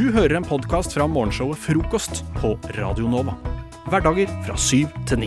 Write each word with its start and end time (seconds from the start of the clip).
Du 0.00 0.06
hører 0.14 0.38
en 0.38 0.44
podkast 0.48 0.94
fra 0.96 1.04
morgenshowet 1.04 1.60
Frokost 1.60 2.22
på 2.38 2.54
Radio 2.72 3.04
Nova. 3.12 3.34
Hverdager 3.92 4.30
fra 4.46 4.54
syv 4.56 4.94
til 5.04 5.26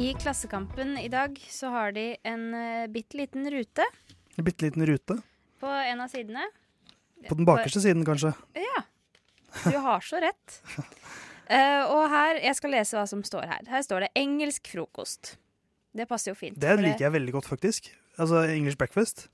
I 0.00 0.14
Klassekampen 0.16 0.94
i 0.96 1.10
dag 1.12 1.36
så 1.52 1.68
har 1.74 1.92
de 1.92 2.06
en 2.24 2.46
uh, 2.56 2.86
bitte 2.88 3.18
liten 3.20 3.44
rute 3.52 3.84
En 4.38 4.46
bitte 4.46 4.64
liten 4.64 4.86
rute. 4.88 5.18
på 5.60 5.74
en 5.90 6.00
av 6.00 6.08
sidene. 6.08 6.46
På 7.28 7.36
den 7.36 7.44
bakerste 7.44 7.84
siden, 7.84 8.00
kanskje. 8.08 8.32
Ja. 8.56 8.80
Du 9.66 9.76
har 9.84 10.00
så 10.00 10.24
rett. 10.24 10.56
Uh, 10.72 11.84
og 11.98 12.08
her, 12.16 12.40
jeg 12.46 12.56
skal 12.62 12.76
lese 12.78 12.96
hva 12.96 13.04
som 13.12 13.20
står 13.28 13.44
her. 13.44 13.68
Her 13.68 13.84
står 13.84 14.06
det 14.06 14.10
'engelsk 14.16 14.72
frokost'. 14.72 15.34
Det 15.92 16.08
passer 16.08 16.32
jo 16.32 16.40
fint. 16.40 16.56
Det 16.56 16.80
liker 16.80 17.10
jeg 17.10 17.12
veldig 17.12 17.36
godt, 17.36 17.52
faktisk. 17.52 17.92
Altså 18.16 18.48
English 18.48 18.80
breakfast. 18.80 19.28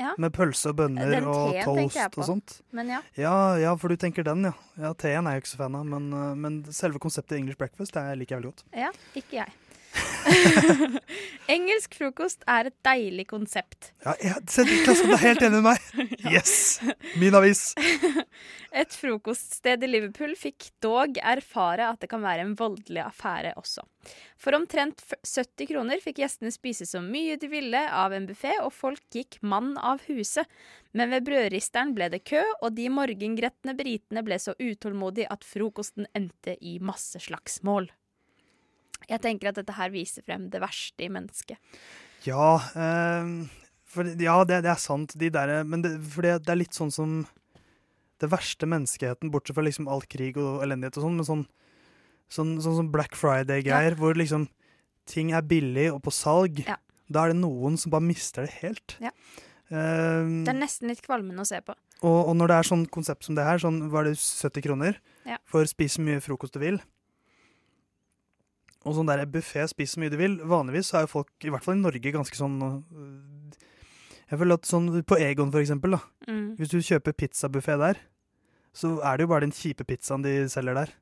Ja. 0.00 0.14
Med 0.18 0.32
pølse 0.34 0.72
og 0.72 0.78
bønner 0.80 1.26
og 1.30 1.52
toast 1.62 2.18
og 2.18 2.26
sånt. 2.26 2.56
Men 2.74 2.90
ja. 2.90 3.00
Ja, 3.18 3.34
ja, 3.62 3.74
for 3.78 3.92
du 3.92 4.00
tenker 4.00 4.26
den, 4.26 4.48
ja. 4.48 4.54
Ja, 4.80 4.90
Teen 4.98 5.28
er 5.30 5.36
jeg 5.36 5.44
ikke 5.44 5.52
så 5.52 5.60
fan 5.60 5.76
av, 5.78 5.84
men, 5.86 6.08
uh, 6.10 6.32
men 6.34 6.62
selve 6.74 6.98
konseptet 7.02 7.38
English 7.38 7.60
breakfast 7.60 7.94
det 7.94 8.02
liker 8.18 8.36
jeg 8.36 8.42
veldig 8.42 8.50
godt. 8.50 8.66
Ja, 8.74 8.90
ikke 9.14 9.38
jeg. 9.38 9.54
Engelsk 11.54 11.94
frokost 11.98 12.44
er 12.50 12.70
et 12.70 12.76
deilig 12.86 13.26
konsept. 13.30 13.92
Ja, 14.04 14.14
jeg, 14.22 14.42
se, 14.50 14.64
Klassekampen 14.64 15.16
er 15.16 15.22
helt 15.22 15.44
enig 15.44 15.60
med 15.60 15.66
meg! 15.68 15.80
Yes! 16.34 16.80
Min 17.20 17.36
avis. 17.36 17.72
Et 18.80 18.94
frokoststed 18.96 19.84
i 19.84 19.90
Liverpool 19.90 20.32
fikk 20.38 20.70
dog 20.82 21.18
erfare 21.22 21.86
at 21.92 22.00
det 22.02 22.08
kan 22.10 22.24
være 22.24 22.42
en 22.42 22.54
voldelig 22.58 23.04
affære 23.04 23.52
også. 23.60 23.84
For 24.40 24.56
omtrent 24.56 25.04
70 25.04 25.68
kroner 25.70 26.00
fikk 26.02 26.18
gjestene 26.24 26.50
spise 26.54 26.88
så 26.88 27.02
mye 27.04 27.36
de 27.40 27.50
ville 27.52 27.82
av 27.86 28.16
en 28.16 28.26
buffé, 28.28 28.56
og 28.64 28.72
folk 28.74 29.04
gikk 29.14 29.38
mann 29.46 29.74
av 29.78 30.02
huset. 30.08 30.48
Men 30.96 31.14
ved 31.14 31.28
brødristeren 31.28 31.94
ble 31.94 32.10
det 32.10 32.24
kø, 32.26 32.42
og 32.62 32.74
de 32.74 32.88
morgengretne 32.90 33.76
britene 33.78 34.24
ble 34.26 34.40
så 34.42 34.56
utålmodige 34.58 35.30
at 35.30 35.46
frokosten 35.46 36.08
endte 36.16 36.56
i 36.60 36.80
masseslagsmål. 36.82 37.92
Jeg 39.10 39.20
tenker 39.24 39.50
at 39.50 39.58
dette 39.60 39.76
her 39.76 39.92
viser 39.94 40.24
frem 40.26 40.48
det 40.52 40.60
verste 40.62 41.04
i 41.06 41.10
mennesket. 41.12 41.58
Ja, 42.24 42.56
eh, 42.74 43.32
for, 43.84 44.08
ja 44.18 44.36
det, 44.48 44.62
det 44.64 44.72
er 44.72 44.80
sant. 44.80 45.14
De 45.20 45.30
der, 45.32 45.56
men 45.68 45.82
det, 45.84 45.96
det, 46.16 46.38
det 46.46 46.52
er 46.54 46.60
litt 46.60 46.76
sånn 46.76 46.92
som 46.94 47.22
det 48.22 48.30
verste 48.32 48.66
menneskeheten, 48.70 49.30
bortsett 49.34 49.56
fra 49.58 49.64
liksom 49.66 49.88
all 49.90 50.04
krig 50.08 50.38
og 50.40 50.62
elendighet 50.64 50.96
og 51.00 51.04
sånn, 51.08 51.16
men 51.18 51.26
sånn, 51.28 51.42
sånn, 52.32 52.52
sånn 52.64 52.78
som 52.78 52.90
Black 52.94 53.16
Friday-greier, 53.18 53.96
hvor 53.98 54.16
liksom 54.16 54.46
ting 55.10 55.34
er 55.36 55.44
billig 55.44 55.90
og 55.92 56.00
på 56.06 56.12
salg. 56.14 56.62
Ja. 56.64 56.78
Da 57.12 57.26
er 57.26 57.34
det 57.34 57.40
noen 57.42 57.74
som 57.76 57.92
bare 57.92 58.06
mister 58.06 58.46
det 58.46 58.54
helt. 58.62 58.94
Ja. 59.02 59.10
Uh, 59.68 60.44
Det 60.46 60.52
er 60.52 60.56
nesten 60.56 60.88
litt 60.88 61.02
kvalmende 61.04 61.42
å 61.44 61.48
se 61.48 61.58
på. 61.64 61.74
og, 62.04 62.18
og 62.30 62.34
når 62.38 62.50
det 62.52 62.56
er 62.56 62.68
sånn 62.70 62.86
konsept 62.92 63.26
som 63.26 63.36
det 63.36 63.44
her, 63.44 63.60
sånn 63.60 63.82
var 63.92 64.04
det 64.08 64.14
70 64.20 64.64
kroner 64.64 64.98
Ja. 65.28 65.38
for 65.48 65.64
å 65.64 65.68
spise 65.68 66.00
mye 66.04 66.22
frokost 66.24 66.54
du 66.56 66.60
vil. 66.62 66.80
Og 68.84 68.96
sånn 68.96 69.08
der 69.08 69.24
buffé, 69.30 69.64
spis 69.70 69.94
så 69.94 70.02
mye 70.02 70.12
du 70.12 70.18
vil. 70.20 70.36
Vanligvis 70.44 70.92
er 70.94 71.06
jo 71.06 71.12
folk, 71.14 71.32
i 71.44 71.52
hvert 71.52 71.64
fall 71.64 71.78
i 71.78 71.82
Norge, 71.82 72.12
ganske 72.14 72.36
sånn 72.36 72.58
øh, 72.60 73.54
Jeg 74.30 74.40
føler 74.40 74.58
at 74.58 74.68
sånn 74.68 74.90
på 75.08 75.18
Egon, 75.24 75.52
for 75.54 75.62
eksempel, 75.64 75.96
da. 75.96 76.02
Mm. 76.28 76.46
Hvis 76.60 76.72
du 76.74 76.78
kjøper 76.84 77.16
pizzabuffé 77.16 77.78
der, 77.80 78.00
så 78.74 78.96
er 79.06 79.16
det 79.16 79.26
jo 79.26 79.32
bare 79.32 79.46
den 79.46 79.54
kjipe 79.54 79.86
pizzaen 79.88 80.24
de 80.24 80.36
selger 80.52 80.76
der. 80.82 80.94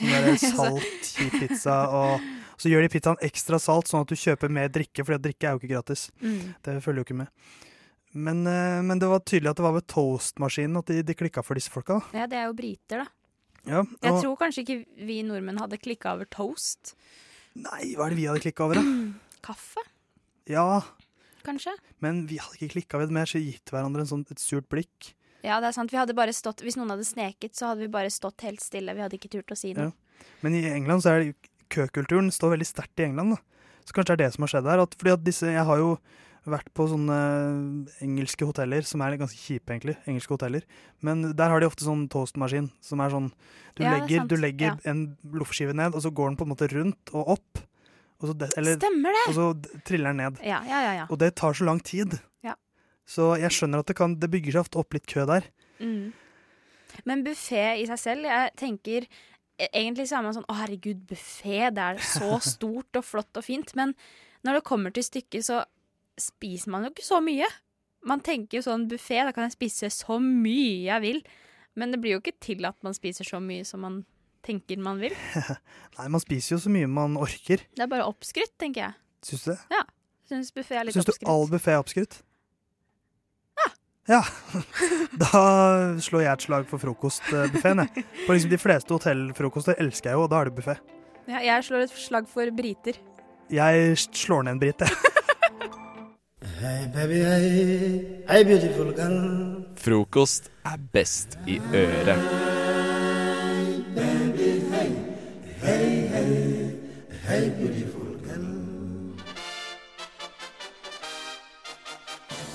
Sånn 0.00 0.14
der 0.14 0.44
salt, 0.56 1.10
kjip 1.16 1.40
pizza, 1.42 1.80
og 1.92 2.60
så 2.60 2.72
gjør 2.72 2.86
de 2.86 2.92
pizzaen 2.92 3.24
ekstra 3.24 3.60
salt, 3.60 3.90
sånn 3.90 4.06
at 4.06 4.12
du 4.12 4.20
kjøper 4.20 4.52
mer 4.52 4.72
drikke, 4.72 5.04
for 5.04 5.20
drikke 5.20 5.48
er 5.48 5.56
jo 5.56 5.62
ikke 5.62 5.74
gratis. 5.74 6.08
Mm. 6.22 6.54
Det 6.64 6.78
følger 6.84 7.02
jo 7.02 7.08
ikke 7.08 7.20
med. 7.22 7.58
Men, 8.10 8.42
eh, 8.46 8.80
men 8.82 8.98
det 8.98 9.08
var 9.10 9.22
tydelig 9.22 9.52
at 9.52 9.60
det 9.60 9.64
var 9.64 9.76
ved 9.76 9.86
toastmaskinen 9.90 10.80
at 10.80 10.90
de, 10.90 11.02
de 11.06 11.14
klikka 11.14 11.44
for 11.46 11.58
disse 11.58 11.70
folka. 11.70 12.00
Ja, 12.16 12.26
det 12.30 12.40
er 12.40 12.48
jo 12.48 12.56
briter, 12.58 13.04
da. 13.04 13.19
Ja, 13.68 13.82
Jeg 14.02 14.22
tror 14.22 14.36
kanskje 14.40 14.62
ikke 14.64 14.78
vi 15.06 15.18
nordmenn 15.26 15.58
hadde 15.60 15.78
klikka 15.78 16.14
over 16.16 16.24
toast. 16.32 16.94
Nei, 17.54 17.94
hva 17.98 18.06
er 18.06 18.14
det 18.14 18.18
vi 18.20 18.26
hadde 18.30 18.40
klikka 18.44 18.64
over, 18.64 18.80
da? 18.80 18.84
Kaffe, 19.46 19.82
Ja, 20.50 20.80
kanskje? 21.44 21.74
men 22.00 22.26
vi 22.30 22.38
hadde 22.40 22.56
ikke 22.58 22.72
klikka 22.76 22.96
over 22.98 23.06
det, 23.10 23.16
mer, 23.16 23.28
så 23.28 23.40
gitt 23.42 23.70
hverandre 23.72 24.04
en 24.06 24.10
sånn, 24.10 24.24
et 24.30 24.40
surt 24.42 24.68
blikk. 24.72 25.12
Ja, 25.44 25.58
det 25.60 25.70
er 25.70 25.76
sant. 25.76 25.92
Vi 25.92 25.96
hadde 25.96 26.12
bare 26.16 26.32
stått, 26.36 26.60
Hvis 26.60 26.76
noen 26.76 26.90
hadde 26.92 27.04
sneket, 27.08 27.54
så 27.56 27.70
hadde 27.70 27.80
vi 27.86 27.92
bare 27.92 28.10
stått 28.12 28.42
helt 28.44 28.60
stille. 28.60 28.92
Vi 28.96 29.00
hadde 29.00 29.16
ikke 29.16 29.30
turt 29.32 29.52
å 29.52 29.56
si 29.56 29.72
noe. 29.72 29.88
Ja. 29.88 30.26
Men 30.44 30.56
i 30.58 30.64
England 30.68 31.00
så 31.04 31.14
er 31.14 31.22
det 31.24 31.50
køkulturen 31.72 32.28
står 32.34 32.56
veldig 32.58 32.68
sterkt 32.68 33.00
i 33.00 33.06
England. 33.08 33.36
da. 33.38 33.40
Så 33.88 33.96
kanskje 33.96 34.12
det 34.12 34.18
er 34.18 34.22
det 34.26 34.34
som 34.34 34.44
har 34.44 34.52
skjedd 34.52 34.68
her. 34.68 34.82
At, 34.84 34.96
fordi 35.00 35.14
at 35.14 35.24
disse, 35.24 35.48
Jeg 35.48 35.64
har 35.64 35.78
jo 35.80 35.94
vært 36.48 36.70
på 36.74 36.86
sånne 36.88 37.16
engelske 38.04 38.46
hoteller 38.48 38.84
som 38.88 39.02
er 39.04 39.18
ganske 39.20 39.36
kjipe, 39.38 39.72
egentlig. 39.74 39.96
Engelske 40.08 40.32
hoteller. 40.34 40.64
Men 41.04 41.32
der 41.36 41.52
har 41.52 41.60
de 41.60 41.68
ofte 41.68 41.84
sånn 41.84 42.06
toastmaskin 42.12 42.70
som 42.84 43.00
er 43.04 43.10
sånn 43.12 43.28
Du 43.76 43.82
Ja, 43.84 43.92
er 43.94 44.00
legger, 44.00 44.26
du 44.28 44.36
legger 44.36 44.72
Ja. 44.72 44.76
en 44.90 45.16
loffskive 45.24 45.74
ned, 45.74 45.94
og 45.94 46.02
så 46.02 46.10
går 46.12 46.30
den 46.30 46.36
på 46.36 46.42
en 46.48 46.52
måte 46.54 46.68
rundt 46.72 47.12
og 47.14 47.28
opp. 47.36 47.58
Og 48.20 48.28
så, 48.28 48.34
de, 48.36 48.48
eller, 48.56 48.76
Stemmer 48.76 49.12
det! 49.16 49.26
og 49.28 49.34
så 49.34 49.82
triller 49.84 50.12
den 50.12 50.16
ned. 50.16 50.40
Ja, 50.44 50.62
ja, 50.66 50.80
ja. 50.82 50.92
ja. 51.00 51.06
Og 51.10 51.18
det 51.18 51.34
tar 51.36 51.52
så 51.56 51.64
lang 51.64 51.80
tid. 51.80 52.18
Ja. 52.44 52.54
Så 53.06 53.36
jeg 53.40 53.50
skjønner 53.50 53.80
at 53.80 53.86
det, 53.86 53.96
kan, 53.96 54.18
det 54.20 54.30
bygger 54.30 54.52
seg 54.52 54.60
ofte 54.66 54.78
opp 54.82 54.92
litt 54.92 55.06
kø 55.06 55.24
der. 55.26 55.46
Mm. 55.80 56.12
Men 57.06 57.24
buffé 57.24 57.78
i 57.80 57.86
seg 57.88 57.98
selv, 57.98 58.24
jeg 58.28 58.50
tenker 58.60 59.06
e- 59.06 59.68
Egentlig 59.72 60.08
så 60.10 60.18
er 60.18 60.22
man 60.26 60.34
sånn 60.34 60.44
Å, 60.50 60.56
herregud, 60.58 61.06
buffé. 61.08 61.70
Det 61.72 61.78
er 61.78 61.96
så 62.04 62.36
stort 62.54 62.96
og 63.00 63.04
flott 63.04 63.36
og 63.40 63.44
fint. 63.46 63.72
Men 63.78 63.94
når 64.44 64.58
det 64.58 64.64
kommer 64.68 64.92
til 64.92 65.04
stykket, 65.06 65.44
så 65.46 65.62
spiser 66.24 66.72
man 66.74 66.86
jo 66.86 66.92
ikke 66.94 67.06
så 67.06 67.20
mye. 67.24 67.48
Man 68.08 68.22
tenker 68.24 68.58
jo 68.60 68.64
sånn 68.64 68.86
buffé, 68.88 69.18
da 69.26 69.32
kan 69.36 69.44
jeg 69.48 69.56
spise 69.58 69.90
så 69.92 70.16
mye 70.22 70.86
jeg 70.88 71.04
vil. 71.04 71.20
Men 71.78 71.92
det 71.92 72.00
blir 72.02 72.16
jo 72.16 72.22
ikke 72.22 72.36
til 72.42 72.64
at 72.68 72.78
man 72.86 72.96
spiser 72.96 73.28
så 73.28 73.40
mye 73.44 73.66
som 73.68 73.82
man 73.84 74.00
tenker 74.46 74.80
man 74.80 74.98
vil. 75.02 75.12
Nei, 75.98 76.08
man 76.08 76.22
spiser 76.22 76.56
jo 76.56 76.62
så 76.64 76.72
mye 76.72 76.88
man 76.90 77.18
orker. 77.20 77.62
Det 77.76 77.84
er 77.84 77.90
bare 77.92 78.08
oppskrytt, 78.08 78.54
tenker 78.60 78.86
jeg. 78.88 78.98
Syns 79.28 79.44
du 79.44 79.52
det? 79.52 79.84
Syns 80.30 80.52
buffé 80.54 80.78
er 80.80 80.86
litt 80.88 80.96
Syns 80.96 81.08
du 81.08 81.12
oppskrytt. 81.12 81.28
all 81.28 81.48
buffé 81.52 81.74
er 81.76 81.82
oppskrytt? 81.84 82.20
Ja. 84.10 84.22
Da 85.20 85.40
slår 86.02 86.24
jeg 86.24 86.32
et 86.32 86.44
slag 86.46 86.64
for 86.70 86.80
frokostbuffeen. 86.82 87.82
jeg. 87.84 88.04
For 88.24 88.34
liksom 88.34 88.50
de 88.50 88.58
fleste 88.58 88.94
hotellfrokoster 88.96 89.78
elsker 89.82 90.10
jeg 90.10 90.18
jo, 90.18 90.24
og 90.24 90.30
da 90.32 90.40
er 90.40 90.48
det 90.50 90.56
buffé. 90.56 90.74
Ja, 91.30 91.42
jeg 91.44 91.66
slår 91.68 91.84
et 91.84 91.92
slag 91.94 92.26
for 92.30 92.50
briter. 92.56 92.96
Jeg 93.52 93.92
slår 94.00 94.46
ned 94.48 94.56
en 94.56 94.62
brit, 94.62 94.82
jeg. 94.82 95.14
Hey 96.60 96.90
baby, 96.92 97.20
hey, 97.24 98.24
hey 98.28 98.44
beautiful 98.44 98.92
girl. 98.92 99.64
Frokost 99.80 100.50
er 100.68 100.76
best 100.92 101.38
i 101.48 101.54
øret. 101.56 102.20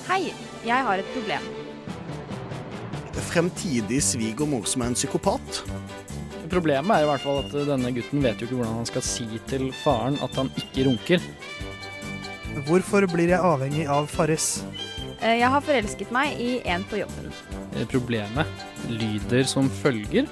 Hei, 0.06 0.30
jeg 0.66 0.84
har 0.86 0.94
et 0.94 1.10
problem. 1.16 1.50
Fremtidig 3.12 4.02
svigermor 4.02 4.70
som 4.70 4.86
er 4.86 4.94
en 4.94 4.94
psykopat. 4.94 5.64
Problemet 6.46 6.94
er 6.94 7.02
i 7.02 7.10
hvert 7.10 7.26
fall 7.26 7.42
at 7.42 7.58
denne 7.74 7.90
gutten 7.98 8.22
vet 8.22 8.38
jo 8.38 8.46
ikke 8.46 8.62
hvordan 8.62 8.84
han 8.84 8.92
skal 8.94 9.02
si 9.02 9.26
til 9.50 9.72
faren 9.82 10.22
at 10.22 10.38
han 10.38 10.54
ikke 10.62 10.92
runker. 10.92 11.32
Hvorfor 12.64 13.04
blir 13.10 13.28
jeg 13.34 13.40
avhengig 13.44 13.84
av 13.92 14.06
Farris? 14.08 14.62
Eh, 15.20 15.36
Jeg 15.40 15.48
har 15.52 15.60
forelsket 15.64 16.10
meg 16.12 16.40
i 16.40 16.60
en 16.64 16.84
på 16.88 16.96
jobben. 17.02 17.28
Eh, 17.76 17.84
Problemet 17.90 18.46
lyder 18.88 19.44
som 19.48 19.68
følger. 19.82 20.24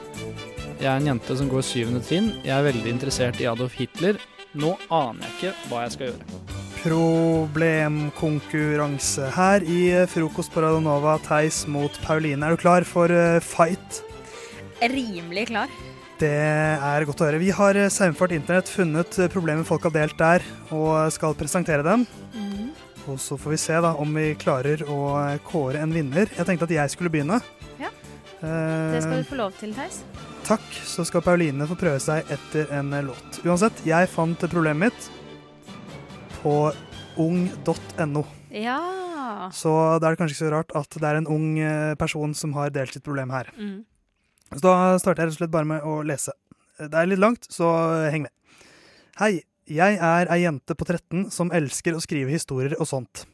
Jeg 0.80 0.86
er 0.90 0.96
en 0.96 1.06
jente 1.12 1.36
som 1.38 1.48
går 1.48 1.62
syvende 1.62 2.00
trinn. 2.04 2.32
Jeg 2.44 2.50
er 2.56 2.62
veldig 2.72 2.90
interessert 2.90 3.40
i 3.40 3.44
Adolf 3.48 3.72
Hitler. 3.78 4.14
Nå 4.54 4.76
aner 4.90 5.22
jeg 5.22 5.30
ikke 5.34 5.52
hva 5.70 5.80
jeg 5.84 5.92
skal 5.92 6.06
gjøre. 6.08 6.24
Problemkonkurranse 6.84 9.30
her 9.34 9.60
i 9.64 9.78
eh, 9.92 10.06
Frokost 10.10 10.52
på 10.52 10.60
Radionova. 10.64 11.18
Theis 11.24 11.66
mot 11.66 11.92
Pauline. 12.04 12.42
Er 12.44 12.50
du 12.50 12.56
klar 12.60 12.84
for 12.88 13.08
fight? 13.40 14.02
Rimelig 14.82 15.46
klar. 15.52 15.68
Det 16.14 16.30
er 16.30 17.04
godt 17.08 17.22
å 17.24 17.26
høre. 17.26 17.40
Vi 17.42 17.50
har 17.50 17.74
eh, 17.74 17.90
Saumfart 17.90 18.32
Internett 18.36 18.68
funnet 18.70 19.16
eh, 19.18 19.30
problemer 19.32 19.66
folk 19.66 19.88
har 19.88 19.94
delt 19.96 20.14
der, 20.18 20.44
og 20.70 21.10
skal 21.14 21.34
presentere 21.38 21.82
dem. 21.86 22.04
Og 23.10 23.18
så 23.20 23.36
får 23.36 23.52
vi 23.52 23.56
se 23.60 23.78
da 23.84 23.90
om 24.00 24.14
vi 24.16 24.28
klarer 24.38 24.84
å 24.88 24.98
eh, 25.18 25.40
kåre 25.44 25.82
en 25.82 25.90
vinner. 25.92 26.30
Jeg 26.30 26.46
tenkte 26.46 26.68
at 26.68 26.74
jeg 26.76 26.92
skulle 26.92 27.10
begynne. 27.12 27.40
Ja. 27.80 27.90
Det 28.38 29.00
skal 29.02 29.24
du 29.24 29.26
få 29.26 29.40
lov 29.40 29.56
til, 29.58 29.72
Theis. 29.74 30.04
Takk, 30.46 30.64
så 30.86 31.02
skal 31.08 31.24
Pauline 31.24 31.66
få 31.66 31.76
prøve 31.80 31.98
seg 32.04 32.30
etter 32.32 32.70
en 32.76 32.92
låt. 33.08 33.40
Uansett, 33.42 33.80
jeg 33.88 34.10
fant 34.12 34.44
problemet 34.52 34.92
mitt 34.92 35.72
på 36.42 36.54
ung.no. 37.24 38.22
Ja. 38.54 38.78
Så 39.56 39.72
da 39.98 40.06
er 40.06 40.14
det 40.14 40.20
kanskje 40.20 40.36
ikke 40.36 40.44
så 40.44 40.52
rart 40.54 40.76
at 40.78 41.00
det 41.00 41.10
er 41.10 41.18
en 41.18 41.30
ung 41.32 41.48
person 41.98 42.36
som 42.36 42.54
har 42.58 42.70
delt 42.76 42.94
sitt 42.94 43.06
problem 43.06 43.32
her. 43.34 43.50
Mm. 43.56 43.82
Så 44.52 44.60
da 44.62 44.74
starter 45.00 45.24
jeg 45.24 45.30
rett 45.30 45.36
og 45.36 45.40
slett 45.40 45.54
bare 45.54 45.68
med 45.68 45.86
å 45.86 46.00
lese. 46.06 46.34
Det 46.78 46.94
er 46.98 47.08
litt 47.08 47.22
langt, 47.22 47.46
så 47.50 47.70
heng 48.10 48.26
med. 48.26 48.32
Hei, 49.20 49.44
jeg 49.70 49.96
er 49.96 50.28
ei 50.28 50.40
jente 50.42 50.74
på 50.76 50.84
13 50.84 51.30
som 51.32 51.52
elsker 51.54 51.96
å 51.96 52.02
skrive 52.02 52.34
historier 52.34 52.74
og 52.76 52.88
sånt. 52.90 53.24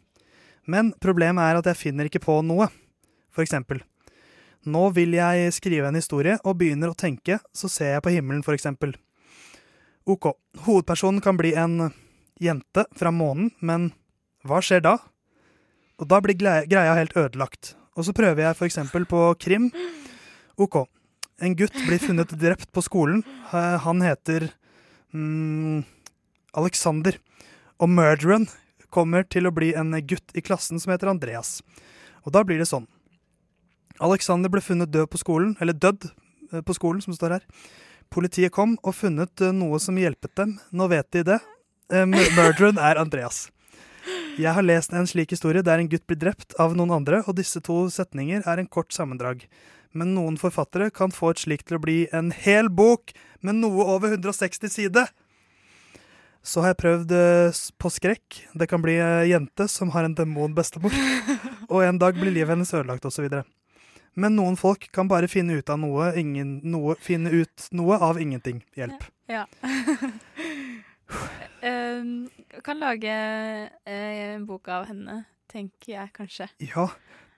Men 0.70 0.92
problemet 1.02 1.42
er 1.42 1.58
at 1.58 1.70
jeg 1.72 1.80
finner 1.80 2.06
ikke 2.06 2.22
på 2.22 2.40
noe. 2.46 2.68
For 3.34 3.42
eksempel. 3.42 3.80
Nå 4.68 4.90
vil 4.92 5.14
jeg 5.16 5.54
skrive 5.56 5.88
en 5.88 5.96
historie 5.96 6.36
og 6.44 6.58
begynner 6.60 6.92
å 6.92 6.98
tenke, 6.98 7.38
så 7.56 7.70
ser 7.70 7.94
jeg 7.94 8.04
på 8.04 8.12
himmelen, 8.12 8.44
for 8.44 8.52
eksempel. 8.52 8.92
Ok, 10.04 10.34
hovedpersonen 10.66 11.22
kan 11.24 11.38
bli 11.38 11.54
en 11.56 11.92
jente 12.40 12.84
fra 12.98 13.12
månen, 13.14 13.52
men 13.60 13.90
hva 14.44 14.60
skjer 14.64 14.84
da? 14.84 14.98
Og 16.00 16.08
da 16.08 16.20
blir 16.24 16.36
greia 16.36 16.96
helt 16.96 17.16
ødelagt. 17.16 17.74
Og 17.96 18.06
så 18.06 18.14
prøver 18.16 18.46
jeg 18.46 18.58
for 18.58 18.68
eksempel 18.68 19.06
på 19.08 19.22
krim. 19.40 19.70
Ok, 20.60 20.82
en 21.40 21.56
gutt 21.56 21.76
blir 21.86 21.98
funnet 21.98 22.32
drept 22.38 22.72
på 22.72 22.82
skolen. 22.84 23.22
Eh, 23.52 23.76
Han 23.84 24.02
heter 24.04 24.50
mm, 25.14 25.84
Alexander. 26.52 27.16
Og 27.80 27.88
murderen 27.88 28.48
kommer 28.92 29.24
til 29.24 29.48
å 29.48 29.54
bli 29.54 29.72
en 29.78 29.94
gutt 30.06 30.34
i 30.36 30.42
klassen 30.44 30.80
som 30.80 30.92
heter 30.92 31.10
Andreas. 31.12 31.60
Og 32.26 32.34
da 32.36 32.44
blir 32.44 32.60
det 32.60 32.68
sånn. 32.68 32.88
Alexander 34.00 34.52
ble 34.52 34.62
funnet 34.64 34.92
død 34.92 35.08
på 35.12 35.20
skolen, 35.20 35.54
eller 35.60 35.76
dødd 35.76 36.08
eh, 36.52 36.60
på 36.60 36.76
skolen, 36.76 37.00
som 37.04 37.16
står 37.16 37.38
her. 37.38 37.46
Politiet 38.10 38.52
kom 38.52 38.76
og 38.82 38.96
funnet 38.98 39.40
eh, 39.40 39.54
noe 39.54 39.80
som 39.80 39.96
hjelpet 40.00 40.34
dem. 40.36 40.58
Nå 40.72 40.90
vet 40.92 41.08
de 41.16 41.24
det. 41.32 41.40
Murderen 41.90 42.78
er 42.78 43.00
Andreas. 43.00 43.48
Jeg 44.38 44.54
har 44.54 44.62
lest 44.62 44.92
en 44.94 45.08
slik 45.10 45.32
historie 45.34 45.62
der 45.66 45.80
en 45.80 45.88
gutt 45.90 46.06
blir 46.08 46.20
drept 46.20 46.54
av 46.62 46.76
noen 46.78 46.92
andre, 46.94 47.18
og 47.26 47.34
disse 47.40 47.60
to 47.66 47.82
setninger 47.92 48.44
er 48.46 48.60
en 48.60 48.68
kort 48.70 48.94
sammendrag. 48.94 49.42
Men 49.92 50.14
noen 50.14 50.36
forfattere 50.38 50.90
kan 50.94 51.10
få 51.14 51.32
et 51.32 51.42
slikt 51.42 51.68
til 51.68 51.80
å 51.80 51.82
bli 51.82 51.98
en 52.14 52.30
hel 52.30 52.70
bok 52.70 53.14
med 53.42 53.58
noe 53.58 53.86
over 53.96 54.14
160 54.14 54.70
sider. 54.70 55.10
Så 56.42 56.62
har 56.62 56.72
jeg 56.72 56.80
prøvd 56.80 57.12
eh, 57.12 57.62
på 57.80 57.90
skrekk. 57.92 58.38
Det 58.56 58.68
kan 58.70 58.80
bli 58.84 58.96
ei 59.02 59.30
jente 59.32 59.66
som 59.68 59.90
har 59.92 60.06
en 60.06 60.16
demon-bestemor, 60.16 60.94
og 61.72 61.82
en 61.84 61.98
dag 62.00 62.16
blir 62.16 62.32
livet 62.32 62.54
hennes 62.54 62.72
ødelagt, 62.72 63.04
osv. 63.04 63.26
Men 64.18 64.34
noen 64.38 64.56
folk 64.58 64.88
kan 64.94 65.10
bare 65.10 65.28
finne 65.30 65.58
ut 65.60 65.70
av 65.70 65.78
noe, 65.82 66.10
ingen, 66.18 66.58
noe, 66.66 66.96
finne 67.02 67.30
ut 67.30 67.68
noe 67.76 67.98
av 68.02 68.20
ingenting. 68.22 68.62
Hjelp. 68.78 69.04
Ja. 69.30 69.44
uh, 71.62 72.02
kan 72.66 72.80
lage 72.80 73.12
eh, 73.12 74.34
en 74.34 74.46
bok 74.48 74.70
av 74.72 74.88
henne, 74.90 75.22
tenker 75.50 75.94
jeg 75.94 76.14
kanskje. 76.16 76.48
Ja, 76.72 76.88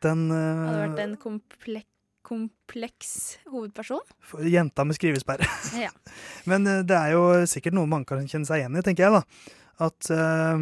den 0.04 0.28
uh, 0.30 0.38
Hadde 0.38 0.84
vært 0.86 1.02
en 1.04 1.16
komplek 1.20 1.88
kompleks 2.26 3.38
hovedperson. 3.50 4.02
for 4.24 4.46
Jenta 4.46 4.84
med 4.84 4.96
skrivesperre. 4.98 5.48
Ja. 5.78 5.90
Men 6.50 6.66
eh, 6.66 6.84
det 6.86 6.98
er 6.98 7.16
jo 7.16 7.24
sikkert 7.50 7.76
noe 7.78 7.90
man 7.90 8.06
kan 8.08 8.24
kjenne 8.26 8.48
seg 8.48 8.62
igjen 8.62 8.78
i, 8.78 8.84
tenker 8.86 9.08
jeg. 9.08 9.20
da. 9.20 9.58
At 9.82 10.10
uh, 10.12 10.58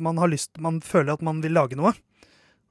man 0.00 0.18
har 0.22 0.30
lyst 0.30 0.56
Man 0.62 0.78
føler 0.80 1.10
at 1.16 1.24
man 1.26 1.40
vil 1.42 1.52
lage 1.52 1.76
noe. 1.76 1.90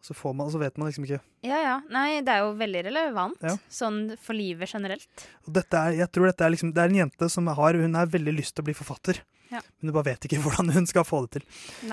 Så, 0.01 0.15
får 0.17 0.33
man, 0.33 0.47
så 0.49 0.57
vet 0.57 0.79
man 0.81 0.87
liksom 0.89 1.03
ikke 1.05 1.19
ja 1.45 1.57
ja. 1.61 1.75
Nei, 1.93 2.21
det 2.25 2.33
er 2.33 2.43
jo 2.45 2.55
veldig 2.57 2.81
relevant. 2.87 3.37
Ja. 3.45 3.53
Sånn 3.69 4.15
for 4.21 4.37
livet 4.37 4.69
generelt. 4.69 5.25
Og 5.45 5.53
dette 5.57 5.77
er, 5.77 5.99
jeg 5.99 6.09
tror 6.13 6.29
dette 6.29 6.45
er 6.45 6.53
liksom 6.53 6.73
Det 6.73 6.81
er 6.83 6.93
en 6.93 6.99
jente 7.03 7.29
som 7.33 7.49
har 7.49 7.77
Hun 7.77 7.97
har 7.97 8.09
veldig 8.09 8.33
lyst 8.39 8.55
til 8.55 8.65
å 8.65 8.69
bli 8.69 8.77
forfatter. 8.77 9.21
Ja. 9.51 9.61
Men 9.79 9.91
hun 9.91 9.97
bare 9.97 10.13
vet 10.13 10.27
ikke 10.27 10.41
hvordan 10.45 10.73
hun 10.73 10.89
skal 10.89 11.05
få 11.07 11.23
det 11.25 11.39
til. 11.39 11.47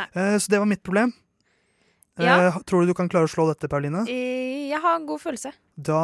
Eh, 0.08 0.36
så 0.38 0.52
det 0.52 0.60
var 0.62 0.70
mitt 0.70 0.84
problem. 0.86 1.12
Ja. 2.18 2.48
Eh, 2.48 2.58
tror 2.66 2.82
du 2.82 2.90
du 2.90 2.94
kan 2.98 3.08
klare 3.08 3.28
å 3.28 3.30
slå 3.30 3.46
dette, 3.50 3.68
Pauline? 3.70 4.04
Jeg 4.08 4.80
har 4.82 4.96
en 4.98 5.06
god 5.06 5.20
følelse. 5.22 5.52
Da 5.76 5.98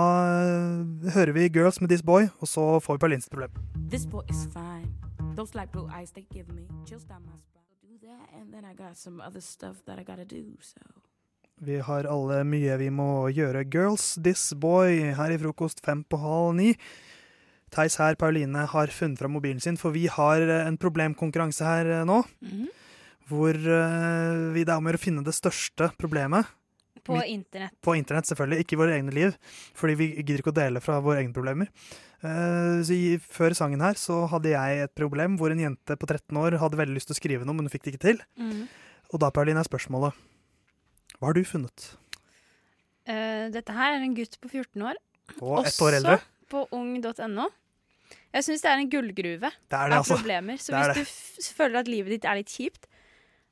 eh, 0.44 1.10
hører 1.14 1.32
vi 1.36 1.48
Girls 1.52 1.80
med 1.80 1.90
This 1.90 2.02
Boy, 2.02 2.28
og 2.40 2.48
så 2.48 2.80
får 2.80 2.96
vi 2.98 3.02
Paulines 3.06 3.28
problem. 3.28 3.50
This 3.90 4.06
boy 4.06 4.22
is 4.30 4.46
fine. 4.54 4.92
Those 5.36 5.54
light 5.54 5.72
blue 5.72 5.88
eyes 5.90 6.12
they 6.12 6.24
give 6.32 6.48
me 6.54 6.62
chills 6.86 7.04
down 7.04 7.22
my 7.26 7.38
spine. 7.42 7.64
Do 7.82 7.98
that, 8.06 8.28
and 8.40 8.52
then 8.54 8.64
I 8.64 8.74
got 8.74 8.96
some 8.96 9.20
other 9.20 9.40
stuff 9.40 9.82
that 9.86 9.98
I 9.98 10.04
gotta 10.04 10.24
do. 10.24 10.56
So 10.62 10.80
Vi 11.64 11.78
har 11.78 12.04
alle 12.10 12.42
mye 12.44 12.76
vi 12.78 12.88
må 12.90 13.28
gjøre. 13.30 13.64
Girls, 13.70 14.14
this 14.22 14.52
boy, 14.54 15.12
her 15.14 15.30
i 15.30 15.38
frokost 15.38 15.80
fem 15.84 16.02
på 16.04 16.18
halv 16.18 16.54
ni. 16.58 16.74
Theis 17.74 17.96
her, 17.98 18.14
Pauline, 18.14 18.66
har 18.70 18.86
funnet 18.94 19.18
fram 19.18 19.34
mobilen 19.34 19.60
sin, 19.62 19.76
for 19.76 19.90
vi 19.94 20.06
har 20.06 20.42
eh, 20.42 20.66
en 20.68 20.78
problemkonkurranse 20.78 21.64
her 21.66 21.92
nå. 22.06 22.22
nå. 22.22 22.22
Mhm. 22.42 22.72
Hvor 23.30 23.56
uh, 23.56 24.52
vi 24.54 24.64
det 24.64 24.72
er 24.72 24.76
om 24.76 24.84
å 24.84 24.92
gjøre 24.92 25.00
å 25.00 25.04
finne 25.04 25.24
det 25.24 25.34
største 25.36 25.90
problemet. 26.00 26.50
På 27.04 27.18
internett. 27.20 27.74
På 27.84 27.92
internett, 27.96 28.28
selvfølgelig. 28.30 28.64
Ikke 28.64 28.76
i 28.76 28.80
våre 28.80 28.94
egne 28.96 29.12
liv. 29.12 29.34
Fordi 29.76 29.96
vi 30.00 30.08
gidder 30.16 30.40
ikke 30.40 30.54
å 30.54 30.56
dele 30.56 30.80
fra 30.84 31.00
våre 31.04 31.20
egne 31.20 31.36
problemer. 31.36 31.68
Uh, 32.24 32.80
så 32.84 32.96
i, 32.96 33.16
Før 33.20 33.56
sangen 33.56 33.84
her 33.84 33.98
så 34.00 34.22
hadde 34.32 34.54
jeg 34.54 34.86
et 34.86 34.94
problem 34.96 35.36
hvor 35.40 35.52
en 35.52 35.60
jente 35.60 35.98
på 36.00 36.08
13 36.08 36.40
år 36.40 36.56
hadde 36.62 36.80
veldig 36.80 36.96
lyst 36.96 37.10
til 37.12 37.16
å 37.16 37.20
skrive 37.20 37.48
noe, 37.48 37.56
men 37.56 37.68
hun 37.68 37.74
fikk 37.74 37.86
det 37.86 37.94
ikke 37.94 38.06
til. 38.06 38.22
Mm. 38.40 38.64
Og 39.12 39.20
da, 39.20 39.28
Pauline, 39.34 39.60
er 39.60 39.68
spørsmålet 39.68 40.16
Hva 41.18 41.28
har 41.28 41.36
du 41.36 41.44
funnet? 41.48 41.90
Uh, 43.04 43.52
dette 43.52 43.76
her 43.76 43.98
er 43.98 44.06
en 44.06 44.16
gutt 44.16 44.40
på 44.40 44.48
14 44.52 44.88
år. 44.88 45.00
Og 45.40 45.60
ett 45.68 45.84
år 45.84 46.00
eldre? 46.00 46.16
Også 46.20 46.32
på 46.54 46.64
ung.no. 46.76 47.50
Jeg 48.34 48.46
syns 48.46 48.64
det 48.64 48.70
er 48.70 48.80
en 48.82 48.90
gullgruve 48.90 49.48
Det 49.48 49.76
er 49.78 49.90
det, 49.90 49.96
av 49.96 50.00
altså. 50.00 50.18
problemer. 50.18 50.58
Så 50.60 50.74
hvis 50.74 51.48
du 51.48 51.54
føler 51.56 51.80
at 51.80 51.90
livet 51.90 52.16
ditt 52.16 52.26
er 52.28 52.40
litt 52.40 52.52
kjipt, 52.52 52.88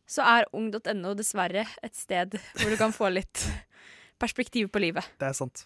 så 0.08 0.24
er 0.26 0.48
ung.no 0.56 1.14
dessverre 1.18 1.66
et 1.82 1.94
sted 1.96 2.36
hvor 2.58 2.72
du 2.72 2.78
kan 2.80 2.94
få 2.94 3.10
litt 3.12 3.44
perspektiv 4.22 4.70
på 4.72 4.82
livet. 4.82 5.06
Det 5.20 5.30
er 5.30 5.36
sant. 5.36 5.64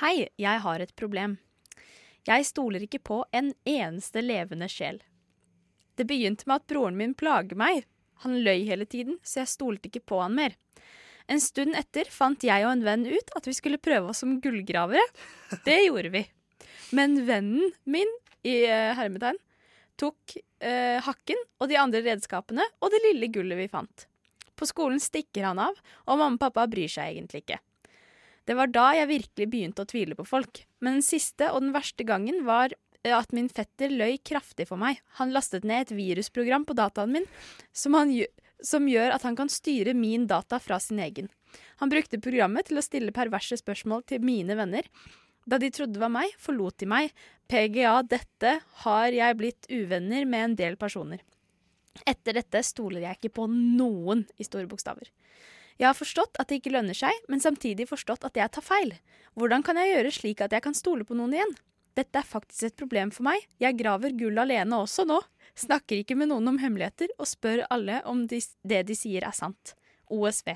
Hei, 0.00 0.28
jeg 0.40 0.60
har 0.64 0.80
et 0.80 0.94
problem. 0.96 1.36
Jeg 2.24 2.46
stoler 2.48 2.84
ikke 2.86 3.02
på 3.02 3.22
en 3.34 3.50
eneste 3.68 4.22
levende 4.22 4.68
sjel. 4.70 5.02
Det 5.98 6.06
begynte 6.08 6.46
med 6.48 6.62
at 6.62 6.68
broren 6.70 6.96
min 6.96 7.16
plager 7.18 7.58
meg. 7.58 7.84
Han 8.22 8.38
løy 8.46 8.62
hele 8.68 8.86
tiden, 8.86 9.18
så 9.26 9.42
jeg 9.42 9.52
stolte 9.52 9.90
ikke 9.90 10.04
på 10.12 10.20
han 10.22 10.36
mer. 10.38 10.54
En 11.30 11.42
stund 11.42 11.76
etter 11.78 12.08
fant 12.10 12.44
jeg 12.46 12.64
og 12.66 12.72
en 12.72 12.84
venn 12.86 13.04
ut 13.10 13.34
at 13.36 13.46
vi 13.46 13.54
skulle 13.56 13.82
prøve 13.82 14.10
oss 14.12 14.22
som 14.22 14.38
gullgravere. 14.42 15.02
Det 15.66 15.78
gjorde 15.84 16.12
vi. 16.14 16.24
Men 16.96 17.22
vennen 17.26 17.72
min, 17.84 18.08
i 18.42 18.62
eh, 18.66 18.92
hermetegn, 18.98 19.38
tok 20.02 20.36
eh, 20.36 20.98
hakken 21.04 21.38
og 21.60 21.70
de 21.70 21.78
andre 21.80 22.02
redskapene 22.04 22.66
og 22.80 22.90
det 22.92 23.02
lille 23.06 23.30
gullet 23.32 23.60
vi 23.60 23.70
fant. 23.70 24.06
På 24.58 24.68
skolen 24.68 25.00
stikker 25.02 25.46
han 25.48 25.60
av, 25.62 25.78
og 26.06 26.18
mamma 26.18 26.36
og 26.36 26.42
pappa 26.42 26.68
bryr 26.70 26.90
seg 26.90 27.14
egentlig 27.14 27.42
ikke. 27.42 27.58
Det 28.46 28.56
var 28.58 28.70
da 28.74 28.88
jeg 28.98 29.10
virkelig 29.10 29.48
begynte 29.50 29.84
å 29.84 29.88
tvile 29.88 30.16
på 30.18 30.26
folk. 30.26 30.64
Men 30.82 30.98
den 30.98 31.06
siste 31.06 31.52
og 31.52 31.62
den 31.62 31.74
verste 31.74 32.06
gangen 32.06 32.42
var 32.46 32.74
eh, 32.74 33.14
at 33.14 33.34
min 33.34 33.50
fetter 33.52 33.92
løy 33.92 34.18
kraftig 34.26 34.68
for 34.70 34.80
meg. 34.80 35.00
Han 35.20 35.34
lastet 35.34 35.66
ned 35.68 35.86
et 35.86 35.96
virusprogram 35.96 36.66
på 36.66 36.76
dataen 36.78 37.14
min 37.14 37.28
som, 37.70 37.94
han, 37.98 38.12
som 38.62 38.88
gjør 38.90 39.14
at 39.16 39.26
han 39.26 39.38
kan 39.38 39.50
styre 39.52 39.94
min 39.98 40.26
data 40.30 40.58
fra 40.62 40.80
sin 40.82 41.02
egen. 41.02 41.30
Han 41.82 41.90
brukte 41.92 42.22
programmet 42.22 42.68
til 42.68 42.80
å 42.80 42.84
stille 42.84 43.14
perverse 43.14 43.58
spørsmål 43.60 44.06
til 44.08 44.24
mine 44.24 44.56
venner. 44.58 44.86
Da 45.44 45.58
de 45.58 45.70
trodde 45.74 45.96
det 45.96 46.02
var 46.02 46.12
meg, 46.12 46.34
forlot 46.38 46.78
de 46.82 46.88
meg. 46.90 47.12
PGA 47.50 47.98
dette 48.06 48.58
har 48.84 49.14
jeg 49.14 49.38
blitt 49.38 49.68
uvenner 49.70 50.26
med 50.28 50.44
en 50.46 50.58
del 50.58 50.78
personer. 50.80 51.22
Etter 52.08 52.38
dette 52.38 52.62
stoler 52.64 53.04
jeg 53.04 53.18
ikke 53.18 53.34
på 53.40 53.48
noen 53.50 54.24
i 54.40 54.46
store 54.46 54.68
bokstaver. 54.70 55.10
Jeg 55.80 55.88
har 55.88 55.98
forstått 55.98 56.38
at 56.40 56.48
det 56.48 56.60
ikke 56.60 56.72
lønner 56.76 56.96
seg, 56.96 57.12
men 57.32 57.42
samtidig 57.42 57.88
forstått 57.90 58.24
at 58.28 58.38
jeg 58.38 58.52
tar 58.54 58.64
feil. 58.64 58.94
Hvordan 59.38 59.64
kan 59.66 59.78
jeg 59.80 59.92
gjøre 59.92 60.14
slik 60.14 60.42
at 60.44 60.54
jeg 60.54 60.64
kan 60.64 60.76
stole 60.76 61.06
på 61.08 61.16
noen 61.18 61.34
igjen? 61.36 61.54
Dette 61.96 62.22
er 62.22 62.28
faktisk 62.28 62.70
et 62.70 62.78
problem 62.78 63.12
for 63.12 63.26
meg. 63.26 63.42
Jeg 63.60 63.76
graver 63.76 64.14
gull 64.16 64.38
alene 64.40 64.78
også 64.80 65.04
nå. 65.08 65.18
Snakker 65.58 66.00
ikke 66.00 66.16
med 66.16 66.30
noen 66.30 66.48
om 66.54 66.60
hemmeligheter, 66.62 67.12
og 67.18 67.28
spør 67.28 67.66
alle 67.72 68.00
om 68.08 68.24
de, 68.30 68.40
det 68.64 68.84
de 68.88 68.96
sier 68.96 69.26
er 69.28 69.36
sant. 69.36 69.74
OSV. 70.12 70.54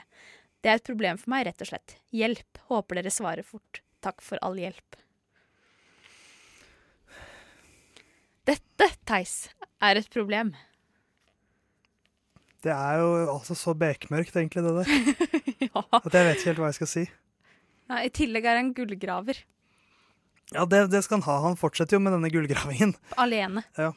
Det 0.64 0.72
er 0.72 0.80
et 0.80 0.86
problem 0.86 1.20
for 1.20 1.34
meg, 1.34 1.44
rett 1.48 1.60
og 1.64 1.68
slett. 1.68 1.98
Hjelp. 2.16 2.62
Håper 2.70 3.02
dere 3.02 3.12
svarer 3.12 3.44
fort. 3.44 3.82
Takk 4.06 4.22
for 4.22 4.38
all 4.46 4.54
hjelp. 4.60 4.96
Dette, 8.46 8.86
Theis, 9.08 9.48
er 9.82 9.98
et 9.98 10.08
problem. 10.14 10.52
Det 12.62 12.70
er 12.74 13.00
jo 13.02 13.08
altså 13.32 13.54
så 13.58 13.74
bekmørkt, 13.78 14.36
egentlig, 14.38 14.62
det 14.62 14.74
der. 14.78 15.66
ja. 15.66 15.82
At 16.04 16.14
jeg 16.14 16.28
vet 16.28 16.38
ikke 16.38 16.50
helt 16.52 16.62
hva 16.62 16.70
jeg 16.70 16.78
skal 16.80 16.90
si. 16.90 17.04
Nei, 17.90 18.00
I 18.08 18.12
tillegg 18.14 18.46
er 18.46 18.60
han 18.60 18.72
gullgraver. 18.74 19.42
Ja, 20.54 20.64
det, 20.70 20.84
det 20.92 21.02
skal 21.02 21.20
han 21.20 21.26
ha. 21.26 21.36
Han 21.48 21.58
fortsetter 21.58 21.98
jo 21.98 22.02
med 22.02 22.14
denne 22.14 22.30
gullgravingen. 22.30 22.94
Alene. 23.18 23.66
Ja. 23.82 23.92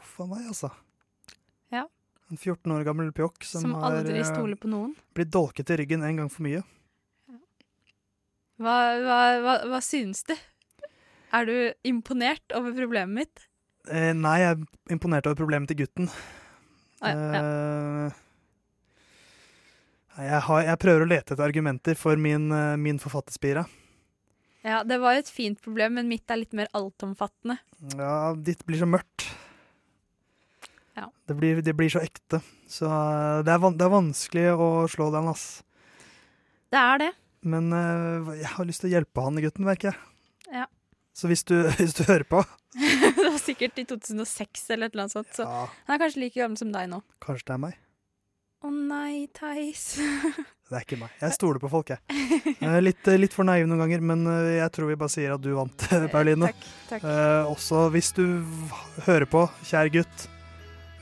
Uff 0.00 0.16
a 0.20 0.26
meg, 0.28 0.46
altså. 0.48 0.70
Ja. 1.72 1.84
En 2.32 2.40
14 2.40 2.72
år 2.72 2.84
gammel 2.86 3.10
pjokk 3.16 3.44
som, 3.44 3.64
Som, 3.64 3.76
aldri 3.76 4.16
har 4.16 4.24
eh, 4.24 4.28
stoler 4.28 4.56
på 4.60 4.68
noen. 4.72 4.92
blitt 5.16 5.32
dolket 5.32 5.72
i 5.72 5.78
ryggen 5.80 6.04
en 6.04 6.22
gang 6.22 6.32
for 6.32 6.44
mye. 6.46 6.60
Hva, 8.62 8.74
hva, 9.02 9.18
hva, 9.42 9.54
hva 9.72 9.80
synes 9.82 10.22
du? 10.28 10.34
Er 11.34 11.48
du 11.48 11.56
imponert 11.88 12.54
over 12.54 12.74
problemet 12.76 13.14
mitt? 13.24 13.46
Eh, 13.90 14.12
nei, 14.16 14.38
jeg 14.40 14.54
er 14.54 14.94
imponert 14.94 15.26
over 15.26 15.40
problemet 15.42 15.68
til 15.72 15.82
gutten. 15.82 16.06
Ah, 17.02 17.10
ja, 17.10 17.14
ja. 17.18 17.40
Eh, 17.40 18.20
jeg, 20.24 20.42
har, 20.46 20.60
jeg 20.70 20.80
prøver 20.84 21.02
å 21.02 21.08
lete 21.10 21.34
etter 21.34 21.44
argumenter 21.48 21.98
for 21.98 22.20
min, 22.20 22.46
eh, 22.54 22.76
min 22.80 23.00
forfatterspire. 23.02 23.66
Ja, 24.64 24.78
det 24.86 25.00
var 25.02 25.18
et 25.18 25.28
fint 25.28 25.58
problem, 25.60 25.98
men 25.98 26.08
mitt 26.08 26.30
er 26.30 26.40
litt 26.40 26.54
mer 26.56 26.70
altomfattende. 26.72 27.58
Ja, 27.98 28.32
ditt 28.38 28.62
blir 28.64 28.80
så 28.80 28.88
mørkt. 28.88 29.26
Ja. 30.94 31.10
Det, 31.26 31.34
blir, 31.36 31.60
det 31.66 31.74
blir 31.76 31.90
så 31.92 32.00
ekte. 32.00 32.40
Så 32.70 32.86
eh, 32.86 33.42
det 33.44 33.52
er, 33.52 33.60
van, 33.60 33.74
det 33.76 33.84
er 33.84 33.92
vanskelig 33.92 34.46
å 34.54 34.70
slå 34.88 35.10
den, 35.12 35.28
ass. 35.34 35.44
Det 36.72 36.80
er 36.80 37.02
det. 37.02 37.12
Men 37.44 37.70
eh, 37.76 38.32
jeg 38.40 38.50
har 38.56 38.68
lyst 38.68 38.82
til 38.84 38.90
å 38.90 38.94
hjelpe 38.96 39.24
han 39.26 39.40
gutten, 39.44 39.66
merker 39.68 39.92
jeg. 39.92 40.00
Ja. 40.60 40.66
Så 41.14 41.28
hvis 41.30 41.44
du, 41.46 41.56
hvis 41.78 41.94
du 41.96 42.04
hører 42.08 42.24
på 42.26 42.42
det 42.74 43.30
var 43.30 43.38
sikkert 43.38 43.78
i 43.78 43.84
2006 43.86 44.64
eller 44.74 44.88
et 44.88 44.94
eller 44.96 45.04
annet 45.06 45.14
sånt. 45.14 45.30
Så 45.36 45.44
Ja, 45.46 45.66
han 45.86 45.94
er 45.94 46.00
kanskje 46.02 46.22
like 46.24 46.40
gammel 46.40 46.58
som 46.58 46.72
deg 46.74 46.88
nå. 46.90 46.98
kanskje 47.22 47.46
det 47.52 47.54
er 47.54 47.62
meg. 47.68 47.76
Å 48.64 48.70
nei, 48.72 49.26
Theis. 49.36 49.84
Det 50.64 50.78
er 50.78 50.84
ikke 50.86 50.96
meg. 50.96 51.12
Jeg 51.20 51.34
stoler 51.36 51.60
på 51.60 51.68
folk, 51.68 51.90
jeg. 51.92 52.00
Eh, 52.64 52.78
Litt, 52.80 53.02
eh, 53.12 53.18
litt 53.20 53.34
for 53.36 53.44
naiv 53.44 53.66
noen 53.68 53.82
ganger, 53.84 54.00
men 54.00 54.22
eh, 54.26 54.54
jeg 54.62 54.72
tror 54.72 54.88
vi 54.88 54.96
bare 55.02 55.12
sier 55.12 55.34
at 55.36 55.42
du 55.44 55.50
vant, 55.58 55.84
Pauline. 56.14 56.48
Takk. 56.48 56.64
takk. 56.88 57.04
Eh, 57.04 57.50
også 57.52 57.82
hvis 57.94 58.08
du 58.16 58.24
hører 59.04 59.28
på, 59.28 59.44
kjære 59.68 59.92
gutt, 60.00 60.24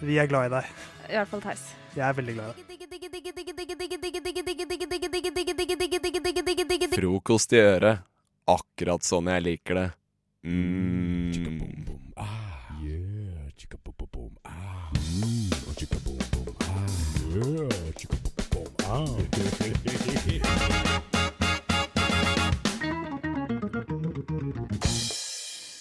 vi 0.02 0.18
er 0.18 0.26
glad 0.28 0.50
i 0.50 0.52
deg. 0.58 0.72
I 1.06 1.14
hvert 1.20 1.30
fall 1.30 1.44
Theis. 1.46 1.62
Jeg 1.94 2.02
er 2.08 2.18
veldig 2.18 2.34
glad 2.40 2.50
i 2.50 2.66
deg. 2.66 2.66
Frokost 7.02 7.50
i 7.52 7.58
øret. 7.58 7.98
Akkurat 8.46 9.02
sånn 9.02 9.26
jeg 9.26 9.42
liker 9.42 9.74
det. 9.74 9.88
Mm. 10.46 11.34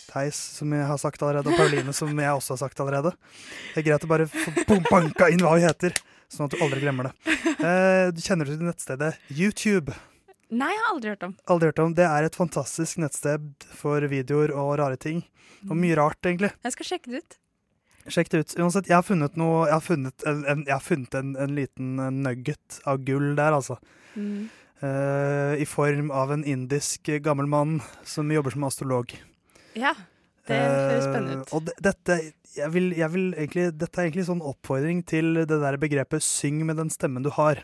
Theis, 0.10 0.36
som 0.58 0.74
jeg 0.74 0.90
har 0.90 0.98
sagt 0.98 1.22
allerede, 1.22 1.46
og 1.46 1.54
Pauline, 1.54 1.94
som 1.94 2.10
jeg 2.18 2.34
også 2.34 2.58
har 2.58 2.66
sagt 2.66 2.82
allerede. 2.82 3.14
Det 3.76 3.84
er 3.84 3.92
greit 3.92 4.10
å 4.10 4.10
bare 4.10 4.26
få 4.26 4.50
banka 4.90 5.30
inn 5.30 5.46
hva 5.46 5.54
vi 5.54 5.70
heter, 5.70 5.94
sånn 6.34 6.50
at 6.50 6.58
du 6.58 6.64
aldri 6.66 6.82
glemmer 6.82 7.12
det. 7.12 7.14
Eh, 7.62 8.10
du 8.10 8.26
kjenner 8.26 8.50
du 8.50 8.58
til 8.58 8.66
nettstedet 8.66 9.20
YouTube? 9.30 9.94
Nei, 10.52 10.72
jeg 10.76 10.84
har 10.84 10.90
aldri 10.92 11.12
hørt 11.14 11.24
om. 11.24 11.36
Aldri 11.54 11.70
hørt 11.72 11.80
om. 11.80 11.94
Det 11.96 12.08
er 12.08 12.28
et 12.28 12.36
fantastisk 12.36 13.00
nettsted 13.00 13.68
for 13.78 14.04
videoer 14.12 14.52
og 14.52 14.74
rare 14.82 15.00
ting. 15.00 15.22
Og 15.70 15.78
mye 15.80 15.96
rart, 15.96 16.20
egentlig. 16.28 16.52
Jeg 16.66 16.76
skal 16.76 16.90
sjekke 16.90 17.14
det 17.14 17.22
ut. 17.24 17.38
Sjekk 18.10 18.32
det 18.34 18.42
ut. 18.42 18.56
Uansett, 18.60 18.90
jeg 18.90 18.98
har 18.98 19.06
funnet 19.06 19.36
noe 19.38 19.68
Jeg 19.68 19.76
har 19.76 19.84
funnet 19.86 20.24
en, 20.26 20.40
en, 20.50 20.64
jeg 20.66 20.74
har 20.74 20.84
funnet 20.84 21.18
en, 21.20 21.36
en 21.38 21.54
liten 21.54 22.02
nugget 22.24 22.80
av 22.90 23.04
gull 23.06 23.36
der, 23.38 23.54
altså. 23.60 23.78
Mm. 24.16 24.50
Uh, 24.82 25.54
I 25.62 25.68
form 25.70 26.10
av 26.10 26.34
en 26.34 26.44
indisk 26.48 27.12
gammel 27.22 27.46
mann 27.50 27.78
som 28.08 28.32
jobber 28.34 28.56
som 28.56 28.66
astrolog. 28.66 29.14
Ja, 29.78 29.94
det 30.50 30.58
høres 30.58 31.06
spennende 31.06 31.44
ut. 31.44 31.54
og 31.54 31.70
dette, 31.86 32.18
jeg 32.58 32.74
vil, 32.74 32.90
jeg 32.98 33.14
vil 33.14 33.28
egentlig, 33.36 33.68
dette 33.78 34.02
er 34.02 34.10
egentlig 34.10 34.26
sånn 34.28 34.42
oppfordring 34.44 35.04
til 35.08 35.44
det 35.46 35.60
der 35.62 35.78
begrepet 35.80 36.26
'syng 36.26 36.66
med 36.66 36.82
den 36.82 36.90
stemmen 36.90 37.24
du 37.24 37.30
har'. 37.30 37.62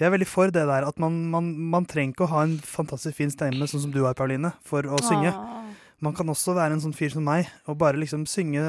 Jeg 0.00 0.08
er 0.08 0.14
veldig 0.14 0.26
for 0.30 0.48
det 0.48 0.62
der 0.64 0.86
at 0.88 0.96
man, 1.02 1.16
man, 1.28 1.48
man 1.74 1.84
trenger 1.88 2.14
ikke 2.14 2.24
å 2.24 2.32
ha 2.32 2.42
en 2.46 2.54
fantastisk 2.64 3.18
fin 3.18 3.30
stemme, 3.32 3.66
sånn 3.68 3.82
som 3.84 3.92
du 3.92 4.00
har, 4.06 4.14
Pauline, 4.16 4.54
for 4.64 4.86
å 4.88 4.96
synge. 5.04 5.32
Åh. 5.36 5.56
Man 6.00 6.14
kan 6.16 6.30
også 6.32 6.54
være 6.56 6.72
en 6.78 6.80
sånn 6.80 6.94
fyr 6.96 7.12
som 7.12 7.26
meg, 7.28 7.50
og 7.68 7.76
bare 7.82 8.00
liksom 8.00 8.22
synge 8.24 8.62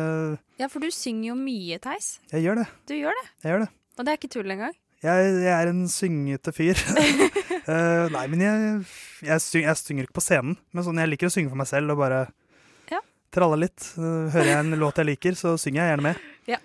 Ja, 0.60 0.68
for 0.68 0.84
du 0.84 0.90
synger 0.92 1.30
jo 1.30 1.36
mye, 1.40 1.78
Theis. 1.80 2.18
Jeg 2.34 2.44
gjør 2.44 2.60
det. 2.60 2.66
Du 2.92 2.98
gjør 2.98 3.16
det. 3.16 3.24
Jeg 3.46 3.54
gjør 3.54 3.64
det. 3.64 3.70
Og 3.96 4.04
det 4.04 4.12
er 4.12 4.20
ikke 4.20 4.32
tull 4.36 4.52
engang. 4.58 4.76
Jeg, 5.02 5.30
jeg 5.46 5.54
er 5.56 5.72
en 5.72 5.86
syngete 5.90 6.52
fyr. 6.54 6.82
uh, 6.92 8.12
nei, 8.18 8.26
men 8.30 8.44
jeg, 8.44 8.76
jeg, 9.24 9.40
syng, 9.48 9.64
jeg 9.64 9.80
synger 9.80 10.06
ikke 10.10 10.18
på 10.20 10.26
scenen. 10.28 10.60
Men 10.76 10.86
sånn, 10.86 11.00
jeg 11.00 11.14
liker 11.14 11.32
å 11.32 11.34
synge 11.34 11.54
for 11.54 11.62
meg 11.64 11.72
selv 11.72 11.96
og 11.96 12.04
bare 12.04 12.20
Ja. 12.92 13.00
tralle 13.34 13.62
litt. 13.64 13.88
Uh, 13.96 14.28
hører 14.36 14.52
jeg 14.52 14.60
en 14.66 14.76
låt 14.84 15.00
jeg 15.00 15.10
liker, 15.14 15.40
så 15.40 15.56
synger 15.62 15.86
jeg 15.86 15.94
gjerne 15.96 16.10
med. 16.12 16.28
Ja. 16.52 16.60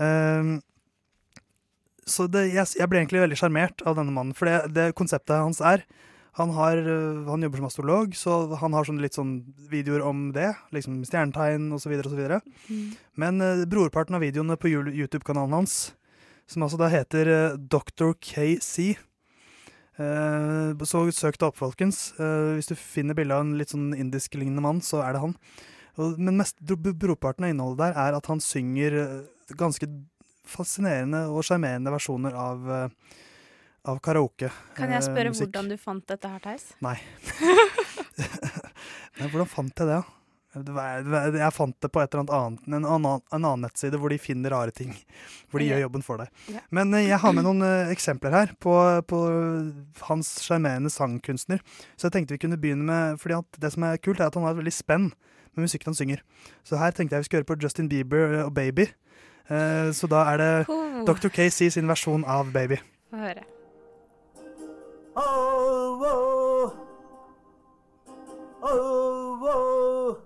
Eh, 0.00 0.52
så 2.12 2.26
det, 2.30 2.48
jeg, 2.52 2.66
jeg 2.78 2.90
ble 2.90 3.00
egentlig 3.00 3.24
veldig 3.24 3.38
sjarmert 3.40 3.84
av 3.86 3.96
denne 3.98 4.14
mannen. 4.14 4.36
For 4.36 4.50
det, 4.50 4.72
det 4.76 4.90
konseptet 4.98 5.40
hans 5.40 5.62
er 5.64 5.86
han, 6.38 6.50
har, 6.54 6.76
øh, 6.78 7.26
han 7.26 7.42
jobber 7.42 7.58
som 7.58 7.66
astrolog, 7.66 8.14
så 8.14 8.34
han 8.60 8.74
har 8.76 8.86
sånne 8.86 9.02
litt 9.02 9.16
sånn 9.18 9.40
videoer 9.70 10.04
om 10.06 10.28
det. 10.34 10.52
Liksom 10.74 11.00
stjernetegn 11.08 11.72
osv. 11.74 11.96
osv. 11.98 12.20
Mm. 12.70 12.84
Men 13.18 13.42
uh, 13.42 13.64
brorparten 13.68 14.14
av 14.16 14.22
videoene 14.22 14.56
på 14.60 14.70
YouTube-kanalen 14.70 15.58
hans, 15.58 15.92
som 16.50 16.62
altså 16.66 16.78
da 16.80 16.90
heter 16.92 17.30
uh, 17.30 17.58
Dr. 17.58 18.14
KC 18.22 18.94
uh, 19.98 20.70
Så 20.86 21.02
søk 21.16 21.40
det 21.40 21.48
opp, 21.50 21.58
folkens. 21.58 22.12
Uh, 22.20 22.54
hvis 22.56 22.70
du 22.70 22.76
finner 22.78 23.18
bilde 23.18 23.34
av 23.34 23.44
en 23.44 23.58
litt 23.58 23.74
sånn 23.74 23.90
indisk-lignende 23.98 24.64
mann, 24.64 24.80
så 24.86 25.02
er 25.02 25.18
det 25.18 25.24
han. 25.26 25.36
Men 25.98 26.38
mest, 26.38 26.56
brorparten 26.62 27.44
av 27.44 27.52
innholdet 27.52 27.90
der 27.90 27.98
er 27.98 28.16
at 28.16 28.30
han 28.30 28.40
synger 28.40 28.94
ganske 29.58 29.88
fascinerende 30.50 31.24
og 31.30 31.44
sjarmerende 31.46 31.92
versjoner 31.94 32.34
av, 32.36 32.70
eh, 32.76 33.18
av 33.90 34.00
karaoke. 34.04 34.50
Kan 34.76 34.90
jeg 34.92 35.00
eh, 35.02 35.08
spørre 35.08 35.32
musikk. 35.34 35.48
hvordan 35.52 35.70
du 35.72 35.76
fant 35.80 36.06
dette 36.10 36.28
her, 36.28 36.40
Theis? 36.44 36.70
Nei. 36.84 36.96
Nei, 39.20 39.28
hvordan 39.28 39.48
fant 39.50 39.76
jeg 39.82 39.88
det? 39.90 40.00
da? 40.00 40.16
Jeg 40.50 41.52
fant 41.54 41.76
det 41.78 41.88
på 41.94 42.00
et 42.02 42.10
eller 42.16 42.32
annet 42.34 42.64
en 42.66 42.82
annen, 42.82 43.20
en 43.30 43.44
annen 43.46 43.60
nettside 43.68 43.98
hvor 44.02 44.10
de 44.10 44.16
finner 44.18 44.50
rare 44.50 44.72
ting. 44.74 44.90
Hvor 45.50 45.62
de 45.62 45.68
Ja. 45.68 45.76
gjør 45.76 45.84
jobben 45.86 46.02
for 46.02 46.18
deg. 46.18 46.28
Ja. 46.50 46.60
Men 46.74 46.92
eh, 46.94 47.06
jeg 47.06 47.20
har 47.22 47.32
med 47.36 47.46
noen 47.46 47.62
eksempler 47.92 48.34
her 48.34 48.54
på, 48.58 48.74
på 49.06 49.20
hans 50.08 50.32
sjarmerende 50.42 50.90
sangkunstner. 50.90 51.62
Så 51.96 52.08
jeg 52.08 52.16
tenkte 52.16 52.34
vi 52.34 52.42
kunne 52.42 52.58
begynne 52.58 52.82
med 52.88 53.20
fordi 53.22 53.38
at 53.38 53.60
det 53.62 53.72
som 53.76 53.86
er 53.86 54.00
kult, 54.02 54.18
er 54.20 54.26
at 54.32 54.34
han 54.34 54.42
har 54.48 54.56
et 54.56 54.62
veldig 54.64 54.74
spenn 54.74 55.12
med 55.54 55.64
musikken 55.66 55.92
han 55.92 55.98
synger. 55.98 56.24
Så 56.66 56.78
her 56.82 56.90
tenkte 56.94 57.14
jeg 57.14 57.22
vi 57.24 57.30
skulle 57.30 57.44
høre 57.44 57.52
på 57.54 57.60
Justin 57.62 57.88
Bieber 57.90 58.40
og 58.44 58.52
Baby. 58.54 58.88
Eh, 59.50 59.92
så 59.92 60.06
da 60.06 60.16
er 60.16 60.36
det 60.36 60.66
Oh, 60.68 61.06
Dr. 61.06 61.28
Casey 61.28 61.70
sin 61.70 61.88
versjon 61.88 62.24
av 62.24 62.52
Baby. 62.52 62.76
Få 63.10 63.16
høre. 63.16 63.42
Oh, 65.16 66.02
oh. 66.02 66.70
Oh, 68.62 69.42
oh. 69.42 70.16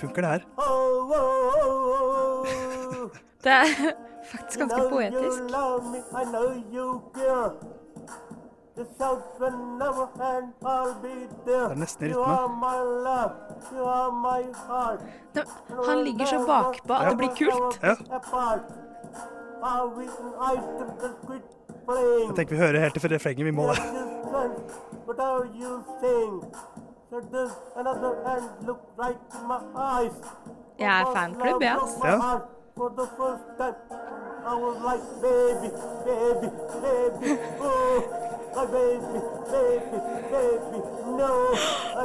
Funker 0.00 0.22
det 0.22 0.30
her? 0.30 0.40
Oh, 0.58 1.10
oh, 1.10 2.44
oh. 2.44 3.10
Det 3.44 3.52
er 3.52 3.64
faktisk 4.30 4.58
ganske 4.58 4.76
know 4.76 4.90
poetisk. 4.90 5.42
Det 8.76 8.86
er 11.54 11.74
nesten 11.74 12.06
i 12.06 12.10
You 12.10 12.20
rytme. 12.20 12.32
are 12.32 12.48
my 12.48 12.78
love, 13.06 13.32
you 13.72 13.84
are 13.84 14.12
my 14.12 14.42
heart. 14.68 15.00
Det, 15.34 15.44
han 15.88 15.98
ligger 16.04 16.26
så 16.26 16.38
bakpå 16.46 16.92
at 16.92 17.10
det 17.10 17.18
blir 17.18 17.28
kult. 17.28 17.80
Ja. 17.82 17.94
Jeg 22.26 22.36
tenker 22.36 22.54
vi 22.54 22.60
hører 22.60 22.80
helt 22.80 23.00
til 23.00 23.10
refrenget. 23.10 23.44
Vi 23.46 23.50
må 23.50 23.62
det. 23.62 23.78
Jeg 30.78 31.00
er 31.00 31.06
fanklubb, 31.14 31.62
jeg, 31.62 31.78
Ja. 32.04 32.10
Ja. 32.10 32.38
For 32.76 32.88
the 32.88 33.06
first 33.16 33.44
time, 33.56 33.76
I 34.44 34.54
was 34.54 34.76
like, 34.88 35.04
baby, 35.22 35.68
baby, 36.04 36.48
baby, 36.82 37.30
oh, 37.60 38.25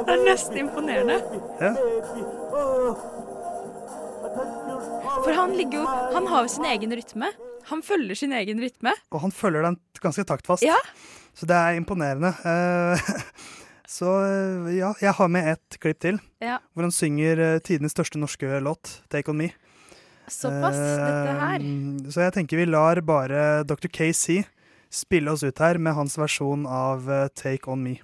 Det 0.02 0.12
er 0.12 0.24
nesten 0.26 0.56
imponerende. 0.64 1.20
Ja. 1.60 1.72
oh. 2.52 2.96
For 5.22 5.32
han 5.36 5.54
ligger 5.56 5.82
jo 5.82 5.86
Han 6.14 6.26
har 6.30 6.46
jo 6.46 6.52
sin 6.52 6.66
egen 6.68 6.94
rytme. 6.96 7.30
Han 7.70 7.82
følger 7.86 8.18
sin 8.18 8.32
egen 8.36 8.60
rytme. 8.60 8.92
Og 9.14 9.20
han 9.22 9.32
følger 9.34 9.66
den 9.66 9.78
ganske 10.02 10.24
taktfast. 10.26 10.64
Ja. 10.66 10.78
Så 11.34 11.46
det 11.48 11.56
er 11.56 11.78
imponerende. 11.78 12.32
Eh, 12.44 13.12
så 13.96 14.14
eh, 14.26 14.72
ja, 14.80 14.92
jeg 15.00 15.14
har 15.18 15.30
med 15.32 15.52
et 15.54 15.78
klipp 15.80 16.00
til. 16.02 16.18
Ja. 16.42 16.58
Hvor 16.72 16.88
han 16.88 16.94
synger 16.94 17.40
eh, 17.40 17.60
tidenes 17.64 17.94
største 17.94 18.20
norske 18.20 18.60
låt, 18.60 19.02
'Take 19.08 19.30
On 19.30 19.38
Me'. 19.38 19.52
Såpass, 20.28 20.76
dette 20.78 21.32
her. 21.38 21.64
Så 22.10 22.20
jeg 22.22 22.32
tenker 22.32 22.56
vi 22.56 22.64
lar 22.70 23.00
bare 23.04 23.64
Dr. 23.66 23.90
KC 23.90 24.42
spille 24.92 25.32
oss 25.32 25.42
ut 25.42 25.58
her 25.64 25.78
med 25.80 25.94
hans 25.96 26.18
versjon 26.20 26.66
av 26.66 27.08
eh, 27.10 27.28
'Take 27.32 27.70
On 27.72 27.82
Me'. 27.82 27.98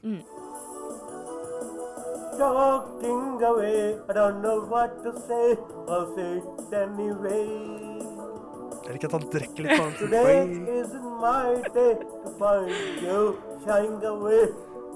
talking 2.38 3.42
away. 3.42 3.98
I 4.08 4.12
don't 4.12 4.40
know 4.42 4.60
what 4.70 5.02
to 5.04 5.10
say. 5.26 5.56
I'll 5.88 6.06
say 6.14 6.38
it 6.38 6.72
anyway. 6.72 7.48
Jeg 8.86 8.92
liker 8.94 9.08
at 9.08 9.12
han 9.18 9.24
drikker 9.32 9.66
litt 9.66 9.80
på 9.80 9.88
Today 9.98 10.44
isn't 10.80 11.08
my 11.20 11.58
day 11.74 11.94
to 11.98 12.30
find 12.38 12.70
you 13.02 13.22
shying 13.64 13.98
away. 14.06 14.44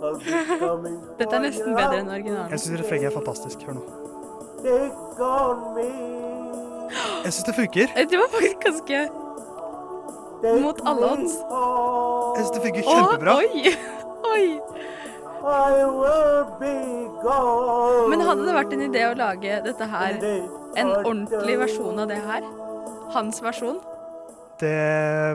I'll 0.03 0.17
be 0.19 0.59
coming 0.63 0.97
Dette 1.19 1.35
er 1.37 1.43
nesten 1.45 1.75
bedre 1.77 1.99
enn 2.01 2.09
Jeg 2.09 2.23
originalen. 2.23 2.59
syns 2.63 2.81
refrenget 2.81 3.11
er 3.11 3.17
fantastisk. 3.19 3.67
Hør 3.67 3.77
nå. 3.81 3.83
Take 4.63 5.27
on 5.27 5.61
me. 5.77 5.89
Jeg 7.27 7.33
syns 7.35 7.45
det 7.51 7.55
funker. 7.59 7.93
Det 8.15 8.19
var 8.23 8.31
faktisk 8.33 8.65
ganske 8.65 9.03
Mot 10.43 10.81
alle 10.89 11.07
odds. 11.15 11.35
Jeg 11.39 12.43
syns 12.43 12.53
det 12.57 12.63
funker 12.67 12.83
kjempebra. 12.89 13.37
oi! 13.39 13.75
Oi! 14.33 14.45
I 15.43 15.85
will 15.91 16.45
be 16.61 16.75
gone. 17.23 18.11
Men 18.13 18.21
hadde 18.27 18.45
det 18.47 18.55
vært 18.55 18.75
en 18.77 18.85
idé 18.87 19.01
å 19.09 19.15
lage 19.19 19.57
dette 19.65 19.89
her, 19.91 20.19
en 20.79 20.93
ordentlig 21.01 21.57
versjon 21.65 21.99
av 21.99 22.07
det 22.13 22.21
her? 22.23 22.47
Hans 23.15 23.43
versjon? 23.43 23.81
Det 24.63 24.71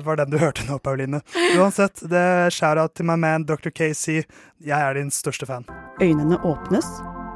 var 0.06 0.16
den 0.22 0.32
du 0.32 0.38
hørte 0.40 0.64
nå, 0.70 0.78
Pauline. 0.80 1.20
Uansett, 1.60 2.00
det 2.08 2.22
er 2.24 2.54
shout-out 2.56 2.96
til 2.96 3.10
my 3.10 3.18
man 3.20 3.44
Dr. 3.50 3.68
Casey. 3.76 4.24
Jeg 4.64 4.80
er 4.80 4.96
din 4.96 5.12
største 5.12 5.46
fan. 5.50 5.68
Øynene 6.00 6.40
åpnes, 6.48 6.88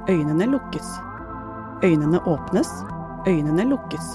øynene 0.08 0.48
lukkes. 0.54 0.88
Øynene 1.84 2.24
åpnes, 2.24 2.72
øynene 3.28 3.68
lukkes. 3.74 4.13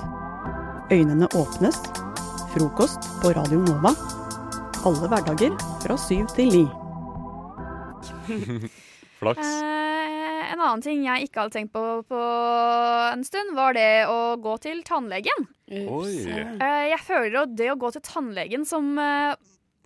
Øynene 0.92 1.28
åpnes. 1.36 1.76
Frokost 2.56 3.04
på 3.20 3.28
Radio 3.36 3.58
Nova. 3.60 3.90
Alle 4.88 5.08
hverdager 5.12 5.52
fra 5.82 5.96
syv 6.00 6.30
til 6.32 6.46
ni. 6.48 6.62
Flaks. 9.20 9.42
Eh, 9.44 10.54
en 10.54 10.62
annen 10.62 10.80
ting 10.80 11.02
jeg 11.04 11.26
ikke 11.26 11.42
hadde 11.42 11.52
tenkt 11.58 11.74
på 11.74 11.82
på 12.08 12.20
en 13.10 13.26
stund, 13.28 13.52
var 13.58 13.76
det 13.76 14.06
å 14.08 14.38
gå 14.40 14.54
til 14.64 14.80
tannlegen. 14.88 15.44
Eh, 15.68 16.86
jeg 16.94 17.00
føler 17.04 17.42
at 17.42 17.52
det 17.60 17.68
å 17.74 17.76
gå 17.76 17.92
til 17.92 18.06
tannlegen 18.08 18.64
som 18.64 18.88
eh, 19.04 19.36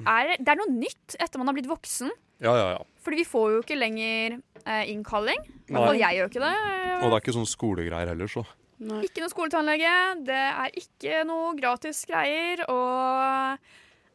er 0.06 0.36
Det 0.38 0.54
er 0.54 0.62
noe 0.62 0.70
nytt 0.70 1.18
etter 1.18 1.42
man 1.42 1.50
har 1.50 1.58
blitt 1.58 1.72
voksen. 1.72 2.14
Ja, 2.38 2.54
ja, 2.54 2.70
ja. 2.76 2.86
Fordi 3.02 3.24
vi 3.24 3.26
får 3.32 3.50
jo 3.56 3.66
ikke 3.66 3.80
lenger 3.82 4.38
eh, 4.62 4.84
innkalling. 4.94 5.42
I 5.42 5.74
hvert 5.74 5.90
fall 5.90 6.02
jeg 6.06 6.20
gjør 6.20 6.30
ikke 6.30 6.46
det. 6.46 6.54
Og 7.00 7.08
det 7.08 7.14
er 7.16 7.22
ikke 7.24 7.38
sånn 7.40 7.50
skolegreier 7.50 8.14
heller, 8.14 8.30
så. 8.30 8.46
Ikke 8.80 9.22
noe 9.22 9.32
skoletannlege. 9.32 9.92
Det 10.26 10.40
er 10.40 10.80
ikke 10.80 11.22
noe 11.28 11.52
gratis 11.58 12.02
greier. 12.08 12.62
Og 12.72 13.58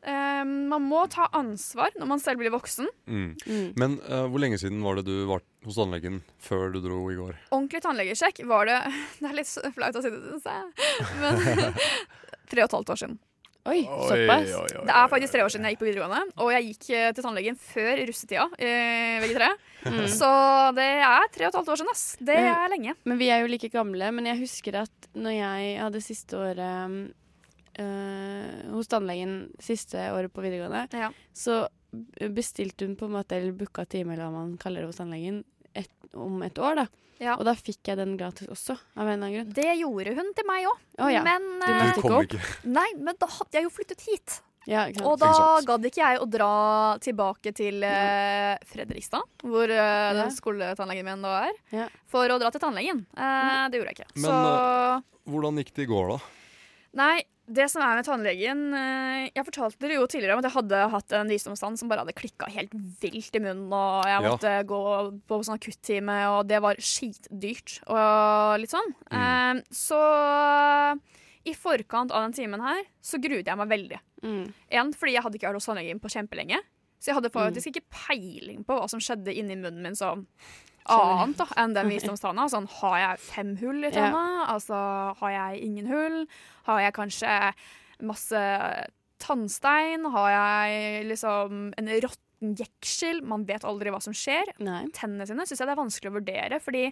eh, 0.01 0.41
man 0.45 0.87
må 0.87 1.03
ta 1.11 1.27
ansvar 1.37 1.93
når 1.99 2.09
man 2.15 2.23
selv 2.23 2.41
blir 2.41 2.53
voksen. 2.55 2.89
Mm. 3.05 3.29
Men 3.77 3.99
eh, 4.07 4.25
hvor 4.25 4.41
lenge 4.41 4.59
siden 4.61 4.81
var 4.85 4.99
det 4.99 5.05
du 5.09 5.27
var 5.29 5.45
hos 5.65 5.77
tannlegen 5.77 6.23
før 6.41 6.73
du 6.73 6.81
dro 6.83 7.03
i 7.13 7.19
går? 7.19 7.37
Ordentlig 7.51 7.83
tannlegesjekk 7.85 8.43
var 8.49 8.69
det 8.71 8.81
Det 9.21 9.29
er 9.29 9.39
litt 9.41 9.53
flaut 9.77 10.01
å 10.01 10.03
si 10.05 10.13
det, 10.13 10.25
syns 10.33 10.49
jeg. 10.49 11.15
Men 11.21 11.79
tre 12.51 12.65
og 12.65 12.69
et 12.69 12.77
halvt 12.79 12.93
år 12.95 13.01
siden. 13.05 13.23
Oi, 13.65 13.81
såpass? 13.81 14.51
Det 14.85 14.93
er 14.93 15.07
faktisk 15.09 15.33
tre 15.33 15.41
år 15.41 15.49
siden 15.49 15.65
jeg 15.65 15.73
gikk 15.73 15.79
på 15.81 15.87
videregående. 15.87 16.35
Og 16.43 16.51
jeg 16.53 16.67
gikk 16.67 16.89
eh, 16.93 17.07
til 17.17 17.25
tannlegen 17.25 17.57
før 17.57 18.01
russetida, 18.05 18.45
eh, 18.61 19.23
VG3. 19.23 19.47
Mm. 19.85 20.07
Så 20.09 20.29
det 20.77 20.85
er 21.05 21.27
tre 21.33 21.45
og 21.47 21.51
et 21.53 21.57
halvt 21.59 21.69
år 21.73 21.79
siden, 21.81 21.91
ass. 21.93 22.05
Det 22.19 22.35
Men- 22.39 22.51
er 22.55 22.69
lenge. 22.73 22.95
Men 23.05 23.19
vi 23.21 23.27
er 23.29 23.43
jo 23.43 23.51
like 23.51 23.69
gamle. 23.73 24.11
Men 24.11 24.25
jeg 24.31 24.39
husker 24.41 24.81
at 24.81 25.09
når 25.13 25.35
jeg 25.37 25.79
hadde 25.83 26.01
siste 26.01 26.37
året 26.39 27.13
øh, 27.79 28.73
hos 28.73 28.87
tannlegen 28.91 29.35
siste 29.61 29.97
året 30.13 30.31
på 30.33 30.43
videregående, 30.45 31.11
så 31.35 31.65
bestilte 32.35 32.85
hun 32.87 32.95
på 32.99 33.07
en 33.07 33.15
måte, 33.17 33.37
eller 33.37 33.55
booka 33.55 33.85
time, 33.87 34.13
eller 34.13 34.27
hva 34.27 34.31
man 34.43 34.57
kaller 34.61 34.83
det 34.83 34.91
hos 34.91 34.99
tannlegen, 34.99 35.43
et, 35.75 35.91
om 36.13 36.41
et 36.43 36.57
år, 36.59 36.81
da. 36.83 36.87
Og 37.37 37.45
da 37.47 37.53
fikk 37.55 37.87
jeg 37.87 37.99
den 38.01 38.17
gratis 38.19 38.49
også, 38.51 38.75
av 38.97 39.07
en 39.07 39.13
eller 39.13 39.29
annen 39.29 39.35
grunn. 39.37 39.53
Det 39.55 39.69
gjorde 39.79 40.15
hun 40.17 40.33
til 40.35 40.47
meg 40.49 40.65
òg. 40.67 40.81
Oh, 40.99 41.11
ja. 41.11 41.21
Men 41.23 41.45
Du 41.61 41.69
eh, 41.69 41.77
møtte 41.79 42.01
ikke 42.03 42.17
opp? 42.19 42.49
Nei, 42.67 42.87
men 42.99 43.15
da 43.21 43.29
hadde 43.37 43.55
jeg 43.59 43.67
jo 43.67 43.71
flyttet 43.71 44.03
hit. 44.09 44.41
Ja. 44.65 44.87
Og 45.05 45.19
da 45.21 45.31
gadd 45.65 45.85
ikke 45.85 46.01
jeg 46.01 46.21
å 46.21 46.25
dra 46.29 46.51
tilbake 47.03 47.53
til 47.55 47.83
uh, 47.85 48.55
Fredrikstad, 48.69 49.21
hvor 49.45 49.69
uh, 49.69 50.15
ja. 50.17 50.25
skoletannlegen 50.33 51.05
min 51.05 51.21
da 51.25 51.35
er, 51.49 51.93
for 52.09 52.25
å 52.33 52.39
dra 52.41 52.49
til 52.53 52.63
tannlegen. 52.63 53.05
Eh, 53.13 53.61
det 53.69 53.79
gjorde 53.79 53.93
jeg 53.93 53.99
ikke. 53.99 54.11
Men 54.17 54.25
Så 54.25 55.31
hvordan 55.31 55.61
gikk 55.61 55.71
det 55.75 55.85
i 55.85 55.89
går, 55.89 56.11
da? 56.15 56.19
Nei, 56.95 57.15
det 57.45 57.65
som 57.69 57.83
er 57.83 57.99
med 57.99 58.07
tannlegen 58.07 58.61
Jeg 59.35 59.43
fortalte 59.45 59.83
dere 59.83 59.97
jo 59.99 60.05
tidligere 60.09 60.33
om 60.37 60.39
at 60.41 60.47
jeg 60.47 60.55
hadde 60.55 60.79
hatt 60.93 61.15
en 61.17 61.29
visdomstann 61.29 61.75
som 61.77 61.91
bare 61.91 62.05
hadde 62.05 62.15
klikka 62.17 62.47
helt 62.49 62.71
vilt 63.03 63.35
i 63.37 63.41
munnen, 63.43 63.67
og 63.69 64.07
jeg 64.07 64.15
Ja. 64.15 64.31
måtte 64.31 64.53
gå 64.69 64.81
på 65.27 65.41
sånn 65.45 65.59
akuttime, 65.59 66.15
og 66.31 66.47
det 66.49 66.61
var 66.63 66.79
skitdyrt 66.79 67.81
og 67.85 68.61
litt 68.63 68.73
sånn. 68.73 68.95
Eh, 69.11 69.61
så 69.69 70.01
i 71.45 71.53
forkant 71.53 72.11
av 72.11 72.25
den 72.25 72.35
timen 72.35 72.63
her 72.65 72.83
så 73.05 73.19
gruet 73.21 73.47
jeg 73.47 73.59
meg 73.59 73.69
veldig. 73.71 73.99
En, 74.25 74.93
fordi 74.97 75.13
jeg 75.15 75.25
hadde 75.25 75.37
ikke 75.37 75.51
vært 75.51 75.59
hos 75.61 75.69
tannlegen 75.69 76.01
på 76.01 76.11
kjempelenge. 76.13 76.61
Så 76.97 77.11
jeg 77.11 77.19
hadde 77.19 77.29
faktisk 77.33 77.69
ikke 77.69 77.85
peiling 77.93 78.63
på 78.65 78.77
hva 78.79 78.87
som 78.89 79.01
skjedde 79.03 79.33
inni 79.35 79.57
munnen 79.59 79.83
min 79.85 79.97
sånn 79.99 80.25
annet 80.89 81.37
da, 81.37 81.47
enn 81.61 81.73
den 81.75 81.89
visdomstanna. 81.89 82.47
Sånn, 82.49 82.67
har 82.79 82.97
jeg 83.01 83.23
fem 83.25 83.55
hull 83.61 83.83
i 83.85 83.91
tanna? 83.93 84.21
Yeah. 84.21 84.51
Altså, 84.55 84.81
har 85.21 85.33
jeg 85.33 85.63
ingen 85.65 85.89
hull? 85.89 86.19
Har 86.67 86.81
jeg 86.81 86.95
kanskje 86.97 87.31
masse 88.05 88.43
tannstein? 89.21 90.05
Har 90.13 90.29
jeg 90.33 91.07
liksom 91.11 91.71
en 91.77 91.91
råtten 92.05 92.55
jeksel? 92.57 93.21
Man 93.25 93.45
vet 93.49 93.65
aldri 93.65 93.93
hva 93.93 94.01
som 94.03 94.15
skjer. 94.17 94.55
Tennene 94.57 95.29
sine 95.29 95.45
syns 95.45 95.61
jeg 95.61 95.69
det 95.69 95.75
er 95.75 95.83
vanskelig 95.83 96.13
å 96.13 96.17
vurdere, 96.19 96.61
fordi 96.61 96.87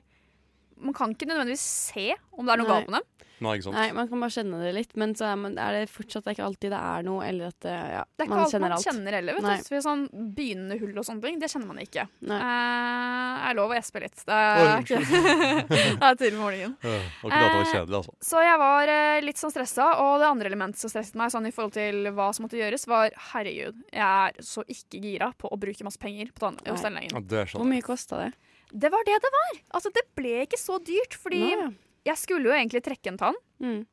man 0.78 0.96
kan 0.98 1.14
ikke 1.14 1.30
nødvendigvis 1.30 1.66
se 1.94 2.10
om 2.34 2.46
det 2.48 2.56
er 2.56 2.64
noe 2.64 2.72
galt 2.72 2.90
med 2.90 3.02
dem. 3.02 3.10
Nei, 3.44 3.58
ikke 3.58 3.66
sant? 3.66 3.76
Nei, 3.76 3.88
man 3.96 4.08
kan 4.08 4.22
bare 4.24 4.34
kjenne 4.34 4.60
det 4.62 4.72
litt, 4.78 4.94
men 5.00 5.14
så 5.18 5.26
er, 5.28 5.38
man, 5.40 5.56
er 5.60 5.76
det 5.76 5.92
fortsatt 5.92 6.28
ikke 6.32 6.46
alltid 6.46 6.72
det 6.72 6.80
er 6.80 7.06
noe, 7.08 7.24
eller 7.28 7.50
at 7.52 7.66
det, 7.66 7.74
ja, 7.74 8.04
Det 8.06 8.24
er 8.24 8.28
ikke 8.30 8.36
man 8.38 8.44
alt 8.44 8.54
kjenner 8.54 8.64
man 8.64 8.76
alt. 8.78 8.86
kjenner 8.88 9.18
heller. 9.18 9.38
vet 9.40 9.48
du. 9.64 9.68
For 9.68 9.86
sånn 9.88 10.04
Begynnende 10.38 10.78
hull 10.80 10.94
og 11.02 11.08
sånne 11.08 11.26
ting, 11.26 11.40
det 11.42 11.50
kjenner 11.52 11.70
man 11.72 11.82
ikke. 11.84 12.06
Nei. 12.30 12.38
Eh, 12.40 13.48
er 13.50 13.58
lov 13.58 13.74
å 13.74 13.78
gjespe 13.78 14.04
litt. 14.06 14.24
Det 14.24 14.38
er, 14.38 14.62
Oi, 14.64 15.02
det 15.74 16.08
er 16.08 16.20
tidlig 16.22 16.38
på 16.38 16.44
morgenen. 16.44 16.78
Ja, 16.84 17.00
var 17.24 17.34
ikke 17.34 17.42
det 17.44 17.58
var 17.58 17.64
Eh, 17.64 17.74
kjedelig, 17.74 18.00
altså. 18.00 18.16
Så 18.30 18.42
jeg 18.44 18.58
var 18.62 18.94
eh, 18.94 19.20
litt 19.26 19.40
sånn 19.42 19.54
stressa, 19.54 19.90
og 20.04 20.14
det 20.22 20.30
andre 20.30 20.52
elementet 20.52 20.84
som 20.84 20.92
stresset 20.92 21.18
meg, 21.20 21.34
sånn 21.34 21.50
i 21.50 21.54
forhold 21.56 21.76
til 21.76 22.10
hva 22.16 22.30
som 22.36 22.46
måtte 22.46 22.60
gjøres, 22.60 22.86
var 22.92 23.14
herregud, 23.34 23.84
jeg 23.92 24.04
er 24.04 24.46
så 24.46 24.64
ikke 24.70 25.02
gira 25.04 25.32
på 25.40 25.52
å 25.52 25.60
bruke 25.60 25.88
masse 25.88 26.02
penger 26.02 26.32
på 26.38 26.54
hos 26.54 26.86
tannlegen. 26.86 27.16
Ja, 27.18 27.44
er 27.44 27.56
Hvor 27.58 27.68
mye 27.68 27.84
kosta 27.86 28.22
det? 28.26 28.32
Det 28.74 28.90
var 28.90 29.06
det 29.06 29.20
det 29.22 29.30
var! 29.34 29.58
Altså, 29.78 29.92
det 29.94 30.04
ble 30.18 30.36
ikke 30.48 30.58
så 30.58 30.80
dyrt, 30.82 31.14
fordi 31.22 31.42
Nei. 31.60 31.68
jeg 32.10 32.18
skulle 32.18 32.50
jo 32.50 32.56
egentlig 32.56 32.82
trekke 32.86 33.12
en 33.14 33.20
tann. 33.22 33.38
Mm. 33.62 33.84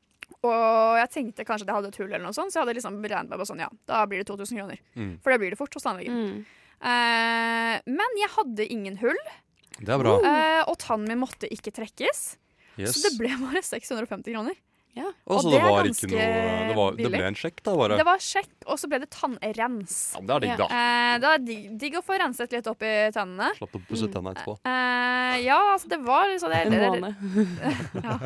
Og 0.47 0.97
jeg 0.97 1.11
tenkte 1.13 1.45
kanskje 1.45 1.67
at 1.67 1.71
jeg 1.73 1.77
hadde 1.77 1.91
et 1.93 1.99
hull, 2.01 2.09
eller 2.09 2.25
noe 2.25 2.37
sånt, 2.37 2.53
så 2.55 2.61
jeg 2.61 2.65
hadde 2.65 2.77
liksom 2.79 2.97
beregnet 3.03 3.33
meg 3.35 3.43
på 3.43 3.49
sånn, 3.51 3.61
ja, 3.61 3.69
da 3.91 4.05
blir 4.09 4.23
det 4.23 4.29
2000 4.31 4.57
kroner. 4.63 4.81
Mm. 4.97 5.13
For 5.21 5.35
det 5.35 5.39
blir 5.43 5.53
det 5.53 5.59
fort 5.61 5.77
hos 5.77 5.85
tannlegen. 5.85 6.47
Eh, 6.81 7.75
men 7.93 8.17
jeg 8.23 8.33
hadde 8.39 8.67
ingen 8.73 8.97
hull, 9.03 9.21
Det 9.77 9.93
er 9.93 10.01
bra. 10.01 10.15
eh, 10.25 10.63
og 10.65 10.79
tannen 10.81 11.09
min 11.13 11.21
måtte 11.21 11.51
ikke 11.51 11.75
trekkes. 11.77 12.37
Yes. 12.81 12.95
Så 12.97 13.05
det 13.11 13.19
ble 13.21 13.35
bare 13.43 13.61
650 13.61 14.33
kroner. 14.33 14.57
Å, 14.99 15.37
så 15.39 15.51
det, 15.53 15.61
var 15.63 15.87
ikke 15.87 16.09
noe 16.11 16.25
det, 16.25 16.75
var, 16.75 16.97
det 16.99 17.11
ble 17.13 17.23
en 17.29 17.37
sjekk, 17.39 17.61
da, 17.63 17.75
bare? 17.79 17.99
Det 18.01 18.07
var 18.09 18.23
sjekk, 18.25 18.51
og 18.67 18.81
så 18.81 18.91
ble 18.91 18.99
det 19.05 19.09
tannrens. 19.15 19.99
Ja, 20.17 20.23
det 20.27 20.35
er 20.35 20.45
digg, 20.45 20.55
da. 20.59 20.67
Eh, 20.67 21.13
det 21.23 21.31
er 21.31 21.45
digg, 21.47 21.69
digg 21.85 21.99
å 22.01 22.03
få 22.05 22.19
renset 22.21 22.57
litt 22.57 22.67
opp 22.71 22.83
i 22.83 22.95
tennene. 23.15 23.53
Slapp 23.61 23.79
å 23.79 23.83
pusse 23.87 24.11
tennene 24.11 24.35
etterpå. 24.35 24.57
Eh, 24.67 25.37
ja, 25.47 25.61
altså 25.77 25.93
det 25.93 26.01
var 26.03 26.27
liksom 26.33 26.51
det. 26.51 26.65
En 26.67 26.75
det- 26.75 26.91
måned. 26.91 27.15
ja. 28.07 28.19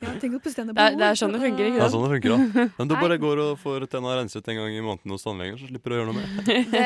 Ja, 0.00 0.12
tenk 0.20 0.34
å 0.36 0.40
pusse 0.42 0.56
tennene 0.56 0.74
Det 0.74 0.84
er- 0.86 0.96
det 0.96 1.06
er 1.10 1.18
sånn 1.20 1.32
det 1.34 1.40
funker, 1.42 1.64
ikke 1.68 1.78
Det 1.80 1.84
er 1.86 1.92
sånn 1.92 2.04
det 2.06 2.12
funker, 2.14 2.30
da. 2.32 2.68
Men 2.78 2.88
du 2.88 2.94
bare 2.96 3.18
går 3.20 3.42
og 3.44 3.58
får 3.60 3.86
tenna 3.92 4.14
renset 4.16 4.48
en 4.48 4.56
gang 4.60 4.72
i 4.72 4.80
måneden 4.84 5.12
hos 5.14 5.24
tannlegen, 5.26 5.58
så 5.60 5.68
slipper 5.68 5.90
du 5.90 5.94
å 5.94 5.98
gjøre 6.00 6.12
noe 6.12 6.18
mer. 6.20 6.28
Det 6.72 6.84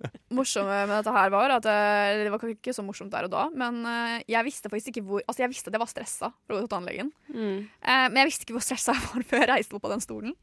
morsomme 0.38 0.80
med 0.86 0.94
dette 0.98 1.14
her 1.14 1.30
var 1.34 1.50
at 1.56 1.66
eh, 1.66 2.24
Det 2.24 2.30
var 2.34 2.44
ikke 2.50 2.74
så 2.74 2.84
morsomt 2.86 3.10
der 3.14 3.26
og 3.26 3.32
da, 3.34 3.44
men 3.54 3.80
eh, 3.86 4.22
jeg 4.30 4.44
visste 4.46 4.70
faktisk 4.70 4.92
ikke 4.94 5.04
hvor 5.06 5.22
Altså 5.26 5.42
jeg 5.44 5.52
visste 5.54 5.70
at 5.70 5.74
jeg 5.78 5.82
var 5.82 5.90
stressa 5.90 6.30
for 6.46 6.54
å 6.54 6.58
gå 6.60 6.66
til 6.66 6.72
tannlegen. 6.74 7.10
Mm. 7.34 7.58
Eh, 7.82 8.06
men 8.10 8.20
jeg 8.22 8.30
visste 8.30 8.46
ikke 8.46 8.56
hvor 8.58 8.66
stressa 8.66 8.94
jeg 8.94 9.06
var 9.14 9.26
før 9.30 9.42
jeg 9.44 9.50
reiste 9.54 9.74
opp 9.78 9.82
på 9.86 9.90
den 9.94 10.02
stolen. 10.04 10.34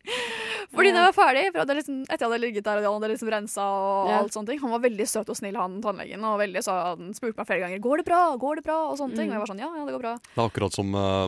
Fordi 0.73 0.91
når 0.91 0.99
jeg 1.03 1.09
var 1.11 1.15
ferdig, 1.17 1.43
for 1.51 1.59
jeg 1.59 1.63
hadde 1.63 1.75
liksom, 1.79 1.99
etter 2.07 2.23
jeg 2.23 2.27
hadde 2.31 2.41
ligget 2.43 2.65
der 2.67 2.79
og 2.81 2.87
han 2.87 2.97
hadde 3.01 3.11
liksom 3.13 3.29
rensa 3.31 3.63
og 3.67 4.09
Ja. 4.11 4.17
alt 4.19 4.33
sånne 4.35 4.47
ting 4.51 4.59
Han 4.59 4.71
var 4.73 4.81
veldig 4.83 5.07
søt 5.07 5.29
og 5.31 5.37
snill, 5.39 5.55
han 5.55 5.77
tannlegen, 5.83 6.23
og 6.27 6.39
veldig 6.41 6.63
så 6.65 6.75
han 6.91 7.13
spurte 7.15 7.37
meg 7.39 7.47
flere 7.47 7.61
ganger 7.63 7.79
Går 7.83 7.97
det 8.01 8.05
bra, 8.09 8.21
går 8.39 8.55
det 8.59 8.63
bra, 8.67 8.77
og 8.91 8.97
sånne 8.99 9.15
ting. 9.15 9.29
Mm. 9.29 9.31
Og 9.31 9.35
jeg 9.37 9.43
var 9.43 9.51
sånn 9.53 9.61
ja, 9.63 9.69
ja, 9.77 9.85
det 9.87 9.93
går 9.95 10.03
bra. 10.03 10.15
Det 10.23 10.41
er 10.43 10.49
akkurat 10.49 10.73
som 10.75 10.91
uh, 10.95 11.27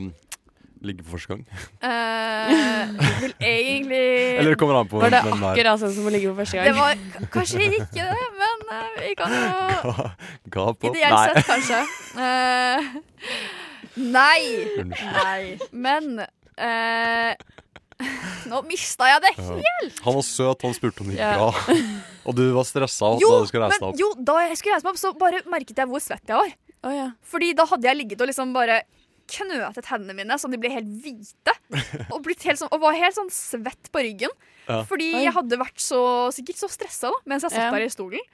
ligge 0.86 1.04
for 1.04 1.18
første 1.18 1.36
gang. 1.36 1.42
Uh, 1.84 2.94
vil 3.20 3.34
egentlig 3.44 4.00
Eller 4.39 4.54
det 4.54 4.60
kommer 4.62 4.78
an 4.80 4.88
på 4.88 5.02
Var 5.02 5.12
det 5.12 5.20
hvem 5.26 5.44
akkurat 5.50 5.82
sånn 5.82 5.92
som 5.98 6.08
å 6.08 6.13
ligge 6.13 6.30
for 6.32 6.39
første 6.39 6.56
gang? 6.60 6.70
Det 6.70 6.76
var 6.78 7.30
kanskje 7.34 7.68
ikke 7.68 8.06
det, 8.13 8.28
men 8.39 8.63
uh, 8.72 8.86
vi 9.00 9.13
kan 9.20 9.36
jo 9.36 9.44
Ga- 9.84 10.10
Gap 10.56 10.88
opp? 10.88 10.88
Ideelt 10.89 11.36
sett, 11.36 11.50
kanskje. 11.50 11.80
Uh, 12.15 12.80
nei! 14.00 14.42
Nei. 14.88 15.44
Men 15.76 16.22
eh, 16.60 17.34
Nå 18.48 18.62
mista 18.68 19.10
jeg 19.12 19.24
det 19.26 19.34
Ja. 19.36 19.58
helt! 19.60 20.00
Han 20.06 20.15
var 20.15 20.24
søt, 20.24 20.62
han 20.63 20.76
spurte 20.78 21.04
om 21.04 21.10
det 21.12 21.18
gikk 21.20 21.36
bra. 21.36 21.50
Og 22.30 22.38
du 22.38 22.46
var 22.56 22.63
stressa 22.68 23.12
Jo, 23.20 23.34
da 23.36 23.42
du 23.44 23.50
skulle 23.52 23.68
reise 23.68 23.82
deg 23.82 23.89
opp. 23.92 24.00
jo, 24.00 24.10
da 24.32 24.38
jeg 24.48 24.56
skulle 24.62 24.78
reise 24.78 24.88
meg 24.88 24.96
opp, 24.96 25.02
så 25.02 25.12
bare 25.20 25.42
merket 25.52 25.82
jeg 25.84 25.89
hvor 25.92 26.04
svett 26.04 26.32
jeg 26.32 26.39
var. 26.39 27.12
Fordi 27.28 27.52
da 27.60 27.65
hadde 27.68 27.89
jeg 27.92 28.00
ligget 28.00 28.24
og 28.24 28.32
liksom 28.32 28.56
bare 28.56 28.80
knøtet 29.36 29.89
hendene 29.92 30.15
mine 30.18 30.38
sånn 30.42 30.54
de 30.56 30.60
ble 30.62 30.72
helt 30.74 30.89
hvite. 31.04 31.56
Og, 32.13 32.20
blitt 32.26 32.44
helt 32.50 32.62
sånn, 32.62 32.72
og 32.74 32.82
var 32.82 32.98
helt 32.98 33.18
sånn 33.18 33.30
svett 33.34 33.92
på 33.94 34.02
ryggen. 34.02 34.34
Ja. 34.65 34.82
Fordi 34.89 35.08
Oi. 35.18 35.24
jeg 35.28 35.34
hadde 35.36 35.60
vært 35.62 35.82
så 35.82 36.02
sikkert 36.34 36.60
så 36.62 36.70
stressa 36.72 37.12
da, 37.13 37.20
mens 37.30 37.46
jeg 37.46 37.54
satt 37.56 37.68
Ja. 37.68 37.72
der 37.74 37.86
i 37.86 37.94
stolen. 37.94 38.26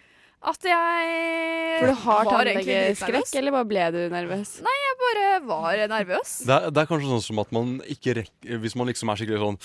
At 0.46 0.62
jeg 0.62 1.80
For 1.80 1.90
du 1.90 2.00
har 2.06 2.28
tannlegeskrekk, 2.30 3.32
eller 3.40 3.56
bare 3.56 3.66
ble 3.66 3.86
du 3.96 4.02
nervøs? 4.14 4.52
Nei, 4.62 4.74
jeg 4.84 4.98
bare 5.02 5.30
var 5.48 5.80
nervøs. 5.90 6.34
Det 6.46 6.54
er, 6.54 6.68
det 6.70 6.84
er 6.84 6.90
kanskje 6.92 7.10
sånn 7.10 7.24
som 7.24 7.40
at 7.42 7.54
man 7.56 7.72
ikke 7.90 8.18
rekker 8.20 8.62
Hvis 8.62 8.76
man 8.78 8.92
liksom 8.92 9.10
er 9.10 9.22
skikkelig 9.22 9.42
sånn 9.42 9.58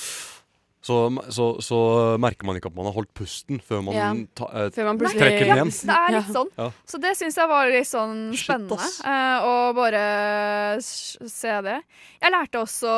så, 0.83 0.97
så, 1.29 1.47
så 1.61 1.79
merker 2.19 2.47
man 2.49 2.57
ikke 2.57 2.71
at 2.71 2.77
man 2.77 2.87
har 2.89 2.95
holdt 2.97 3.13
pusten 3.15 3.61
før 3.61 3.83
man, 3.85 3.95
Ja. 3.95 4.15
ta, 4.35 4.47
eh, 4.57 4.71
Før 4.73 4.85
man 4.89 4.99
plutselig- 4.99 5.21
trekker 5.21 5.45
den 5.45 5.49
Ja, 5.49 5.65
igjen. 5.65 5.87
det 5.87 5.97
er 5.97 6.15
litt 6.17 6.31
sånn. 6.37 6.51
Ja. 6.57 6.71
Så 6.89 7.01
det 7.01 7.11
syns 7.19 7.37
jeg 7.37 7.49
var 7.49 7.67
litt 7.69 7.87
sånn 7.91 8.33
spennende. 8.33 8.79
eh, 9.05 9.39
å 9.45 9.75
bare 9.77 10.81
se 10.81 11.61
det. 11.63 11.83
Jeg 12.23 12.33
lærte 12.33 12.63
også 12.65 12.95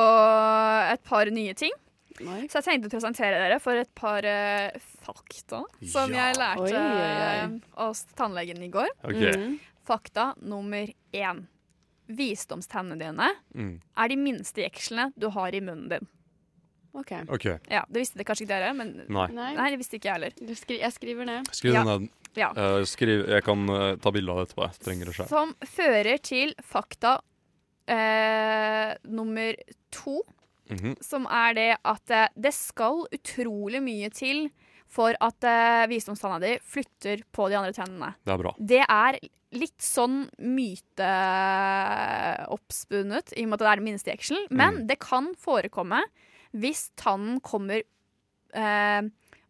et 0.92 1.02
par 1.04 1.26
nye 1.26 1.54
ting. 1.54 1.72
Så 2.22 2.60
jeg 2.60 2.64
tenkte 2.68 2.86
å 2.86 2.92
presentere 2.92 3.38
dere 3.40 3.58
for 3.58 3.74
et 3.74 3.92
par 3.98 4.22
eh, 4.24 4.70
fakta 5.02 5.64
som 5.90 6.12
Ja. 6.12 6.28
jeg 6.28 6.36
lærte 6.38 6.60
Oi, 6.60 6.70
oi, 6.70 6.76
oi. 6.76 7.02
eh, 7.02 7.48
hos 7.82 8.04
tannlegen 8.14 8.62
i 8.62 8.68
går. 8.68 8.88
Okay. 9.02 9.32
Mm. 9.32 9.58
Fakta 9.84 10.34
nummer 10.40 10.86
én. 11.12 11.46
Visdomstennene 12.08 12.98
dine 12.98 13.28
Mm. 13.56 13.80
er 13.96 14.08
de 14.08 14.16
minste 14.16 14.62
jekslene 14.62 15.12
du 15.18 15.30
har 15.30 15.48
i 15.54 15.60
munnen 15.60 15.88
din. 15.88 16.06
OK. 16.94 17.12
okay. 17.28 17.58
Ja, 17.70 17.84
Det 17.88 17.98
visste 18.02 18.18
det 18.20 18.26
kanskje 18.28 18.44
ikke 18.46 18.58
dere, 18.60 18.72
men 18.76 18.88
Nei. 19.08 19.28
Nei 19.32 19.70
det 19.72 19.78
visste 19.80 19.96
ikke 19.96 20.08
jeg 20.10 20.16
heller. 20.18 20.32
jeg 20.78 20.92
skriver 20.92 21.24
ned. 21.26 21.46
Skriv 21.52 21.72
Ja. 21.74 21.82
ned. 21.84 22.08
Ja. 22.36 22.48
Uh, 22.56 22.84
skriv, 22.84 23.26
jeg 23.28 23.42
kan 23.44 23.68
uh, 23.68 23.96
ta 23.96 24.10
bilde 24.10 24.30
av 24.32 24.36
det 24.40 24.46
etterpå. 24.50 24.62
Jeg 24.70 24.78
trenger 24.84 25.04
det 25.06 25.14
selv. 25.16 25.28
Som 25.28 25.54
fører 25.68 26.18
til 26.22 26.54
fakta 26.64 27.18
uh, 27.88 28.94
nummer 29.08 29.54
to. 29.90 30.22
Mhm. 30.72 30.94
som 31.04 31.26
er 31.26 31.54
det 31.54 31.76
at 31.84 32.06
det 32.40 32.52
skal 32.54 33.06
utrolig 33.12 33.82
mye 33.82 34.08
til 34.14 34.48
for 34.88 35.12
at 35.20 35.44
eh, 35.44 35.86
visdomstanna 35.90 36.38
di 36.40 36.54
flytter 36.64 37.22
på 37.32 37.48
de 37.50 37.56
andre 37.58 37.72
tennene. 37.76 38.14
Det 38.24 38.32
er 38.32 38.38
bra. 38.40 38.54
Det 38.58 38.80
er 38.88 39.18
litt 39.52 39.78
sånn 39.84 40.30
myteoppspunnet, 40.40 43.32
i 43.36 43.42
og 43.44 43.48
med 43.50 43.54
at 43.58 43.64
det 43.64 43.68
er 43.72 43.76
den 43.82 43.88
minste 43.90 44.10
jekselen. 44.14 44.46
Men 44.50 44.74
Mm. 44.82 44.86
det 44.88 44.98
kan 45.00 45.34
forekomme 45.34 46.02
hvis 46.56 46.90
tannen 47.00 47.40
kommer 47.44 47.80
eh, 47.82 49.02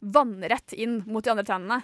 vannrett 0.02 0.74
inn 0.74 1.00
mot 1.06 1.24
de 1.24 1.32
andre 1.32 1.46
tennene. 1.46 1.80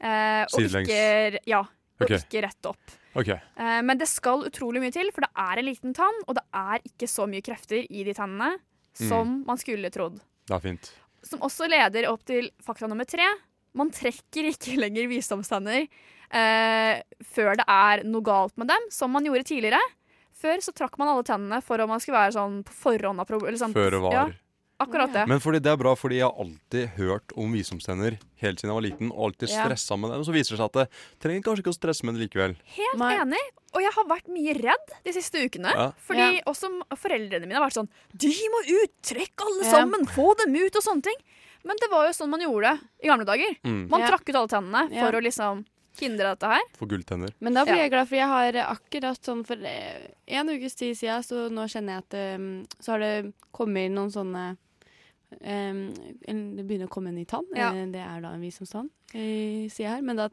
Eh, 0.00 0.42
og 0.44 0.56
Sidelengs. 0.56 0.90
ikke, 0.90 1.42
ja, 1.48 1.62
og 1.64 2.06
okay. 2.06 2.20
ikke 2.20 2.44
rett 2.46 2.70
opp. 2.70 2.94
Okay. 3.14 3.38
Eh, 3.56 3.80
Men 3.86 4.00
det 4.00 4.08
skal 4.10 4.46
utrolig 4.48 4.82
mye 4.82 4.94
til, 4.94 5.10
for 5.14 5.26
det 5.26 5.32
er 5.38 5.60
en 5.60 5.68
liten 5.68 5.96
tann, 5.96 6.20
og 6.26 6.38
det 6.38 6.44
er 6.60 6.84
ikke 6.88 7.08
så 7.10 7.28
mye 7.30 7.44
krefter 7.44 7.86
i 7.86 8.06
de 8.06 8.14
tennene 8.16 8.56
som 8.94 9.40
man 9.46 9.58
skulle 9.58 9.90
trodd. 9.94 10.20
Det 10.46 10.54
er 10.54 10.62
fint. 10.62 10.90
Som 11.24 11.42
også 11.46 11.66
leder 11.70 12.06
opp 12.10 12.22
til 12.28 12.50
fakta 12.62 12.88
nummer 12.90 13.08
tre. 13.08 13.26
Man 13.74 13.90
trekker 13.94 14.50
ikke 14.52 14.76
lenger 14.82 15.08
visdomstenner 15.10 15.86
eh, 15.86 17.02
før 17.34 17.58
det 17.58 17.66
er 17.70 18.04
noe 18.08 18.26
galt 18.26 18.56
med 18.60 18.70
dem, 18.70 18.90
som 18.94 19.14
man 19.14 19.26
gjorde 19.26 19.48
tidligere. 19.50 19.82
Før 20.34 20.58
så 20.64 20.72
trakk 20.74 20.98
man 20.98 21.08
alle 21.08 21.22
tennene 21.22 21.62
for 21.62 21.80
om 21.80 21.88
man 21.88 22.00
skulle 22.00 22.18
være 22.18 22.32
sånn 22.36 22.62
på 22.66 22.72
forhånd 22.72 23.20
av 23.20 23.26
prob- 23.28 23.46
eller 23.46 23.58
sånn- 23.58 23.72
Føre 23.74 24.00
var. 24.02 24.12
Ja, 24.12 24.24
akkurat 24.80 25.12
det. 25.12 25.26
Men 25.28 25.38
fordi 25.40 25.60
det 25.62 25.70
er 25.72 25.76
bra, 25.76 25.94
fordi 25.94 26.18
jeg 26.18 26.26
har 26.26 26.34
alltid 26.44 26.88
hørt 26.98 27.32
om 27.36 27.52
visdomstenner 27.52 28.18
helt 28.42 28.58
siden 28.60 28.70
jeg 28.72 28.78
var 28.80 28.86
liten, 28.90 29.12
og 29.12 29.30
alltid 29.30 29.48
Ja. 29.48 29.64
stressa 29.64 29.96
med 29.98 30.10
det. 30.10 30.18
Og 30.18 30.24
så 30.26 30.32
viser 30.34 30.56
det 30.56 30.58
seg 30.58 30.64
at 30.64 30.72
det 30.72 30.88
trenger 31.20 31.42
kanskje 31.42 31.62
ikke 31.62 31.72
å 31.72 31.78
stresse 31.80 32.04
med 32.04 32.14
det 32.16 32.28
likevel. 32.28 32.56
Helt 32.64 32.98
enig. 33.00 33.44
Og 33.74 33.80
jeg 33.82 33.92
har 33.92 34.04
vært 34.04 34.28
mye 34.28 34.54
redd 34.54 34.86
de 35.04 35.12
siste 35.12 35.34
ukene. 35.48 35.70
Ja. 35.72 35.92
Fordi 35.98 36.42
også 36.46 36.68
foreldrene 36.94 37.46
mine 37.46 37.54
har 37.58 37.68
vært 37.68 37.78
sånn 37.78 37.88
De 38.16 38.28
må 38.28 38.60
ut! 38.82 38.90
Trekk 39.02 39.40
alle 39.40 39.64
Ja. 39.64 39.70
sammen! 39.70 40.06
Få 40.06 40.36
dem 40.36 40.54
ut! 40.54 40.74
Og 40.76 40.82
sånne 40.82 41.02
ting. 41.02 41.16
Men 41.64 41.76
det 41.80 41.88
var 41.90 42.04
jo 42.06 42.12
sånn 42.12 42.28
man 42.28 42.40
gjorde 42.40 42.78
det 42.78 42.80
i 43.04 43.08
gamle 43.08 43.24
dager. 43.24 43.56
Mm. 43.64 43.88
Man 43.88 44.00
Ja. 44.00 44.10
trakk 44.10 44.28
ut 44.28 44.34
alle 44.36 44.48
tennene 44.48 44.92
Ja. 44.92 45.06
for 45.06 45.18
å 45.18 45.22
liksom 45.22 45.64
hindre 46.00 46.32
dette 46.32 46.50
her. 46.50 46.66
For 46.78 46.90
gulltenner. 46.90 47.34
Men 47.44 47.56
da 47.56 47.64
blir 47.68 47.82
jeg 47.82 47.92
glad, 47.94 48.10
for 48.10 48.18
jeg 48.18 48.30
har 48.32 48.60
akkurat 48.64 49.30
sånn 49.30 49.44
for 49.46 49.68
eh, 49.68 50.10
en 50.38 50.50
ukes 50.50 50.78
tid 50.80 50.98
siden, 50.98 51.24
så 51.26 51.46
nå 51.52 51.66
kjenner 51.70 51.98
jeg 51.98 52.06
at 52.06 52.18
um, 52.40 52.48
så 52.78 52.94
har 52.94 53.04
det 53.04 53.14
kommet 53.54 53.94
noen 53.94 54.12
sånne 54.14 54.44
eh, 55.40 55.68
en- 56.28 56.56
Det 56.56 56.66
begynner 56.66 56.86
å 56.86 56.90
komme 56.90 57.08
en 57.08 57.14
ny 57.16 57.24
tann. 57.24 57.44
Ja. 57.54 57.72
Eh, 57.72 57.86
Det 57.86 58.00
er 58.00 58.20
da 58.20 58.32
en 58.34 58.40
visdomstann, 58.40 58.88
uh, 59.14 59.68
sier 59.68 59.84
jeg 59.86 59.90
her. 59.90 60.02
Men 60.02 60.16
da 60.16 60.28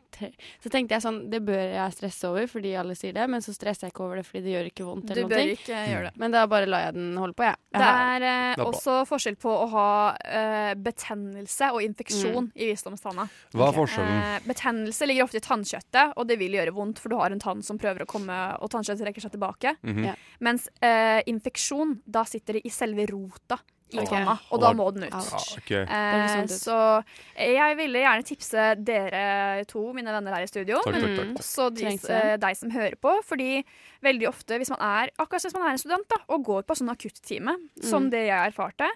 så 0.61 0.69
tenkte 0.69 0.89
jeg 0.95 1.01
sånn 1.01 1.29
Det 1.29 1.41
bør 1.45 1.73
jeg 1.73 1.91
stresse 1.93 2.23
over, 2.29 2.47
fordi 2.47 2.75
alle 2.77 2.95
sier 2.95 3.13
det. 3.13 3.27
Men 3.29 3.41
så 3.41 3.53
stresser 3.53 3.87
jeg 3.87 3.93
ikke 3.93 4.03
over 4.05 4.15
det, 4.17 4.25
fordi 4.25 4.41
det 4.43 4.53
gjør 4.55 4.69
ikke 4.71 4.85
vondt. 4.85 5.05
Du 5.07 5.13
eller 5.13 5.29
noe 5.29 5.55
ikke 5.55 5.79
gjøre 5.91 6.03
det. 6.09 6.13
Men 6.17 6.31
da 6.31 6.45
bare 6.47 6.65
lar 6.67 6.85
jeg 6.85 6.93
den 6.93 7.15
holde 7.17 7.33
på, 7.33 7.43
jeg. 7.43 7.55
Det 7.73 7.81
eh, 7.81 8.19
Det 8.19 8.27
er 8.27 8.59
uh, 8.59 8.65
også 8.71 9.07
forskjell 9.07 9.37
på 9.37 9.49
å 9.49 9.69
ha 9.69 10.15
uh, 10.15 10.73
betennelse 10.75 11.71
og 11.73 11.81
infeksjon 11.81 12.47
Mm. 12.47 12.51
i 12.55 12.65
visdomstanna. 12.71 13.27
Hva 13.53 13.67
er 13.69 13.73
forskjellen? 13.75 14.21
Eh, 14.35 14.39
betennelse 14.47 15.07
ligger 15.07 15.23
ofte 15.25 15.37
i 15.37 15.45
tannkjøttet, 15.45 16.13
og 16.17 16.27
det 16.27 16.37
vil 16.39 16.51
gjøre 16.53 16.73
vondt, 16.73 16.99
for 16.99 17.09
du 17.09 17.15
har 17.17 17.31
en 17.31 17.39
tann 17.39 17.61
som 17.63 17.77
prøver 17.77 18.03
å 18.03 18.07
komme, 18.07 18.57
og 18.61 18.69
tannkjøttet 18.69 19.01
trekker 19.05 19.21
seg 19.21 19.31
tilbake. 19.31 19.75
Mhm. 19.83 20.05
Ja. 20.05 20.15
Mens 20.39 20.67
eh, 20.81 21.21
infeksjon, 21.27 22.01
da 22.09 22.23
sitter 22.23 22.53
det 22.53 22.65
i 22.65 22.69
selve 22.69 23.05
rota 23.09 23.59
i 23.93 23.99
Ok. 23.99 24.09
tanna, 24.09 24.39
og 24.51 24.61
da 24.61 24.71
må 24.73 24.85
den 24.93 25.03
ut. 25.09 25.13
Ouch. 25.13 25.57
Ok. 25.57 25.71
Eh, 25.71 26.43
ut. 26.43 26.49
så 26.49 27.03
jeg 27.35 27.77
ville 27.77 27.99
gjerne 28.03 28.23
tipse 28.27 28.65
dere 28.83 29.65
to, 29.67 29.91
mine 29.93 30.05
venner 30.15 30.33
her 30.35 30.43
i 30.43 30.47
studio, 30.51 30.79
Takk, 30.85 30.93
takk, 30.93 31.01
men 31.03 31.17
takk. 31.17 31.41
også 31.43 31.69
de, 31.75 31.85
eh, 32.15 32.37
deg 32.37 32.55
som 32.57 32.69
hører 32.71 32.95
på. 32.95 33.15
Fordi 33.27 33.63
veldig 34.03 34.27
ofte, 34.29 34.57
hvis 34.57 34.69
man 34.69 34.79
er, 34.81 35.09
akkurat 35.19 35.41
som 35.41 35.51
hvis 35.51 35.59
man 35.59 35.67
er 35.67 35.71
en 35.75 35.77
student 35.83 36.07
da, 36.09 36.17
og 36.29 36.43
går 36.45 36.63
på 36.63 36.75
sånn 36.79 36.89
akuttime, 36.93 37.55
som 37.81 38.05
Mm. 38.07 38.11
det 38.11 38.27
jeg 38.27 38.53
erfarte, 38.53 38.87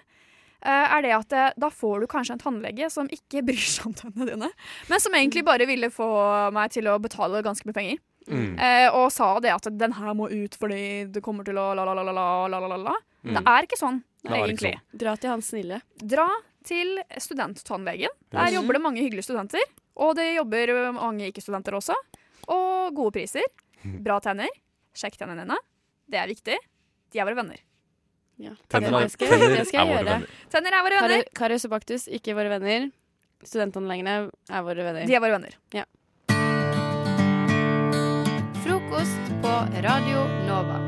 eh, 0.62 0.96
er 0.96 1.02
det 1.02 1.12
at 1.12 1.32
eh, 1.32 1.52
da 1.58 1.68
får 1.68 2.00
du 2.00 2.06
kanskje 2.06 2.32
en 2.32 2.38
tannlege 2.38 2.90
som 2.90 3.06
ikke 3.08 3.42
bryr 3.46 3.60
seg 3.60 3.86
om 3.86 3.94
tennene 3.94 4.26
dine, 4.32 4.50
men 4.88 5.00
som 5.00 5.12
egentlig 5.12 5.44
bare 5.44 5.66
ville 5.66 5.90
få 5.90 6.50
meg 6.52 6.70
til 6.70 6.84
å 6.84 6.98
betale 6.98 7.42
ganske 7.44 7.64
mye 7.66 7.74
penger. 7.74 7.98
Mm. 8.28 8.58
Eh, 8.58 8.88
og 8.90 9.12
sa 9.12 9.38
det 9.38 9.52
at 9.54 9.62
den 9.78 9.92
her 9.92 10.12
må 10.18 10.26
ut 10.28 10.56
fordi 10.58 11.04
det 11.12 11.22
kommer 11.22 11.44
til 11.44 11.54
å 11.54 11.68
la, 11.76 11.84
la, 11.84 11.92
la, 11.94 12.02
la, 12.02 12.12
la, 12.48 12.58
la, 12.58 12.66
la, 12.66 12.76
la. 12.76 12.94
Mm. 13.24 13.34
Det 13.34 13.42
er 13.46 13.62
ikke 13.68 13.78
sånn, 13.78 14.02
egentlig. 14.34 14.72
sånn. 14.74 14.98
Dra 14.98 15.16
til 15.16 15.30
han 15.30 15.40
snille. 15.42 15.80
Dra 15.98 16.28
til 16.66 16.98
studenttannlegen. 17.18 18.08
Der 18.30 18.46
Yes. 18.46 18.52
jobber 18.54 18.72
det 18.72 18.82
mange 18.82 18.98
hyggelige 19.02 19.24
studenter. 19.24 19.62
Og 19.96 20.14
det 20.16 20.34
jobber 20.36 20.92
mange 20.92 21.30
ikke-studenter 21.32 21.72
også. 21.78 21.94
Og 22.48 22.94
gode 22.94 23.12
priser. 23.12 23.42
Bra 24.02 24.18
tenner. 24.20 24.48
Sjekk 24.94 25.16
tennene 25.16 25.44
dine. 25.46 25.56
Det 26.08 26.18
er 26.18 26.26
viktig. 26.26 26.56
De 27.12 27.18
er 27.18 27.24
våre 27.24 27.36
venner. 27.36 27.58
Ja. 28.38 28.50
Tenner 28.68 28.90
det 28.90 29.02
er- 29.04 29.08
skal, 29.08 29.28
tenner 29.28 29.48
det 29.56 29.66
skal 29.68 29.80
er 29.80 29.86
jeg 29.86 29.94
våre 29.96 30.04
gjøre. 30.04 30.12
venner. 30.20 30.28
Tenner 30.50 30.72
er 30.72 30.82
våre 30.82 31.00
venner. 31.00 31.22
Kari- 31.24 31.32
Karius 31.34 31.64
og 31.64 31.70
Baktus, 31.70 32.06
ikke 32.08 32.34
våre 32.36 32.48
venner. 32.58 32.90
Studentanleggene 33.42 34.30
er 34.50 34.62
våre 34.62 34.82
venner. 34.84 35.06
De 35.06 35.14
er 35.14 35.20
våre 35.20 35.32
venner. 35.38 35.54
Ja. 35.72 35.84
Frokost 38.64 39.24
på 39.42 39.52
Radio 39.82 40.26
Nova. 40.46 40.85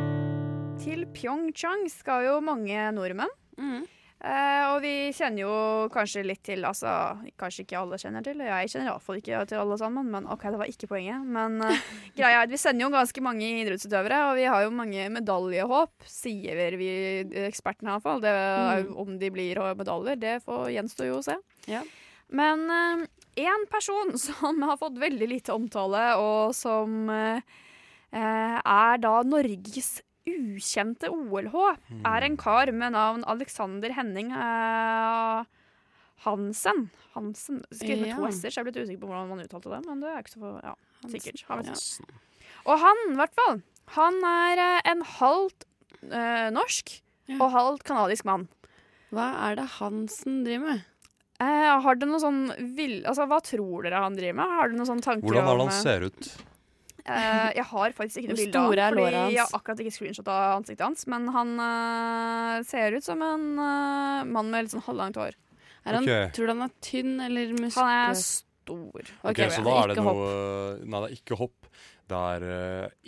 Til 0.88 1.04
Pyeongchang 1.12 1.82
skal 1.92 2.24
jo 2.24 2.34
mange 2.40 2.86
nordmenn. 2.96 3.32
Mm. 3.60 3.82
Eh, 4.18 4.62
og 4.72 4.78
vi 4.80 5.12
kjenner 5.14 5.44
jo 5.44 5.56
kanskje 5.94 6.24
litt 6.26 6.40
til 6.42 6.64
altså, 6.66 6.90
Kanskje 7.38 7.62
ikke 7.62 7.76
alle 7.78 7.98
kjenner 8.00 8.24
til, 8.26 8.40
jeg 8.42 8.70
kjenner 8.72 8.88
iallfall 8.88 9.20
ikke 9.20 9.44
til 9.50 9.60
alle 9.60 9.76
sammen. 9.78 10.08
Men 10.14 10.30
OK, 10.32 10.46
det 10.48 10.62
var 10.62 10.72
ikke 10.72 10.88
poenget. 10.94 11.28
Men 11.28 11.60
eh, 11.66 11.84
greia 12.16 12.40
er 12.40 12.48
at 12.48 12.54
vi 12.54 12.62
sender 12.62 12.86
jo 12.86 12.90
ganske 12.96 13.24
mange 13.26 13.52
idrettsutøvere, 13.60 14.22
og 14.30 14.40
vi 14.40 14.48
har 14.48 14.64
jo 14.64 14.72
mange 14.80 15.04
medaljehåp, 15.18 16.08
sier 16.08 16.80
vi 16.80 16.90
ekspertene 17.44 17.92
iallfall. 17.94 18.24
Mm. 18.24 18.96
Om 19.04 19.14
de 19.20 19.32
blir 19.36 19.62
medaljer, 19.78 20.18
det 20.24 20.34
får 20.48 20.72
gjenstå 20.78 21.12
jo 21.12 21.20
å 21.20 21.24
se. 21.28 21.36
Ja. 21.68 21.84
Men 22.32 22.64
én 23.38 23.68
person 23.70 24.18
som 24.26 24.62
har 24.62 24.80
fått 24.80 24.98
veldig 24.98 25.30
lite 25.30 25.54
omtale, 25.54 26.10
og 26.18 26.56
som 26.56 27.08
eh, 27.12 27.56
eh, 28.10 28.58
er 28.58 29.02
da 29.04 29.18
Norges 29.26 29.98
ukjente 30.28 31.08
OL-håp, 31.12 31.78
er 32.06 32.26
en 32.26 32.36
kar 32.40 32.70
med 32.72 32.92
navn 32.96 33.24
Alexander 33.28 33.92
Henning 33.96 34.30
eh, 34.32 35.44
Hansen. 36.24 36.88
Hansen. 37.14 37.62
Skrevet 37.70 38.00
med 38.06 38.16
to 38.16 38.22
Ja. 38.26 38.30
s-er, 38.32 38.50
så 38.50 38.58
jeg 38.58 38.64
er 38.66 38.70
blitt 38.70 38.80
usikker 38.82 39.00
på 39.04 39.10
hvordan 39.10 39.28
man 39.30 39.42
uttalte 39.44 39.70
det. 39.70 39.80
Men 39.86 40.00
det 40.02 40.10
er 40.10 40.22
ikke 40.24 40.34
så 40.36 40.52
ja, 40.64 40.74
sikkert. 41.08 41.44
Han 41.48 41.64
Ja. 41.64 41.74
Og 42.66 42.78
han, 42.82 42.96
i 43.12 43.16
hvert 43.16 43.34
fall, 43.38 43.62
han 43.94 44.14
er 44.24 44.58
eh, 44.58 44.90
en 44.90 45.02
halvt 45.02 45.64
eh, 46.10 46.48
norsk 46.50 47.00
og 47.38 47.50
halvt 47.52 47.84
kanadisk 47.84 48.24
mann. 48.24 48.48
Hva 49.14 49.28
er 49.48 49.56
det 49.56 49.66
Hansen 49.78 50.42
driver 50.44 50.64
med? 50.66 50.84
Eh, 51.40 51.80
har 51.84 51.94
dere 51.94 52.10
noen 52.10 52.20
sånn 52.20 52.74
vill... 52.74 53.04
Altså, 53.06 53.24
hva 53.30 53.38
tror 53.44 53.84
dere 53.86 54.00
han 54.02 54.16
driver 54.18 54.34
med? 54.40 54.56
Har 54.58 54.68
dere 54.68 54.80
noen 54.80 54.88
sånne 54.90 55.06
tanker 55.06 55.28
Hvordan 55.28 55.46
er 55.46 55.60
det 55.60 55.66
han 55.68 55.82
ser 55.84 56.06
ut? 56.08 56.30
Eh, 57.08 57.50
jeg 57.56 57.64
har 57.70 57.94
faktisk 57.96 58.20
ikke 58.22 58.30
noe 58.32 58.38
bilde 58.38 58.60
av 58.60 58.72
er 58.72 58.96
fordi 58.96 59.04
hans? 59.16 59.34
jeg 59.34 59.44
har 59.44 59.54
akkurat 59.58 59.82
ikke 59.84 59.94
screenshot 59.96 60.28
av 60.32 60.56
ansiktet 60.58 60.84
hans. 60.86 61.06
Men 61.10 61.28
han 61.34 61.54
uh, 61.60 62.56
ser 62.68 62.96
ut 62.98 63.06
som 63.06 63.22
en 63.24 63.46
uh, 63.58 64.24
mann 64.28 64.50
med 64.52 64.66
litt 64.66 64.74
sånn 64.74 64.84
halvlangt 64.86 65.16
hår. 65.20 65.38
Er 65.86 65.96
han, 65.98 66.04
okay. 66.04 66.28
Tror 66.36 66.50
du 66.50 66.52
han 66.54 66.66
er 66.66 66.74
tynn 66.84 67.14
eller 67.24 67.54
muskuløs? 67.56 67.78
Han 67.80 67.94
er 67.94 68.20
stor. 68.20 69.14
Ok, 69.24 69.40
Så 69.54 69.64
da 69.64 69.76
er 69.82 69.94
det 69.94 70.02
noe 70.04 70.28
Nei, 70.84 71.00
det 71.00 71.06
er 71.08 71.16
ikke 71.16 71.38
hopp. 71.40 71.70
Det 72.08 72.18
er 72.34 72.44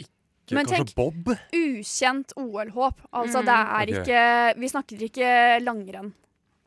ikke 0.01 0.57
Men 0.57 0.67
tenk- 0.71 0.95
bob? 0.97 1.29
Ukjent 1.55 2.33
OL-håp. 2.41 3.05
Altså, 3.13 3.43
Mm. 3.43 3.47
det 3.51 3.59
er 3.59 3.93
okay. 3.93 4.01
ikke 4.01 4.61
Vi 4.61 4.69
snakker 4.73 5.05
ikke 5.11 5.35
langrenn. 5.63 6.13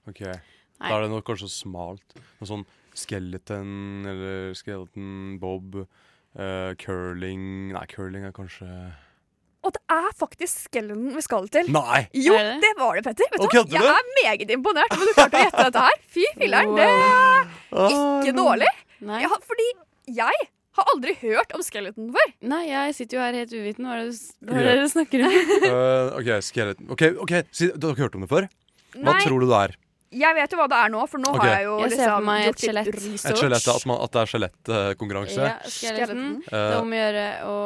Ok, 0.07 0.21
Da 0.21 0.91
er 0.97 1.01
det 1.01 1.09
noe 1.11 1.21
kanskje 1.25 1.49
smalt. 1.49 2.15
Noe 2.39 2.47
sånn 2.47 2.65
skeleton 2.93 4.05
eller 4.05 4.53
skeleton 4.57 5.39
bob. 5.41 5.87
Eh, 6.37 6.73
curling 6.81 7.43
Nei, 7.75 7.85
curling 7.91 8.25
er 8.27 8.33
kanskje 8.35 8.67
Og 9.63 9.71
det 9.75 9.81
er 9.95 10.09
faktisk 10.19 10.65
skeleton 10.67 11.13
vi 11.15 11.21
skal 11.23 11.45
til. 11.53 11.69
Nei! 11.71 12.01
Jo, 12.19 12.33
det? 12.35 12.57
det 12.63 12.71
var 12.79 12.97
det, 12.97 13.03
Petter. 13.05 13.29
Vet 13.31 13.43
du 13.45 13.47
hva? 13.47 13.61
Jeg 13.71 13.93
er 13.93 14.09
meget 14.17 14.49
imponert 14.51 14.91
over 14.97 15.05
at 15.05 15.13
du 15.13 15.15
klarte 15.19 15.39
å 15.39 15.43
gjette 15.45 15.67
dette 15.69 15.83
her. 15.85 16.01
Fy 16.17 16.25
filler'n, 16.41 16.73
det 16.75 16.89
er 16.89 17.93
ikke 17.93 18.33
dårlig. 18.35 18.67
Nei. 19.07 19.21
Ja, 19.23 19.29
fordi 19.47 19.69
jeg 20.19 20.43
har 20.73 20.89
aldri 20.95 21.13
hørt 21.21 21.51
om 21.55 21.61
skeleton 21.63 22.09
før. 22.15 22.33
Nei, 22.49 22.63
jeg 22.71 22.95
sitter 22.97 23.19
jo 23.19 23.23
her 23.23 23.35
helt 23.39 23.51
uviten. 23.55 23.85
Hva 23.87 23.95
er 23.95 24.03
det, 24.09 24.17
du- 24.17 24.51
hva 24.51 24.57
er 24.57 24.67
det 24.67 24.75
dere 24.81 24.91
snakker 24.91 25.23
om? 25.29 25.39
uh, 25.63 26.11
OK, 26.19 26.29
skeleton. 26.49 26.91
Ok, 26.97 27.03
okay. 27.23 27.43
si, 27.55 27.69
Du 27.77 27.87
har 27.87 27.95
ikke 27.95 28.07
hørt 28.09 28.17
om 28.19 28.25
det 28.25 28.31
før? 28.33 28.49
Hva 28.97 29.13
Nei. 29.13 29.19
tror 29.23 29.39
du 29.43 29.47
det 29.53 29.59
er? 29.67 29.75
Jeg 30.13 30.37
vet 30.37 30.53
jo 30.53 30.59
hva 30.59 30.67
det 30.71 30.79
er 30.79 30.93
nå, 30.93 31.03
for 31.09 31.23
nå 31.23 31.33
okay. 31.33 31.41
har 31.43 31.53
jeg 31.53 31.65
jo 31.67 31.75
Jeg 31.81 31.91
ser 31.93 32.01
liksom 32.03 32.29
gjort 32.29 32.47
litt 32.47 32.63
skjelett. 32.63 32.89
Et 32.93 33.41
skjelett, 33.41 33.67
at, 33.73 33.85
man- 33.89 34.01
at 34.05 34.15
det 34.15 34.21
er 34.21 34.31
skjelettkonkurranse. 34.31 35.37
Ja, 35.41 35.53
uh, 35.59 35.67
Det 35.83 36.07
er 36.07 36.15
Eh, 36.53 36.79
om 36.79 36.93
å 36.93 36.99
gjøre 36.99 37.27
å 37.49 37.59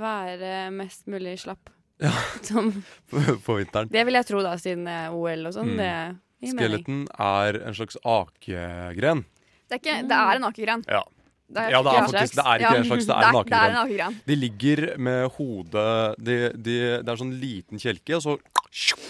være 0.00 0.54
mest 0.74 1.06
mulig 1.10 1.36
slapp. 1.44 1.72
Ja. 2.00 2.12
Som, 2.48 2.72
på, 3.10 3.22
på 3.44 3.58
vinteren. 3.60 3.90
det 3.92 4.04
vil 4.08 4.16
jeg 4.16 4.28
tro, 4.28 4.42
da, 4.44 4.56
siden 4.60 4.88
OL 4.88 5.50
og 5.50 5.56
sånn. 5.56 5.74
Mm. 5.74 5.80
Det 5.80 5.92
gir 5.92 6.54
mening. 6.54 6.58
Skeletten 6.58 7.00
er 7.20 7.60
en 7.68 7.76
slags 7.76 8.00
akegren. 8.00 9.24
Det 9.68 9.76
er, 9.76 9.82
ikke, 9.82 9.98
det 10.10 10.20
er 10.20 10.40
en 10.40 10.46
akegren. 10.48 10.84
Ja. 10.88 11.04
Det 11.50 11.62
er 11.64 11.72
ja, 11.74 11.80
det 11.82 11.92
er 11.92 12.04
faktisk 12.06 12.36
Det 12.38 12.44
er 12.46 12.60
ikke 12.62 12.70
Ja. 12.70 12.78
en 12.78 12.84
slags, 12.86 13.06
det 13.08 13.14
er 13.14 13.22
en 13.26 13.34
det 13.34 13.34
en 13.34 13.40
akegren. 13.40 13.78
akegren. 13.80 14.18
De 14.26 14.36
ligger 14.38 14.82
med 14.98 15.24
hodet 15.36 16.14
de, 16.22 16.36
de, 16.54 16.76
Det 17.02 17.08
er 17.10 17.16
sånn 17.18 17.32
liten 17.42 17.78
kjelke, 17.82 18.14
og 18.20 18.22
så 18.22 18.36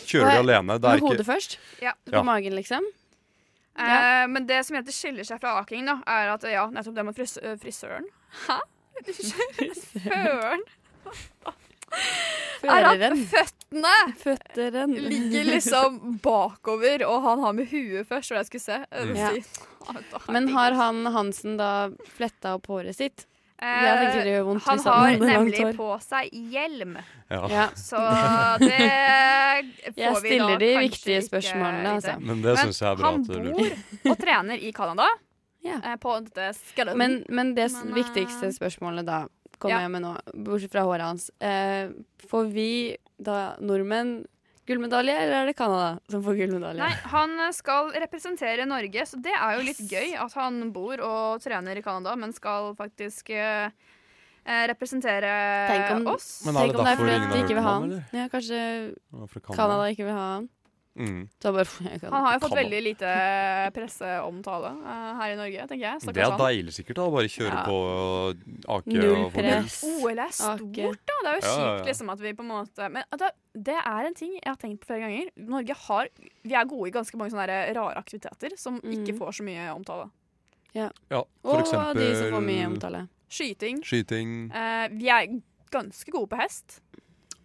kjører 0.09 0.31
de 0.33 0.39
alene. 0.47 0.79
Det 0.81 0.89
Med 0.89 1.03
ikke, 1.03 1.13
hodet 1.13 1.27
først? 1.29 1.59
Ja. 1.85 1.93
På 2.11 2.23
magen, 2.25 2.57
liksom? 2.57 2.87
Eh, 3.81 4.27
men 4.29 4.47
det 4.49 4.63
som 4.67 4.77
heter 4.77 4.93
skiller 4.93 5.25
seg 5.25 5.41
fra 5.41 5.59
aking, 5.61 5.85
da, 5.89 5.99
er 6.07 6.33
at 6.35 6.43
ja, 6.49 6.67
nettopp 6.73 6.97
det 6.97 7.05
med 7.07 7.17
fris 7.17 7.37
øh, 7.43 7.57
frisøren 7.61 8.05
Hæ? 8.47 8.59
Frisøren? 9.07 10.65
Er 12.61 12.85
at 12.91 13.17
føttene 13.31 13.95
Føtteren. 14.21 14.93
ligger 15.09 15.47
liksom 15.49 16.19
bakover, 16.23 17.07
og 17.09 17.23
han 17.25 17.41
har 17.47 17.57
med 17.57 17.71
huet 17.73 18.07
først, 18.09 18.33
hva 18.35 18.43
jeg 18.43 18.51
skulle 18.51 18.67
se. 18.67 18.79
Mm. 18.93 19.17
Ja. 19.17 19.31
Men 20.29 20.49
har 20.53 20.77
han 20.77 21.07
Hansen 21.15 21.57
da 21.57 21.89
fletta 22.19 22.55
opp 22.59 22.69
håret 22.69 22.97
sitt? 22.99 23.27
Eh, 23.61 24.43
vondt 24.45 24.63
Eh, 24.63 24.71
han 24.71 24.79
har 24.85 25.17
nemlig 25.33 25.65
hår. 25.65 25.73
på 25.77 25.89
seg 26.05 26.29
hjelm. 26.33 26.95
Ja. 27.29 27.41
Ja. 27.53 27.67
Så 27.77 27.97
det 28.61 29.95
får 29.95 30.01
Jeg 30.01 30.17
stiller 30.17 30.63
de 30.63 30.71
viktige 30.81 31.23
spørsmålene, 31.27 31.97
altså. 31.99 32.15
Men 32.21 32.41
det 32.45 32.59
synes 32.59 32.81
jeg 32.81 32.89
er 32.93 32.97
bra 33.01 33.11
Han 33.11 33.25
bor 33.27 34.13
og 34.13 34.19
trener 34.21 34.57
i 34.65 34.73
Canada. 34.73 35.09
Ja. 35.65 35.77
På 36.01 36.17
dette. 36.25 36.95
Men, 36.97 37.23
men 37.29 37.55
det 37.55 37.69
Men, 37.73 37.95
viktigste 37.95 38.49
spørsmålet 38.57 39.05
da 39.05 39.27
kommer 39.61 39.77
Ja. 39.77 39.85
jeg 39.87 39.93
med 39.95 40.03
nå, 40.07 40.13
bortsett 40.49 40.73
fra 40.73 40.83
håret 40.89 41.05
hans. 41.07 41.31
Eh, 41.41 41.93
får 42.27 42.51
vi 42.53 42.69
da 43.21 43.55
nordmenn 43.61 44.25
gullmedalje, 44.71 45.15
eller 45.19 45.43
er 45.43 45.47
det 45.51 45.57
Canada 45.59 45.99
som 46.09 46.23
får 46.23 46.37
gullmedalje? 46.39 46.79
Nei, 46.79 46.93
han 47.13 47.53
skal 47.53 47.91
representere 48.05 48.67
Norge, 48.71 49.07
så 49.09 49.19
det 49.21 49.33
er 49.35 49.57
jo 49.59 49.65
litt 49.67 49.81
gøy 49.91 50.15
at 50.21 50.33
han 50.39 50.71
bor 50.73 51.01
og 51.03 51.41
trener 51.43 51.77
i 51.77 51.83
Canada, 51.83 52.15
men 52.17 52.33
skal 52.33 52.73
faktisk 52.79 53.31
eh, 53.35 53.71
eh, 54.47 54.63
representere 54.71 55.33
Tenk 55.73 55.91
om, 55.99 56.15
oss. 56.15 56.31
Men 56.47 56.57
er 56.57 56.61
tenk 56.61 56.73
det 56.73 56.79
om 56.81 56.87
det 56.87 56.93
er 56.93 57.03
fordi 57.03 57.19
de 57.35 57.43
ikke 57.45 57.59
vil 57.59 57.67
ha 57.67 57.75
han. 57.81 58.05
Ja, 58.15 58.29
kanskje. 58.33 58.63
Canada 59.51 59.91
ikke 59.91 60.07
vil 60.07 60.15
ha 60.17 60.27
han. 60.37 60.49
Mm. 60.99 61.29
Så 61.43 61.53
bare, 61.55 61.65
kan- 62.01 62.13
Han 62.13 62.25
har 62.27 62.33
jo 62.35 62.41
fått 62.43 62.57
veldig 62.59 62.81
lite 62.83 63.11
presseomtale 63.75 64.71
uh, 64.83 65.13
her 65.21 65.33
i 65.33 65.37
Norge, 65.39 65.67
tenker 65.71 65.85
jeg. 65.87 66.01
Det 66.15 66.25
er 66.25 66.35
deilig 66.41 66.75
sikkert 66.75 66.99
da, 66.99 67.05
å 67.07 67.13
bare 67.15 67.31
kjøre 67.31 67.55
Ja. 67.55 67.63
på 67.65 67.77
ake 68.77 68.97
Null 68.97 69.31
press. 69.35 69.77
OL 69.87 70.19
er 70.25 70.33
stort, 70.35 70.65
da. 71.07 71.19
Det 71.21 71.31
er 71.31 71.39
jo 71.39 71.45
Ja, 71.45 71.55
kjipt 71.55 71.91
liksom 71.93 72.11
at 72.15 72.21
vi 72.25 72.33
på 72.35 72.43
en 72.45 72.51
måte 72.51 72.89
Men 72.91 73.05
at 73.13 73.23
det, 73.23 73.31
det 73.71 73.77
er 73.79 74.09
en 74.09 74.15
ting 74.19 74.33
jeg 74.35 74.49
har 74.51 74.57
tenkt 74.61 74.81
på 74.83 74.91
flere 74.91 75.05
ganger. 75.07 75.31
Norge 75.37 75.77
har 75.87 76.09
Vi 76.45 76.55
er 76.59 76.65
gode 76.71 76.89
i 76.89 76.95
ganske 76.95 77.17
mange 77.21 77.31
sånne 77.35 77.47
rare 77.77 77.97
aktiviteter 78.01 78.57
som 78.59 78.81
ikke 78.83 79.15
får 79.19 79.39
så 79.41 79.47
mye 79.47 79.69
omtale. 79.75 80.09
Ja. 80.75 80.91
Ja, 81.11 81.23
for 81.43 81.55
Og 81.57 81.63
eksempel 81.65 81.99
de 82.03 82.11
som 82.17 82.35
får 82.35 82.45
mye 82.47 82.67
omtale. 82.71 83.05
Skyting. 83.31 83.81
Skyting. 83.87 84.35
Uh, 84.51 84.89
vi 84.99 85.09
er 85.11 85.41
ganske 85.71 86.11
gode 86.11 86.27
på 86.33 86.39
hest. 86.41 86.81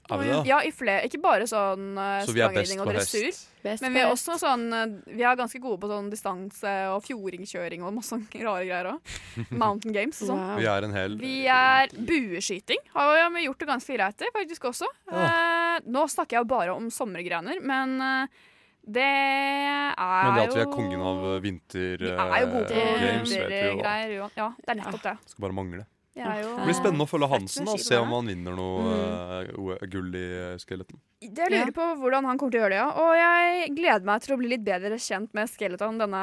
Er 0.06 0.22
vi 0.22 0.30
det? 0.30 0.40
Ja, 0.50 0.60
i 0.62 0.72
flere, 0.76 1.06
Ikke 1.08 1.20
bare 1.24 1.48
sånn 1.50 1.96
uh, 1.98 2.22
Så 2.26 2.36
vi 2.36 2.44
er 2.46 2.54
best 2.54 2.76
og 2.78 2.84
på 2.86 2.94
dressur. 2.94 3.26
hest? 3.26 3.48
Best 3.66 3.82
Men 3.82 3.96
vi 3.96 4.02
er 4.04 4.12
også 4.14 4.36
sånn 4.38 4.66
uh, 4.70 4.84
Vi 5.10 5.26
er 5.26 5.40
ganske 5.40 5.62
gode 5.64 5.80
på 5.82 5.90
sånn 5.90 6.12
distanse 6.14 6.74
og 6.94 7.02
fjordingkjøring 7.08 7.86
og 7.86 7.96
masse 7.98 8.14
sånne 8.14 8.44
rare 8.48 8.68
greier 8.68 8.92
òg. 8.94 9.14
Mountain 9.50 9.96
games 9.96 10.22
og 10.22 10.34
sånn. 10.34 10.44
Vi 10.60 10.70
er 10.70 10.86
en 10.86 10.94
hel 10.96 11.18
Vi 11.22 11.36
er 11.50 11.96
bueskyting. 11.96 12.84
Har 12.94 13.32
vi 13.34 13.48
gjort 13.48 13.64
det 13.64 13.70
ganske 13.72 13.98
greit 13.98 14.22
i, 14.22 14.34
faktisk 14.36 14.70
også. 14.70 14.92
Eh, 15.10 15.80
nå 15.90 16.06
snakker 16.12 16.40
jeg 16.40 16.50
bare 16.50 16.76
om 16.76 16.92
sommergrener, 16.94 17.60
men 17.66 17.98
eh, 18.06 18.44
det 18.86 19.02
er 19.02 19.96
jo 19.98 20.30
Men 20.30 20.36
det 20.38 20.46
at 20.46 20.56
vi 20.56 20.62
er 20.62 20.70
kongen 20.70 21.02
av 21.02 21.24
eh, 21.26 21.40
vinter 21.42 22.04
Vi 22.04 22.12
er 22.14 22.40
jo 22.44 22.50
gode 22.54 22.68
på 22.70 22.82
eh, 22.84 23.02
games, 23.02 23.32
vet 23.32 23.50
vi 23.50 23.58
jo. 23.58 23.72
vintergreier. 23.74 24.12
jo. 24.14 24.28
Ja, 24.38 24.50
det 24.62 24.74
er 24.74 24.80
nettopp 24.84 25.06
det. 25.08 25.16
Skal 25.32 25.46
bare 25.48 25.58
mangle. 25.58 25.86
Jo 26.16 26.52
Det 26.56 26.64
blir 26.70 26.76
spennende 26.78 27.04
å 27.04 27.10
følge 27.12 27.28
Hansen 27.30 27.68
og 27.68 27.80
se 27.84 27.98
om 28.00 28.14
han 28.16 28.26
vinner 28.32 28.56
noe 28.56 28.84
Mm. 28.86 29.72
eh, 29.82 29.88
gull 29.92 30.16
i 30.16 30.58
skeleton. 30.62 31.00
Jeg 31.22 31.50
lurer 31.52 31.72
på 31.76 31.88
hvordan 32.00 32.24
han 32.30 32.38
kommer 32.38 32.52
til 32.54 32.62
å 32.62 32.64
gjøre 32.64 32.76
det, 32.76 32.80
ja. 32.80 32.90
Og 33.02 33.12
jeg 33.20 33.76
gleder 33.76 34.06
meg 34.06 34.22
til 34.22 34.36
å 34.36 34.38
bli 34.40 34.48
litt 34.54 34.64
bedre 34.64 34.96
kjent 35.02 35.34
med 35.34 35.50
Skeleton, 35.50 35.98
denne, 35.98 36.22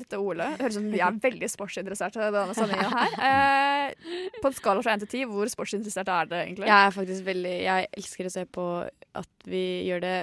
dette 0.00 0.18
OL-et. 0.20 0.58
Høres 0.60 0.76
ut 0.76 0.80
som 0.82 0.90
vi 0.92 1.00
er 1.00 1.12
veldig 1.24 1.48
sportsinteresserte 1.52 2.20
i 2.28 2.32
denne 2.34 2.56
sendinga 2.58 2.90
her. 2.92 3.16
Eh, 3.28 3.94
på 4.42 4.50
en 4.50 4.52
skala 4.58 4.82
fra 4.84 4.92
1 4.98 5.06
til 5.06 5.24
10, 5.24 5.30
hvor 5.32 5.46
sportsinteressert 5.52 6.08
er 6.12 6.26
det 6.28 6.42
egentlig? 6.46 6.66
Jeg 6.68 6.86
er 6.88 6.90
faktisk 6.98 7.24
veldig 7.24 7.54
Jeg 7.62 7.88
elsker 7.96 8.28
å 8.28 8.34
se 8.34 8.44
på 8.44 8.66
at 9.14 9.28
vi 9.48 9.64
gjør 9.88 10.00
det 10.04 10.16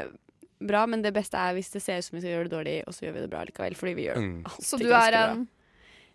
bra, 0.66 0.86
men 0.88 1.02
det 1.02 1.14
beste 1.14 1.36
er 1.38 1.54
hvis 1.58 1.72
det 1.74 1.82
ser 1.84 1.98
ut 2.00 2.04
som 2.08 2.16
vi 2.18 2.22
skal 2.24 2.32
gjøre 2.36 2.50
det 2.50 2.56
dårlig, 2.58 2.78
og 2.88 2.94
så 2.96 3.06
gjør 3.08 3.14
vi 3.18 3.22
det 3.26 3.30
bra 3.34 3.44
likevel. 3.46 3.76
Fordi 3.76 3.96
vi 3.98 4.06
gjør 4.08 4.18
Mm. 4.22 4.44
alltid 4.46 4.66
Så 4.66 4.78
du 4.80 4.86
ganske 4.86 5.08
er 5.08 5.12
bra. 5.12 5.32
en 5.34 5.48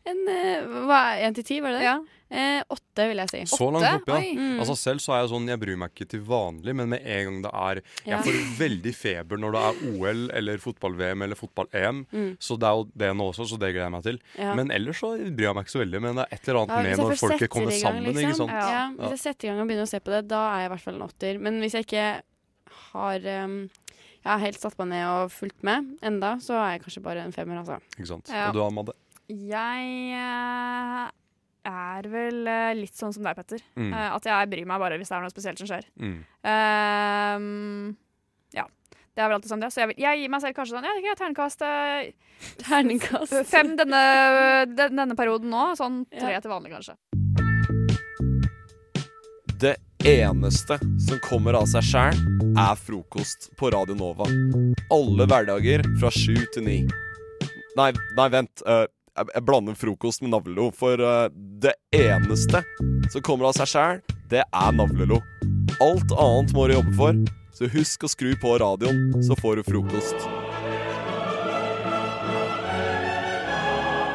En 0.09 0.21
eh, 0.33 0.65
hva, 0.89 1.01
en 1.21 1.35
til 1.37 1.45
ti, 1.45 1.61
var 1.61 1.75
det 1.75 1.83
det? 1.83 1.85
Ja. 1.91 1.99
Eh, 2.31 2.61
åtte, 2.71 3.05
vil 3.11 3.19
jeg 3.19 3.31
si. 3.33 3.39
Så 3.51 3.67
langt 3.75 3.85
opp, 3.85 4.07
ja. 4.09 4.21
Mm. 4.39 4.61
Altså 4.63 4.77
Selv 4.79 5.03
så 5.03 5.17
er 5.17 5.25
jeg 5.25 5.31
sånn, 5.33 5.49
jeg 5.51 5.59
bryr 5.61 5.79
meg 5.83 5.91
ikke 5.93 6.07
til 6.13 6.23
vanlig, 6.25 6.77
men 6.79 6.93
med 6.93 7.03
en 7.03 7.25
gang 7.27 7.41
det 7.43 7.51
er 7.51 7.81
Ja. 8.07 8.21
Jeg 8.21 8.23
får 8.29 8.39
veldig 8.61 8.93
feber 8.95 9.41
når 9.43 9.57
det 9.57 9.63
er 9.67 9.81
OL 9.91 10.23
eller 10.39 10.63
fotball-VM 10.63 11.25
eller 11.27 11.37
fotball-EM. 11.41 12.05
Mm. 12.13 12.31
Så 12.39 12.57
det 12.63 12.71
er 12.71 12.79
jo 12.79 12.87
det 13.03 13.11
nå 13.19 13.27
også, 13.33 13.49
så 13.51 13.59
det 13.59 13.73
gleder 13.75 13.89
jeg 13.89 13.95
meg 13.97 14.07
til. 14.07 14.21
Ja. 14.39 14.55
Men 14.55 14.71
ellers 14.71 15.03
så 15.03 15.11
bryr 15.19 15.49
jeg 15.51 15.59
meg 15.59 15.67
ikke 15.67 15.75
så 15.75 15.83
veldig. 15.83 16.03
Men 16.07 16.17
det 16.23 16.25
er 16.29 16.39
et 16.39 16.49
eller 16.49 16.61
annet 16.63 16.77
Ja, 16.77 16.83
med 16.87 17.05
når 17.05 17.21
folket 17.25 17.51
kommer 17.51 17.75
gang, 17.75 17.83
sammen. 17.83 18.09
liksom. 18.15 18.25
ikke 18.25 18.41
sant? 18.41 18.57
Ja, 18.71 18.87
hvis 18.95 19.11
jeg 19.19 19.23
setter 19.27 19.49
i 19.49 19.51
gang 19.51 19.61
og 19.61 19.69
begynner 19.69 19.89
å 19.91 19.93
se 19.93 20.01
på 20.01 20.15
det, 20.15 20.23
da 20.31 20.41
er 20.55 20.63
jeg 20.63 20.71
i 20.71 20.73
hvert 20.77 20.87
fall 20.87 20.95
en 21.01 21.07
åtter. 21.11 21.43
Men 21.51 21.61
hvis 21.61 21.75
jeg 21.77 21.89
ikke 21.91 22.09
har 22.95 23.31
um, 23.45 23.61
Jeg 24.21 24.29
har 24.31 24.41
helt 24.45 24.61
satt 24.61 24.77
meg 24.79 24.89
ned 24.93 25.05
og 25.09 25.31
fulgt 25.33 25.63
med 25.65 25.95
enda, 26.05 26.35
så 26.45 26.53
er 26.61 26.75
jeg 26.77 26.83
kanskje 26.85 27.03
bare 27.03 27.23
en 27.25 27.33
femmer, 27.33 27.59
altså. 27.63 27.81
Ikke 27.97 28.11
sant? 28.15 28.29
Ja. 28.29 28.51
Og 28.51 28.55
du, 28.55 28.61
Amade? 28.63 28.93
Jeg 29.31 30.15
eh, 30.19 31.07
er 31.71 32.09
vel 32.11 32.41
eh, 32.51 32.73
litt 32.81 32.97
sånn 32.99 33.13
som 33.15 33.23
deg, 33.27 33.37
Petter. 33.39 33.63
Mm. 33.79 33.93
Eh, 33.93 34.09
at 34.17 34.27
jeg 34.27 34.51
bryr 34.51 34.67
meg 34.67 34.81
bare 34.83 34.99
hvis 34.99 35.11
det 35.13 35.17
er 35.19 35.23
noe 35.25 35.31
spesielt 35.33 35.61
som 35.63 35.69
skjer. 35.71 35.87
Mm. 36.03 36.17
Um, 36.43 37.93
ja. 38.57 38.65
Det 39.15 39.23
er 39.23 39.29
vel 39.31 39.37
alltid 39.39 39.53
sånn 39.53 39.63
det. 39.63 39.71
Så 39.75 39.83
jeg, 39.85 39.93
vil, 39.93 40.01
jeg 40.03 40.23
gir 40.23 40.33
meg 40.33 40.43
selv 40.43 40.57
kanskje 40.57 40.77
sånn 40.77 40.87
Jeg 40.89 40.97
vet 40.97 41.05
ikke, 41.05 41.19
terningkast 41.21 41.65
Terningkast. 42.65 43.35
Fem 43.51 43.75
denne, 43.79 44.03
den, 44.73 44.97
denne 44.99 45.17
perioden 45.19 45.53
nå. 45.53 45.71
Sånn 45.79 46.03
tre 46.15 46.35
Ja. 46.35 46.41
til 46.43 46.51
vanlig, 46.55 46.73
kanskje. 46.75 46.97
Det 49.61 49.75
eneste 50.09 50.79
som 51.07 51.19
kommer 51.27 51.59
av 51.59 51.67
seg 51.69 51.85
sjæl, 51.85 52.17
er 52.57 52.79
frokost 52.81 53.51
på 53.61 53.69
Radio 53.75 53.95
Nova. 53.99 54.25
Alle 54.91 55.27
hverdager 55.29 55.85
fra 56.01 56.09
sju 56.15 56.39
til 56.55 56.65
ni. 56.65 56.79
Nei, 57.77 57.91
nei, 58.17 58.29
vent. 58.33 58.63
eh, 58.67 58.87
jeg, 59.17 59.31
jeg 59.35 59.45
blander 59.47 59.77
frokost 59.79 60.23
med 60.25 60.33
navlelo. 60.35 60.71
For 60.77 61.01
uh, 61.01 61.29
det 61.33 61.75
eneste 61.97 62.63
som 63.11 63.25
kommer 63.27 63.51
av 63.51 63.59
seg 63.59 63.73
sjæl, 63.73 64.03
det 64.31 64.45
er 64.47 64.77
navlelo. 64.77 65.21
Alt 65.81 66.13
annet 66.13 66.55
må 66.57 66.69
du 66.69 66.77
jobbe 66.77 66.95
for, 66.99 67.21
så 67.57 67.69
husk 67.73 68.07
å 68.07 68.11
skru 68.13 68.35
på 68.41 68.55
radioen, 68.63 69.11
så 69.25 69.37
får 69.39 69.61
du 69.61 69.67
frokost. 69.67 70.29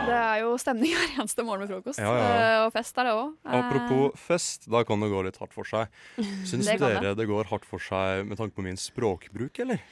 Det 0.05 0.15
er 0.15 0.43
jo 0.43 0.53
stemning 0.61 0.93
hver 0.93 1.17
eneste 1.17 1.45
morgen 1.45 1.65
med 1.65 1.73
frokost. 1.73 1.99
Ja, 2.01 2.13
ja. 2.15 2.29
Eh, 2.29 2.59
og 2.67 2.71
fest 2.75 2.97
er 3.01 3.09
det 3.09 3.15
òg. 3.17 3.33
Apropos 3.59 4.25
fest, 4.27 4.69
da 4.71 4.83
kan 4.87 5.03
det 5.03 5.11
gå 5.11 5.25
litt 5.27 5.39
hardt 5.41 5.55
for 5.55 5.67
seg. 5.67 5.91
Syns 6.49 6.69
Det 6.69 6.79
dere 6.79 7.01
dere 7.01 7.19
det 7.19 7.27
går 7.29 7.49
hardt 7.51 7.67
for 7.67 7.83
seg 7.83 8.25
med 8.29 8.39
tanke 8.39 8.55
på 8.57 8.65
min 8.65 8.79
språkbruk, 8.79 9.63
eller? 9.65 9.83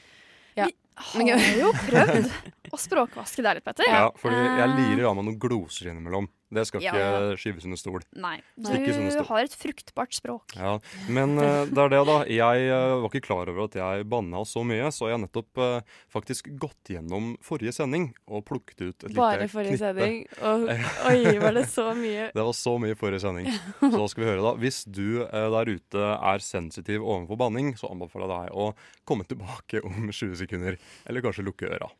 Ja. 0.54 0.70
Vi 1.14 1.30
har 1.30 1.58
jo 1.58 1.72
prøvd 1.88 2.28
å 2.74 2.78
språkvaske 2.78 3.42
deg 3.42 3.58
litt, 3.58 3.64
Petter. 3.66 3.88
Ja, 3.90 4.10
fordi 4.20 4.38
jeg 4.38 4.68
Eh, 4.68 4.74
lirer 4.78 5.08
av 5.10 5.16
meg 5.18 5.26
noen 5.26 5.38
gloser 5.42 5.90
innimellom. 5.90 6.28
Det 6.54 6.64
skal 6.68 6.82
Ja. 6.84 6.92
ikke 6.94 7.38
skyves 7.42 7.64
under 7.68 7.80
stol. 7.80 8.02
Nei. 8.14 8.36
Du 8.56 8.70
stol. 8.70 9.24
har 9.28 9.44
et 9.48 9.56
fruktbart 9.58 10.14
språk. 10.14 10.54
Ja, 10.56 10.78
Men 11.08 11.36
uh, 11.38 11.64
det 11.66 11.78
er 11.78 11.92
det, 11.92 12.02
da. 12.06 12.18
Jeg 12.30 12.68
uh, 12.70 13.02
var 13.02 13.08
ikke 13.10 13.24
klar 13.26 13.50
over 13.50 13.66
at 13.66 13.78
jeg 13.78 14.06
banna 14.10 14.44
så 14.48 14.62
mye, 14.66 14.90
så 14.94 15.08
jeg 15.10 15.18
har 15.18 15.22
nettopp 15.24 15.60
uh, 15.60 15.96
faktisk 16.12 16.50
gått 16.60 16.92
gjennom 16.94 17.34
forrige 17.44 17.74
sending 17.74 18.12
og 18.28 18.44
plukket 18.48 18.80
ut 18.84 19.06
et 19.08 19.16
Bare 19.16 19.42
lite 19.42 19.52
forrige 19.52 19.76
knippe. 19.76 19.82
sending. 19.82 20.20
Og, 20.42 20.68
oi, 21.10 21.38
var 21.42 21.58
det 21.58 21.66
så 21.72 21.88
mye? 21.98 22.30
Det 22.36 22.46
var 22.48 22.56
så 22.58 22.76
mye 22.82 22.98
forrige 22.98 23.24
sending. 23.24 23.50
Så 23.80 23.92
da 23.96 24.06
skal 24.10 24.24
vi 24.24 24.30
høre, 24.30 24.44
da. 24.44 24.54
Hvis 24.60 24.82
du 24.86 25.24
der 25.24 25.70
ute 25.74 26.06
er 26.14 26.44
sensitiv 26.44 27.02
overfor 27.04 27.40
banning, 27.40 27.74
så 27.78 27.90
anbefaler 27.92 28.30
jeg 28.30 28.48
deg 28.48 28.58
å 28.64 28.70
komme 29.08 29.26
tilbake 29.28 29.82
om 29.84 30.10
20 30.10 30.38
sekunder. 30.44 30.78
Eller 31.06 31.24
kanskje 31.24 31.46
lukke 31.46 31.70
øra. 31.74 31.90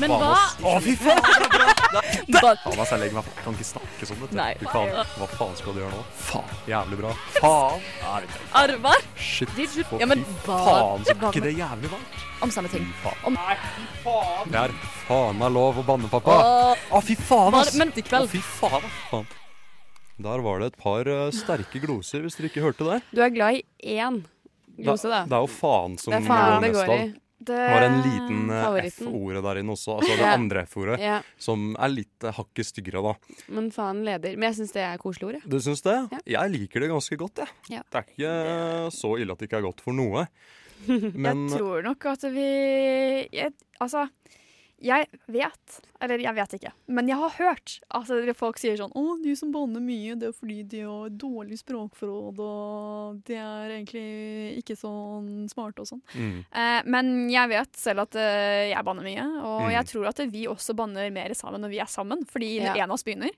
Men 0.00 0.10
hva. 0.10 0.30
Å, 0.64 0.74
fy 0.82 0.94
faen, 0.96 1.20
det 1.30 1.34
er 1.44 1.48
bra! 1.54 1.70
Hva- 1.94 2.54
Faen, 2.64 2.80
ass, 2.82 2.90
jeg 2.90 3.00
legger 3.00 3.14
meg 3.20 3.28
Kan 3.44 3.54
ikke 3.54 3.66
snakke 3.68 4.08
sånn, 4.08 4.18
vet 4.24 4.30
du. 4.32 4.36
Nei. 4.38 4.48
Fy 4.60 4.66
faen. 4.72 4.90
Hva 5.20 5.28
faen 5.34 5.54
skal 5.60 5.76
du 5.76 5.80
gjøre 5.84 5.92
nå? 5.94 6.02
Faen. 6.28 6.54
Jævlig 6.72 6.98
bra. 7.02 7.12
Faen. 7.42 7.84
Nei. 8.02 8.22
Arvar? 8.62 9.06
Shit. 9.16 9.54
Du- 9.54 9.98
Ja, 10.00 10.06
men 10.10 10.24
fy 10.24 10.34
hva- 10.48 10.58
faen, 10.66 11.04
så 11.06 11.14
hva- 11.14 11.30
er 11.30 11.38
ikke 11.38 11.44
det 11.46 11.54
jævlig 11.60 11.92
varmt? 11.94 12.20
Om 12.44 12.50
samme 12.52 12.68
ting. 12.72 12.84
Fy 12.90 13.06
faen. 13.06 13.22
Om 13.30 14.50
Det 14.50 14.60
er 14.66 14.74
faen 15.06 15.38
meg 15.40 15.54
lov 15.54 15.78
å 15.80 15.86
banne, 15.86 16.10
pappa. 16.12 16.34
Åh. 16.42 16.84
Å, 16.98 17.02
fy 17.06 17.14
faen, 17.20 17.52
Var- 17.54 17.66
ass. 17.70 17.78
men 17.80 17.92
i 17.94 18.02
kveld- 18.04 18.28
Å, 18.28 18.32
fy 18.34 18.42
faen, 18.58 18.82
ass. 18.84 19.00
faen. 19.12 19.26
Der 20.24 20.38
var 20.46 20.60
det 20.62 20.66
et 20.72 20.76
par 20.78 21.08
eh, 21.10 21.30
sterke 21.34 21.80
gloser, 21.82 22.22
hvis 22.22 22.36
dere 22.38 22.46
ikke 22.52 22.62
hørte 22.62 22.86
det. 22.86 23.00
Du 23.10 23.20
er 23.24 23.32
glad 23.34 23.56
i 23.58 23.96
én 23.98 24.20
glose, 24.78 25.08
da. 25.10 25.24
Det 25.26 25.34
er 25.34 25.42
jo 25.42 25.50
faen 25.50 25.96
som 25.98 26.12
Det 26.14 26.20
er 26.20 26.28
faen 26.28 26.52
går 26.52 26.60
det 26.62 26.70
går 26.76 26.84
av. 26.84 27.00
i. 27.00 27.14
Det 27.44 27.58
var 27.70 27.82
en 27.86 27.98
liten 28.04 28.50
eh, 28.50 28.88
F-ordet 28.90 29.42
der 29.44 29.60
inne 29.60 29.74
også, 29.76 29.98
altså 29.98 30.10
det 30.16 30.24
Ja. 30.24 30.32
andre 30.34 30.62
F-ordet, 30.66 30.98
Ja. 31.00 31.18
som 31.38 31.74
er 31.78 31.88
litt 31.92 32.24
eh, 32.24 32.32
hakket 32.32 32.66
styggere, 32.70 33.02
da. 33.02 33.14
Men 33.48 33.70
faen 33.74 34.02
leder. 34.06 34.36
Men 34.36 34.48
jeg 34.52 34.58
syns 34.62 34.72
det 34.76 34.82
er 34.82 34.98
koselig 35.02 35.28
ord, 35.28 35.34
jeg. 35.40 35.48
Du 35.50 35.58
syns 35.60 35.82
det? 35.82 35.96
Jeg 36.26 36.50
liker 36.54 36.80
det 36.80 36.90
ganske 36.90 37.16
godt, 37.20 37.42
jeg. 37.44 37.48
Ja. 37.76 37.82
Det 37.90 38.00
er 38.00 38.06
ikke 38.14 38.34
eh, 38.54 38.90
så 38.90 39.14
ille 39.20 39.32
at 39.32 39.38
det 39.38 39.48
ikke 39.50 39.58
er 39.62 39.68
godt 39.68 39.80
for 39.84 39.92
noe. 39.96 40.26
Men 41.14 41.46
jeg 41.48 41.58
tror 41.60 41.82
nok 41.86 42.04
at 42.06 42.24
vi 42.34 42.48
jeg, 43.32 43.52
Altså, 43.80 44.08
jeg 44.84 45.08
vet 45.32 45.80
Eller 46.04 46.20
jeg 46.20 46.34
vet 46.36 46.54
ikke, 46.58 46.72
men 46.92 47.08
jeg 47.08 47.16
har 47.16 47.30
hørt 47.38 47.78
at 47.96 48.10
folk 48.36 48.58
sier 48.60 48.76
sånn 48.76 48.92
'Å, 48.92 49.22
de 49.22 49.34
som 49.34 49.50
banner 49.54 49.80
mye, 49.80 50.14
det 50.20 50.28
er 50.28 50.32
fordi 50.36 50.62
de 50.68 50.80
har 50.84 51.08
dårlig 51.08 51.56
språkforråd, 51.62 52.38
og 52.44 53.22
de 53.24 53.34
er 53.40 53.70
egentlig 53.72 54.58
ikke 54.60 54.76
sånn 54.76 55.48
smarte 55.48 55.80
og 55.80 55.88
sånn'. 55.88 56.02
Mm. 56.14 56.44
Eh, 56.52 56.82
men 56.84 57.30
jeg 57.30 57.48
vet 57.48 57.72
selv 57.72 58.02
at 58.02 58.14
eh, 58.16 58.68
jeg 58.74 58.84
banner 58.84 59.02
mye, 59.02 59.24
og 59.42 59.62
Mm. 59.62 59.72
jeg 59.72 59.86
tror 59.86 60.06
at 60.08 60.18
vi 60.30 60.46
også 60.46 60.76
banner 60.76 61.10
mer 61.10 61.30
sammen 61.32 61.60
når 61.62 61.70
vi 61.70 61.78
er 61.80 61.86
sammen, 61.88 62.24
fordi 62.26 62.60
Ja. 62.60 62.74
en 62.74 62.90
av 62.90 62.94
oss 62.94 63.02
begynner. 63.04 63.30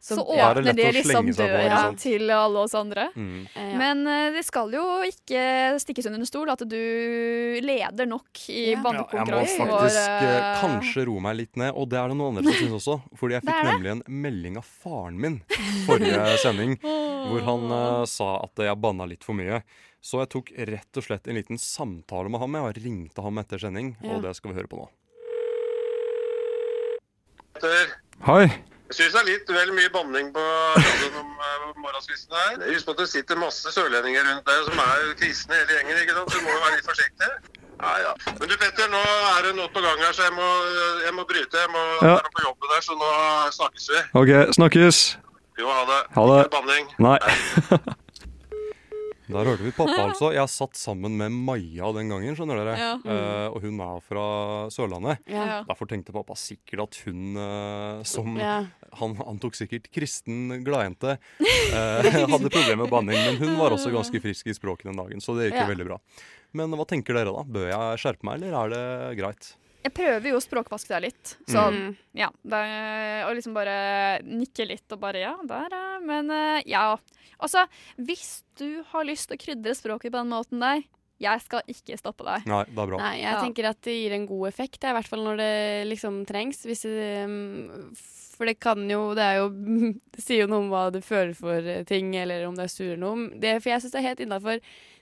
Så- 0.00 0.14
Så 0.16 0.22
det 0.32 0.38
er 0.40 0.54
åpner 0.56 0.62
de 0.64 0.72
det 0.72 0.92
liksom 0.96 1.26
døra 1.36 1.80
til 2.00 2.30
alle 2.32 2.56
oss 2.64 2.72
andre. 2.74 3.02
Mm. 3.14 3.46
Eh, 3.54 3.66
ja. 3.70 3.76
Men 3.76 4.06
eh, 4.08 4.30
det 4.32 4.44
skal 4.46 4.70
jo 4.72 4.84
ikke 5.04 5.42
stikkes 5.82 6.06
under 6.08 6.20
en 6.22 6.26
stol 6.30 6.48
at 6.48 6.62
du 6.64 7.60
leder 7.60 8.08
nok 8.08 8.40
i 8.48 8.70
Ja, 8.72 8.80
jeg 8.80 9.26
må 9.28 9.42
faktisk 9.44 9.98
eh, 10.00 10.24
eh, 10.24 10.62
kanskje 10.62 11.04
roe 11.04 11.20
meg 11.20 11.36
litt 11.36 11.54
ned, 11.60 11.74
og 11.76 11.90
det 11.92 11.98
er 12.00 12.08
det 12.08 12.16
noen 12.16 12.38
andre 12.38 12.48
som 12.48 12.56
syns 12.62 12.78
også. 12.80 12.96
Fordi 13.20 13.36
jeg 13.36 13.42
fikk 13.50 13.60
nemlig 13.68 13.90
en 13.92 14.02
melding 14.08 14.56
av 14.56 14.64
faren 14.64 15.20
min 15.20 15.36
forrige 15.84 16.24
sending, 16.46 16.78
hvor 16.80 17.44
han 17.50 18.06
sa 18.08 18.30
at 18.48 18.64
jeg 18.64 18.80
banna 18.80 19.04
litt 19.06 19.22
for 19.22 19.36
mye. 19.36 19.60
Så 20.00 20.22
jeg 20.24 20.30
tok 20.32 20.48
rett 20.56 20.96
og 20.96 21.04
slett 21.04 21.28
en 21.28 21.36
liten 21.36 21.60
samtale 21.60 22.32
med 22.32 22.40
ham. 22.40 22.56
Jeg 22.56 22.64
og 22.72 22.80
ringte 22.86 23.20
ham 23.28 23.36
etter 23.44 23.60
sending, 23.60 23.92
Ja. 24.00 24.14
og 24.16 24.22
det 24.24 24.32
skal 24.40 24.54
vi 24.54 24.56
høre 24.62 24.70
på 24.72 24.80
nå. 24.80 24.88
Hei. 28.24 28.48
Jeg 28.90 28.96
syns 28.98 29.12
det 29.14 29.20
er 29.20 29.28
litt 29.28 29.50
vel 29.54 29.70
mye 29.76 29.90
banning 29.94 30.32
på 30.34 30.42
radioen 30.42 31.18
om 31.20 31.28
uh, 31.38 31.68
morgenskvisten 31.78 32.34
her. 32.34 32.56
Husk 32.72 32.88
på 32.88 32.94
at 32.96 33.02
det 33.04 33.08
sitter 33.12 33.38
masse 33.38 33.70
sørlendinger 33.74 34.24
rundt 34.26 34.48
der 34.50 34.64
som 34.66 34.80
er 34.82 35.12
kristne 35.20 35.54
hele 35.60 35.76
gjengen, 35.78 36.00
ikke 36.02 36.16
sant? 36.16 36.32
så 36.34 36.40
du 36.40 36.46
må 36.48 36.56
jo 36.56 36.62
være 36.64 36.74
litt 36.80 36.88
forsiktig. 36.90 37.30
Ja, 37.80 37.92
ja. 38.02 38.10
Men 38.40 38.50
du 38.50 38.56
Petter, 38.60 38.90
nå 38.92 38.98
er 39.38 39.46
det 39.46 39.54
noe 39.56 39.70
på 39.72 39.80
gang 39.84 40.02
her, 40.02 40.12
så 40.12 40.26
jeg 40.26 40.34
må, 40.36 40.48
jeg 41.06 41.14
må 41.16 41.24
bryte. 41.30 41.62
Jeg 41.62 41.70
må 41.72 41.84
Ja. 42.02 42.16
være 42.18 42.34
på 42.34 42.42
jobben 42.48 42.74
der, 42.74 42.82
så 42.88 42.98
nå 42.98 43.12
snakkes 43.60 43.86
vi. 43.94 44.02
OK, 44.20 44.32
snakkes. 44.58 44.98
Jo, 45.60 45.70
ha 45.70 45.86
det. 45.88 46.00
Ha 46.18 46.26
det. 46.32 46.40
Ikke 46.44 46.56
banning. 46.58 46.90
Nei. 46.98 47.16
Nei. 47.24 47.78
Der 49.32 49.48
hørte 49.50 49.64
vi 49.66 49.72
pappa, 49.76 49.96
altså. 50.08 50.30
Jeg 50.34 50.50
satt 50.52 50.76
sammen 50.80 51.16
med 51.20 51.34
Maja 51.34 51.90
den 51.96 52.10
gangen, 52.12 52.36
skjønner 52.38 52.60
dere. 52.62 52.74
Ja. 52.80 52.90
Uh, 53.04 53.46
og 53.54 53.60
hun 53.64 53.80
er 53.84 54.00
fra 54.06 54.24
Sørlandet. 54.74 55.22
Ja. 55.30 55.60
Derfor 55.68 55.90
tenkte 55.90 56.14
pappa 56.16 56.36
sikkert 56.38 56.84
at 56.88 57.00
hun 57.06 57.36
uh, 57.38 58.02
som 58.08 58.34
Ja. 58.40 58.56
han, 59.00 59.16
antok 59.26 59.54
sikkert 59.58 59.90
kristen 59.94 60.60
gladjente. 60.66 61.16
Uh, 61.40 62.10
hadde 62.34 62.50
problemer 62.50 62.82
med 62.84 62.90
banning, 62.92 63.18
men 63.28 63.40
hun 63.42 63.56
var 63.60 63.76
også 63.76 63.92
ganske 63.94 64.22
frisk 64.22 64.50
i 64.50 64.56
språket 64.56 64.90
den 64.90 65.00
dagen, 65.00 65.22
så 65.24 65.36
det 65.38 65.50
gikk 65.50 65.60
jo 65.60 65.64
Ja. 65.66 65.70
veldig 65.74 65.88
bra. 65.92 66.00
Men 66.56 66.72
hva 66.74 66.82
tenker 66.88 67.14
dere 67.14 67.30
da? 67.30 67.44
Bør 67.46 67.68
jeg 67.70 67.98
skjerpe 68.02 68.26
meg, 68.26 68.40
eller 68.42 68.56
er 68.58 68.72
det 68.74 69.18
greit? 69.20 69.52
Jeg 69.80 69.94
prøver 69.96 70.26
jo 70.28 70.36
å 70.36 70.42
språkvaske 70.44 70.92
deg 70.92 71.02
litt. 71.08 71.36
Så 71.48 71.62
Mm. 71.72 71.96
ja. 72.14 72.28
Det 72.44 72.58
er, 72.68 73.24
og 73.28 73.34
liksom 73.38 73.54
bare 73.56 74.20
nikke 74.26 74.66
litt 74.68 74.92
og 74.92 75.00
bare 75.00 75.22
ja, 75.22 75.34
der 75.48 75.68
ja 75.72 75.98
Men 76.04 76.30
eh, 76.30 76.62
ja. 76.68 76.96
Altså, 77.40 77.62
hvis 77.96 78.42
du 78.60 78.82
har 78.92 79.04
lyst 79.08 79.28
til 79.30 79.38
å 79.38 79.40
krydre 79.40 79.74
språket 79.74 80.12
på 80.12 80.18
den 80.20 80.28
måten 80.28 80.60
der, 80.60 80.82
jeg 81.20 81.40
skal 81.44 81.60
ikke 81.68 81.96
stoppe 82.00 82.24
deg. 82.24 82.46
Nei, 82.48 82.62
det 82.68 82.78
er 82.80 82.86
bra. 82.92 82.98
Nei, 83.00 83.16
jeg 83.20 83.32
Ja. 83.32 83.40
tenker 83.40 83.68
at 83.68 83.80
det 83.84 83.92
gir 83.96 84.12
en 84.16 84.26
god 84.28 84.48
effekt, 84.48 84.84
i 84.84 84.92
hvert 84.92 85.08
fall 85.08 85.24
når 85.24 85.36
det 85.36 85.86
liksom 85.88 86.24
trengs. 86.28 86.62
Hvis 86.64 86.82
det, 86.84 87.24
um, 87.24 87.92
for 88.36 88.44
det 88.48 88.58
kan 88.60 88.84
jo 88.88 89.14
Det 89.14 89.20
er 89.24 89.36
jo 89.40 89.48
Det 90.16 90.20
sier 90.24 90.42
jo 90.44 90.46
noe 90.48 90.60
om 90.64 90.70
hva 90.72 90.90
du 90.92 91.00
føler 91.00 91.34
for 91.36 91.56
eh, 91.60 91.84
ting, 91.84 92.14
eller 92.16 92.46
om 92.48 92.54
du 92.56 92.62
er 92.62 92.68
sur 92.72 92.84
eller 92.92 93.00
noe. 93.04 93.28
Det, 93.40 93.62
for 93.62 93.70
jeg 93.72 93.80
syns 93.84 93.92
det 93.92 94.00
er 94.00 94.08
helt 94.08 94.20
innafor. 94.20 94.60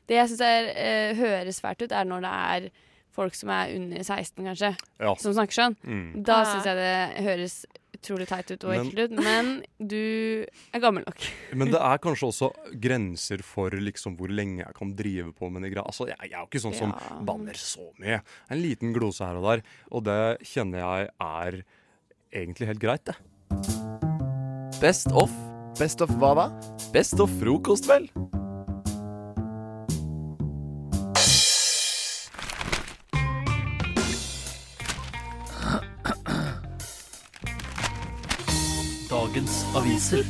Det 0.08 0.16
jeg 0.22 0.28
syns 0.28 0.42
uh, 0.42 1.14
høres 1.18 1.60
fælt 1.62 1.82
ut, 1.82 1.92
er 1.92 2.04
når 2.06 2.20
det 2.22 2.34
er 2.34 2.70
folk 3.18 3.34
som 3.34 3.50
er 3.50 3.74
under 3.74 4.04
16, 4.06 4.44
kanskje, 4.46 4.70
Ja. 5.02 5.14
som 5.18 5.34
snakker 5.34 5.58
sånn. 5.58 5.76
Mm. 5.84 6.22
Da 6.22 6.38
Ja. 6.42 6.48
syns 6.54 6.64
jeg 6.70 6.76
det 6.78 7.24
høres 7.26 7.56
utrolig 7.98 8.28
teit 8.30 8.50
ut 8.54 8.64
og 8.64 8.70
ekkelt 8.76 8.98
ut. 9.10 9.10
Men 9.24 9.48
du 9.82 10.46
er 10.72 10.78
gammel 10.80 11.02
nok. 11.04 11.18
Men 11.58 11.72
det 11.72 11.80
er 11.82 11.98
kanskje 11.98 12.28
også 12.30 12.50
grenser 12.78 13.42
for 13.42 13.70
liksom 13.74 14.14
hvor 14.16 14.30
lenge 14.30 14.62
jeg 14.62 14.74
kan 14.78 14.92
drive 14.94 15.32
på 15.34 15.50
med 15.50 15.62
de. 15.66 15.74
Altså, 15.82 16.06
jeg, 16.06 16.16
jeg 16.30 16.32
er 16.32 16.44
jo 16.44 16.46
ikke 16.46 16.62
sånn 16.62 16.76
som 16.78 16.94
Ja. 16.94 17.18
banner 17.26 17.54
så 17.58 17.88
mye. 17.98 18.20
En 18.50 18.62
liten 18.62 18.94
glose 18.94 19.26
her 19.26 19.34
og 19.34 19.42
der. 19.50 19.62
Og 19.90 20.04
det 20.04 20.40
kjenner 20.46 20.78
jeg 20.78 21.10
er 21.20 21.62
egentlig 22.32 22.66
helt 22.70 22.78
greit, 22.78 23.04
det. 23.04 23.16
Best 24.80 25.10
of. 25.10 25.30
Best 25.78 26.00
of 26.02 26.10
hva 26.10 26.34
da? 26.38 26.48
Best 26.92 27.18
of 27.20 27.30
frokost, 27.40 27.86
vel? 27.90 28.06
Aviser. 39.78 40.26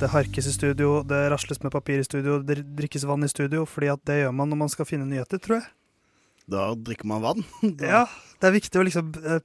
Det 0.00 0.08
harkes 0.10 0.46
i 0.46 0.52
studio, 0.54 1.02
det 1.06 1.18
rasles 1.30 1.60
med 1.62 1.72
papir 1.74 2.00
i 2.02 2.06
studio, 2.06 2.40
det 2.42 2.60
drikkes 2.78 3.04
vann 3.06 3.22
i 3.26 3.30
studio, 3.30 3.64
fordi 3.68 3.90
at 3.92 4.02
det 4.08 4.16
gjør 4.22 4.34
man 4.34 4.50
når 4.50 4.60
man 4.64 4.70
skal 4.72 4.86
finne 4.88 5.06
nyheter, 5.06 5.38
tror 5.42 5.60
jeg. 5.60 5.68
Da 6.50 6.72
drikker 6.74 7.06
man 7.10 7.22
vann. 7.22 7.44
Ja, 7.82 8.04
det 8.42 8.48
er 8.50 8.56
viktig 8.56 8.80
å 8.80 8.84
liksom 8.86 9.12
eh, 9.22 9.42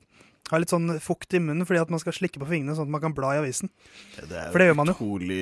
ha 0.51 0.59
litt 0.61 0.73
sånn 0.73 0.95
fukt 1.03 1.33
i 1.37 1.41
munnen, 1.43 1.65
fordi 1.69 1.81
at 1.83 1.93
man 1.93 2.01
skal 2.01 2.15
slikke 2.17 2.41
på 2.41 2.49
fingrene 2.49 2.77
sånn 2.77 2.89
at 2.89 2.95
man 2.97 3.03
kan 3.05 3.15
bla 3.17 3.35
i 3.35 3.41
avisen. 3.43 3.69
Det 4.17 4.29
er 4.33 4.49
For 4.53 4.61
det 4.61 4.69
gjør 4.71 4.79
man 4.81 4.91
jo. 4.93 4.97
utrolig 4.97 5.41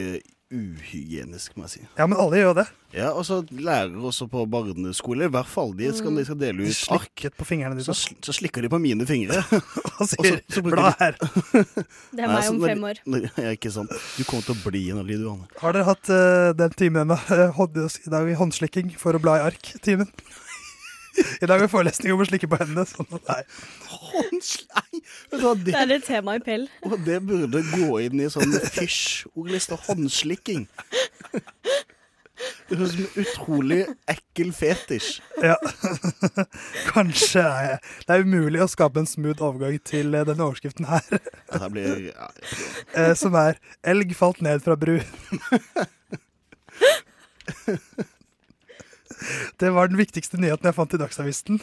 uhygienisk, 0.54 1.56
må 1.58 1.66
jeg 1.66 1.72
si. 1.72 1.82
Ja, 1.98 2.06
men 2.10 2.20
alle 2.22 2.38
gjør 2.42 2.54
det. 2.60 2.66
Ja, 2.96 3.10
og 3.18 3.26
så 3.28 3.42
lærer 3.52 3.96
også 4.08 4.28
på 4.32 4.44
barneskole, 4.48 5.26
i 5.28 5.32
hvert 5.34 5.50
fall. 5.52 5.74
De 5.76 5.90
skal, 5.98 6.14
de 6.16 6.24
skal 6.28 6.38
dele 6.40 6.64
ut 6.68 6.84
ark. 6.96 7.10
Slikket 7.10 7.36
på 7.40 7.48
fingrene 7.50 7.84
Så, 7.84 7.96
sl- 7.98 8.16
så 8.24 8.36
slikker 8.38 8.64
de 8.64 8.70
på 8.72 8.80
mine 8.80 9.08
fingre. 9.10 9.42
Og 10.00 10.08
sier, 10.12 10.40
bruker 10.54 10.70
bla 10.78 10.94
her. 11.00 11.18
Det 11.20 12.24
er 12.24 12.30
meg 12.32 12.46
så 12.46 12.54
om 12.54 12.62
fem 12.64 12.86
år. 12.92 13.02
når- 13.10 13.28
Ja, 13.42 13.52
ikke 13.58 13.74
sant. 13.74 13.92
Du 14.16 14.24
kommer 14.24 14.46
til 14.48 14.56
å 14.56 14.64
bli 14.70 14.84
en 14.94 15.02
av 15.04 15.10
de, 15.10 15.18
du, 15.20 15.28
Anne. 15.34 15.50
Har 15.60 15.76
dere 15.76 15.90
hatt 15.90 16.14
uh, 16.14 16.54
den 16.62 16.78
timen 16.80 17.10
med 17.12 17.30
uh, 17.34 17.50
hånd, 17.58 17.76
i 17.82 18.14
dag 18.14 18.30
i 18.32 18.38
håndslikking 18.40 18.94
for 19.02 19.18
å 19.18 19.22
bla 19.24 19.40
i 19.42 19.46
ark-timen? 19.50 20.08
I 21.44 21.50
dag 21.50 21.64
er 21.64 21.72
forelesning 21.72 22.14
om 22.16 22.24
å 22.24 22.28
slikke 22.30 22.50
på 22.52 22.60
hendene. 22.62 22.86
Sånn 22.90 23.10
at, 23.16 23.32
nei. 23.32 23.42
Håndslei! 24.12 25.02
Det, 25.32 25.56
Det 25.66 25.76
er 25.80 25.96
et 25.98 26.08
tema 26.08 26.38
i 26.38 26.44
Pell. 26.44 26.68
Og 26.88 26.98
det 27.06 27.22
burde 27.26 27.64
gå 27.72 28.00
inn 28.06 28.22
i 28.24 28.30
sånn 28.32 28.56
fysj-ordliste. 28.76 29.80
Håndslikking. 29.88 30.68
Det 32.68 32.78
høres 32.78 32.94
ut 32.94 32.98
som 32.98 33.06
en 33.06 33.22
utrolig 33.24 33.80
ekkel 34.12 34.50
fetisj. 34.56 35.22
Ja. 35.44 35.56
Kanskje 36.94 37.44
er 37.46 37.68
jeg 37.70 37.78
Det 38.08 38.16
er 38.18 38.26
umulig 38.28 38.64
å 38.64 38.68
skape 38.72 39.00
en 39.00 39.08
smooth 39.10 39.44
overgang 39.46 39.78
til 39.88 40.18
eh, 40.18 40.26
denne 40.28 40.44
overskriften 40.44 40.90
her. 40.90 41.06
Ja, 41.54 41.70
blir 41.72 42.10
ja, 42.10 42.28
Eh, 43.00 43.14
som 43.16 43.36
er 43.40 43.60
'Elg 43.84 44.16
falt 44.18 44.42
ned 44.44 44.64
fra 44.66 44.76
bru'. 44.80 45.00
Det 49.62 49.72
var 49.76 49.90
den 49.92 50.00
viktigste 50.00 50.40
nyheten 50.42 50.70
jeg 50.70 50.78
fant 50.78 50.96
i 50.96 51.00
Dagsavisen. 51.02 51.62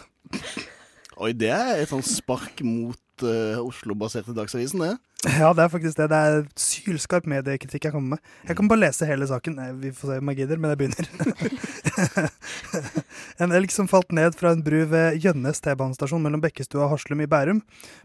Oi, 1.23 1.33
det 1.37 1.51
er 1.55 1.83
et 1.83 1.91
sånn 1.93 2.05
spark 2.07 2.63
mot 2.67 2.99
uh, 3.27 3.63
Oslo-baserte 3.63 4.35
Dagsavisen, 4.37 4.83
det. 4.85 4.97
Ja, 5.23 5.53
det 5.55 5.63
er 5.63 5.71
faktisk 5.71 5.99
det. 6.01 6.09
Det 6.11 6.19
er 6.19 6.41
sylskarp 6.59 7.29
mediekritikk 7.31 7.85
jeg 7.87 7.95
kommer 7.95 8.17
med. 8.17 8.31
Jeg 8.49 8.57
kan 8.59 8.69
bare 8.71 8.83
lese 8.83 9.07
hele 9.07 9.27
saken. 9.31 9.59
Vi 9.79 9.93
får 9.95 10.09
se 10.11 10.17
om 10.19 10.31
jeg 10.33 10.39
gidder, 10.41 10.59
men 10.59 10.73
jeg 10.73 10.81
begynner. 10.81 12.33
en 13.45 13.55
elg 13.55 13.71
som 13.71 13.91
falt 13.91 14.11
ned 14.17 14.35
fra 14.39 14.51
en 14.57 14.65
bru 14.67 14.81
ved 14.91 15.21
Gjønnes 15.23 15.63
T-banestasjon 15.63 16.25
mellom 16.25 16.43
Bekkestua 16.43 16.89
og 16.89 16.97
Haslum 16.97 17.23
i 17.23 17.29
Bærum. 17.31 17.61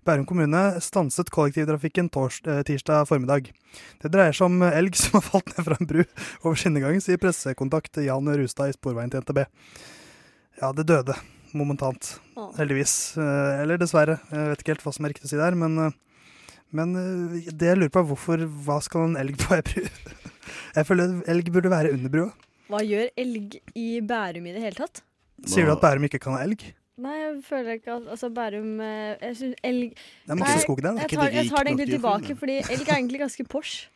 Bærum 0.05 0.27
kommune 0.29 0.61
stanset 0.85 1.31
kollektivtrafikken 1.33 2.11
tors 2.13 2.37
eh, 2.45 2.61
tirsdag 2.67 3.07
formiddag. 3.09 3.49
Det 4.03 4.11
dreier 4.13 4.37
seg 4.37 4.51
om 4.51 4.67
elg 4.67 4.99
som 4.99 5.17
har 5.17 5.25
falt 5.25 5.49
ned 5.55 5.65
fra 5.65 5.79
en 5.79 5.89
bru 5.89 6.03
over 6.43 6.59
skinnegangen, 6.59 7.01
sier 7.01 7.21
pressekontakt 7.21 7.97
Jan 8.05 8.29
Rustad 8.37 8.69
i 8.69 8.77
Sporveien 8.77 9.09
til 9.13 9.25
NTB. 9.25 9.41
Ja, 10.61 10.69
det 10.73 10.85
døde. 10.85 11.17
Momentant. 11.57 12.17
Heldigvis. 12.57 12.95
Eh, 13.19 13.61
eller 13.63 13.79
dessverre. 13.81 14.19
Jeg 14.31 14.51
vet 14.51 14.63
ikke 14.63 14.75
helt 14.75 14.85
hva 14.85 14.93
som 14.95 15.07
er 15.07 15.13
riktig 15.13 15.27
å 15.27 15.31
si 15.31 15.39
der, 15.39 15.57
men, 15.57 15.77
eh, 15.85 16.25
men 16.77 16.95
eh, 17.01 17.49
det 17.51 17.71
jeg 17.71 17.79
lurer 17.79 17.93
på, 17.93 18.03
er 18.03 18.09
hvorfor 18.11 18.45
Hva 18.67 18.79
skal 18.85 19.09
en 19.09 19.19
elg 19.19 19.39
på 19.41 19.57
ei 19.57 19.63
bru? 19.65 19.87
Jeg 20.77 20.87
føler 20.87 21.15
elg 21.27 21.49
burde 21.51 21.69
være 21.73 21.91
under 21.91 22.11
brua. 22.13 22.27
Hva 22.71 22.79
gjør 22.85 23.09
elg 23.19 23.57
i 23.75 23.87
Bærum 24.05 24.45
i 24.47 24.53
det 24.55 24.61
hele 24.63 24.77
tatt? 24.77 25.01
Sier 25.47 25.67
du 25.67 25.73
at 25.73 25.81
Bærum 25.81 26.05
ikke 26.07 26.21
kan 26.23 26.37
ha 26.37 26.43
elg? 26.45 26.63
Nei, 26.97 27.13
jeg 27.19 27.33
føler 27.45 27.77
ikke 27.77 27.91
at 27.93 28.07
altså 28.13 28.29
Bærum 28.33 28.79
Jeg 28.81 29.35
syns 29.37 29.59
elg 29.67 29.91
Det 29.91 30.33
er 30.33 30.39
masse 30.39 30.63
skog 30.63 30.79
der, 30.81 30.95
da. 30.95 31.03
Jeg 31.03 31.11
tar, 31.13 31.27
det 31.29 31.37
jeg 31.41 31.51
tar 31.51 31.67
det 31.67 31.73
egentlig 31.73 31.89
tilbake, 31.91 32.37
fordi 32.39 32.55
elg 32.63 32.87
er 32.87 32.95
egentlig 32.95 33.21
ganske 33.25 33.45
Porsche. 33.51 33.89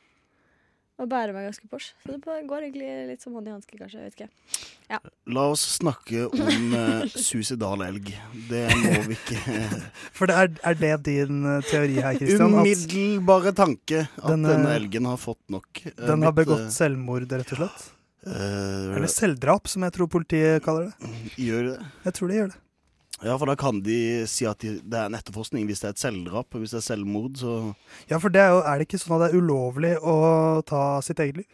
Og 1.01 1.09
bærer 1.09 1.33
meg 1.33 1.47
ganske 1.49 1.65
Porsche. 1.71 1.95
Så 2.05 2.13
det 2.13 2.21
går 2.49 2.67
egentlig 2.67 2.89
litt 3.09 3.23
som 3.23 3.33
hånd 3.33 3.47
i 3.49 3.53
hanske, 3.55 3.77
kanskje. 3.79 4.03
Jeg 4.03 4.11
vet 4.11 4.19
ikke. 4.19 4.67
Ja. 4.91 4.99
La 5.33 5.45
oss 5.53 5.63
snakke 5.79 6.27
om 6.29 6.75
uh, 6.75 7.05
suicidal 7.09 7.81
elg. 7.87 8.11
Det 8.49 8.65
må 8.83 8.91
vi 9.07 9.15
ikke 9.17 9.39
For 10.17 10.29
det 10.29 10.35
er, 10.37 10.51
er 10.67 10.77
det 10.77 10.91
din 11.07 11.39
eh, 11.47 11.63
teori 11.69 11.95
her, 12.03 12.19
Kristian? 12.19 12.53
Umiddelbare 12.59 13.53
tanke 13.57 14.03
at 14.05 14.27
Denne- 14.27 14.51
denne, 14.53 14.75
elgen 14.77 15.07
har 15.09 15.17
fått 15.21 15.41
nok. 15.53 15.85
eh, 15.87 15.95
den 16.05 16.27
har 16.27 16.35
begått 16.37 16.67
selvmord, 16.75 17.25
rett 17.31 17.55
og 17.55 17.63
slett? 17.63 17.87
Uh, 18.21 18.91
Eller 18.93 19.09
selvdrap, 19.09 19.65
som 19.71 19.81
jeg 19.87 19.95
tror 19.95 20.11
politiet 20.11 20.61
kaller 20.61 20.91
det. 20.91 21.13
Gjør 21.41 21.71
det? 21.71 21.77
Jeg 22.05 22.17
tror 22.19 22.29
de 22.29 22.37
gjør 22.37 22.51
det. 22.53 22.59
Ja, 23.21 23.35
for 23.37 23.45
da 23.51 23.55
kan 23.59 23.81
de 23.85 24.25
si 24.25 24.47
at 24.49 24.57
de, 24.63 24.79
det 24.81 24.97
er 24.97 25.05
en 25.11 25.17
etterforskning 25.19 25.67
hvis 25.69 25.83
det 25.83 25.91
er 25.91 25.93
et 25.95 26.01
selvdrap. 26.01 26.55
Hvis 26.57 26.71
det 26.73 26.79
er 26.81 26.87
selvmord, 26.87 27.35
så 27.37 27.75
Ja, 28.09 28.17
for 28.17 28.29
det 28.33 28.41
er, 28.41 28.49
jo, 28.55 28.63
er 28.65 28.79
det 28.81 28.87
ikke 28.89 28.99
sånn 29.03 29.13
at 29.19 29.23
det 29.27 29.29
er 29.35 29.41
ulovlig 29.43 29.93
å 30.01 30.15
ta 30.65 30.83
sitt 31.05 31.19
eget 31.21 31.37
liv? 31.43 31.47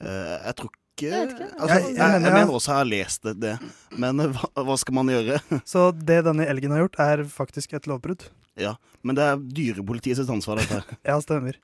eh, 0.00 0.38
Jeg 0.46 0.56
tror 0.56 0.70
ikke 0.72 0.80
Jeg 1.10 1.28
ikke. 1.28 1.46
Altså, 1.60 1.74
Jeg- 1.76 1.84
jeg, 1.84 1.96
jeg 1.96 2.22
jeg, 2.22 2.32
mener, 2.32 2.52
også 2.56 2.70
jeg 2.72 2.76
har 2.80 2.88
lest 2.88 3.22
det, 3.28 3.34
det. 3.40 3.58
men 4.00 4.20
eh, 4.20 4.32
hva, 4.32 4.48
hva 4.64 4.76
skal 4.80 4.94
man 4.96 5.06
gjøre? 5.12 5.40
Så 5.68 5.90
det 5.92 6.22
denne 6.24 6.46
elgen 6.48 6.72
har 6.72 6.86
gjort, 6.86 6.98
er 7.04 7.24
faktisk 7.28 7.74
et 7.76 7.84
lovbrudd? 7.86 8.30
Ja, 8.56 8.76
Men 9.04 9.14
det 9.14 9.22
er 9.28 9.36
dyrepolitiet 9.36 10.16
sitt 10.16 10.30
ansvar, 10.32 10.56
dette 10.56 10.80
her. 10.80 10.96
Ja, 11.04 11.18
stemmer. 11.20 11.58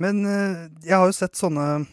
Men 0.00 0.24
eh, 0.24 0.68
jeg 0.88 0.96
har 0.96 1.04
jo 1.04 1.12
sett 1.12 1.36
sånne 1.36 1.84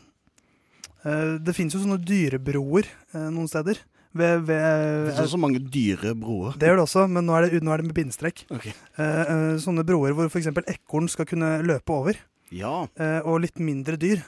eh, 1.03 1.37
Det 1.43 1.53
finnes 1.57 1.75
jo 1.75 1.81
sånne 1.83 1.99
dyrebroer 1.99 2.87
noen 3.13 3.47
steder. 3.51 3.81
Ved, 4.15 4.45
ved, 4.47 5.09
Det 5.09 5.17
er 5.25 5.27
så 5.27 5.39
mange 5.39 5.59
dyre 5.59 6.13
broer. 6.15 6.55
Det 6.55 6.69
gjør 6.69 6.79
det 6.79 6.85
også, 6.85 7.03
men 7.11 7.25
nå 7.27 7.35
er 7.35 7.49
det, 7.49 7.59
nå 7.65 7.73
er 7.73 7.81
det 7.81 7.89
med 7.89 7.97
bindestrek. 7.97 8.45
Okay. 8.47 8.71
Eh, 8.95 9.23
eh, 9.25 9.57
sånne 9.59 9.83
broer 9.87 10.15
hvor 10.15 10.29
f.eks. 10.31 10.47
ekorn 10.71 11.09
skal 11.11 11.27
kunne 11.27 11.57
løpe 11.67 11.91
over. 11.91 12.21
Ja. 12.55 12.85
Eh, 12.95 13.19
og 13.27 13.41
litt 13.43 13.59
mindre 13.59 13.99
dyr. 13.99 14.23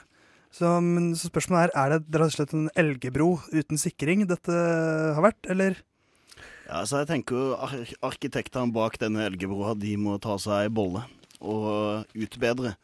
Så, 0.52 0.74
men, 0.84 1.14
så 1.16 1.30
spørsmålet 1.30 1.72
er 1.72 1.94
er 1.96 2.00
det 2.04 2.20
rett 2.20 2.34
og 2.34 2.36
slett 2.36 2.52
en 2.56 2.68
elgebro 2.76 3.30
uten 3.52 3.80
sikring 3.80 4.26
dette 4.28 4.52
har 5.16 5.24
vært, 5.24 5.48
eller? 5.52 5.80
Ja, 6.68 6.82
så 6.84 7.00
jeg 7.00 7.08
tenker 7.08 7.36
jo 7.40 7.46
ar 7.56 7.72
Arkitektene 8.10 8.72
bak 8.74 8.98
denne 9.00 9.24
elgebroa 9.24 9.72
de 9.78 9.94
må 10.00 10.18
ta 10.20 10.36
seg 10.40 10.66
ei 10.66 10.72
bolle 10.72 11.06
og 11.40 12.04
utbedre. 12.12 12.74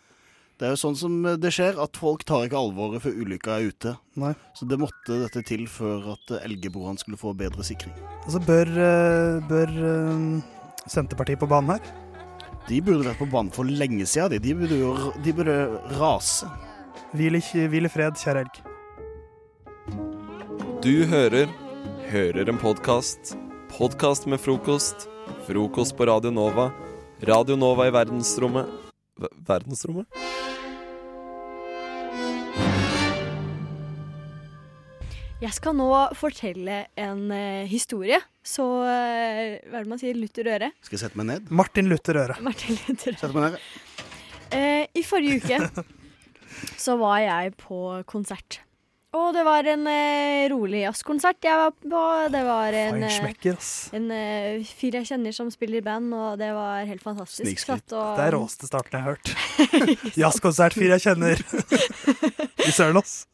Det 0.54 0.68
er 0.68 0.74
jo 0.76 0.78
sånn 0.78 0.94
som 0.94 1.14
det 1.42 1.50
skjer, 1.50 1.78
at 1.82 1.98
folk 1.98 2.22
tar 2.28 2.44
ikke 2.46 2.60
alvoret 2.60 3.02
før 3.02 3.16
ulykka 3.24 3.56
er 3.56 3.72
ute. 3.72 3.94
Nei. 4.22 4.30
Så 4.54 4.68
det 4.70 4.78
måtte 4.78 5.16
dette 5.24 5.42
til 5.48 5.64
før 5.66 6.12
at 6.12 6.30
elgebroene 6.44 7.00
skulle 7.02 7.18
få 7.18 7.32
bedre 7.34 7.66
sikring. 7.66 7.94
Altså, 8.22 8.38
bør, 8.46 8.70
eh, 8.70 9.40
bør 9.50 9.72
eh, 9.90 10.86
Senterpartiet 10.86 11.42
på 11.42 11.48
banen 11.50 11.74
her? 11.74 11.82
De 12.68 12.78
burde 12.84 13.08
vært 13.08 13.18
på 13.18 13.28
banen 13.32 13.50
for 13.52 13.66
lenge 13.66 14.06
siden. 14.06 14.30
De, 14.36 14.38
de, 14.46 14.54
burde, 14.54 14.78
jo, 14.78 14.94
de 15.24 15.34
burde 15.36 15.58
rase. 15.98 16.46
Hvil 17.18 17.40
i, 17.40 17.42
hvil 17.74 17.90
i 17.90 17.92
fred, 17.92 18.14
kjære 18.22 18.46
elg. 18.46 18.62
Du 20.84 20.94
hører 21.10 21.50
Hører 22.14 22.46
en 22.52 22.58
podkast. 22.60 23.32
Podkast 23.74 24.28
med 24.30 24.38
frokost. 24.38 25.08
Frokost 25.48 25.96
på 25.98 26.06
Radio 26.06 26.30
Nova. 26.30 26.68
Radio 27.26 27.56
Nova 27.58 27.88
i 27.88 27.94
verdensrommet 27.94 28.68
Ver- 28.68 28.83
Verdensrommet? 29.18 30.06
Jeg 35.42 35.52
skal 35.58 35.74
nå 35.76 35.88
fortelle 36.16 36.84
en 36.96 37.24
eh, 37.34 37.64
historie. 37.68 38.20
Så 38.44 38.64
eh, 38.88 39.58
hva 39.68 39.80
er 39.80 39.84
det 39.84 39.90
man 39.90 40.00
sier? 40.00 40.16
Lutter 40.16 40.48
øre. 40.54 40.70
Skal 40.84 40.96
jeg 40.96 41.02
sette 41.02 41.20
meg 41.20 41.28
ned? 41.28 41.50
Martin 41.52 41.90
Luther 41.90 42.20
Øre. 42.22 42.36
Martin 42.44 42.78
Luther. 42.86 43.18
Sett 43.20 43.34
meg 43.36 43.50
ned. 43.50 43.58
Eh, 44.54 44.84
I 44.94 45.02
forrige 45.04 45.42
uke 45.42 45.84
så 46.84 46.96
var 47.00 47.18
jeg 47.24 47.56
på 47.60 47.80
konsert. 48.08 48.62
Og 49.14 49.28
det 49.36 49.44
var 49.46 49.66
en 49.70 49.84
eh, 49.86 50.44
rolig 50.50 50.80
jazzkonsert 50.82 51.46
jeg 51.46 51.58
var 51.60 51.70
på. 51.76 52.00
Det 52.34 52.40
var 52.46 52.74
en, 52.74 52.96
eh, 52.98 53.04
Feinschmecker, 53.06 53.58
ass. 53.60 53.68
en 53.94 54.08
eh, 54.10 54.64
fyr 54.66 54.96
jeg 54.98 55.06
kjenner 55.12 55.34
som 55.36 55.50
spiller 55.54 55.78
i 55.78 55.84
band, 55.86 56.10
og 56.18 56.38
det 56.40 56.48
var 56.56 56.82
helt 56.88 57.04
fantastisk. 57.04 57.60
Satt 57.62 57.94
og- 57.94 58.16
Det 58.18 58.24
er 58.26 58.34
råeste 58.34 58.66
starten 58.66 58.98
jeg 58.98 59.04
har 59.04 59.14
hørt. 59.14 59.34
Jazzkonsert, 60.22 60.74
fyr 60.74 60.96
jeg 60.96 61.04
kjenner. 61.06 61.38
I 62.68 62.72
søren, 62.74 62.98
ass. 62.98 63.26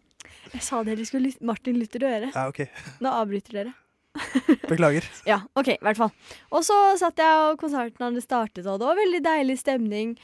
Jeg 0.53 0.63
sa 0.67 0.83
dere 0.85 1.07
skulle 1.07 1.31
lytte 1.31 1.47
Martin 1.47 1.79
Luther 1.81 2.05
Øre. 2.05 2.29
Ja, 2.35 2.49
OK. 2.51 2.65
Nå 3.01 3.09
avbryter 3.23 3.61
dere. 3.61 3.75
Beklager. 4.69 5.07
Ja, 5.25 5.41
OK, 5.57 5.69
i 5.77 5.81
hvert 5.81 5.97
fall. 5.97 6.11
Og 6.51 6.65
så 6.67 6.77
satt 7.01 7.17
jeg, 7.23 7.45
og 7.53 7.57
konserten 7.63 8.05
hadde 8.05 8.21
startet, 8.25 8.67
og 8.67 8.81
det 8.83 8.89
var 8.91 8.99
veldig 9.01 9.21
deilig 9.25 9.59
stemning. 9.63 10.17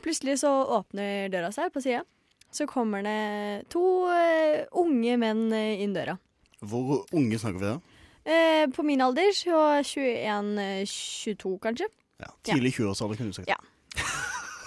Plutselig 0.00 0.38
så 0.40 0.52
åpner 0.80 1.28
døra 1.34 1.50
seg 1.52 1.68
på 1.74 1.82
sida. 1.84 2.04
Så 2.56 2.64
kommer 2.70 3.02
det 3.04 3.66
to 3.72 3.82
eh, 4.08 4.64
unge 4.80 5.16
menn 5.20 5.44
eh, 5.52 5.82
inn 5.84 5.92
døra. 5.96 6.14
Hvor 6.64 7.02
unge 7.12 7.36
snakker 7.42 7.60
vi 7.60 7.68
da? 7.68 7.76
Eh, 8.26 8.64
på 8.74 8.82
min 8.86 9.02
alder, 9.04 9.28
så 9.36 9.58
21-22 9.84 11.58
kanskje. 11.62 11.86
Ja, 12.22 12.30
tidlig 12.48 12.72
20-årsalder, 12.78 13.18
kunne 13.20 13.30
du 13.34 13.36
sagt. 13.36 13.50
Ja. 13.50 13.58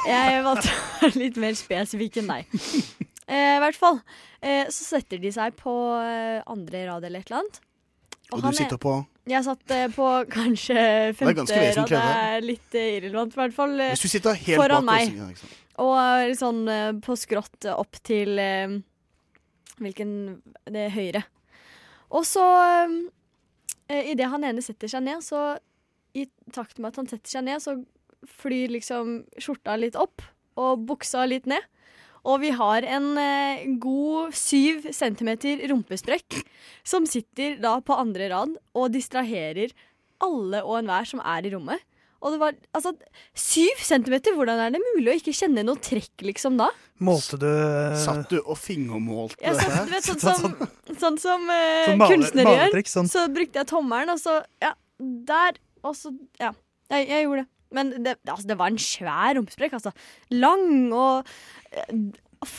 Jeg 0.08 0.44
valgte 0.46 0.70
å 0.72 0.84
være 1.02 1.20
litt 1.20 1.40
mer 1.42 1.58
spesifikk 1.60 2.22
enn 2.22 2.30
deg. 2.32 2.60
Eh, 3.30 3.56
I 3.58 3.60
hvert 3.62 3.78
fall. 3.78 3.98
Eh, 4.42 4.70
så 4.72 4.86
setter 4.96 5.20
de 5.22 5.30
seg 5.36 5.58
på 5.60 5.74
andre 6.00 6.86
rad 6.88 7.04
eller 7.10 7.20
et 7.26 7.28
eller 7.30 7.42
annet. 7.44 7.60
Og 8.30 8.38
og 8.38 8.42
du 8.46 8.48
er- 8.52 8.58
sitter 8.62 8.78
på 8.82 8.94
Jeg 9.30 9.44
satt 9.46 9.72
eh, 9.76 9.88
på 9.94 10.06
kanskje 10.30 11.14
femte 11.18 11.44
rad. 11.78 11.90
Det 11.90 12.00
er 12.00 12.42
litt 12.46 12.74
irrelevant, 12.80 13.34
i 13.36 13.40
hvert 13.42 13.54
fall. 13.58 13.76
Hvis 13.92 14.02
du 14.06 14.08
sitter 14.10 14.34
helt 14.34 14.62
foran 14.62 14.86
bak 14.86 14.96
meg. 14.96 15.04
Også, 15.10 15.50
ja. 15.50 15.60
Og 15.80 15.96
eh, 15.98 16.36
sånn 16.38 16.64
eh, 16.70 16.92
på 17.04 17.16
skrått 17.20 17.68
opp 17.72 18.02
til 18.06 18.40
eh, 18.42 18.80
Hvilken 19.80 20.12
Det 20.68 20.90
er 20.90 20.92
høyre. 20.92 21.24
Og 22.12 22.26
så 22.28 22.44
uh, 22.44 22.98
Idet 23.90 24.28
han 24.32 24.44
ene 24.44 24.64
setter 24.66 24.92
seg 24.92 25.06
ned, 25.06 25.24
så 25.24 25.56
i 26.18 26.26
takt 26.54 26.82
med 26.82 26.92
at 26.92 27.00
han 27.00 27.08
setter 27.10 27.32
seg 27.32 27.46
ned, 27.46 27.62
så 27.64 27.78
flyr 28.42 28.74
liksom 28.76 29.22
skjorta 29.40 29.78
litt 29.80 29.96
opp 29.98 30.22
og 30.60 30.84
buksa 30.90 31.24
litt 31.30 31.48
ned. 31.50 31.64
Og 32.28 32.42
vi 32.44 32.52
har 32.52 32.84
en 32.84 33.14
eh, 33.18 33.66
god 33.80 34.36
syv 34.36 34.90
centimeter 34.96 35.62
rumpesprekk 35.72 36.42
som 36.84 37.08
sitter 37.08 37.58
da 37.64 37.78
på 37.82 37.96
andre 37.96 38.28
rad 38.34 38.58
og 38.76 38.92
distraherer 38.94 39.72
alle 40.20 40.62
og 40.66 40.82
enhver 40.82 41.08
som 41.08 41.24
er 41.24 41.48
i 41.48 41.54
rommet. 41.54 41.80
Og 42.22 42.34
det 42.34 42.40
var 42.42 42.56
altså 42.76 42.92
syv 43.38 43.80
centimeter! 43.88 44.34
Hvordan 44.36 44.60
er 44.60 44.74
det 44.76 44.82
mulig 44.84 45.12
å 45.14 45.18
ikke 45.22 45.32
kjenne 45.38 45.64
noe 45.64 45.80
trekk, 45.80 46.26
liksom, 46.28 46.58
da? 46.60 46.68
Målte 47.00 47.38
du 47.40 47.46
eh, 47.48 47.94
Satt 48.02 48.26
du 48.34 48.42
og 48.42 48.58
fingermålte 48.60 49.38
dette 49.40 49.70
satt, 49.70 49.88
vet, 49.94 50.10
sånn 50.10 50.42
som, 50.42 50.56
sånn 51.00 51.20
som 51.22 51.46
uh, 51.48 51.86
Sånn 51.88 52.04
kunstnere 52.12 52.56
gjør. 52.58 52.82
sånn. 52.92 53.08
Så 53.08 53.24
brukte 53.32 53.62
jeg 53.62 53.70
tommelen, 53.72 54.12
og 54.12 54.20
så 54.20 54.42
Ja, 54.60 54.74
der. 55.00 55.60
Og 55.88 55.96
så 55.96 56.12
Ja. 56.42 56.52
Jeg, 56.92 57.08
jeg 57.08 57.24
gjorde 57.28 57.46
det. 57.46 57.50
Men 57.72 57.92
det, 58.04 58.16
altså, 58.28 58.48
det 58.50 58.58
var 58.58 58.72
en 58.74 58.80
svær 58.82 59.36
rumpesprekk, 59.38 59.78
altså. 59.78 59.92
Lang 60.34 60.90
og 60.92 61.28
eh, 61.72 61.94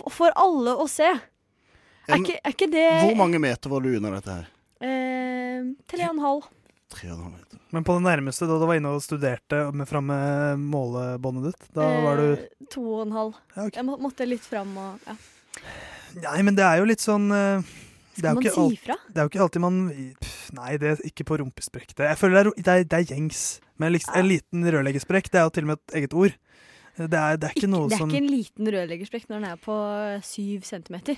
For 0.08 0.32
alle 0.38 0.72
å 0.80 0.86
se. 0.88 1.10
Er 1.10 2.14
En- 2.16 2.24
ikke, 2.24 2.38
er 2.40 2.54
ikke 2.56 2.70
det 2.72 2.86
Hvor 3.04 3.16
mange 3.18 3.38
meter 3.42 3.68
var 3.74 3.84
du 3.84 3.90
under 3.98 4.16
dette 4.16 4.38
her? 4.38 4.48
eh, 4.80 5.68
Tre 5.90 6.06
og 6.08 6.14
en 6.16 6.24
halv. 6.24 6.48
Tre 6.90 7.08
og 7.12 7.16
en 7.16 7.22
halv 7.22 7.34
meter. 7.36 7.58
Men 7.70 7.84
på 7.86 7.94
det 7.98 8.02
nærmeste, 8.02 8.48
da 8.50 8.56
du 8.58 8.64
var 8.66 8.78
inne 8.80 8.90
og 8.96 9.02
studerte 9.04 9.60
med, 9.78 9.86
fram 9.86 10.08
med 10.10 10.58
målebåndet 10.72 11.52
ditt, 11.52 11.68
da 11.76 11.86
var 12.02 12.18
du 12.18 12.24
Eh, 12.32 12.48
to 12.72 12.82
og 12.96 13.04
en 13.06 13.12
halv. 13.14 13.36
Jeg 13.76 13.84
må, 13.86 13.94
måtte 14.02 14.26
litt 14.26 14.42
fram 14.46 14.72
og 14.80 15.06
ja. 15.06 15.14
Nei, 16.24 16.40
men 16.42 16.56
det 16.58 16.64
er 16.66 16.80
jo 16.82 16.88
litt 16.90 17.02
sånn 17.04 17.28
eh, 17.30 17.62
det 18.18 18.26
er 18.26 18.32
jo 18.34 18.40
man 18.40 18.42
ikke 18.42 18.54
si 18.56 18.60
alt- 18.64 18.74
ifra? 18.80 18.96
Det 19.06 19.20
er 19.22 19.26
jo 19.28 19.30
ikke 19.30 19.42
alltid 19.46 19.62
man 19.62 19.78
Nei, 20.58 20.70
det 20.82 20.88
er 20.90 21.02
ikke 21.06 21.24
på 21.30 21.38
rumpesprekk. 21.38 21.94
Det- 21.94 22.08
Jeg 22.10 22.18
føler 22.18 22.42
det 22.42 22.42
er, 22.42 22.62
det 22.62 22.68
er, 22.74 22.84
det 22.84 22.98
er 22.98 23.14
gjengs. 23.14 23.60
Men 23.78 23.92
liksom, 23.94 24.14
en 24.18 24.26
liten 24.28 24.64
rørleggersprekk, 24.66 25.30
det 25.30 25.38
er 25.38 25.44
jo 25.46 25.50
til 25.54 25.62
og 25.64 25.68
med 25.70 25.78
et 25.78 25.94
eget 26.00 26.14
ord. 26.18 26.34
Det 26.98 27.14
er, 27.16 27.36
det 27.38 27.46
er 27.48 27.54
ikke 27.54 27.70
noe 27.70 27.86
Det 27.88 27.94
er 27.94 27.98
som 28.02 28.10
ikke 28.10 28.18
en 28.24 28.26
liten 28.34 28.66
rørleggersprekk 28.74 29.28
når 29.30 29.38
den 29.38 29.46
er 29.52 29.60
på 29.62 29.76
syv 30.26 30.66
centimeter. 30.66 31.16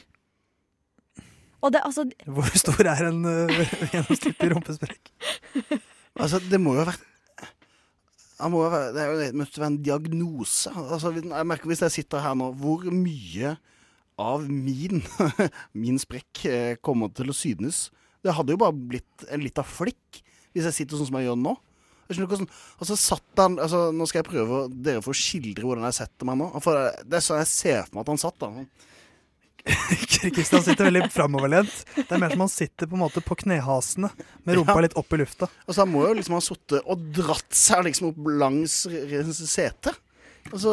Og 1.63 1.73
det, 1.73 1.81
altså 1.87 2.05
Hvor 2.27 2.49
stor 2.59 2.89
er 2.91 3.09
en 3.09 3.23
uh, 3.31 3.63
gjennomsnittlig 3.93 4.51
rumpesprekk? 4.53 5.13
Altså, 6.19 6.41
det 6.51 6.61
må 6.61 6.75
jo 6.77 6.83
ha 6.85 6.91
vært 6.91 7.09
må 8.51 8.65
være, 8.67 8.93
Det 8.95 9.03
er 9.03 9.11
jo 9.13 9.19
det 9.21 9.29
måtte 9.39 9.61
være 9.63 9.71
en 9.71 9.83
diagnose. 9.87 10.73
Altså, 10.75 11.13
jeg 11.15 11.47
merker 11.47 11.71
Hvis 11.71 11.85
jeg 11.87 11.95
sitter 11.99 12.25
her 12.25 12.35
nå, 12.39 12.51
hvor 12.59 12.83
mye 12.91 13.57
av 14.23 14.45
min, 14.51 15.01
min 15.83 15.99
sprekk 16.03 16.43
eh, 16.51 16.75
kommer 16.85 17.13
til 17.17 17.31
å 17.33 17.37
synes? 17.37 17.87
Det 18.23 18.35
hadde 18.37 18.55
jo 18.55 18.61
bare 18.61 18.75
blitt 18.75 19.25
en 19.33 19.43
lita 19.43 19.65
flikk 19.67 20.21
Hvis 20.53 20.67
jeg 20.69 20.77
sitter 20.83 20.99
sånn 20.99 21.09
som 21.09 21.21
jeg 21.21 21.31
gjør 21.31 21.39
nå. 21.41 21.55
Jeg 22.09 22.17
skjønner 22.19 22.33
hvordan, 22.35 22.51
altså 22.83 22.97
satt 22.99 23.41
han, 23.41 23.57
altså 23.63 23.85
Nå 23.95 24.07
skal 24.11 24.21
jeg 24.21 24.29
prøve 24.33 24.59
å- 24.65 24.71
dere 24.71 25.05
får 25.07 25.17
skildre 25.17 25.65
hvordan 25.65 25.87
jeg 25.89 26.01
setter 26.03 26.29
meg 26.29 26.41
nå. 26.43 26.51
For 26.67 26.91
det 27.07 27.19
er 27.19 27.25
sånn 27.25 27.41
jeg 27.41 27.51
ser 27.55 27.87
for 27.87 27.95
meg 27.97 28.05
at 28.05 28.13
han 28.13 28.21
satt. 28.27 28.43
da 28.43 28.51
Kristian 29.65 30.63
sitter 30.65 30.89
veldig 30.89 31.07
framoverlent. 31.15 31.83
Det 31.97 32.09
er 32.11 32.21
mer 32.23 32.33
som 32.35 32.43
han 32.45 32.51
sitter 32.51 32.89
på 32.91 32.97
en 32.97 33.03
måte 33.05 33.23
på 33.25 33.37
knehasene 33.45 34.09
med 34.47 34.57
rumpa 34.59 34.75
Ja. 34.79 34.83
litt 34.87 34.97
opp 34.99 35.13
i 35.15 35.21
lufta. 35.21 35.49
Altså 35.69 35.85
Han 35.85 35.93
må 35.93 36.07
jo 36.09 36.15
liksom 36.19 36.35
ha 36.39 36.41
sittet 36.43 36.83
og 36.91 37.05
dratt 37.15 37.55
seg 37.55 37.85
liksom 37.87 38.09
opp 38.11 38.19
langs 38.43 38.81
setet. 38.87 39.95
Altså, 40.51 40.73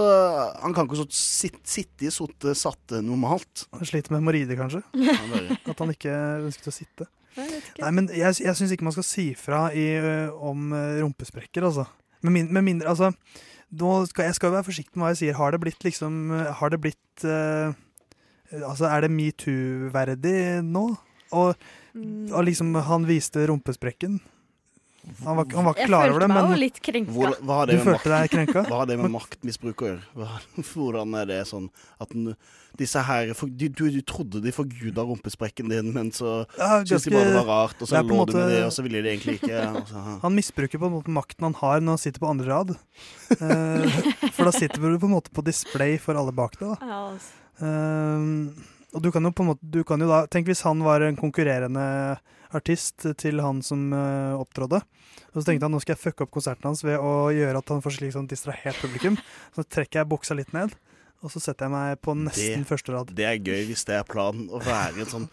Han 0.64 0.74
kan 0.74 0.88
ikke 0.90 0.98
så 1.04 1.06
sitte, 1.14 1.62
sitte 1.70 2.08
i 2.10 2.14
sotte 2.14 2.56
satte 2.58 3.04
normalt. 3.06 3.68
Han 3.78 3.86
sliter 3.86 4.12
med 4.16 4.24
hemoroider, 4.24 4.58
kanskje. 4.58 4.82
At 5.70 5.78
han 5.84 5.94
ikke 5.94 6.16
ønsket 6.48 6.72
å 6.72 6.74
sitte. 6.74 7.10
Nei, 7.38 7.92
men 7.94 8.10
jeg, 8.10 8.40
jeg 8.42 8.58
syns 8.58 8.74
ikke 8.74 8.88
man 8.88 8.96
skal 8.98 9.06
si 9.06 9.28
fra 9.38 9.68
i, 9.78 9.86
om 10.42 10.74
rumpesprekker, 10.74 11.64
altså. 11.70 11.86
Med, 12.26 12.34
min, 12.36 12.50
med 12.52 12.66
mindre 12.66 12.90
Altså, 12.92 13.14
nå 13.80 13.92
skal, 14.10 14.26
jeg 14.28 14.36
skal 14.36 14.50
jo 14.50 14.56
være 14.58 14.66
forsiktig 14.68 14.98
med 14.98 15.06
hva 15.06 15.12
jeg 15.14 15.22
sier. 15.22 15.38
Har 15.38 15.54
det 15.54 15.62
blitt 15.62 15.86
liksom 15.86 16.18
Har 16.60 16.74
det 16.74 16.82
blitt 16.84 17.24
ø, 17.24 17.70
Altså, 18.58 18.88
er 18.90 19.06
det 19.06 19.12
metoo-verdig 19.14 20.38
nå? 20.66 20.88
Og, 21.38 21.56
Mm. 21.90 22.30
og 22.32 22.44
liksom, 22.46 22.76
han 22.86 23.06
viste 23.10 23.48
rumpesprekken. 23.50 24.20
Han 25.26 25.38
var, 25.40 25.46
han 25.56 25.66
var 25.66 25.74
ikke 25.74 25.82
Jeg 25.82 25.88
klar 25.90 26.04
følte 26.04 26.12
over 26.14 26.20
det, 26.22 26.28
meg 26.30 26.50
jo 26.52 26.58
litt 26.60 26.80
krenka. 26.86 27.12
Hvor, 27.16 27.32
hva 27.42 27.56
har 27.60 27.66
Du 27.66 27.72
det 27.72 27.78
med 27.80 27.88
følte 27.88 28.10
deg 28.14 28.30
krenka? 28.30 28.62
Hva 28.70 28.78
har 28.82 28.86
det 28.92 28.98
med 29.00 29.12
maktmisbruk 29.16 29.82
å 29.82 29.88
gjøre? 29.90 30.28
Hvordan 30.70 31.16
er 31.18 31.26
det 31.32 31.40
sånn 31.50 31.66
at 32.00 32.14
den, 32.14 32.36
disse 32.78 33.02
her 33.08 33.32
for, 33.34 33.50
du, 33.50 33.66
du, 33.74 33.90
du 33.90 34.00
trodde 34.06 34.42
de 34.44 34.54
forguda 34.54 35.02
rumpesprekken 35.10 35.72
din, 35.74 35.90
men 35.96 36.12
så 36.14 36.46
Ja, 36.60 36.84
syntes 36.86 37.08
de 37.10 37.16
bare 37.16 37.32
det 37.32 37.40
var 37.42 37.50
rart, 37.50 37.82
og 37.82 37.90
så 37.90 38.04
lå 38.06 38.20
måte, 38.22 38.36
du 38.36 38.38
med 38.38 38.54
det, 38.54 38.62
og 38.68 38.72
så 38.78 38.86
ville 38.86 39.02
de 39.02 39.10
egentlig 39.16 39.40
ikke. 39.42 39.66
Altså. 39.82 40.06
Han 40.28 40.38
misbruker 40.38 40.78
på 40.86 40.92
en 40.92 40.96
måte 41.00 41.18
makten 41.18 41.50
han 41.50 41.58
har 41.64 41.82
når 41.82 41.98
han 41.98 42.04
sitter 42.06 42.20
på 42.28 42.30
andre 42.36 42.54
rad. 42.54 42.76
Eh, 43.40 44.00
for 44.38 44.46
da 44.46 44.54
sitter 44.54 44.78
du 44.78 45.00
på 45.02 45.10
en 45.10 45.16
måte 45.18 45.34
på 45.34 45.42
display 45.48 45.98
for 45.98 46.20
alle 46.22 46.36
bak 46.38 46.60
deg. 46.62 46.76
Da. 46.76 46.78
Ja, 46.86 47.02
altså. 47.16 47.39
Eh, 47.60 48.68
og 48.90 49.04
du 49.06 49.12
kan 49.14 49.26
jo 49.26 49.32
på 49.36 49.46
en 49.46 49.52
måte 49.52 49.70
du 49.70 49.84
kan 49.86 50.02
jo 50.02 50.10
da, 50.10 50.24
Tenk 50.32 50.50
hvis 50.50 50.64
han 50.66 50.82
var 50.86 51.04
en 51.06 51.18
konkurrerende 51.20 51.86
artist 52.56 53.06
til 53.22 53.42
han 53.44 53.62
som 53.62 53.92
uh, 53.94 54.40
opptrådde. 54.40 54.80
Og 55.30 55.36
så 55.38 55.44
tenkte 55.46 55.68
han 55.68 55.76
nå 55.76 55.82
skal 55.84 55.94
jeg 55.94 56.02
fucke 56.02 56.26
opp 56.26 56.32
konserten 56.34 56.66
hans 56.66 56.82
ved 56.82 56.98
å 56.98 57.30
gjøre 57.34 57.62
at 57.62 57.74
han 57.74 57.84
får 57.86 58.00
slik 58.00 58.16
sånn 58.16 58.30
distrahert 58.30 58.80
publikum. 58.82 59.20
Så 59.54 59.66
trekker 59.68 60.02
jeg 60.02 60.10
buksa 60.10 60.38
litt 60.38 60.50
ned, 60.56 60.74
og 61.22 61.30
så 61.30 61.42
setter 61.44 61.68
jeg 61.68 61.76
meg 61.76 62.00
på 62.02 62.16
nesten 62.18 62.66
første 62.66 62.96
rad. 62.96 63.14
Det 63.14 63.28
er 63.28 63.38
gøy 63.38 63.68
hvis 63.70 63.86
det 63.86 64.00
er 64.00 64.10
planen. 64.10 64.48
Å 64.50 64.62
være 64.66 65.06
en 65.06 65.14
sånn 65.14 65.30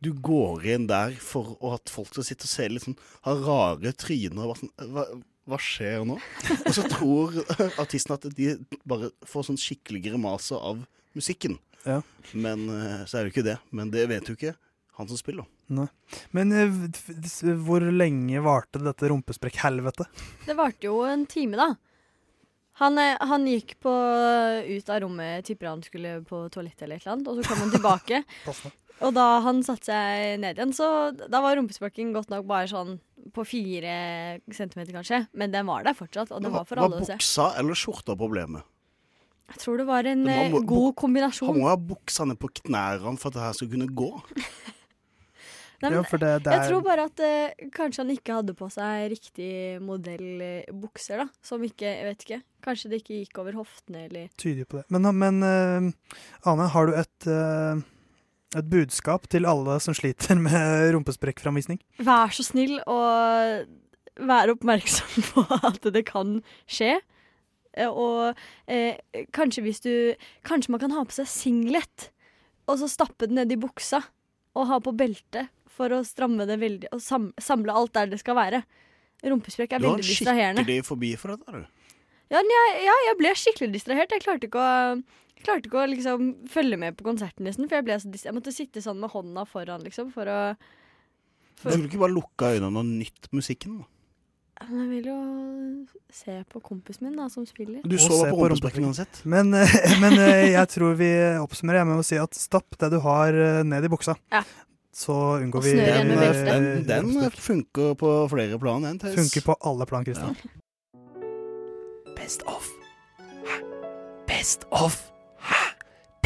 Du 0.00 0.14
går 0.14 0.62
inn 0.76 0.86
der 0.88 1.12
for 1.20 1.58
at 1.74 1.90
folk 1.92 2.08
skal 2.12 2.24
sitte 2.24 2.46
og 2.46 2.52
se 2.54 2.68
litt 2.70 2.86
sånn 2.86 2.96
Ha 3.26 3.34
rare 3.36 3.90
tryner. 3.92 4.46
og 4.46 4.54
bare 4.54 4.60
Sånn, 4.62 4.94
hva, 4.94 5.04
hva 5.50 5.58
skjer 5.60 6.06
nå? 6.06 6.20
Og 6.62 6.72
så 6.78 6.86
tror 6.94 7.34
artisten 7.82 8.14
at 8.14 8.30
de 8.38 8.54
bare 8.86 9.10
får 9.26 9.50
sånn 9.50 9.60
skikkelig 9.60 10.06
grimase 10.06 10.54
av 10.54 10.86
musikken. 11.18 11.58
Ja. 11.86 12.00
Men 12.32 12.66
eh, 12.68 13.04
så 13.06 13.18
er 13.18 13.24
det 13.24 13.30
jo 13.30 13.36
ikke 13.36 13.48
det. 13.50 13.58
Men 13.74 13.92
det 13.92 14.08
vet 14.10 14.28
jo 14.28 14.36
ikke 14.38 14.56
han 15.00 15.08
som 15.08 15.18
spiller. 15.20 15.46
Nei. 15.72 15.86
Men 16.36 16.52
eh, 16.52 17.54
hvor 17.64 17.84
lenge 17.94 18.42
varte 18.44 18.82
dette 18.82 19.12
rumpesprekkhelvetet? 19.12 20.26
Det 20.46 20.56
varte 20.58 20.90
jo 20.90 21.00
en 21.08 21.24
time, 21.30 21.56
da. 21.60 21.70
Han, 22.80 22.98
eh, 23.00 23.16
han 23.20 23.46
gikk 23.48 23.76
på, 23.84 23.92
ut 23.92 24.92
av 24.92 25.02
rommet, 25.04 25.44
tipper 25.46 25.70
han 25.70 25.84
skulle 25.84 26.20
på 26.26 26.46
toalettet 26.52 26.86
eller 26.86 27.00
et 27.00 27.04
eller 27.04 27.16
annet, 27.16 27.30
og 27.30 27.38
så 27.40 27.48
kom 27.48 27.64
han 27.64 27.74
tilbake. 27.74 28.22
og 29.04 29.14
da 29.16 29.28
han 29.44 29.62
satte 29.66 29.92
seg 29.92 30.40
ned 30.42 30.60
igjen, 30.60 30.74
så 30.76 30.88
da 31.12 31.42
var 31.44 31.56
rumpesprekken 31.58 32.14
godt 32.16 32.32
nok 32.32 32.48
bare 32.48 32.70
sånn 32.72 32.98
på 33.36 33.44
fire 33.44 33.94
centimeter, 34.48 34.94
kanskje. 34.96 35.26
Men 35.36 35.52
den 35.52 35.68
var 35.68 35.84
der 35.84 35.96
fortsatt, 35.96 36.32
og 36.32 36.44
det 36.44 36.52
var 36.52 36.68
for 36.68 36.80
alle 36.80 37.02
å 37.02 37.08
se. 37.08 37.18
buksa 37.20 37.50
eller 37.60 37.76
skjorta 37.78 38.16
problemet? 38.18 38.64
Jeg 39.50 39.58
tror 39.64 39.80
det 39.82 39.86
var 39.88 40.06
en 40.06 40.24
Det 40.24 40.34
eh, 40.36 40.50
må- 40.52 40.64
god 40.66 40.84
Han 40.90 40.98
kombinasjon. 41.04 41.56
må 41.58 41.68
ha 41.68 41.76
buksene 41.76 42.36
på 42.38 42.48
knærne 42.62 43.18
for 43.18 43.28
at 43.28 43.34
det 43.34 43.42
her 43.42 43.52
skal 43.58 43.68
kunne 43.72 43.88
gå. 43.90 44.10
Nei, 45.80 45.88
men 45.88 45.96
Ja, 45.96 46.02
for 46.04 46.18
det- 46.20 46.46
er... 46.46 46.50
Jeg 46.52 46.68
tror 46.68 46.82
bare 46.84 47.04
at 47.08 47.20
eh, 47.24 47.68
kanskje 47.72 48.02
han 48.02 48.10
ikke 48.12 48.34
hadde 48.36 48.52
på 48.54 48.66
seg 48.70 49.06
riktig 49.14 49.80
modell 49.80 50.42
eh, 50.44 50.64
da. 51.08 51.26
Som 51.42 51.62
ikke, 51.64 51.86
jeg 51.88 52.04
vet 52.04 52.24
ikke. 52.26 52.42
Kanskje 52.62 52.90
det 52.92 52.98
ikke 53.00 53.16
gikk 53.24 53.38
over 53.40 53.52
hoftene, 53.56 54.02
eller 54.10 54.28
tyder 54.36 54.66
på 54.68 54.76
det. 54.82 54.84
Men, 54.90 55.08
men 55.16 55.42
eh, 55.42 56.50
Ane, 56.50 56.68
har 56.68 56.86
du 56.86 56.92
et, 57.00 57.26
eh, 57.26 57.80
et 58.60 58.68
budskap 58.68 59.26
til 59.32 59.46
alle 59.48 59.80
som 59.80 59.94
sliter 59.96 60.36
med 60.46 60.92
rumpesprekkframvisning? 60.94 61.80
Vær 62.04 62.28
så 62.36 62.44
snill 62.44 62.76
og 62.86 63.64
vær 64.20 64.52
oppmerksom 64.52 65.24
på 65.32 65.46
at 65.70 65.80
det 65.96 66.04
kan 66.12 66.42
skje. 66.68 66.98
Eh, 67.78 67.86
Og 67.88 68.34
eh, 68.66 68.96
kanskje 69.32 69.62
hvis 69.62 69.80
du 69.84 69.92
Kanskje 70.46 70.70
man 70.74 70.80
kan 70.82 70.90
ha 70.96 71.04
på 71.06 71.14
seg 71.14 71.28
singlet, 71.30 72.10
og 72.66 72.78
så 72.80 72.88
stappe 72.90 73.26
den 73.30 73.36
ned 73.38 73.52
i 73.52 73.58
buksa, 73.60 74.02
og 74.54 74.66
ha 74.66 74.78
på 74.82 74.92
belte 74.96 75.48
for 75.70 75.88
å 75.94 76.02
stramme 76.04 76.46
det 76.46 76.58
veldig, 76.60 76.88
og 76.92 77.00
sam 77.00 77.30
samle 77.40 77.72
alt 77.72 77.92
der 77.94 78.10
det 78.10 78.18
skal 78.20 78.34
være. 78.36 78.64
Rumpesprekk 79.22 79.72
er 79.76 79.78
Du 79.82 79.86
har 79.88 79.96
veldig 79.98 80.06
distraherende. 80.08 80.62
skikkelig 80.64 80.84
forbi 80.88 81.10
for 81.20 81.34
dette, 81.36 81.52
du. 81.52 81.94
Ja, 82.30 82.40
jeg, 82.46 82.82
ja, 82.86 82.94
jeg 83.08 83.16
ble 83.18 83.32
skikkelig 83.34 83.72
distrahert. 83.74 84.12
Jeg 84.14 84.22
klarte 84.22 84.46
ikke 84.46 84.60
å, 84.62 84.98
jeg 85.36 85.44
klarte 85.46 85.66
ikke 85.70 85.80
å 85.82 85.86
liksom, 85.90 86.28
følge 86.50 86.76
med 86.78 86.96
på 86.98 87.06
konserten, 87.08 87.46
nesten. 87.46 87.66
For 87.68 87.80
jeg, 87.80 87.86
ble 87.88 87.96
så 87.98 88.10
jeg 88.14 88.34
måtte 88.36 88.52
sitte 88.54 88.82
sånn 88.84 89.00
med 89.02 89.10
hånda 89.10 89.46
foran, 89.50 89.82
liksom, 89.86 90.12
for 90.14 90.30
å 90.30 90.38
for, 91.60 91.70
Skulle 91.74 91.88
du 91.88 91.90
ikke 91.90 92.02
bare 92.04 92.14
lukka 92.16 92.52
øynene 92.54 92.80
og 92.80 92.86
nytt 92.86 93.26
musikken? 93.36 93.80
da? 93.82 93.88
Men 94.68 94.80
Jeg 94.82 94.88
vil 94.90 95.06
jo 95.08 95.18
se 96.12 96.34
på 96.52 96.60
kompisen 96.60 97.06
min, 97.08 97.16
da, 97.16 97.28
som 97.32 97.46
spiller. 97.48 97.80
Du 97.84 97.96
se 97.98 98.08
på 98.08 98.28
på 98.36 98.48
rumpesprekken 98.50 98.84
uansett. 98.90 99.22
Men, 99.24 99.54
eh, 99.56 99.72
men 100.02 100.18
eh, 100.18 100.50
jeg 100.52 100.68
tror 100.74 100.98
vi 101.00 101.10
oppsummerer 101.40 101.86
med 101.88 102.02
å 102.02 102.06
si 102.06 102.18
at 102.20 102.36
stapp 102.36 102.76
det 102.80 102.90
du 102.92 102.98
har 103.04 103.34
eh, 103.34 103.62
ned 103.66 103.88
i 103.88 103.92
buksa. 103.92 104.18
Ja. 104.32 104.44
Så 104.92 105.16
unngår 105.40 105.64
vi 105.64 105.74
den. 105.78 106.12
Den, 106.12 106.70
den 106.86 107.30
funker 107.30 107.94
på 107.98 108.14
flere 108.32 108.58
plan. 108.60 108.84
Den, 108.84 108.98
Tess. 109.00 109.16
Funker 109.16 109.46
på 109.48 109.56
alle 109.70 109.86
plan, 109.88 110.04
Kristian. 110.04 110.36
Best 112.18 112.42
of. 112.46 112.68
Hæ? 113.46 113.62
Best 114.28 114.66
of. 114.70 114.98
Hæ? 115.40 115.62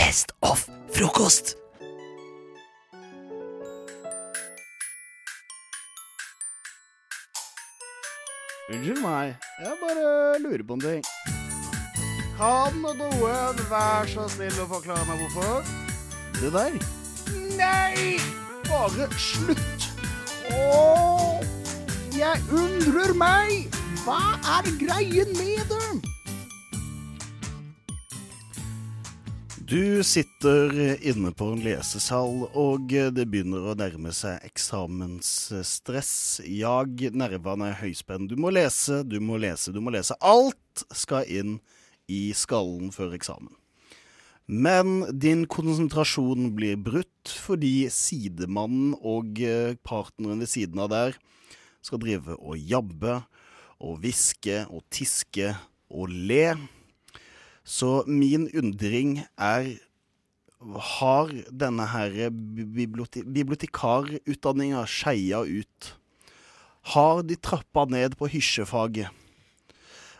Best 0.01 0.35
of 0.43 0.67
frokost. 0.95 1.55
Unnskyld 8.73 9.01
meg, 9.03 9.35
jeg 9.61 9.73
bare 9.81 10.39
lurer 10.41 10.63
på 10.65 10.77
en 10.79 10.81
ting. 10.81 11.03
Kan 12.39 12.79
noen 12.81 13.59
være 13.69 14.07
så 14.09 14.25
snill 14.33 14.57
å 14.63 14.65
forklare 14.71 15.05
meg 15.05 15.21
hvorfor? 15.21 15.69
Det 16.39 16.53
der? 16.55 16.79
Nei! 17.59 18.17
Bare 18.65 19.11
slutt! 19.21 19.85
Åh, 20.49 21.45
jeg 22.17 22.41
undrer 22.57 23.13
meg! 23.21 23.69
Hva 24.07 24.41
er 24.57 24.73
greien 24.81 25.37
med 25.37 25.69
det? 25.69 26.14
Du 29.65 30.03
sitter 30.05 30.75
inne 31.09 31.31
på 31.33 31.47
en 31.55 31.63
lesesal, 31.65 32.43
og 32.53 32.91
det 32.91 33.23
begynner 33.33 33.71
å 33.71 33.77
nærme 33.79 34.11
seg 34.13 34.43
eksamensstress. 34.45 36.11
Jag, 36.45 37.01
nervene 37.17 37.71
er 37.71 37.79
høyspenn. 37.79 38.27
Du 38.29 38.35
må 38.37 38.53
lese, 38.53 39.01
du 39.09 39.17
må 39.25 39.39
lese, 39.41 39.73
du 39.73 39.81
må 39.81 39.95
lese. 39.95 40.19
Alt 40.21 40.85
skal 40.93 41.25
inn 41.33 41.57
i 42.13 42.35
skallen 42.37 42.93
før 42.93 43.17
eksamen. 43.17 43.55
Men 44.45 45.07
din 45.17 45.47
konsentrasjon 45.49 46.53
blir 46.59 46.77
brutt 46.77 47.33
fordi 47.33 47.89
sidemannen 47.89 48.93
og 49.01 49.41
eh, 49.41 49.79
partneren 49.81 50.45
ved 50.45 50.53
siden 50.59 50.85
av 50.85 50.93
der 50.93 51.17
skal 51.81 52.05
drive 52.05 52.37
og 52.37 52.61
jabbe 52.61 53.23
og 53.81 54.03
hviske 54.05 54.67
og 54.69 54.85
tiske 54.93 55.55
og 55.89 56.13
le. 56.13 56.51
Så 57.65 58.05
min 58.07 58.47
undring 58.53 59.25
er 59.41 59.75
Har 61.01 61.29
denne 61.53 61.85
her 61.93 62.31
bibliote 62.31 63.21
bibliotekarutdanninga 63.25 64.87
skeia 64.89 65.43
ut? 65.45 65.91
Har 66.95 67.21
de 67.25 67.37
trappa 67.37 67.85
ned 67.85 68.17
på 68.17 68.29
hysjefaget? 68.33 69.09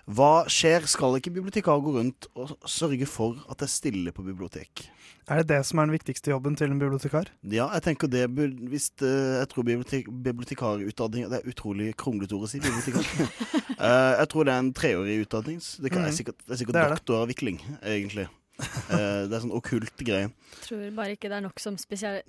Hva 0.05 0.45
skjer? 0.53 0.85
Skal 0.91 1.17
ikke 1.17 1.33
bibliotekar 1.33 1.81
gå 1.81 1.95
rundt 1.97 2.27
og 2.37 2.53
sørge 2.69 3.07
for 3.09 3.39
at 3.49 3.57
det 3.63 3.69
er 3.69 3.73
stille 3.73 4.13
på 4.13 4.25
bibliotek? 4.27 4.85
Er 5.25 5.41
det 5.41 5.49
det 5.49 5.61
som 5.65 5.81
er 5.81 5.89
den 5.89 5.95
viktigste 5.97 6.29
jobben 6.35 6.57
til 6.61 6.69
en 6.69 6.79
bibliotekar? 6.83 7.31
Ja, 7.49 7.71
jeg 7.73 7.83
tenker 7.87 8.11
det 8.13 8.27
Hvis 8.69 8.91
det, 9.01 9.09
jeg 9.41 9.49
tror 9.49 9.65
bibliotek, 9.65 10.11
bibliotekarutdanning 10.27 11.31
Det 11.33 11.39
er 11.41 11.49
utrolig 11.49 11.95
kronglete 11.97 12.37
ord 12.37 12.45
å 12.45 12.51
si, 12.53 12.61
bibliotekar. 12.61 13.05
Eh, 13.75 14.13
jeg 14.21 14.29
tror 14.31 14.45
det 14.47 14.53
er 14.55 14.61
en 14.63 14.73
treårig 14.77 15.15
utdanning. 15.25 15.57
Det, 15.59 15.91
kan, 15.91 16.05
Mhm. 16.05 16.09
er 16.09 16.15
sikkert, 16.15 16.39
det 16.47 16.53
er 16.55 16.59
sikkert 16.61 16.77
er 16.79 16.93
doktoravvikling, 16.95 17.57
egentlig. 17.83 18.29
Eh, 18.63 19.25
det 19.27 19.35
er 19.35 19.43
sånn 19.43 19.55
okkult 19.57 20.03
greie. 20.07 20.29
Tror 20.63 20.83
bare 20.95 21.17
ikke 21.17 21.31
det 21.31 21.39
er 21.41 21.45
nok 21.45 21.59
som 21.63 21.77
spesial 21.81 22.21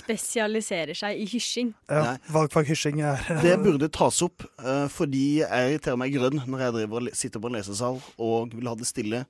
spesialiserer 0.00 0.96
seg 0.96 1.20
i 1.20 1.26
hysjing. 1.28 1.74
Ja, 1.92 2.16
valgfag 2.32 2.70
hysjing 2.70 3.02
er 3.04 3.20
Det 3.44 3.56
burde 3.62 3.90
tas 3.92 4.22
opp, 4.24 4.46
uh, 4.62 4.86
fordi 4.92 5.42
jeg 5.42 5.72
irriterer 5.74 6.00
meg 6.00 6.16
grønn 6.16 6.40
når 6.46 6.64
jeg 6.64 6.76
driver 6.78 7.10
sitter 7.20 7.42
på 7.42 7.50
en 7.50 7.58
lesesal 7.58 8.00
og 8.16 8.56
vil 8.56 8.70
ha 8.70 8.76
det 8.78 8.88
stille, 8.88 9.24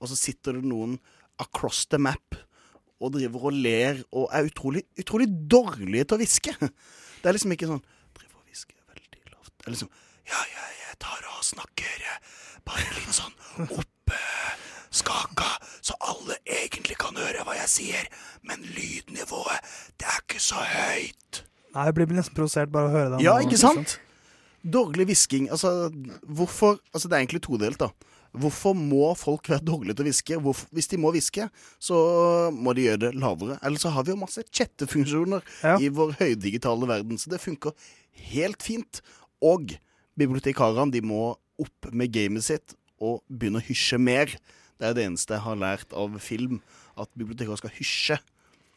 og 0.00 0.10
så 0.10 0.16
sitter 0.16 0.56
det 0.56 0.64
noen 0.70 0.96
across 1.42 1.84
the 1.92 2.00
map 2.00 2.38
og 3.00 3.14
driver 3.16 3.48
og 3.48 3.56
ler 3.56 4.02
og 4.12 4.28
er 4.36 4.48
utrolig, 4.48 4.84
utrolig 5.00 5.28
dårlige 5.28 6.08
til 6.08 6.16
å 6.16 6.20
hviske. 6.20 6.56
Det 7.20 7.28
er 7.28 7.36
liksom 7.36 7.52
ikke 7.52 7.68
sånn 7.68 7.84
Driver 8.16 8.40
og 8.40 8.48
hvisker 8.48 8.76
veldig 8.88 9.34
lavt. 9.34 9.52
Det 9.52 9.68
er 9.68 9.76
liksom 9.76 9.92
Ja, 10.30 10.40
ja, 10.48 10.66
jeg 10.86 11.00
tar 11.02 11.28
og 11.28 11.44
snakker 11.44 12.04
bare 12.64 12.88
litt 12.96 13.16
sånn 13.16 13.68
oppe 13.68 14.18
skaka, 14.90 15.48
så 15.80 15.94
alle 16.02 16.36
egentlig 16.44 16.98
kan 17.00 17.16
høre 17.18 17.44
hva 17.46 17.56
jeg 17.60 17.70
sier, 17.72 18.06
men 18.46 18.62
lydnivået, 18.74 19.72
det 20.00 20.08
er 20.10 20.22
ikke 20.24 20.42
så 20.42 20.62
høyt. 20.66 21.42
Nei, 21.70 21.86
jeg 21.86 21.94
blir 21.96 22.14
nesten 22.18 22.34
provosert 22.34 22.72
bare 22.74 22.88
av 22.88 22.92
å 22.92 22.96
høre 22.98 23.10
det. 23.14 23.24
Ja, 23.24 23.36
ikke 23.42 23.60
sant? 23.60 23.98
Dårlig 24.60 25.06
hvisking. 25.08 25.46
Altså, 25.54 25.88
hvorfor 26.26 26.80
Altså, 26.92 27.08
det 27.08 27.16
er 27.16 27.22
egentlig 27.22 27.44
todelt, 27.46 27.78
da. 27.80 27.92
Hvorfor 28.30 28.76
må 28.78 29.08
folk 29.18 29.48
være 29.50 29.64
dårlige 29.66 29.96
til 29.98 30.04
å 30.04 30.08
hviske? 30.10 30.40
Hvis 30.74 30.90
de 30.92 30.98
må 31.02 31.10
hviske, 31.14 31.48
så 31.82 31.96
må 32.54 32.74
de 32.78 32.84
gjøre 32.84 33.00
det 33.06 33.12
lavere. 33.18 33.56
Eller 33.66 33.82
så 33.82 33.90
har 33.94 34.06
vi 34.06 34.12
jo 34.12 34.20
masse 34.20 34.44
chattefunksjoner 34.54 35.42
i 35.82 35.88
vår 35.94 36.12
høydigitale 36.20 36.86
verden, 36.90 37.18
så 37.18 37.32
det 37.32 37.40
funker 37.42 37.74
helt 38.30 38.62
fint. 38.62 39.00
Og 39.42 39.74
bibliotekarene, 40.20 40.92
de 40.94 41.02
må 41.02 41.32
opp 41.60 41.90
med 41.90 42.12
gamet 42.14 42.46
sitt 42.46 42.76
og 43.00 43.22
begynne 43.26 43.62
å 43.62 43.66
hysje 43.66 43.98
mer. 43.98 44.30
Det 44.80 44.88
er 44.88 44.94
det 44.96 45.04
eneste 45.10 45.36
jeg 45.36 45.44
har 45.44 45.58
lært 45.60 45.92
av 45.92 46.14
film, 46.24 46.60
at 46.96 47.10
bibliotekarer 47.18 47.60
skal 47.60 47.74
hysje. 47.76 48.16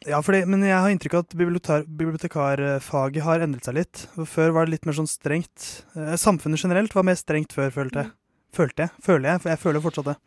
Ja, 0.04 0.18
fordi, 0.20 0.42
men 0.52 0.66
jeg 0.68 0.76
har 0.76 0.92
inntrykk 0.92 1.14
av 1.16 1.22
at 1.24 1.36
bibliotekar, 1.40 1.86
bibliotekarfaget 1.88 3.24
har 3.24 3.44
endret 3.46 3.64
seg 3.70 3.78
litt. 3.78 4.02
Før 4.28 4.52
var 4.58 4.68
det 4.68 4.76
litt 4.76 4.88
mer 4.90 4.98
sånn 4.98 5.08
strengt. 5.08 5.70
Eh, 5.96 6.18
Samfunnet 6.20 6.60
generelt 6.60 6.92
var 6.98 7.08
mer 7.08 7.16
strengt 7.16 7.56
før, 7.56 7.72
følte 7.72 8.04
jeg. 8.04 8.12
Følte 8.54 8.84
jeg. 8.86 8.94
Føler 9.02 9.30
jeg, 9.32 9.44
jeg 9.54 9.62
føler 9.64 9.82
fortsatt 9.86 10.10
det. 10.12 10.18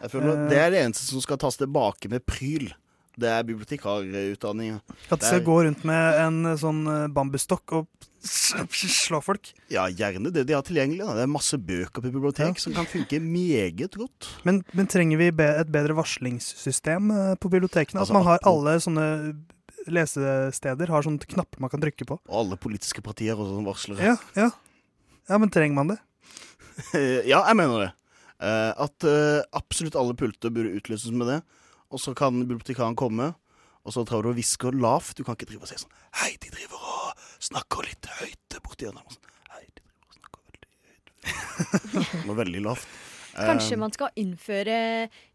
Jeg 0.00 0.10
føler 0.14 0.32
Eh, 0.32 0.48
Det 0.50 0.58
er 0.62 0.70
det 0.72 0.80
eneste 0.86 1.04
som 1.06 1.20
skal 1.20 1.38
tas 1.44 1.60
tilbake 1.60 2.08
med 2.10 2.24
pryl. 2.26 2.72
Det 3.16 3.28
er 3.32 3.44
bibliotekarutdanning. 3.48 4.76
At 5.08 5.22
de 5.22 5.24
skal 5.24 5.44
gå 5.44 5.54
rundt 5.64 5.84
med 5.88 6.18
en 6.20 6.50
eh, 6.50 6.58
sånn 6.60 6.82
eh, 6.92 7.06
bambusstokk 7.16 7.72
og 7.78 7.86
slå 8.26 9.22
folk. 9.24 9.52
Ja, 9.72 9.86
gjerne 9.88 10.32
det 10.34 10.44
de 10.50 10.56
har 10.56 10.64
tilgjengelig. 10.66 11.00
Da. 11.00 11.14
Det 11.16 11.24
er 11.24 11.32
masse 11.32 11.56
bøker 11.56 12.04
på 12.04 12.12
bibliotek 12.12 12.60
som 12.60 12.74
kan 12.76 12.88
funke 12.90 13.22
meget 13.24 13.96
godt. 13.96 14.28
Men, 14.44 14.60
men 14.76 14.90
trenger 14.92 15.22
vi 15.22 15.30
be 15.38 15.48
et 15.62 15.72
bedre 15.72 15.96
varslingssystem 15.96 17.08
eh, 17.14 17.32
på 17.40 17.52
bibliotekene? 17.56 18.02
Altså, 18.02 18.12
at 18.12 18.20
man 18.20 18.28
har 18.28 18.44
alle 18.52 18.76
sånne 18.84 19.08
lesesteder 19.86 20.92
har 20.92 21.06
sånne 21.06 21.32
knapper 21.32 21.62
man 21.62 21.72
kan 21.72 21.80
trykke 21.80 22.10
på? 22.10 22.20
Og 22.20 22.38
alle 22.44 22.60
politiske 22.60 23.00
partier 23.06 23.38
og 23.38 23.48
sånn 23.48 23.68
varslere. 23.68 24.12
Ja, 24.12 24.16
ja. 24.36 24.50
ja, 25.30 25.40
men 25.40 25.52
trenger 25.54 25.78
man 25.78 25.94
det? 25.94 26.00
ja, 27.32 27.46
jeg 27.46 27.56
mener 27.56 27.86
det. 27.86 27.92
At 28.44 29.06
absolutt 29.56 29.96
alle 29.96 30.12
pulter 30.18 30.52
burde 30.52 30.74
utløses 30.76 31.14
med 31.14 31.30
det. 31.30 31.44
Og 31.94 32.02
så 32.02 32.14
kan 32.18 32.38
bibliotekaren 32.42 32.96
komme, 32.98 33.32
og 33.86 33.94
så 33.94 34.02
tar 34.06 34.24
du 34.24 34.32
og 34.32 34.38
hvisker 34.38 34.74
lavt. 34.74 35.14
Du 35.18 35.22
kan 35.24 35.36
ikke 35.38 35.48
drive 35.52 35.66
og 35.66 35.70
si 35.70 35.78
sånn 35.78 35.92
Hei, 36.20 36.32
de 36.42 36.50
driver 36.50 36.82
og 36.82 37.26
snakker 37.46 37.86
litt 37.86 38.08
høyt 38.18 38.58
borti 38.64 38.88
hjørnet. 38.88 39.14
Sånn, 39.14 39.34
Hei, 39.54 39.64
de 39.70 39.84
driver 39.84 40.08
og 40.08 40.16
snakker 40.18 40.40
veldig 40.50 40.68
høyt. 40.90 41.06
Det 42.22 42.26
var 42.30 42.40
veldig 42.42 42.64
lavt. 42.66 42.88
Kanskje 43.36 43.76
Eh, 43.76 43.80
man 43.80 43.92
skal 43.94 44.12
innføre 44.18 44.76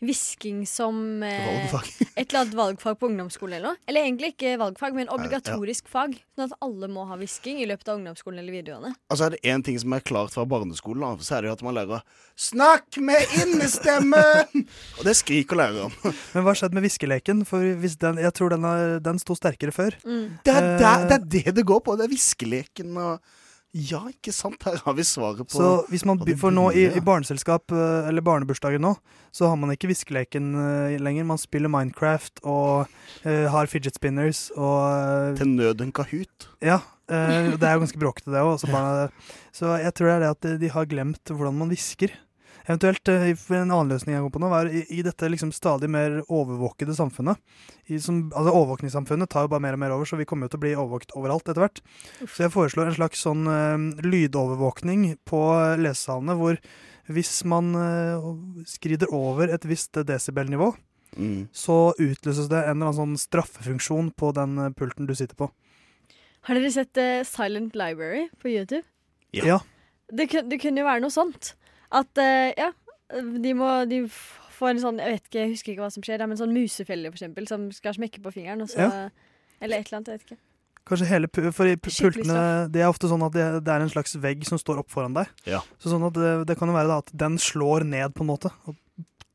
hvisking 0.01 0.63
som 0.69 1.23
eh, 1.25 1.73
et 2.19 2.25
eller 2.31 2.41
annet 2.43 2.57
valgfag 2.57 2.97
på 2.99 3.09
ungdomsskolen 3.11 3.57
eller 3.57 3.71
noe. 3.73 3.81
Eller 3.89 4.07
egentlig 4.07 4.33
ikke 4.33 4.55
valgfag, 4.61 4.95
men 4.97 5.11
obligatorisk 5.13 5.89
fag. 5.91 6.15
Sånn 6.35 6.49
at 6.49 6.57
alle 6.65 6.89
må 6.91 7.05
ha 7.09 7.17
hvisking 7.19 7.61
i 7.61 7.67
løpet 7.69 7.91
av 7.91 7.99
ungdomsskolen 7.99 8.41
eller 8.41 8.55
videregående. 8.55 8.93
Altså 9.11 9.27
er 9.27 9.35
det 9.35 9.41
én 9.53 9.65
ting 9.65 9.77
som 9.81 9.93
er 9.95 10.05
klart 10.05 10.33
fra 10.35 10.45
barneskolen, 10.49 11.03
da, 11.03 11.25
så 11.25 11.37
er 11.37 11.45
det 11.45 11.51
jo 11.51 11.57
at 11.59 11.65
man 11.67 11.77
lærer 11.77 11.99
å 11.99 12.03
Snakk 12.41 12.97
med 13.03 13.35
innestemmen'! 13.37 14.63
og 14.97 15.03
det 15.05 15.13
skriker 15.19 15.59
læreren. 15.59 15.93
Men 16.33 16.45
hva 16.47 16.55
skjedde 16.57 16.77
med 16.79 16.87
viskeleken? 16.87 17.43
For 17.45 17.75
hvis 17.83 17.99
den, 18.01 18.17
jeg 18.23 18.33
tror 18.37 18.55
den, 18.55 18.65
er, 18.65 18.97
den 19.03 19.21
sto 19.21 19.35
sterkere 19.37 19.75
før. 19.75 19.97
Det 20.01 20.49
er, 20.55 20.71
det, 20.79 20.87
er, 20.87 21.05
det 21.11 21.19
er 21.19 21.27
det 21.35 21.55
det 21.59 21.67
går 21.67 21.83
på. 21.85 21.97
Det 21.99 22.07
er 22.07 22.13
viskeleken 22.15 22.97
og 22.97 23.37
Ja, 23.71 24.01
ikke 24.11 24.33
sant? 24.35 24.59
Her 24.67 24.81
har 24.83 24.95
vi 24.97 25.03
svaret 25.07 25.47
på 25.47 25.55
Så 25.55 25.67
hvis 25.91 26.03
man, 26.07 26.19
for 26.39 26.51
nå 26.51 26.65
i, 26.75 26.89
i 26.91 27.03
barneselskap 27.03 27.71
eh, 27.71 28.09
eller 28.09 28.23
barnebursdagen 28.25 28.83
nå, 28.83 28.97
så 29.31 29.47
har 29.47 29.55
man 29.59 29.71
ikke 29.71 29.87
viskeleken 29.93 30.49
eh, 30.59 30.97
lenger. 30.99 31.27
Man 31.29 31.39
spiller 31.39 31.71
Minecraft 31.71 32.43
og 32.43 32.91
uh, 33.23 33.45
har 33.53 33.71
fidget 33.71 33.95
spinners 33.95 34.49
og 34.57 35.31
uh, 35.31 35.37
Til 35.39 35.53
nød 35.55 35.85
en 35.85 35.93
Kahoot. 35.95 36.49
Ja. 36.59 36.81
Uh, 37.07 37.55
det 37.55 37.63
er 37.63 37.77
jo 37.77 37.85
ganske 37.85 38.01
bråkete, 38.01 38.33
det 38.35 38.43
òg. 38.43 38.59
Så 39.57 39.71
jeg 39.79 39.95
tror 39.95 40.09
det 40.09 40.17
er 40.17 40.25
det 40.25 40.33
at 40.35 40.49
de 40.59 40.73
har 40.75 40.91
glemt 40.91 41.31
hvordan 41.31 41.63
man 41.63 41.71
hvisker. 41.71 42.11
Eventuelt 42.67 43.09
eh, 43.09 43.31
En 43.57 43.71
annen 43.71 43.91
løsning 43.93 44.15
jeg 44.15 44.25
går 44.25 44.33
på 44.35 44.41
nå, 44.43 44.51
er 44.57 44.69
i, 44.69 44.83
i 44.99 45.05
dette 45.05 45.29
liksom 45.31 45.53
stadig 45.55 45.89
mer 45.91 46.19
overvåkede 46.27 46.95
samfunnet. 46.97 47.41
I, 47.87 47.99
som, 48.03 48.23
altså 48.29 48.53
Overvåkningssamfunnet 48.53 49.31
tar 49.31 49.47
jo 49.47 49.53
bare 49.55 49.63
mer 49.65 49.77
og 49.77 49.83
mer 49.83 49.95
over, 49.95 50.09
så 50.09 50.19
vi 50.19 50.27
kommer 50.29 50.47
jo 50.47 50.53
til 50.53 50.61
å 50.61 50.65
bli 50.67 50.75
overvåket 50.75 51.15
overalt 51.17 51.49
etter 51.49 51.65
hvert. 51.65 51.81
Så 52.27 52.45
jeg 52.45 52.53
foreslår 52.53 52.91
en 52.91 52.99
slags 52.99 53.25
sånn 53.25 53.43
uh, 53.49 54.05
lydovervåkning 54.05 55.09
på 55.27 55.41
lesesalene, 55.81 56.37
hvor 56.39 56.61
hvis 57.11 57.41
man 57.49 57.73
uh, 57.75 58.31
skrider 58.69 59.11
over 59.15 59.51
et 59.51 59.67
visst 59.67 59.97
desibelnivå, 60.07 60.73
Mm. 61.17 61.49
så 61.51 61.91
utløses 61.99 62.47
det 62.47 62.61
en 62.61 62.77
eller 62.77 62.91
annen 62.91 62.95
sånn 62.95 63.17
straffefunksjon 63.19 64.13
på 64.15 64.29
den 64.31 64.53
eh, 64.63 64.69
pulten 64.71 65.09
du 65.09 65.11
sitter 65.11 65.35
på. 65.35 65.49
Har 66.47 66.55
dere 66.57 66.71
sett 66.71 66.97
uh, 66.97 67.19
Silent 67.27 67.75
Library 67.75 68.29
på 68.39 68.47
YouTube? 68.49 68.85
Ja. 69.35 69.59
Det, 70.07 70.29
det 70.47 70.61
kunne 70.63 70.81
jo 70.81 70.87
være 70.87 71.03
noe 71.03 71.13
sånt. 71.13 71.51
At 71.91 72.21
uh, 72.21 72.51
ja, 72.57 72.69
de 73.43 73.53
må 73.57 73.71
de 73.91 74.03
får 74.07 74.69
en 74.75 74.79
sånn 74.83 74.99
Jeg 75.01 75.15
vet 75.17 75.25
ikke, 75.27 75.39
jeg 75.41 75.51
husker 75.55 75.73
ikke 75.73 75.83
hva 75.83 75.91
som 75.91 76.03
skjer. 76.05 76.19
Det 76.21 76.27
er 76.27 76.31
en 76.31 76.39
sånn 76.43 76.55
musefelle, 76.55 77.09
for 77.11 77.19
eksempel, 77.19 77.47
som 77.49 77.67
skal 77.75 77.97
smekke 77.97 78.21
på 78.23 78.31
fingeren. 78.37 78.63
Og 78.63 78.71
så, 78.71 78.85
Ja. 78.87 79.09
Eller 79.61 79.77
et 79.81 79.89
eller 79.91 79.99
annet, 79.99 80.07
jeg 80.13 80.19
vet 80.21 80.31
ikke. 80.31 80.41
Kanskje 80.89 81.05
hele 81.11 81.27
For 81.53 81.67
i 81.69 81.75
pu- 81.77 81.91
pultene 81.93 82.71
Det 82.73 82.81
er 82.81 82.87
ofte 82.89 83.05
sånn 83.11 83.21
at 83.27 83.35
det, 83.35 83.43
det 83.63 83.69
er 83.69 83.83
en 83.83 83.91
slags 83.91 84.15
vegg 84.17 84.41
som 84.47 84.57
står 84.57 84.79
opp 84.81 84.89
foran 84.89 85.13
deg. 85.13 85.29
Ja. 85.45 85.59
Så 85.77 85.91
sånn 85.93 86.07
at 86.07 86.15
det, 86.17 86.31
det 86.49 86.55
kan 86.57 86.71
jo 86.71 86.73
være 86.73 86.89
da 86.89 86.97
at 87.03 87.11
den 87.13 87.37
slår 87.37 87.85
ned, 87.85 88.15
på 88.17 88.23
en 88.25 88.31
måte. 88.31 88.49
Og 88.65 88.75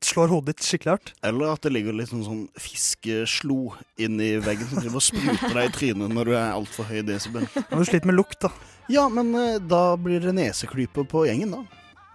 slår 0.03 0.29
hodet 0.33 0.57
ditt 0.57 0.67
skikkelig 0.67 0.93
hardt. 0.97 1.13
Eller 1.27 1.53
at 1.55 1.63
det 1.63 1.71
ligger 1.73 1.95
litt 1.97 2.11
sånn, 2.11 2.25
sånn 2.27 2.43
fiskeslo 2.61 3.73
inni 4.03 4.33
veggen 4.43 4.69
som 4.71 4.83
driver 4.83 5.01
og 5.01 5.07
spruter 5.07 5.55
deg 5.57 5.69
i 5.71 5.75
trynet 5.79 6.13
når 6.15 6.29
du 6.31 6.35
er 6.37 6.51
altfor 6.53 6.89
høy 6.91 7.01
desibel. 7.07 7.47
Og 7.71 7.79
du 7.81 7.87
sliter 7.89 8.11
med 8.11 8.19
lukt, 8.19 8.39
da. 8.43 8.51
Ja, 8.93 9.07
men 9.11 9.33
eh, 9.39 9.57
da 9.63 9.97
blir 9.99 10.21
det 10.23 10.35
neseklype 10.37 11.07
på 11.11 11.25
gjengen, 11.31 11.55
da. 11.57 11.63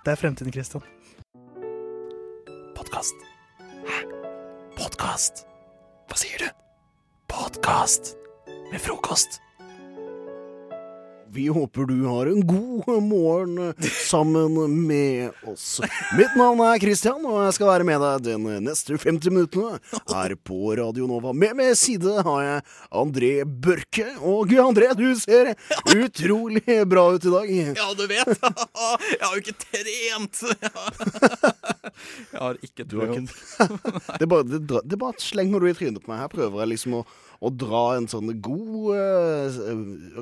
Det 0.05 0.11
er 0.11 0.15
fremtiden, 0.15 0.53
Christian. 0.53 0.83
Podkast. 2.75 3.13
Hæ? 3.85 3.99
Podkast? 4.77 5.43
Hva 6.09 6.17
sier 6.17 6.41
du? 6.41 6.47
Podkast 7.29 8.15
med 8.71 8.81
frokost. 8.81 9.37
Vi 11.33 11.47
håper 11.47 11.85
du 11.85 12.03
har 12.03 12.25
en 12.25 12.47
god 12.47 13.03
morgen 13.03 13.73
sammen 14.09 14.87
med 14.87 15.31
oss. 15.47 15.81
Mitt 16.17 16.35
navn 16.35 16.59
er 16.59 16.79
Christian, 16.81 17.23
og 17.23 17.37
jeg 17.45 17.53
skal 17.55 17.69
være 17.69 17.87
med 17.87 18.03
deg 18.03 18.25
den 18.25 18.47
neste 18.65 18.97
50 18.99 19.31
minuttene 19.31 19.79
her 20.11 20.35
på 20.35 20.73
Radio 20.75 21.07
Nova. 21.07 21.31
Med 21.31 21.55
meg 21.55 21.77
side 21.79 22.17
har 22.27 22.41
jeg 22.43 22.65
André 23.03 23.31
Børke. 23.45 24.09
Og 24.19 24.51
André, 24.59 24.91
du 24.99 25.07
ser 25.15 25.53
utrolig 25.95 26.81
bra 26.91 27.07
ut 27.15 27.23
i 27.23 27.33
dag. 27.37 27.55
Ja, 27.79 27.87
du 27.95 28.03
vet. 28.11 28.35
Jeg 29.11 29.23
har 29.23 29.33
jo 29.35 29.41
ikke 29.41 29.57
trent. 29.61 30.41
Jeg 32.31 32.39
har 32.41 32.59
ikke 32.59 32.85
trent. 32.91 33.31
ikke 33.31 34.19
det, 34.19 34.27
bare, 34.27 34.43
det, 34.43 34.81
det 34.83 34.99
bare 34.99 35.23
slenger 35.23 35.63
du 35.63 35.69
i 35.69 35.75
trynet 35.77 36.03
på 36.03 36.11
meg. 36.11 36.25
Her 36.25 36.31
prøver 36.31 36.63
jeg 36.63 36.73
liksom 36.73 36.99
å, 36.99 37.05
å 37.41 37.49
dra 37.49 37.83
en 37.97 38.07
sånn 38.11 38.29
god 38.43 38.91
eh, 38.93 39.61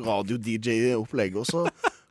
radio-DJ-opplegg, 0.05 1.35
og 1.41 1.47
så 1.49 1.65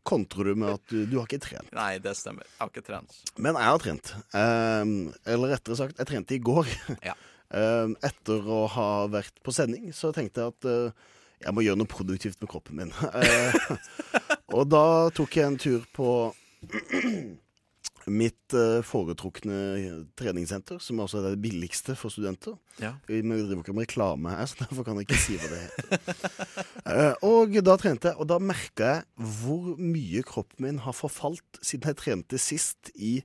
kontrer 0.09 0.51
du 0.51 0.61
med 0.63 0.75
at 0.77 0.85
du, 0.93 1.03
du 1.09 1.17
har 1.19 1.27
ikke 1.29 1.41
trent. 1.45 1.69
Nei, 1.77 1.99
det 2.03 2.15
stemmer. 2.17 2.47
Jeg 2.49 2.61
har 2.63 2.71
ikke 2.73 2.87
trent. 2.87 3.17
Men 3.37 3.59
jeg 3.61 3.69
har 3.73 3.83
trent. 3.83 4.13
Ehm, 4.37 4.95
eller 5.29 5.55
rettere 5.57 5.77
sagt, 5.81 5.99
jeg 6.01 6.09
trente 6.13 6.37
i 6.37 6.43
går. 6.45 6.71
Ja. 7.11 7.17
Ehm, 7.57 7.95
etter 8.05 8.45
å 8.53 8.63
ha 8.75 8.89
vært 9.09 9.39
på 9.45 9.53
sending, 9.57 9.89
så 9.97 10.11
tenkte 10.17 10.45
jeg 10.45 10.53
at 10.55 10.69
eh, 10.69 11.07
jeg 11.47 11.55
må 11.57 11.65
gjøre 11.65 11.81
noe 11.81 11.89
produktivt 11.89 12.41
med 12.43 12.51
kroppen 12.53 12.81
min. 12.83 12.93
Eh, 13.19 14.57
og 14.57 14.65
da 14.73 14.85
tok 15.13 15.37
jeg 15.37 15.45
en 15.49 15.61
tur 15.61 15.85
på 15.97 16.09
mitt 18.13 18.55
eh, 18.57 18.81
foretrukne 18.87 19.59
treningssenter, 20.19 20.81
som 20.83 21.01
også 21.03 21.21
er 21.21 21.27
det 21.35 21.43
billigste 21.43 21.97
for 21.99 22.13
studenter. 22.13 22.57
Ja. 22.83 22.95
Vi 23.09 23.21
driver 23.23 23.63
ikke 23.63 23.75
med 23.77 23.87
reklame 23.87 24.35
her, 24.35 24.49
så 24.49 24.65
derfor 24.65 24.87
kan 24.87 24.99
jeg 24.99 25.09
ikke 25.09 25.21
si 25.23 25.39
hva 25.41 25.53
det 25.53 25.63
heter. 25.67 26.05
Eh, 26.89 27.13
og 27.27 27.53
da 27.61 27.75
trente 27.77 28.09
jeg, 28.09 28.17
og 28.17 28.31
da 28.31 28.39
merka 28.41 28.87
jeg 28.95 29.27
hvor 29.43 29.75
mye 29.77 30.23
kroppen 30.25 30.65
min 30.65 30.79
har 30.81 30.95
forfalt 30.97 31.59
siden 31.61 31.91
jeg 31.91 31.99
trente 32.01 32.39
sist 32.41 32.89
i 32.95 33.19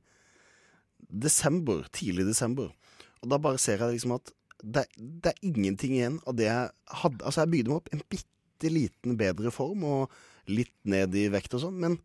desember, 1.07 1.85
tidlig 1.95 2.25
desember. 2.27 2.73
Og 3.23 3.31
da 3.31 3.39
bare 3.39 3.61
ser 3.61 3.79
jeg 3.79 3.95
liksom 3.95 4.17
at 4.17 4.33
det, 4.59 4.83
det 4.97 5.31
er 5.31 5.47
ingenting 5.47 5.95
igjen 5.95 6.19
av 6.27 6.35
det 6.35 6.49
jeg 6.49 6.73
hadde. 7.03 7.23
Altså, 7.23 7.45
jeg 7.45 7.53
bygde 7.53 7.71
meg 7.71 7.79
opp 7.79 7.89
en 7.93 8.03
bitte 8.11 8.73
liten 8.73 9.15
bedre 9.19 9.53
form, 9.55 9.87
og 9.87 10.51
litt 10.51 10.75
ned 10.83 11.15
i 11.15 11.29
vekt 11.31 11.55
og 11.55 11.63
sånn, 11.63 11.79
men 11.79 11.97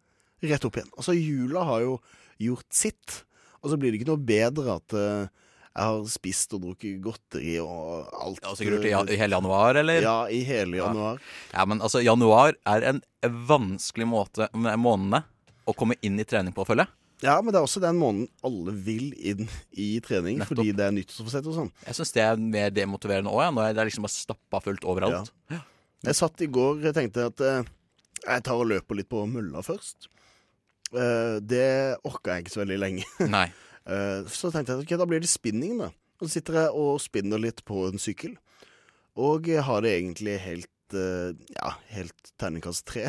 rett 0.45 0.67
opp 0.67 0.79
igjen. 0.79 0.91
Altså, 0.95 1.17
jula 1.17 1.65
har 1.67 1.85
jo 1.87 1.99
gjort 2.43 2.69
sitt, 2.75 3.23
og 3.63 3.73
så 3.73 3.79
blir 3.81 3.93
det 3.93 4.01
ikke 4.01 4.13
noe 4.13 4.23
bedre 4.23 4.79
at 4.79 4.95
uh, 4.95 5.49
jeg 5.79 5.87
har 5.87 6.07
spist 6.11 6.55
og 6.57 6.63
drukket 6.65 7.01
godteri 7.03 7.57
og 7.63 8.09
alt. 8.19 8.41
Ja, 8.43 8.55
sikkert 8.59 8.87
i, 8.87 8.93
i 9.15 9.19
hele 9.21 9.39
januar, 9.39 9.79
eller? 9.79 10.03
Ja, 10.03 10.19
i 10.27 10.41
hele 10.47 10.81
januar. 10.81 11.21
Ja, 11.53 11.67
men 11.71 11.83
altså, 11.85 12.03
januar 12.03 12.57
er 12.67 12.87
en 12.93 13.03
vanskelig 13.23 14.09
måte, 14.11 14.49
månedene 14.55 15.23
å 15.69 15.75
komme 15.77 15.99
inn 16.03 16.19
i 16.19 16.27
trening 16.27 16.55
på, 16.57 16.67
føler 16.67 16.87
jeg. 16.87 16.95
Ja, 17.27 17.35
men 17.43 17.51
det 17.51 17.59
er 17.59 17.67
også 17.67 17.83
den 17.83 17.99
måneden 17.99 18.29
alle 18.47 18.73
vil 18.87 19.09
inn 19.17 19.49
i 19.75 19.89
trening, 20.05 20.39
Nettopp. 20.39 20.53
fordi 20.55 20.75
det 20.79 20.85
er 20.87 20.93
nyttårsforsett 20.95 21.49
og 21.51 21.57
sånn. 21.57 21.73
Jeg 21.87 21.99
syns 21.99 22.15
det 22.15 22.23
er 22.23 22.39
mer 22.43 22.71
demotiverende 22.75 23.33
òg, 23.33 23.43
ja, 23.43 23.55
når 23.55 23.73
det 23.75 23.83
er 23.83 23.91
liksom 23.91 24.07
bare 24.07 24.15
stappa 24.15 24.61
fullt 24.63 24.87
overalt. 24.87 25.33
Ja. 25.51 25.65
Jeg 26.07 26.15
satt 26.15 26.47
i 26.47 26.51
går 26.55 26.85
og 26.87 26.95
tenkte 26.95 27.27
at 27.27 27.43
eh, 27.43 27.67
jeg 28.23 28.45
tar 28.47 28.61
og 28.61 28.71
løper 28.71 29.01
litt 29.01 29.11
på 29.11 29.25
mølla 29.27 29.65
først. 29.67 30.07
Eh, 30.95 31.37
det 31.45 31.99
orka 32.09 32.37
jeg 32.37 32.47
ikke 32.47 32.57
så 32.57 32.63
veldig 32.65 32.79
lenge. 32.81 33.09
Nei. 33.37 33.49
Uh, 33.89 34.27
så 34.29 34.51
tenkte 34.53 34.75
jeg 34.75 34.83
at 34.83 34.85
ok, 34.85 34.91
da 35.01 35.07
blir 35.09 35.23
det 35.25 35.31
spinning, 35.33 35.79
da. 35.81 35.89
Og 36.19 36.27
så 36.27 36.35
sitter 36.37 36.59
jeg 36.61 36.73
og 36.77 36.99
spinner 37.01 37.41
litt 37.41 37.63
på 37.69 37.87
en 37.89 38.01
sykkel. 38.03 38.35
Og 39.19 39.49
har 39.49 39.85
det 39.85 39.95
egentlig 39.95 40.35
helt 40.45 40.97
uh, 40.97 41.33
ja, 41.55 41.73
helt 41.95 42.33
terningkast 42.41 42.85
tre. 42.91 43.07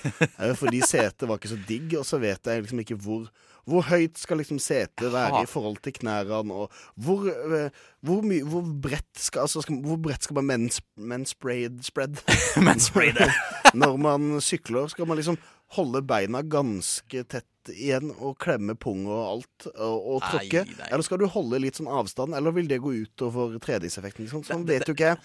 Fordi 0.60 0.82
setet 0.86 1.26
var 1.26 1.40
ikke 1.40 1.50
så 1.50 1.58
digg, 1.66 1.96
og 1.98 2.06
så 2.06 2.20
vet 2.22 2.46
jeg 2.46 2.62
liksom 2.62 2.84
ikke 2.84 2.98
hvor 3.02 3.26
hvor 3.68 3.84
høyt 3.88 4.18
skal 4.18 4.40
liksom 4.40 4.58
setet 4.62 5.12
være 5.12 5.44
i 5.44 5.48
forhold 5.48 5.80
til 5.84 5.94
knærne, 6.00 6.54
og 6.54 6.72
hvor, 6.96 7.26
eh, 7.28 7.70
hvor, 8.00 8.24
mye, 8.26 8.44
hvor 8.46 8.64
bredt 8.82 9.20
skal, 9.20 9.46
altså 9.46 9.64
skal, 9.64 9.80
hvor 9.84 10.00
bredt 10.00 10.26
skal 10.26 10.40
man 10.40 10.48
mens, 10.48 10.80
manspread 10.96 11.82
spread? 11.86 12.20
Manspreade. 12.66 13.30
Når 13.82 13.96
man 13.96 14.40
sykler, 14.40 14.88
skal 14.90 15.06
man 15.06 15.20
liksom 15.20 15.38
holde 15.76 16.02
beina 16.02 16.42
ganske 16.42 17.24
tett 17.30 17.46
igjen 17.70 18.10
og 18.16 18.38
klemme 18.42 18.74
pung 18.74 19.04
og 19.06 19.20
alt 19.20 19.68
og, 19.74 20.08
og 20.16 20.24
tråkke? 20.24 20.64
Eller 20.88 21.06
skal 21.06 21.20
du 21.20 21.28
holde 21.30 21.60
litt 21.62 21.78
sånn 21.78 21.90
avstand, 21.90 22.34
eller 22.34 22.56
vil 22.56 22.70
det 22.70 22.80
gå 22.82 22.94
utover 23.04 23.54
tredjeseffekten? 23.62 24.26
Liksom? 24.26 24.44
Sånn 24.48 24.66
vet 24.68 24.88
jo 24.88 24.96
ikke 24.96 25.12
jeg. 25.12 25.22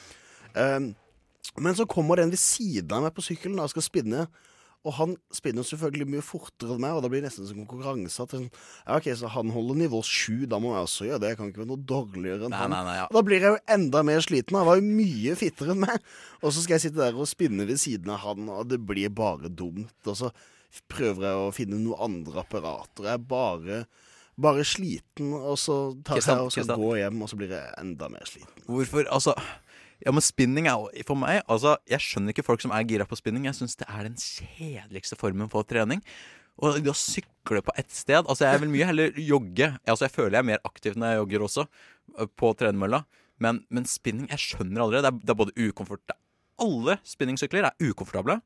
Um, 0.56 0.94
men 1.62 1.78
så 1.78 1.88
kommer 1.90 2.20
den 2.20 2.34
ved 2.34 2.42
siden 2.42 2.92
av 2.94 3.06
meg 3.06 3.16
på 3.16 3.24
sykkelen 3.26 3.62
og 3.62 3.72
skal 3.72 3.86
spinne. 3.86 4.26
Og 4.86 4.94
han 5.00 5.16
spinner 5.34 5.66
selvfølgelig 5.66 6.06
mye 6.14 6.22
fortere 6.26 6.76
enn 6.76 6.84
meg, 6.84 6.94
og 6.94 7.02
da 7.02 7.10
blir 7.10 7.24
det 7.24 7.32
nesten 7.32 7.48
som 7.50 7.58
konkurranse. 7.66 8.22
At 8.22 8.36
sånn, 8.36 8.48
ja, 8.52 8.98
ok, 9.00 9.08
Så 9.18 9.32
han 9.34 9.50
holder 9.56 9.80
nivå 9.80 10.02
sju, 10.06 10.46
da 10.52 10.60
må 10.62 10.76
jeg 10.76 10.86
også 10.86 11.08
gjøre 11.10 11.22
det. 11.24 11.32
Jeg 11.34 11.40
kan 11.40 11.50
ikke 11.50 11.64
være 11.64 11.72
noe 11.72 11.86
dårligere 11.90 12.46
enn 12.46 12.54
Nei, 12.54 12.60
han. 12.62 12.74
nei, 12.76 12.84
nei, 12.86 12.96
ja. 13.00 13.08
Da 13.18 13.24
blir 13.26 13.42
jeg 13.42 13.56
jo 13.56 13.62
enda 13.80 14.04
mer 14.06 14.22
sliten. 14.22 14.60
Han 14.60 14.70
var 14.70 14.78
jo 14.78 14.86
mye 14.86 15.36
fittere 15.42 15.74
enn 15.74 15.82
meg. 15.82 16.10
Og 16.44 16.54
så 16.54 16.62
skal 16.62 16.78
jeg 16.78 16.86
sitte 16.88 17.02
der 17.02 17.18
og 17.18 17.30
spinne 17.32 17.66
ved 17.66 17.82
siden 17.82 18.14
av 18.14 18.22
han, 18.28 18.46
og 18.54 18.70
det 18.70 18.80
blir 18.86 19.10
bare 19.10 19.50
dumt. 19.50 19.96
Og 20.06 20.20
så 20.22 20.30
prøver 20.92 21.26
jeg 21.30 21.42
å 21.48 21.54
finne 21.56 21.80
noen 21.82 22.06
andre 22.12 22.44
apparater. 22.46 23.08
Jeg 23.10 23.18
er 23.18 23.26
bare, 23.32 23.82
bare 24.38 24.66
sliten, 24.68 25.34
og 25.34 25.58
så 25.62 25.80
tar 26.06 26.20
jeg 26.22 26.46
og 26.46 26.52
så 26.54 26.66
går 26.78 26.98
hjem, 27.02 27.22
og 27.26 27.32
så 27.32 27.38
blir 27.40 27.54
jeg 27.56 27.74
enda 27.82 28.10
mer 28.12 28.26
sliten. 28.30 28.66
Hvorfor? 28.68 29.08
Altså 29.10 29.34
Ja, 30.06 30.14
men 30.14 30.22
spinning 30.22 30.68
er 30.70 31.04
for 31.08 31.18
meg 31.18 31.42
Altså, 31.50 31.76
jeg 31.90 32.04
skjønner 32.04 32.36
ikke 32.36 32.46
folk 32.46 32.62
som 32.62 32.74
er 32.76 32.86
gira 32.86 33.08
på 33.10 33.18
spinning. 33.18 33.48
Jeg 33.50 33.58
syns 33.58 33.78
det 33.80 33.88
er 33.90 34.06
den 34.06 34.18
kjedeligste 34.22 35.18
formen 35.18 35.50
for 35.52 35.66
trening. 35.68 36.04
Og 36.62 36.78
det 36.80 36.92
å 36.92 36.96
sykle 36.96 37.64
på 37.66 37.74
ett 37.76 37.92
sted 37.92 38.22
Altså, 38.22 38.46
jeg 38.48 38.62
vil 38.64 38.72
mye 38.72 38.90
heller 38.92 39.18
jogge. 39.20 39.72
Altså, 39.84 40.06
jeg 40.06 40.16
føler 40.16 40.38
jeg 40.38 40.44
er 40.44 40.52
mer 40.54 40.68
aktiv 40.68 40.96
når 40.96 41.12
jeg 41.12 41.22
jogger 41.24 41.48
også, 41.48 41.66
på 42.38 42.54
tredemølla. 42.60 43.02
Men, 43.42 43.66
men 43.74 43.90
spinning 43.90 44.30
Jeg 44.32 44.44
skjønner 44.44 44.86
aldri. 44.86 45.02
Det 45.02 45.12
er, 45.12 45.20
det 45.26 45.34
er 45.34 45.42
både 45.42 45.58
ukomfort 45.60 46.16
Alle 46.62 47.00
spinningsykler 47.04 47.68
er 47.72 47.90
ukomfortable. 47.90 48.40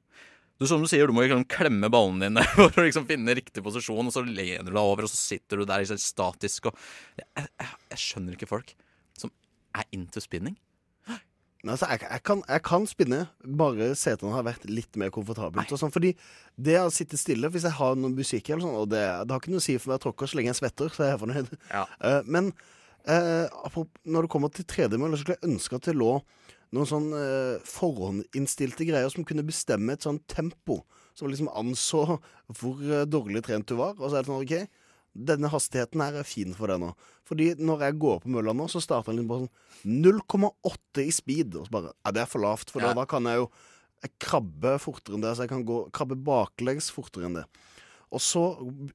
Du, 0.60 0.66
som 0.68 0.82
du 0.84 0.90
sier, 0.92 1.08
du 1.08 1.16
må 1.16 1.24
liksom 1.24 1.46
klemme 1.48 1.88
ballene 1.92 2.28
dine 2.28 2.44
for 2.56 2.82
å 2.82 2.88
liksom 2.88 3.06
finne 3.08 3.36
riktig 3.38 3.64
posisjon, 3.64 4.10
og 4.10 4.12
så 4.12 4.26
lener 4.26 4.66
du 4.68 4.74
deg 4.74 4.82
over, 4.82 5.06
og 5.08 5.12
så 5.12 5.16
sitter 5.16 5.62
du 5.62 5.64
der 5.64 5.86
liksom 5.86 6.02
statisk 6.04 6.68
og 6.68 6.82
jeg, 7.16 7.46
jeg, 7.48 7.70
jeg 7.94 8.02
skjønner 8.04 8.36
ikke 8.36 8.50
folk 8.50 8.74
som 9.16 9.32
er 9.80 9.88
into 9.96 10.20
spinning. 10.24 10.58
Altså, 11.68 11.90
jeg, 11.92 12.06
jeg, 12.06 12.22
kan, 12.24 12.42
jeg 12.48 12.64
kan 12.64 12.86
spinne, 12.88 13.18
bare 13.60 13.90
setene 14.00 14.32
har 14.32 14.46
vært 14.48 14.64
litt 14.72 14.96
mer 15.00 15.12
komfortabelt. 15.12 15.72
Og 15.76 15.82
sånn, 15.82 15.92
fordi 15.92 16.14
det 16.56 16.78
å 16.80 16.92
sitte 16.94 17.20
stille, 17.20 17.50
hvis 17.52 17.66
jeg 17.68 17.76
har 17.76 17.98
noe 18.00 18.16
musikk 18.16 18.48
eller 18.48 18.64
sånn, 18.64 18.78
og 18.80 18.92
det, 18.94 19.02
det 19.28 19.36
har 19.36 19.42
ikke 19.42 19.52
noe 19.52 19.60
å 19.60 19.66
si 19.66 19.76
for 19.76 19.92
meg 19.92 20.00
tråkker 20.06 20.32
så 20.32 20.40
lenge 20.40 20.54
jeg 20.54 20.60
svetter, 20.62 20.94
så 20.96 21.04
er 21.04 21.12
jeg 21.12 21.22
fornøyd. 21.26 21.52
Eh, 21.76 22.22
men 22.32 22.54
uh, 23.12 23.82
når 24.08 24.26
det 24.26 24.32
kommer 24.32 24.54
til 24.56 24.68
tredemølle, 24.72 25.20
så 25.20 25.26
skulle 25.26 25.40
jeg 25.42 25.52
ønske 25.52 25.82
at 25.82 25.90
det 25.90 25.98
lå 26.00 26.14
noen 26.78 26.88
sånn 26.88 27.12
uh, 27.12 27.60
forhåndsinnstilte 27.68 28.88
greier 28.88 29.12
som 29.12 29.28
kunne 29.28 29.44
bestemme 29.44 29.98
et 29.98 30.08
sånn 30.08 30.22
tempo. 30.32 30.80
Som 31.18 31.28
liksom 31.28 31.52
anså 31.60 32.06
hvor 32.62 32.80
dårlig 33.04 33.44
trent 33.44 33.68
du 33.68 33.76
var. 33.76 34.00
Og 34.00 34.08
så 34.08 34.16
er 34.16 34.24
det 34.24 34.32
sånn, 34.32 34.46
OK, 34.46 34.79
denne 35.26 35.50
hastigheten 35.52 36.02
her 36.04 36.20
er 36.22 36.28
fin 36.28 36.54
for 36.56 36.72
deg 36.72 36.80
nå. 36.82 36.94
Fordi 37.28 37.52
når 37.60 37.84
jeg 37.86 37.98
går 38.02 38.22
på 38.24 38.32
mølla 38.34 38.54
nå, 38.56 38.68
så 38.72 38.82
starter 38.82 39.16
den 39.18 39.28
på 39.30 39.42
sånn 39.42 39.50
0,8 40.06 41.04
i 41.06 41.12
speed. 41.14 41.56
Og 41.60 41.68
så 41.68 41.74
bare 41.76 41.92
Ja, 42.06 42.12
det 42.16 42.22
er 42.24 42.32
for 42.32 42.40
lavt, 42.44 42.72
for 42.72 42.82
Ja. 42.82 42.94
da 42.94 43.06
kan 43.06 43.24
jeg 43.24 43.38
jo 43.44 43.50
jeg 44.02 44.12
krabbe 44.20 44.78
fortere 44.80 45.16
enn 45.16 45.22
det. 45.22 45.36
Så 45.36 45.44
jeg 45.44 45.50
kan 45.50 45.66
gå, 45.66 45.92
krabbe 45.92 46.16
baklengs 46.16 46.90
fortere 46.90 47.26
enn 47.28 47.34
det. 47.36 47.46
Og 48.12 48.20
så 48.24 48.44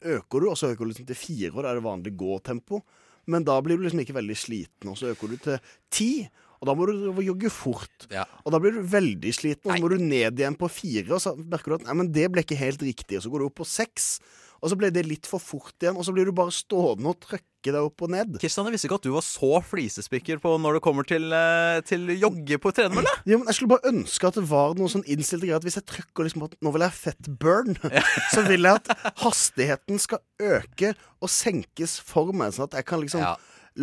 øker 0.02 0.40
du, 0.40 0.48
og 0.50 0.56
så 0.56 0.72
øker 0.72 0.84
du 0.84 0.90
liksom 0.92 1.06
til 1.06 1.14
fire, 1.14 1.52
og 1.54 1.62
da 1.62 1.70
er 1.70 1.74
det 1.74 1.84
vanlig 1.84 2.16
gåtempo. 2.16 2.82
Men 3.26 3.44
da 3.44 3.60
blir 3.60 3.76
du 3.76 3.84
liksom 3.84 4.00
ikke 4.00 4.16
veldig 4.16 4.36
sliten, 4.36 4.88
og 4.90 4.96
så 4.96 5.12
øker 5.14 5.28
du 5.28 5.36
til 5.36 5.58
ti. 5.90 6.28
Og 6.60 6.66
da 6.66 6.74
må 6.74 6.86
du 6.88 7.20
jogge 7.22 7.50
fort. 7.52 8.06
Og 8.46 8.52
da 8.52 8.58
blir 8.58 8.72
du 8.72 8.82
veldig 8.82 9.32
sliten, 9.36 9.68
og 9.70 9.76
så 9.76 9.82
må 9.84 9.90
du 9.92 9.98
ned 10.00 10.38
igjen 10.40 10.56
på 10.56 10.68
fire. 10.72 11.12
Og 11.12 11.20
så 11.20 11.34
merker 11.36 11.64
du 11.68 11.74
at 11.74 11.84
nei, 11.84 11.94
men 12.00 12.10
det 12.10 12.30
ble 12.32 12.40
ikke 12.42 12.56
helt 12.56 12.80
riktig. 12.80 13.18
Og 13.18 13.22
så 13.26 13.30
går 13.30 13.38
du 13.40 13.46
opp 13.50 13.56
på 13.60 13.66
seks, 13.68 14.20
og 14.64 14.70
så 14.72 14.78
ble 14.80 14.88
det 14.94 15.02
litt 15.04 15.28
for 15.28 15.42
fort 15.44 15.74
igjen. 15.84 15.98
Og 16.00 16.06
så 16.08 16.14
blir 16.16 16.24
du 16.24 16.32
bare 16.32 16.52
stående 16.54 17.10
og 17.12 17.18
trykke 17.20 17.68
deg 17.68 17.78
opp 17.84 18.02
og 18.04 18.10
ned. 18.12 18.34
Kristian, 18.40 18.64
jeg 18.68 18.74
visste 18.74 18.88
ikke 18.88 18.96
at 19.00 19.06
du 19.06 19.12
var 19.14 19.24
så 19.24 19.50
flisespikker 19.64 20.40
på 20.40 20.54
når 20.60 20.78
det 20.78 20.82
kommer 20.84 21.06
til, 21.08 21.28
eh, 21.36 21.78
til 21.88 22.08
jogge 22.16 22.58
på 22.64 22.72
tredemølle. 22.76 23.12
Ja, 23.28 23.36
men 23.38 23.46
Jeg 23.48 23.58
skulle 23.58 23.74
bare 23.76 23.92
ønske 23.92 24.28
at 24.28 24.38
det 24.40 24.44
var 24.50 24.74
noe 24.80 24.88
sånn 24.92 25.04
innstilte 25.04 25.46
greier 25.46 25.60
at 25.60 25.64
hvis 25.68 25.76
jeg 25.80 25.86
trykker 25.92 26.26
liksom 26.28 26.44
at 26.48 26.56
nå 26.64 26.72
vil 26.74 26.84
jeg 26.88 26.96
fett 26.98 27.30
burn, 27.40 27.76
så 28.34 28.44
vil 28.48 28.64
jeg 28.68 28.80
at 28.82 28.92
hastigheten 29.24 30.00
skal 30.02 30.24
øke 30.40 30.94
og 31.20 31.32
senkes 31.32 31.98
for 32.04 32.32
meg, 32.36 32.52
sånn 32.56 32.68
at 32.70 32.78
jeg 32.80 32.88
kan 32.88 33.04
liksom 33.04 33.24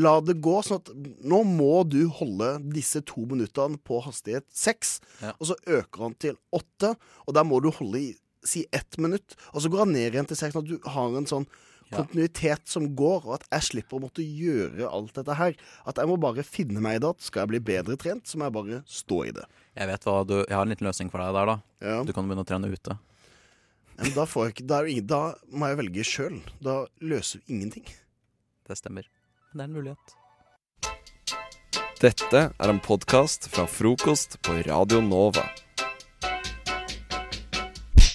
la 0.01 0.13
det 0.23 0.37
gå. 0.45 0.53
Sånn 0.63 0.79
at 0.79 0.91
nå 1.27 1.41
må 1.47 1.81
du 1.89 2.05
holde 2.21 2.53
disse 2.71 3.01
to 3.03 3.25
minuttene 3.27 3.75
på 3.83 3.97
hastighet 4.05 4.45
seks, 4.55 4.99
Ja. 5.21 5.33
og 5.37 5.49
så 5.51 5.57
øker 5.67 6.05
han 6.05 6.13
til 6.21 6.37
åtte, 6.55 6.93
og 7.27 7.33
der 7.35 7.43
må 7.49 7.59
du 7.65 7.71
holde 7.75 7.99
i 7.99 8.11
si 8.47 8.65
ett 8.73 8.97
minutt, 9.01 9.35
og 9.51 9.63
så 9.63 9.71
går 9.71 9.85
han 9.85 9.93
ned 9.95 10.15
igjen 10.15 10.29
til 10.29 10.39
seks, 10.39 10.55
sånn 10.55 10.65
at 10.65 10.71
du 10.71 10.89
har 10.95 11.17
en 11.17 11.29
sånn 11.29 11.47
kontinuitet 11.91 12.69
som 12.71 12.85
går, 12.95 13.25
og 13.27 13.33
at 13.35 13.45
jeg 13.49 13.67
slipper 13.67 13.97
å 13.97 14.05
måtte 14.05 14.23
gjøre 14.23 14.87
alt 14.87 15.15
dette 15.17 15.35
her. 15.35 15.57
At 15.89 15.99
jeg 15.99 16.09
må 16.09 16.17
bare 16.21 16.45
finne 16.47 16.83
meg 16.83 16.99
i 16.99 17.03
det. 17.03 17.13
Skal 17.23 17.43
jeg 17.43 17.51
bli 17.53 17.61
bedre 17.71 17.97
trent, 17.99 18.27
så 18.27 18.39
må 18.39 18.47
jeg 18.47 18.55
bare 18.57 18.81
stå 18.87 19.17
i 19.27 19.33
det. 19.35 19.45
Jeg 19.75 19.91
vet 19.91 20.07
hva 20.07 20.17
du 20.27 20.35
Jeg 20.39 20.55
har 20.55 20.65
en 20.65 20.71
liten 20.71 20.87
løsning 20.87 21.11
for 21.11 21.23
deg 21.23 21.35
der, 21.35 21.51
da. 21.51 21.95
Du 22.07 22.13
kan 22.15 22.27
begynne 22.27 22.45
å 22.45 22.47
trene 22.47 22.71
ute. 22.71 22.97
Men 24.01 24.15
da, 24.15 24.25
får 24.25 24.47
jeg 24.47 24.55
ikke, 24.55 24.67
da, 24.71 24.79
er 24.79 24.93
ingen, 24.93 25.09
da 25.11 25.21
må 25.51 25.69
jeg 25.69 25.79
velge 25.81 26.07
sjøl. 26.07 26.39
Da 26.63 26.77
løser 27.03 27.43
vi 27.43 27.57
ingenting. 27.57 27.85
Det 28.67 28.79
stemmer. 28.79 29.05
Men 29.51 29.59
det 29.59 29.63
er 29.63 29.69
en 29.69 29.77
mulighet. 29.77 30.17
Dette 32.01 32.39
er 32.49 32.71
en 32.71 32.79
podkast 32.81 33.51
fra 33.53 33.67
frokost 33.69 34.39
på 34.41 34.55
Radio 34.65 35.03
Nova. 35.05 35.43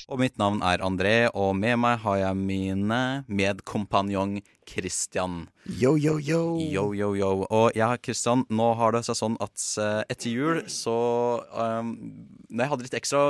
Og 0.07 0.21
mitt 0.23 0.37
navn 0.39 0.61
er 0.63 0.83
André, 0.87 1.15
og 1.35 1.57
med 1.59 1.81
meg 1.83 1.97
har 2.05 2.21
jeg 2.21 2.39
mine 2.39 2.99
medkompanjong 3.27 4.37
Christian. 4.71 5.49
Yo, 5.67 5.97
yo, 5.99 6.21
yo. 6.23 6.43
Yo, 6.63 6.85
yo, 6.95 7.09
yo. 7.19 7.31
Og 7.51 7.75
ja, 7.75 7.89
Christian, 7.99 8.45
nå 8.47 8.69
har 8.79 8.95
det 8.95 9.01
seg 9.09 9.19
sånn 9.19 9.35
at 9.43 9.65
eh, 9.83 10.05
etter 10.15 10.31
jul 10.31 10.61
så 10.71 10.95
um, 11.51 11.91
Når 12.47 12.63
jeg 12.63 12.73
hadde 12.73 12.87
litt 12.87 12.99
ekstra 13.01 13.23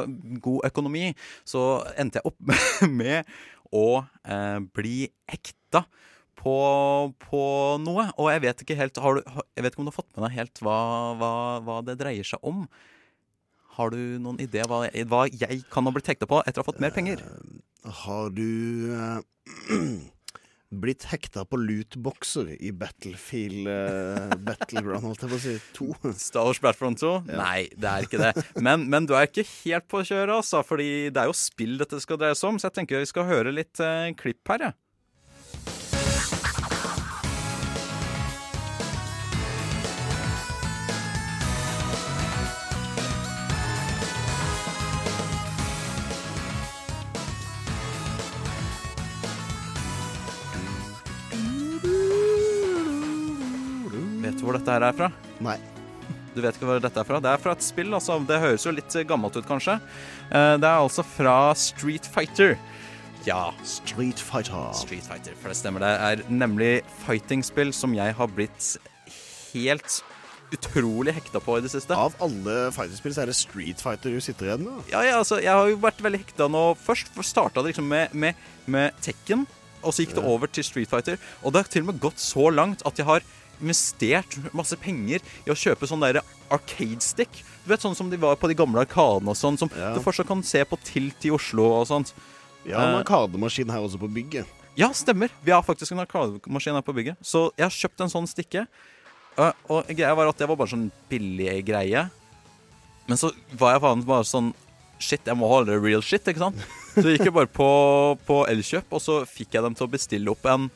god 0.45 0.69
økonomi, 0.69 1.15
så 1.49 1.63
endte 1.97 2.21
jeg 2.21 2.29
opp 2.29 2.53
med 3.01 3.25
å 3.73 3.87
uh, 4.05 4.59
bli 4.77 5.09
hekta 5.33 5.87
på, 6.37 6.59
på 7.25 7.43
noe. 7.87 8.11
Og 8.21 8.29
jeg 8.35 8.45
vet 8.45 8.67
ikke 8.67 8.77
helt 8.83 9.01
har 9.01 9.17
du, 9.17 9.25
Jeg 9.57 9.65
vet 9.65 9.73
ikke 9.73 9.81
om 9.81 9.89
du 9.89 9.95
har 9.95 10.01
fått 10.03 10.13
med 10.13 10.29
deg 10.29 10.37
helt 10.43 10.61
hva, 10.61 10.77
hva, 11.17 11.33
hva 11.65 11.81
det 11.89 11.97
dreier 12.05 12.37
seg 12.37 12.45
om. 12.45 12.67
Har 13.77 13.93
du 13.93 14.17
noen 14.23 14.41
idé 14.41 14.65
hva, 14.65 14.87
hva 14.89 15.23
jeg 15.29 15.63
kan 15.73 15.85
ha 15.85 15.93
blitt 15.93 16.09
hekta 16.09 16.29
på 16.31 16.41
etter 16.45 16.63
å 16.63 16.65
ha 16.65 16.71
fått 16.71 16.83
mer 16.83 16.95
penger? 16.97 17.21
Har 18.05 18.31
du 18.33 18.47
eh, 18.97 19.19
blitt 20.83 21.05
hekta 21.11 21.45
på 21.47 21.59
lootboxer 21.61 22.55
i 22.57 22.73
Battlefield 22.73 23.69
uh, 23.69 24.33
Battleground, 24.49 25.05
holdt 25.05 25.27
jeg 25.27 25.33
på 25.33 25.39
å 25.39 25.43
si, 25.45 25.55
2? 25.77 26.15
Star 26.17 26.49
Wars 26.49 26.63
Battlefront 26.65 27.03
2? 27.05 27.13
Nei, 27.37 27.69
det 27.77 27.93
er 27.93 28.09
ikke 28.09 28.23
det. 28.23 28.33
Men, 28.57 28.89
men 28.93 29.09
du 29.09 29.15
er 29.17 29.29
ikke 29.29 29.47
helt 29.51 29.89
på 29.93 30.03
kjøret, 30.09 30.39
altså. 30.39 30.65
Fordi 30.67 30.91
det 31.13 31.23
er 31.23 31.31
jo 31.31 31.37
spill 31.37 31.77
dette 31.83 32.01
skal 32.03 32.21
dreies 32.23 32.43
om, 32.49 32.59
så 32.59 32.71
jeg 32.71 32.81
tenker 32.81 33.05
vi 33.05 33.13
skal 33.13 33.29
høre 33.29 33.55
litt 33.55 33.77
uh, 33.85 34.09
klipp 34.19 34.55
her, 34.55 34.71
jeg. 34.71 34.79
Hvor 54.47 54.57
dette 54.59 54.73
her 54.77 54.87
er 54.87 54.97
fra? 54.97 55.11
Nei. 55.45 55.57
Du 56.37 56.43
vet 56.45 56.57
ikke 56.59 56.69
hvor 56.69 56.81
dette 56.85 57.01
er 57.01 57.09
fra? 57.09 57.19
Det 57.25 57.31
er 57.33 57.41
fra 57.41 57.55
et 57.57 57.65
spill, 57.65 57.95
altså. 57.97 58.19
Det 58.29 58.41
høres 58.43 58.65
jo 58.69 58.75
litt 58.77 58.97
gammelt 59.09 59.37
ut, 59.39 59.47
kanskje. 59.49 59.79
Eh, 60.31 60.57
Det 60.61 60.69
er 60.69 60.81
altså 60.83 61.05
fra 61.07 61.37
Street 61.57 62.07
Fighter. 62.13 62.57
Ja. 63.27 63.51
Street 63.67 64.21
Fighter. 64.23 64.69
Street 64.77 65.03
Fighter, 65.07 65.35
for 65.41 65.51
det 65.51 65.57
stemmer. 65.59 65.83
Det 65.83 65.95
er 66.11 66.27
nemlig 66.31 66.75
fighting-spill 67.07 67.73
som 67.75 67.95
jeg 67.97 68.15
har 68.15 68.29
blitt 68.37 68.77
helt 69.55 70.03
utrolig 70.55 71.15
hekta 71.17 71.41
på 71.43 71.57
i 71.59 71.65
det 71.65 71.73
siste. 71.73 71.97
Av 71.97 72.15
alle 72.23 72.69
fighterspill 72.77 73.15
så 73.17 73.25
er 73.25 73.33
det 73.33 73.39
Street 73.39 73.81
Fighter 73.83 74.15
du 74.15 74.21
sitter 74.23 74.53
igjen 74.53 74.67
med. 74.69 74.85
Ja, 74.93 75.01
ja, 75.03 75.17
altså, 75.19 75.41
jeg 75.43 75.51
har 75.51 75.67
jo 75.73 75.81
vært 75.83 76.03
veldig 76.05 76.21
hekta 76.23 76.47
nå. 76.53 76.63
Først 76.79 77.11
starta 77.27 77.65
det 77.65 77.73
liksom 77.73 77.89
med, 77.91 78.15
med, 78.15 78.39
med 78.71 78.95
Tekken, 79.03 79.43
og 79.83 79.91
så 79.95 80.05
gikk 80.05 80.15
det 80.21 80.25
over 80.27 80.47
til 80.53 80.67
Street 80.69 80.91
Fighter. 80.93 81.19
Og 81.43 81.53
det 81.55 81.65
har 81.65 81.73
til 81.73 81.83
og 81.87 81.91
med 81.91 82.01
gått 82.05 82.23
så 82.23 82.47
langt 82.55 82.85
at 82.87 83.01
jeg 83.03 83.09
har 83.09 83.27
investert 83.61 84.37
masse 84.57 84.77
penger 84.81 85.25
i 85.47 85.53
å 85.53 85.57
kjøpe 85.59 85.89
sånn 85.89 86.03
derre 86.05 86.23
arcade 86.53 87.03
stick. 87.05 87.43
Du 87.65 87.71
vet 87.73 87.83
sånn 87.83 87.97
som 87.99 88.11
de 88.11 88.19
var 88.21 88.37
på 88.39 88.49
de 88.51 88.55
gamle 88.59 88.83
arkadene 88.85 89.33
og 89.33 89.39
sånn, 89.39 89.59
som 89.59 89.71
du 89.73 90.01
fortsatt 90.05 90.29
kan 90.29 90.43
se 90.47 90.63
på 90.65 90.79
Tilt 90.87 91.25
i 91.27 91.33
Oslo 91.35 91.67
og 91.81 91.87
sånt. 91.91 92.13
Vi 92.67 92.73
har 92.75 92.83
en 92.89 92.95
Eh, 92.97 93.01
arkademaskin 93.05 93.71
her 93.71 93.83
også 93.83 93.99
på 93.99 94.11
bygget. 94.11 94.47
ja, 94.77 94.91
stemmer. 94.93 95.31
Vi 95.43 95.51
har 95.53 95.63
faktisk 95.63 95.93
en 95.93 96.03
arkademaskin 96.05 96.75
her 96.75 96.83
på 96.83 96.95
bygget. 96.95 97.17
Så 97.23 97.51
jeg 97.57 97.65
har 97.65 97.71
kjøpt 97.71 98.01
en 98.01 98.13
sånn 98.13 98.27
stikke. 98.29 98.67
Uh, 99.39 99.53
og 99.69 99.87
greia 99.89 100.15
var 100.17 100.29
at 100.29 100.39
det 100.39 100.49
var 100.49 100.57
bare 100.57 100.73
sånn 100.73 100.91
billig 101.11 101.65
greie. 101.67 102.11
Men 103.07 103.17
så 103.21 103.31
var 103.53 103.75
jeg 103.75 103.83
faen 103.85 104.05
bare 104.07 104.25
sånn 104.25 104.55
Shit, 104.99 105.27
jeg 105.29 105.37
må 105.37 105.45
ha 105.51 105.59
det 105.63 105.75
real 105.77 106.01
shit, 106.01 106.25
ikke 106.25 106.41
sant? 106.41 106.57
Så 106.95 107.03
gikk 107.13 107.27
jeg 107.29 107.35
bare 107.37 107.51
på, 107.53 107.67
på 108.25 108.39
Elkjøp, 108.49 108.87
og 108.97 109.03
så 109.05 109.19
fikk 109.29 109.53
jeg 109.53 109.63
dem 109.67 109.75
til 109.77 109.85
å 109.85 109.91
bestille 109.93 110.33
opp 110.33 110.47
en 110.49 110.71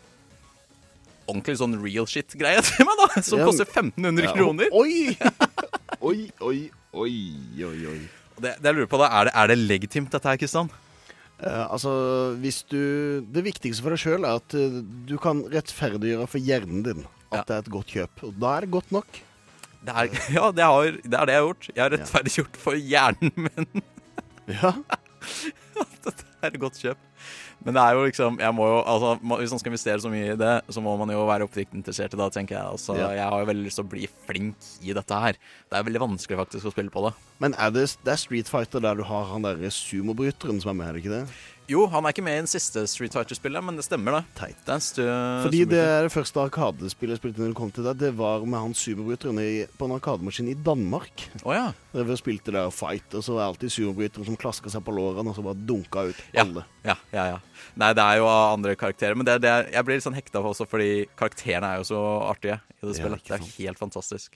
ordentlig 1.31 1.57
sånn 1.61 1.78
real 1.83 2.07
shit-greie 2.11 2.61
til 2.68 2.87
meg, 2.89 3.01
da. 3.05 3.22
Som 3.24 3.41
Ja. 3.43 3.49
koster 3.49 3.66
1500 3.70 4.26
Ja, 4.28 4.35
kroner. 4.37 4.70
Oi! 4.81 5.16
oi, 6.01 6.18
oi, 6.41 6.59
oi, 6.93 7.14
oi, 7.70 7.78
oi. 7.95 7.99
Det, 8.41 8.55
det 8.61 8.70
jeg 8.70 8.76
lurer 8.78 8.89
på 8.91 9.01
da, 9.03 9.09
er 9.20 9.28
det, 9.28 9.35
er 9.37 9.51
det 9.53 9.59
legitimt, 9.61 10.11
dette 10.14 10.31
her, 10.31 10.39
Kristian? 10.41 10.70
Eh, 11.41 11.64
altså, 11.72 11.91
hvis 12.41 12.59
du 12.68 13.22
Det 13.33 13.43
viktigste 13.47 13.81
for 13.85 13.95
deg 13.95 14.01
sjøl 14.03 14.26
er 14.28 14.37
at 14.43 14.55
uh, 14.57 14.81
du 15.09 15.14
kan 15.20 15.41
rettferdiggjøre 15.49 16.26
for 16.28 16.41
hjernen 16.41 16.83
din 16.85 17.07
at 17.31 17.47
det 17.49 17.55
er 17.55 17.62
et 17.62 17.70
godt 17.72 17.93
kjøp. 17.95 18.24
Og 18.26 18.35
da 18.43 18.57
er 18.59 18.64
det 18.66 18.72
godt 18.74 18.91
nok. 18.93 19.20
Det 19.87 19.93
er, 19.95 20.09
ja, 20.37 20.49
det, 20.53 20.64
har, 20.66 20.97
det 20.99 21.14
er 21.20 21.28
det 21.31 21.37
jeg 21.37 21.41
har 21.41 21.47
gjort. 21.47 21.68
Jeg 21.70 21.83
har 21.85 21.93
rettferdiggjort 21.95 22.59
for 22.61 22.74
hjernen 22.76 23.33
min. 23.47 23.85
Ja. 24.51 24.72
Dette 26.05 26.26
er 26.43 26.49
et 26.51 26.59
godt 26.61 26.81
kjøp. 26.83 27.01
Men 27.64 27.77
det 27.77 27.83
er 27.83 27.97
jo 27.97 28.05
liksom 28.07 28.39
jeg 28.41 28.55
må 28.57 28.66
jo, 28.71 28.77
altså, 28.89 29.11
Hvis 29.37 29.53
man 29.53 29.61
skal 29.61 29.71
investere 29.75 30.01
så 30.01 30.12
mye 30.12 30.33
i 30.33 30.39
det, 30.41 30.53
så 30.73 30.81
må 30.81 30.95
man 30.97 31.12
jo 31.12 31.27
være 31.29 31.45
oppriktig 31.45 31.77
interessert 31.77 32.14
i 32.16 32.21
det, 32.21 32.29
tenker 32.33 32.57
jeg. 32.57 32.64
Altså, 32.77 32.97
Ja. 32.97 33.11
Jeg 33.18 33.29
har 33.29 33.43
jo 33.43 33.49
veldig 33.51 33.66
lyst 33.66 33.81
til 33.81 33.85
å 33.85 33.91
bli 33.93 34.09
flink 34.27 34.57
i 34.83 34.97
dette 34.97 35.21
her. 35.25 35.37
Det 35.68 35.79
er 35.79 35.85
veldig 35.85 36.01
vanskelig 36.07 36.41
faktisk 36.41 36.71
å 36.71 36.73
spille 36.73 36.91
på 36.95 37.05
det. 37.09 37.14
Men 37.41 37.55
er 37.59 37.71
det, 37.75 37.87
det 38.05 38.14
er 38.14 38.21
Street 38.23 38.49
Fighter 38.49 38.81
der 38.81 38.97
du 38.97 39.05
har 39.05 39.29
han 39.33 39.45
derre 39.45 39.71
sumobryteren 39.71 40.61
som 40.62 40.73
er 40.73 40.79
med, 40.81 40.89
er 40.89 40.93
det 40.97 41.05
ikke 41.05 41.18
det? 41.18 41.25
Jo, 41.71 41.85
han 41.93 42.03
er 42.03 42.11
ikke 42.11 42.25
med 42.27 42.35
i 42.35 42.41
den 42.43 42.49
siste 42.51 42.83
Street 42.91 43.14
Fighter-spillet, 43.14 43.62
men 43.62 43.77
det 43.79 43.85
stemmer, 43.87 44.16
det. 44.18 44.23
Teit. 44.41 44.57
Det 44.66 45.05
er 45.05 45.45
Fordi 45.45 45.61
det 45.71 45.79
er 45.79 46.09
det 46.09 46.11
første 46.11 46.43
arkadespillet 46.43 47.14
jeg 47.14 47.21
spilte 47.21 47.45
når 47.45 47.53
det 47.53 47.59
kom 47.61 47.71
til 47.77 47.87
deg, 47.87 48.01
Det 48.01 48.11
var 48.18 48.43
med 48.43 48.59
han 48.59 48.75
superbryteren 48.75 49.39
på 49.79 49.87
en 49.87 49.95
arkademaskin 49.95 50.51
i 50.51 50.57
Danmark. 50.66 51.29
Oh, 51.45 51.55
ja. 51.55 51.68
Der 51.95 52.09
vi 52.11 52.16
spilte 52.18 52.51
der 52.57 52.73
fight, 52.75 53.14
og 53.14 53.23
så 53.23 53.37
var 53.37 53.45
det 53.45 53.49
alltid 53.53 53.75
superbryteren 53.77 54.27
som 54.27 54.41
klaska 54.41 54.73
seg 54.75 54.83
på 54.87 54.97
lårene 54.99 55.31
og 55.31 55.39
så 55.39 55.47
bare 55.47 55.62
dunka 55.71 56.09
ut 56.11 56.21
Ja. 56.35 56.43
alle. 56.43 56.66
Ja, 56.83 56.97
ja, 57.14 57.25
ja. 57.37 57.39
Nei, 57.79 57.93
det 57.95 58.03
er 58.03 58.18
jo 58.18 58.27
andre 58.27 58.75
karakterer. 58.75 59.14
Men 59.14 59.27
det, 59.31 59.39
det 59.47 59.51
er, 59.55 59.71
jeg 59.71 59.87
blir 59.87 60.01
litt 60.01 60.09
sånn 60.09 60.18
hekta 60.18 60.43
på 60.43 60.51
også, 60.51 60.66
fordi 60.66 61.07
karakterene 61.14 61.71
er 61.77 61.85
jo 61.85 61.91
så 61.95 62.03
artige 62.33 62.59
i 62.81 62.87
det 62.89 62.99
spillet. 62.99 63.23
Ja, 63.31 63.37
det 63.39 63.45
er 63.47 63.59
helt 63.68 63.79
fantastisk. 63.79 64.35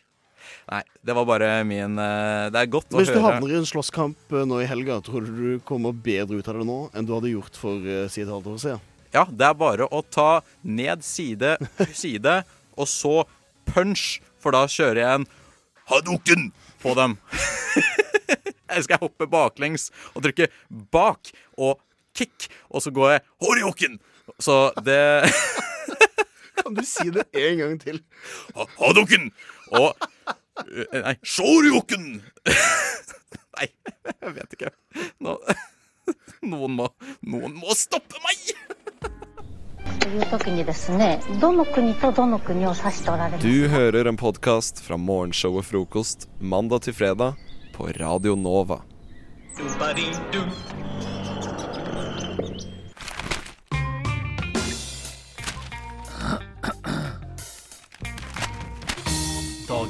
Nei, 0.71 0.81
det 1.05 1.15
var 1.17 1.27
bare 1.29 1.49
min 1.69 1.99
eh, 2.01 2.47
Det 2.55 2.63
er 2.63 2.71
godt 2.73 2.95
å 2.95 3.01
Hvis 3.01 3.11
du 3.13 3.19
høre 3.19 3.37
havner 3.37 3.53
i 3.55 3.59
en 3.61 3.69
slåsskamp 3.69 4.33
eh, 4.35 4.47
nå 4.49 4.61
i 4.65 4.69
helga, 4.71 4.99
tror 5.05 5.27
du 5.27 5.33
du 5.39 5.63
kommer 5.69 5.93
bedre 5.93 6.41
ut 6.41 6.49
av 6.51 6.59
det 6.61 6.67
nå 6.69 6.79
enn 6.95 7.09
du 7.09 7.15
hadde 7.17 7.33
gjort 7.35 7.57
for 7.61 7.81
uh, 7.85 8.05
si 8.13 8.23
et 8.25 8.31
halvt 8.33 8.51
år 8.55 8.61
siden? 8.65 8.85
Ja, 9.15 9.25
det 9.31 9.47
er 9.47 9.55
bare 9.59 9.87
å 9.95 10.01
ta 10.03 10.41
ned 10.67 11.05
side, 11.07 11.57
side, 12.03 12.41
og 12.75 12.89
så 12.91 13.23
punch, 13.71 14.19
for 14.43 14.57
da 14.57 14.65
kjører 14.71 15.03
jeg 15.05 15.21
en 15.21 15.27
Hadoken 15.91 16.49
på 16.81 16.95
dem. 16.97 17.19
jeg 18.75 18.87
skal 18.87 19.03
hoppe 19.03 19.29
baklengs 19.31 19.91
og 20.15 20.25
trykke 20.25 20.49
bak 20.93 21.31
og 21.61 21.77
kick, 22.17 22.49
og 22.73 22.83
så 22.83 22.93
går 22.95 23.13
jeg 23.15 23.25
Horioken. 23.45 23.99
Så 24.41 24.57
det 24.87 24.99
Kan 26.57 26.77
du 26.77 26.83
si 26.87 27.11
det 27.13 27.27
en 27.37 27.59
gang 27.61 27.75
til? 27.83 27.99
Ha- 28.57 28.67
Hadoken 28.79 29.29
og 29.75 29.93
eh, 30.71 31.01
Nei. 31.03 31.15
Shoryuken! 31.27 32.23
nei, 33.57 33.69
jeg 34.05 34.35
vet 34.37 34.57
ikke. 34.59 34.73
Nå, 35.25 35.37
noen, 36.53 36.77
må, 36.79 36.91
noen 37.27 37.57
må 37.59 37.75
stoppe 37.79 38.21
meg! 38.25 38.55
Du 43.43 43.69
hører 43.73 44.11
en 44.11 44.21
podkast 44.21 44.83
fra 44.85 44.99
morgenshow 45.01 45.59
og 45.59 45.67
Frokost 45.67 46.29
mandag 46.39 46.85
til 46.87 46.97
fredag 46.97 47.41
på 47.75 47.89
Radio 47.99 48.37
Nova. 48.39 48.83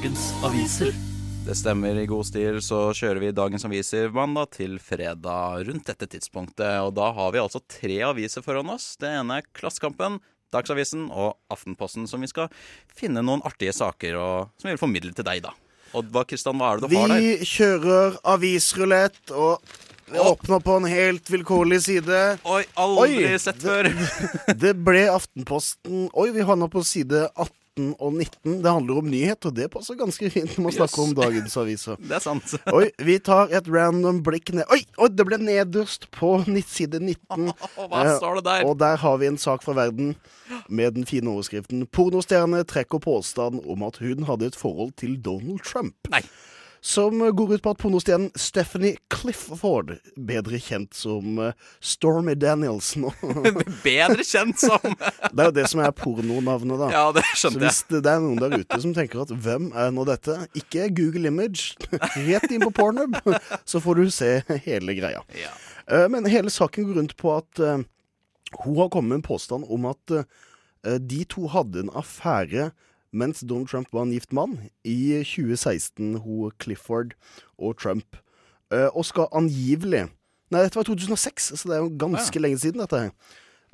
Dagens 0.04 0.44
aviser. 0.44 0.90
Det 1.46 1.54
stemmer. 1.56 1.96
I 1.96 2.04
god 2.04 2.26
stil 2.28 2.58
så 2.60 2.90
kjører 2.92 3.22
vi 3.22 3.30
dagens 3.32 3.62
aviser 3.64 4.10
mandag 4.12 4.50
til 4.52 4.74
fredag 4.76 5.62
rundt 5.64 5.88
dette 5.88 6.08
tidspunktet. 6.12 6.74
Og 6.84 6.90
da 6.98 7.06
har 7.16 7.32
vi 7.32 7.40
altså 7.40 7.62
tre 7.64 7.96
aviser 8.04 8.44
foran 8.44 8.68
oss. 8.74 8.98
Det 9.00 9.08
ene 9.08 9.38
er 9.40 9.48
Klassekampen, 9.56 10.18
Dagsavisen 10.52 11.06
og 11.08 11.38
Aftenposten, 11.48 12.04
som 12.04 12.20
vi 12.20 12.28
skal 12.28 12.52
finne 12.92 13.24
noen 13.24 13.40
artige 13.48 13.72
saker 13.72 14.20
og, 14.20 14.52
som 14.60 14.68
vi 14.68 14.74
vil 14.74 14.82
formidle 14.84 15.14
til 15.16 15.24
deg, 15.24 15.40
da. 15.48 15.54
Og 15.96 16.12
hva, 16.12 16.26
Kristian, 16.28 16.60
hva 16.60 16.74
er 16.74 16.84
det 16.84 16.92
du 16.92 16.98
har 17.00 17.08
der? 17.14 17.24
Vi 17.24 17.50
kjører 17.54 18.20
avisrulett, 18.36 19.24
og 19.32 19.64
vi 20.12 20.20
åpner 20.20 20.60
på 20.68 20.80
en 20.82 20.92
helt 20.92 21.32
vilkårlig 21.32 21.80
side. 21.88 22.22
Oi, 22.44 22.62
aldri 22.76 23.38
sett 23.40 23.64
før. 23.64 23.88
det 24.68 24.76
ble 24.84 25.08
Aftenposten 25.16 26.10
Oi, 26.12 26.28
vi 26.36 26.44
havna 26.44 26.68
på 26.68 26.84
side 26.84 27.30
18 27.32 27.56
og 27.74 28.12
19. 28.14 28.62
Det 28.62 28.70
handler 28.70 28.98
om 29.00 29.08
nyhet, 29.10 29.46
og 29.48 29.54
det 29.56 29.66
passer 29.72 29.96
ganske 29.98 30.28
fint 30.30 30.52
når 30.54 30.62
man 30.68 30.74
snakker 30.78 31.02
om 31.02 31.14
dagens 31.18 31.56
aviser. 31.58 31.98
Det 32.08 32.14
er 32.18 32.22
sant. 32.22 32.54
Oi, 32.70 32.86
vi 33.02 33.16
tar 33.18 33.50
et 33.50 33.66
random 33.70 34.20
blikk 34.26 34.52
ned 34.54 34.68
Oi, 34.74 34.84
oi 35.02 35.08
det 35.10 35.26
ble 35.26 35.40
nederst 35.42 36.06
på 36.14 36.36
side 36.46 37.00
19. 37.02 37.50
Hva 37.90 38.04
står 38.18 38.38
det 38.38 38.44
der? 38.46 38.62
Eh, 38.62 38.70
Og 38.70 38.78
der 38.78 39.00
har 39.02 39.18
vi 39.18 39.26
en 39.26 39.40
sak 39.40 39.66
fra 39.66 39.74
verden 39.74 40.14
med 40.68 40.94
den 40.94 41.06
fine 41.08 41.30
overskriften 41.32 41.86
'Pornostjerne 41.90 42.62
trekker 42.68 43.02
påstand 43.02 43.62
om 43.66 43.82
at 43.82 43.98
hun 43.98 44.26
hadde 44.28 44.52
et 44.52 44.56
forhold 44.58 44.92
til 45.00 45.16
Donald 45.18 45.64
Trump'. 45.66 45.98
Nei. 46.14 46.22
Som 46.84 47.22
går 47.36 47.54
ut 47.54 47.62
på 47.64 47.72
at 47.72 47.78
pornostjernen 47.80 48.28
Stephanie 48.36 48.98
Clifford, 49.12 49.94
bedre 50.20 50.58
kjent 50.60 50.92
som 50.92 51.38
eh, 51.40 51.54
Stormy 51.80 52.34
Daniels 52.36 52.90
nå 53.00 53.08
Bedre 53.86 54.26
kjent 54.26 54.60
som 54.60 54.82
Det 55.34 55.46
er 55.46 55.48
jo 55.48 55.54
det 55.56 55.64
som 55.72 55.80
er 55.80 55.94
pornonavnet, 55.96 56.76
da. 56.82 56.90
Ja, 56.92 57.06
det 57.16 57.24
skjønte 57.30 57.56
Så 57.56 57.62
hvis 57.62 57.80
det 57.88 58.12
er 58.12 58.20
noen 58.20 58.42
der 58.42 58.58
ute 58.60 58.80
som 58.84 58.92
tenker 58.96 59.24
at 59.24 59.32
hvem 59.32 59.70
er 59.72 59.94
nå 59.96 60.04
dette? 60.08 60.36
Ikke 60.60 60.90
Google 60.92 61.32
Image. 61.32 61.72
Rett 62.28 62.50
inn 62.52 62.66
på 62.66 62.74
Pornhub, 62.76 63.16
så 63.64 63.80
får 63.80 64.02
du 64.02 64.12
se 64.12 64.30
hele 64.66 64.98
greia. 64.98 65.24
Ja. 65.40 65.56
Men 66.12 66.28
hele 66.28 66.52
saken 66.52 66.88
går 66.88 67.00
rundt 67.00 67.16
på 67.20 67.32
at 67.32 67.60
eh, 67.64 67.80
hun 68.60 68.76
har 68.76 68.92
kommet 68.92 69.08
med 69.08 69.22
en 69.22 69.28
påstand 69.32 69.64
om 69.72 69.88
at 69.88 70.18
eh, 70.20 70.98
de 71.00 71.24
to 71.32 71.48
hadde 71.52 71.86
en 71.86 71.94
affære 71.96 72.70
mens 73.14 73.44
Donald 73.46 73.70
Trump 73.70 73.92
var 73.94 74.04
en 74.06 74.12
gift 74.12 74.34
mann, 74.34 74.58
i 74.84 75.22
2016, 75.22 76.18
hun 76.24 76.52
Clifford 76.60 77.14
og 77.58 77.78
Trump. 77.78 78.18
Eh, 78.72 78.90
Og 78.94 79.04
skal 79.06 79.30
angivelig 79.32 80.08
Nei, 80.52 80.60
dette 80.60 80.76
var 80.76 80.84
2006, 80.86 81.46
så 81.58 81.66
det 81.66 81.74
er 81.74 81.80
jo 81.82 81.94
ganske 81.98 82.38
lenge 82.38 82.60
siden, 82.62 82.82
dette 82.82 82.98
her. 83.00 83.12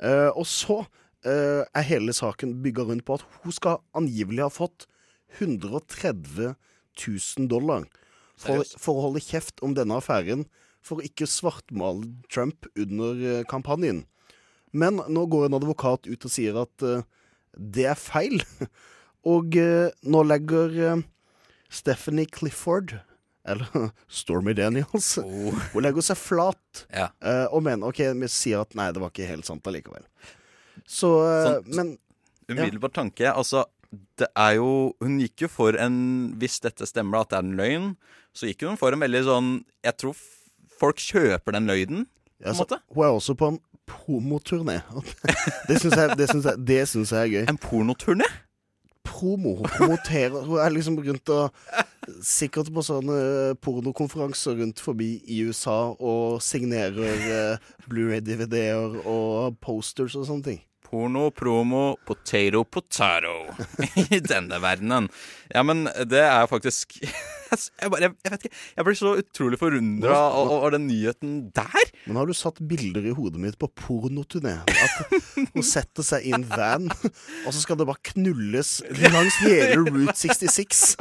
Eh, 0.01 0.29
og 0.39 0.47
så 0.49 0.79
eh, 1.27 1.61
er 1.67 1.85
hele 1.85 2.13
saken 2.15 2.55
bygga 2.63 2.85
rundt 2.87 3.05
på 3.05 3.19
at 3.19 3.25
hun 3.43 3.53
skal 3.53 3.83
angivelig 3.93 4.41
ha 4.41 4.49
fått 4.49 4.87
130 5.37 6.55
000 6.55 7.49
dollar 7.51 7.85
for, 8.39 8.63
for 8.79 8.97
å 8.97 9.03
holde 9.09 9.21
kjeft 9.21 9.61
om 9.61 9.75
denne 9.77 9.99
affæren, 9.99 10.47
for 10.81 10.97
å 10.97 11.05
ikke 11.05 11.29
svartmale 11.29 12.07
Trump 12.31 12.65
under 12.73 13.43
kampanjen. 13.51 14.05
Men 14.73 15.03
nå 15.11 15.27
går 15.29 15.49
en 15.49 15.59
advokat 15.59 16.07
ut 16.07 16.25
og 16.25 16.31
sier 16.33 16.57
at 16.63 16.87
uh, 16.87 17.03
det 17.53 17.85
er 17.91 17.99
feil. 17.99 18.41
Og 19.29 19.55
eh, 19.59 19.91
nå 20.09 20.23
legger 20.25 20.77
eh, 20.93 21.01
Stephanie 21.69 22.25
Clifford 22.25 22.95
eller 23.45 23.89
Stormy 24.21 24.53
Daniels. 24.57 25.15
Hun 25.73 25.81
legger 25.85 26.05
seg 26.05 26.17
flat 26.21 26.85
Ja. 26.93 27.09
eh, 27.21 27.45
og 27.53 27.63
mener 27.65 27.89
OK, 27.91 28.01
vi 28.21 28.29
sier 28.31 28.61
at 28.65 28.73
nei, 28.77 28.89
det 28.93 29.01
var 29.01 29.13
ikke 29.13 29.29
helt 29.29 29.45
sant 29.49 29.65
allikevel. 29.69 30.05
Så 30.87 31.09
Sånn- 31.21 31.75
Men 31.75 31.97
Umiddelbar 32.51 32.91
tanke. 32.91 33.29
Altså, 33.31 33.65
det 34.19 34.27
er 34.39 34.55
jo 34.57 34.93
Hun 35.03 35.17
gikk 35.21 35.43
jo 35.45 35.47
for 35.51 35.75
en 35.79 36.33
Hvis 36.39 36.57
dette 36.63 36.87
stemmer, 36.87 37.21
at 37.21 37.29
det 37.31 37.37
er 37.37 37.43
en 37.45 37.57
løgn, 37.59 37.89
så 38.33 38.47
gikk 38.49 38.63
hun 38.67 38.77
for 38.79 38.91
en 38.95 39.03
veldig 39.03 39.21
sånn 39.27 39.49
Jeg 39.85 39.97
tror 40.01 40.15
folk 40.81 40.97
kjøper 41.03 41.53
den 41.57 41.67
løgnen, 41.69 42.05
på 42.41 42.47
en 42.49 42.55
Ja, 42.55 42.57
måte. 42.57 42.79
hun 42.95 43.03
er 43.05 43.11
også 43.13 43.35
på 43.37 43.51
en 43.51 43.59
homoturné. 44.07 44.79
Det 45.67 45.77
syns 45.81 45.93
jeg, 45.99 46.15
jeg, 46.17 46.87
jeg 46.87 47.19
er 47.19 47.27
gøy. 47.35 47.43
En 47.51 47.59
pornoturné? 47.61 48.25
Promo. 49.21 49.59
Hun 49.59 49.69
promoterer. 49.69 50.41
Hun 50.47 50.59
er 50.59 50.73
liksom 50.73 50.97
rundt 50.97 51.29
og 51.29 51.51
Sikkert 52.25 52.71
på 52.73 52.81
sånne 52.81 53.53
pornokonferanser 53.61 54.57
rundt 54.57 54.81
forbi 54.81 55.11
i 55.29 55.43
USA 55.45 55.93
og 55.93 56.41
signerer 56.41 57.27
eh, 57.29 57.69
Blu-ray-DVD-er 57.85 59.03
og 59.05 59.59
posters 59.61 60.17
og 60.17 60.25
sånne 60.25 60.47
ting. 60.47 60.59
Porno, 60.91 61.29
promo, 61.31 61.93
potato, 62.03 62.65
potato 62.65 63.35
i 64.17 64.19
denne 64.25 64.57
verdenen. 64.59 65.11
Ja, 65.55 65.63
men 65.67 65.85
det 66.07 66.21
er 66.23 66.47
faktisk 66.51 66.97
Jeg, 67.51 67.89
bare, 67.91 67.99
jeg 68.07 68.31
vet 68.31 68.43
ikke, 68.47 68.57
jeg 68.77 68.85
blir 68.87 68.95
så 68.95 69.09
utrolig 69.19 69.57
forundra 69.59 70.19
over 70.39 70.71
den 70.71 70.85
nyheten 70.87 71.33
der. 71.51 71.89
Men 72.07 72.15
har 72.21 72.29
du 72.29 72.31
satt 72.37 72.61
bilder 72.63 73.03
i 73.03 73.11
hodet 73.11 73.41
mitt 73.43 73.57
på 73.59 73.67
pornoturné? 73.75 74.53
At 74.71 75.11
hun 75.57 75.65
setter 75.67 76.05
seg 76.07 76.29
i 76.29 76.31
en 76.37 76.45
van, 76.47 76.87
og 77.45 77.49
så 77.51 77.59
skal 77.59 77.75
det 77.81 77.89
bare 77.89 77.99
knulles 78.13 78.71
langs 79.03 79.41
hele 79.43 79.81
Route 79.81 80.15
66. 80.15 80.95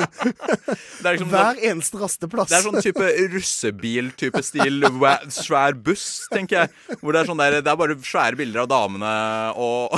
liksom 1.07 1.31
Hver 1.31 1.55
sånn- 1.55 1.63
eneste 1.71 2.03
rasteplass. 2.03 2.51
Det 2.51 2.59
er 2.59 2.67
sånn 2.67 2.83
type 2.83 3.13
russebil-type 3.37 4.43
stil. 4.51 4.83
Svær 5.31 5.79
buss, 5.79 6.25
tenker 6.35 6.65
jeg. 6.65 6.99
Hvor 6.99 7.15
det 7.15 7.23
er 7.23 7.31
sånn 7.31 7.45
der, 7.45 7.61
det 7.63 7.71
er 7.71 7.79
bare 7.79 7.95
svære 8.03 8.43
bilder 8.43 8.67
av 8.67 8.73
damene 8.75 9.15
og 9.55 9.95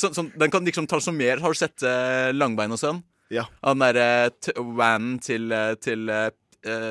sånn, 0.00 0.14
sånn, 0.16 0.30
Den 0.38 0.52
kan 0.52 0.64
liksom 0.66 0.86
transformere 0.90 1.42
Har 1.42 1.54
du 1.54 1.58
sett 1.58 1.84
uh, 1.86 2.30
Langbein 2.34 2.74
og 2.74 2.80
sønn? 2.80 3.02
Ja. 3.34 3.44
Han 3.64 3.82
derre 3.82 4.30
uh, 4.30 4.62
vanen 4.78 5.18
til, 5.20 5.52
uh, 5.52 5.74
til 5.76 6.08
eh, 6.08 6.30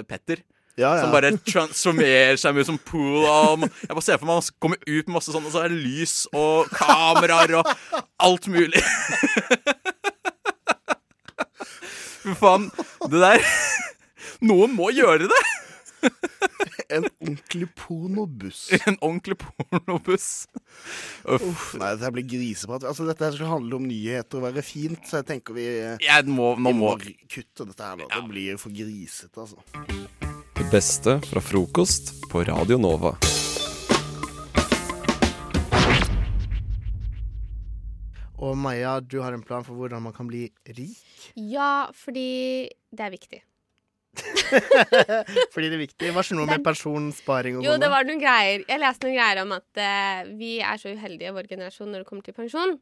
Petter. 0.05 0.43
Ja, 0.77 0.91
ja. 0.93 1.01
Som 1.01 1.13
bare 1.15 1.31
transformerer 1.41 2.37
seg 2.37 2.53
med 2.53 2.67
som 2.67 2.77
pool. 2.77 3.25
Og 3.25 3.65
jeg 3.65 3.89
bare 3.89 4.05
ser 4.05 4.19
for 4.21 4.29
meg 4.29 4.37
han 4.37 4.51
kommer 4.61 4.77
ut 4.85 5.07
med 5.07 5.15
masse 5.15 5.33
sånn, 5.33 5.47
og 5.49 5.53
så 5.55 5.63
er 5.65 5.73
det 5.73 5.81
lys 5.81 6.27
og 6.37 6.69
kameraer 6.77 7.55
og 7.57 7.65
alt 8.21 8.45
mulig. 8.53 8.83
Fy 12.21 12.37
faen. 12.37 12.69
Det 13.09 13.23
der 13.23 13.41
Noen 14.45 14.77
må 14.77 14.91
gjøre 14.93 15.25
det! 15.31 15.43
En 16.89 17.03
ordentlig 17.19 17.67
pornobuss. 17.75 18.69
En 18.87 18.97
ordentlig 19.01 19.37
pornobuss. 19.41 20.47
Uff. 21.25 21.43
Uff, 21.43 21.65
nei, 21.81 21.89
dette 21.97 22.11
blir 22.15 22.27
griseprat. 22.31 22.85
Altså, 22.87 23.07
dette 23.09 23.27
her 23.27 23.35
skal 23.35 23.51
handle 23.57 23.79
om 23.79 23.87
nyheter 23.89 24.39
og 24.39 24.47
være 24.47 24.63
fint, 24.65 25.01
så 25.09 25.21
jeg 25.21 25.27
tenker 25.33 25.57
vi 25.57 25.65
Jeg 25.67 26.27
må, 26.31 26.53
nå 26.55 26.71
vi 26.71 26.79
må 26.79 26.93
kutte 27.27 27.67
dette 27.67 27.89
her 27.89 27.99
nå. 27.99 28.07
Det 28.13 28.23
blir 28.29 28.61
for 28.61 28.75
grisete, 28.75 29.47
altså. 29.47 29.59
Det 30.57 30.69
beste 30.71 31.19
fra 31.27 31.43
frokost 31.43 32.15
på 32.31 32.45
Radio 32.47 32.79
Nova. 32.81 33.17
Og 38.37 38.53
Maja, 38.57 38.99
du 39.01 39.19
har 39.23 39.33
en 39.33 39.41
plan 39.41 39.65
for 39.65 39.73
hvordan 39.77 40.03
man 40.05 40.13
kan 40.13 40.27
bli 40.29 40.45
rik? 40.77 40.97
Ja, 41.35 41.89
fordi 41.93 42.69
det 42.93 43.05
er 43.05 43.13
viktig. 43.13 43.39
Fordi 45.53 45.67
det 45.67 45.75
er 45.77 45.81
viktig. 45.81 46.11
Hva 46.15 46.23
skjer 46.25 46.39
noe 46.39 46.49
med 46.49 46.63
pensjonssparing 46.65 47.59
Jo, 47.59 47.73
sånn? 47.73 47.83
det 47.83 47.89
var 47.93 48.07
noen 48.07 48.21
greier. 48.21 48.63
Jeg 48.67 48.81
leste 48.81 49.07
noen 49.07 49.17
greier 49.17 49.41
om 49.43 49.57
at 49.57 49.81
uh, 49.81 50.31
vi 50.39 50.53
er 50.63 50.79
så 50.81 50.93
uheldige, 50.93 51.33
vår 51.35 51.51
generasjon, 51.51 51.91
når 51.91 52.03
det 52.03 52.09
kommer 52.09 52.27
til 52.27 52.37
pensjon. 52.37 52.77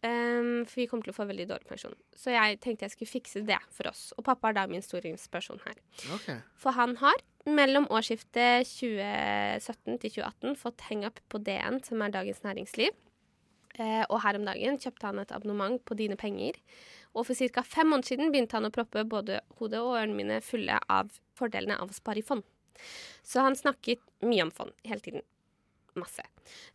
Um, 0.00 0.62
for 0.64 0.80
vi 0.80 0.86
kommer 0.88 1.04
til 1.04 1.12
å 1.12 1.18
få 1.18 1.26
veldig 1.28 1.44
dårlig 1.50 1.68
pensjon. 1.68 1.96
Så 2.16 2.32
jeg 2.32 2.56
tenkte 2.64 2.86
jeg 2.86 2.94
skulle 2.94 3.10
fikse 3.10 3.42
det 3.44 3.58
for 3.76 3.90
oss. 3.90 4.06
Og 4.16 4.24
pappa 4.24 4.48
er 4.48 4.56
da 4.56 4.64
min 4.70 4.84
store 4.84 5.12
inspirasjon 5.12 5.60
her. 5.66 5.76
Okay. 6.16 6.38
For 6.60 6.72
han 6.76 6.96
har 7.02 7.20
mellom 7.48 7.88
årsskiftet 7.92 8.68
2017 8.70 10.00
til 10.00 10.16
2018 10.22 10.56
fått 10.60 10.86
hang-up 10.88 11.20
på 11.28 11.42
DN, 11.44 11.82
som 11.84 12.00
er 12.00 12.16
Dagens 12.16 12.40
Næringsliv. 12.46 12.96
Uh, 13.76 14.04
og 14.08 14.18
her 14.24 14.36
om 14.40 14.48
dagen 14.48 14.80
kjøpte 14.80 15.06
han 15.08 15.20
et 15.22 15.36
abonnement 15.36 15.78
på 15.84 15.96
Dine 16.00 16.16
penger. 16.20 16.56
Og 17.14 17.26
for 17.26 17.34
ca. 17.34 17.64
fem 17.66 17.90
måneder 17.90 18.12
siden 18.12 18.30
begynte 18.30 18.56
han 18.58 18.68
å 18.68 18.74
proppe 18.74 19.04
både 19.08 19.40
hodet 19.58 19.82
og 19.82 19.96
ørene 19.98 20.16
mine 20.16 20.40
fulle 20.44 20.78
av 20.88 21.10
fordelene 21.38 21.78
av 21.80 21.90
å 21.90 21.96
spare 21.96 22.22
i 22.22 22.26
fond. 22.26 22.44
Så 23.26 23.42
han 23.44 23.58
snakket 23.58 24.02
mye 24.24 24.46
om 24.46 24.52
fond 24.54 24.72
hele 24.86 25.02
tiden. 25.04 25.26
Masse. 25.98 26.22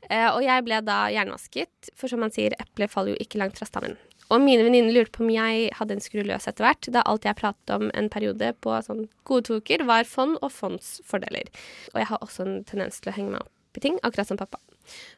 Eh, 0.10 0.28
og 0.28 0.42
jeg 0.44 0.66
ble 0.68 0.82
da 0.84 1.06
hjernevasket, 1.14 1.94
for 1.96 2.12
som 2.12 2.26
han 2.26 2.34
sier, 2.36 2.56
eplet 2.60 2.92
faller 2.92 3.16
jo 3.16 3.24
ikke 3.24 3.40
langt 3.40 3.58
fra 3.60 3.68
stammen. 3.70 3.96
Og 4.34 4.42
mine 4.42 4.66
venninner 4.66 4.92
lurte 4.92 5.14
på 5.14 5.24
om 5.24 5.32
jeg 5.32 5.70
hadde 5.78 5.96
en 5.96 6.04
skru 6.04 6.24
løs 6.26 6.48
etter 6.50 6.66
hvert, 6.66 6.90
da 6.92 7.04
alt 7.06 7.28
jeg 7.28 7.38
pratet 7.38 7.76
om 7.76 7.92
en 7.94 8.10
periode 8.12 8.52
på 8.66 8.74
sånn 8.88 9.06
gode 9.30 9.48
to 9.48 9.60
uker, 9.62 9.86
var 9.88 10.08
fond 10.10 10.40
og 10.42 10.52
fondsfordeler. 10.52 11.52
Og 11.94 12.02
jeg 12.02 12.10
har 12.12 12.26
også 12.26 12.46
en 12.46 12.64
tendens 12.68 13.00
til 13.00 13.14
å 13.14 13.16
henge 13.16 13.36
meg 13.36 13.46
opp 13.46 13.80
i 13.80 13.84
ting, 13.86 14.00
akkurat 14.08 14.32
som 14.32 14.42
pappa. 14.42 14.60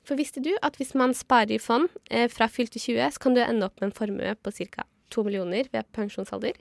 For 0.08 0.20
visste 0.20 0.44
du 0.44 0.52
at 0.66 0.78
hvis 0.80 0.94
man 0.98 1.16
sparer 1.16 1.56
i 1.56 1.62
fond 1.62 1.90
eh, 2.12 2.28
fra 2.32 2.50
fylte 2.52 2.82
20, 2.84 3.16
så 3.16 3.24
kan 3.24 3.36
du 3.36 3.42
ende 3.44 3.68
opp 3.68 3.80
med 3.80 3.90
en 3.90 3.98
formue 3.98 4.36
på 4.44 4.54
ca. 4.60 4.88
2 5.14 5.24
millioner 5.28 5.70
ved 5.74 5.88
pensjonsalder? 5.96 6.58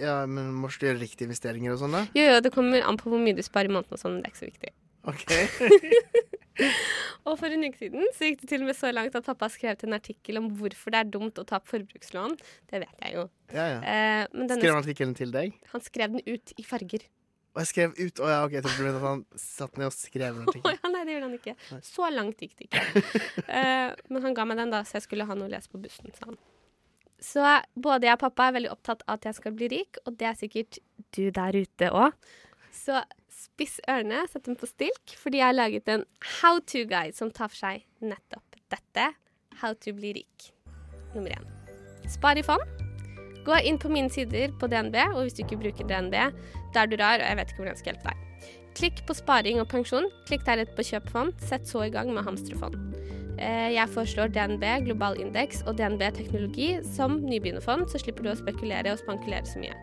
Ja, 0.00 0.22
men 0.24 0.54
må 0.56 0.70
du 0.72 0.86
gjøre 0.86 1.02
riktige 1.02 1.26
investeringer 1.28 1.74
og 1.74 1.82
sånn, 1.82 1.92
da? 1.92 2.06
Jo, 2.16 2.22
jo, 2.30 2.36
det 2.40 2.52
kommer 2.54 2.80
an 2.88 2.96
på 2.96 3.10
hvor 3.12 3.20
mye 3.20 3.36
du 3.36 3.42
sparer 3.44 3.68
i 3.68 3.74
måneden 3.74 3.92
og 3.92 4.00
sånn, 4.00 4.14
men 4.16 4.22
det 4.24 4.30
er 4.30 4.32
ikke 4.32 4.40
så 4.40 4.48
viktig. 4.48 4.70
Ok. 5.12 6.22
Og 7.28 7.38
for 7.38 7.54
en 7.54 7.62
uke 7.64 7.78
siden 7.80 8.04
så 8.16 8.26
gikk 8.28 8.40
det 8.42 8.48
til 8.50 8.62
og 8.64 8.68
med 8.68 8.76
så 8.76 8.90
langt 8.92 9.14
at 9.18 9.24
pappa 9.26 9.48
skrev 9.52 9.76
til 9.80 9.88
en 9.90 9.96
artikkel 9.96 10.38
om 10.40 10.48
hvorfor 10.58 10.92
det 10.94 11.00
er 11.00 11.10
dumt 11.14 11.38
å 11.40 11.44
ta 11.48 11.58
opp 11.60 11.68
forbrukslån. 11.70 12.34
Det 12.70 12.80
vet 12.82 13.04
jeg 13.06 13.14
jo. 13.16 13.24
Ja, 13.54 13.66
ja. 13.70 13.78
Eh, 13.80 14.22
men 14.34 14.50
denne- 14.50 14.60
Skrev 14.60 14.74
han 14.74 14.82
artikkelen 14.82 15.14
til 15.18 15.32
deg? 15.34 15.56
Han 15.72 15.84
skrev 15.86 16.16
den 16.16 16.24
ut 16.26 16.52
i 16.58 16.64
farger. 16.66 17.06
Og 17.52 17.60
jeg 17.62 17.68
skrev 17.68 17.94
ut 17.98 18.20
Å 18.24 18.28
ja, 18.30 18.38
OK, 18.46 18.54
jeg 18.56 18.64
trodde 18.64 18.92
at 18.96 19.02
han 19.04 19.24
satt 19.36 19.76
ned 19.80 19.90
og 19.90 19.96
skrev 19.96 20.28
en 20.38 20.46
artikkel. 20.48 20.76
ja, 20.82 20.92
nei, 20.92 21.02
det 21.08 21.16
gjorde 21.16 21.28
han 21.30 21.38
ikke. 21.38 21.56
Så 21.88 22.10
langt 22.12 22.42
gikk 22.44 22.56
det 22.58 22.68
ikke. 22.70 22.84
Eh, 23.62 23.88
men 24.08 24.24
han 24.24 24.34
ga 24.36 24.46
meg 24.48 24.56
den 24.62 24.72
da, 24.72 24.82
så 24.88 24.96
jeg 24.98 25.06
skulle 25.08 25.26
ha 25.28 25.34
noe 25.36 25.48
å 25.50 25.52
lese 25.52 25.68
på 25.72 25.80
bussen, 25.82 26.12
sa 26.16 26.30
han. 26.30 26.38
Så 27.22 27.42
både 27.78 28.08
jeg 28.08 28.18
og 28.18 28.22
pappa 28.24 28.48
er 28.48 28.56
veldig 28.58 28.72
opptatt 28.72 29.04
av 29.06 29.20
at 29.20 29.28
jeg 29.28 29.38
skal 29.38 29.54
bli 29.56 29.68
rik, 29.70 30.00
og 30.06 30.16
det 30.18 30.26
er 30.32 30.38
sikkert 30.38 30.78
du 31.14 31.24
der 31.30 31.58
ute 31.58 31.90
òg. 31.94 32.16
Så 32.74 32.98
spiss 33.32 33.78
ørene, 33.90 34.24
sett 34.30 34.46
dem 34.48 34.56
på 34.58 34.68
stilk, 34.70 35.14
fordi 35.20 35.38
jeg 35.40 35.50
har 35.50 35.58
laget 35.58 35.90
en 35.92 36.06
how 36.40 36.58
to-guide 36.66 37.14
som 37.16 37.30
tar 37.30 37.52
for 37.52 37.60
seg 37.60 37.86
nettopp 38.02 38.58
dette. 38.72 39.12
How 39.62 39.76
to 39.78 39.94
bli 39.94 40.14
rik. 40.18 40.48
Nummer 41.14 41.36
én. 41.36 41.46
Spar 42.10 42.40
i 42.40 42.44
fond. 42.46 42.64
Gå 43.46 43.58
inn 43.66 43.78
på 43.78 43.90
mine 43.92 44.10
sider 44.10 44.52
på 44.58 44.68
DNB, 44.70 44.98
og 45.12 45.24
hvis 45.24 45.38
du 45.38 45.44
ikke 45.44 45.60
bruker 45.62 45.86
DNB, 45.86 46.14
da 46.74 46.84
er 46.84 46.90
du 46.90 46.98
rar, 46.98 47.22
og 47.22 47.26
jeg 47.26 47.38
vet 47.38 47.50
ikke 47.50 47.62
hvordan 47.62 47.74
jeg 47.74 47.82
skal 47.82 47.92
hjelpe 47.92 48.12
deg. 48.12 48.28
Klikk 48.78 49.02
på 49.06 49.16
sparing 49.18 49.60
og 49.60 49.68
pensjon. 49.70 50.08
Klikk 50.28 50.46
deretter 50.46 50.74
på 50.78 50.86
kjøp 50.88 51.10
fond. 51.12 51.34
Sett 51.44 51.68
så 51.68 51.84
i 51.84 51.92
gang 51.92 52.10
med 52.14 52.24
hamstrefond. 52.26 52.78
Eh, 53.42 53.72
Jeg 53.74 53.90
foreslår 53.90 54.30
DNB 54.30 54.64
global 54.86 55.18
indeks 55.18 55.64
og 55.66 55.76
DNB 55.78 56.04
teknologi 56.14 56.76
som 56.86 57.18
nybegynnerfond, 57.26 57.88
så 57.90 57.98
slipper 57.98 58.26
du 58.26 58.30
å 58.30 58.38
spekulere 58.38 58.92
og 58.92 59.00
spankulere 59.00 59.48
så 59.48 59.62
mye. 59.62 59.74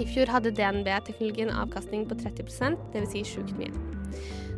I 0.00 0.06
fjor 0.08 0.30
hadde 0.30 0.54
DNB 0.56 0.88
teknologien 1.08 1.50
avkastning 1.50 2.06
på 2.08 2.16
30% 2.20 2.78
dvs. 2.94 3.10
Si 3.12 3.24
sjukt 3.34 3.56
mye. 3.58 3.72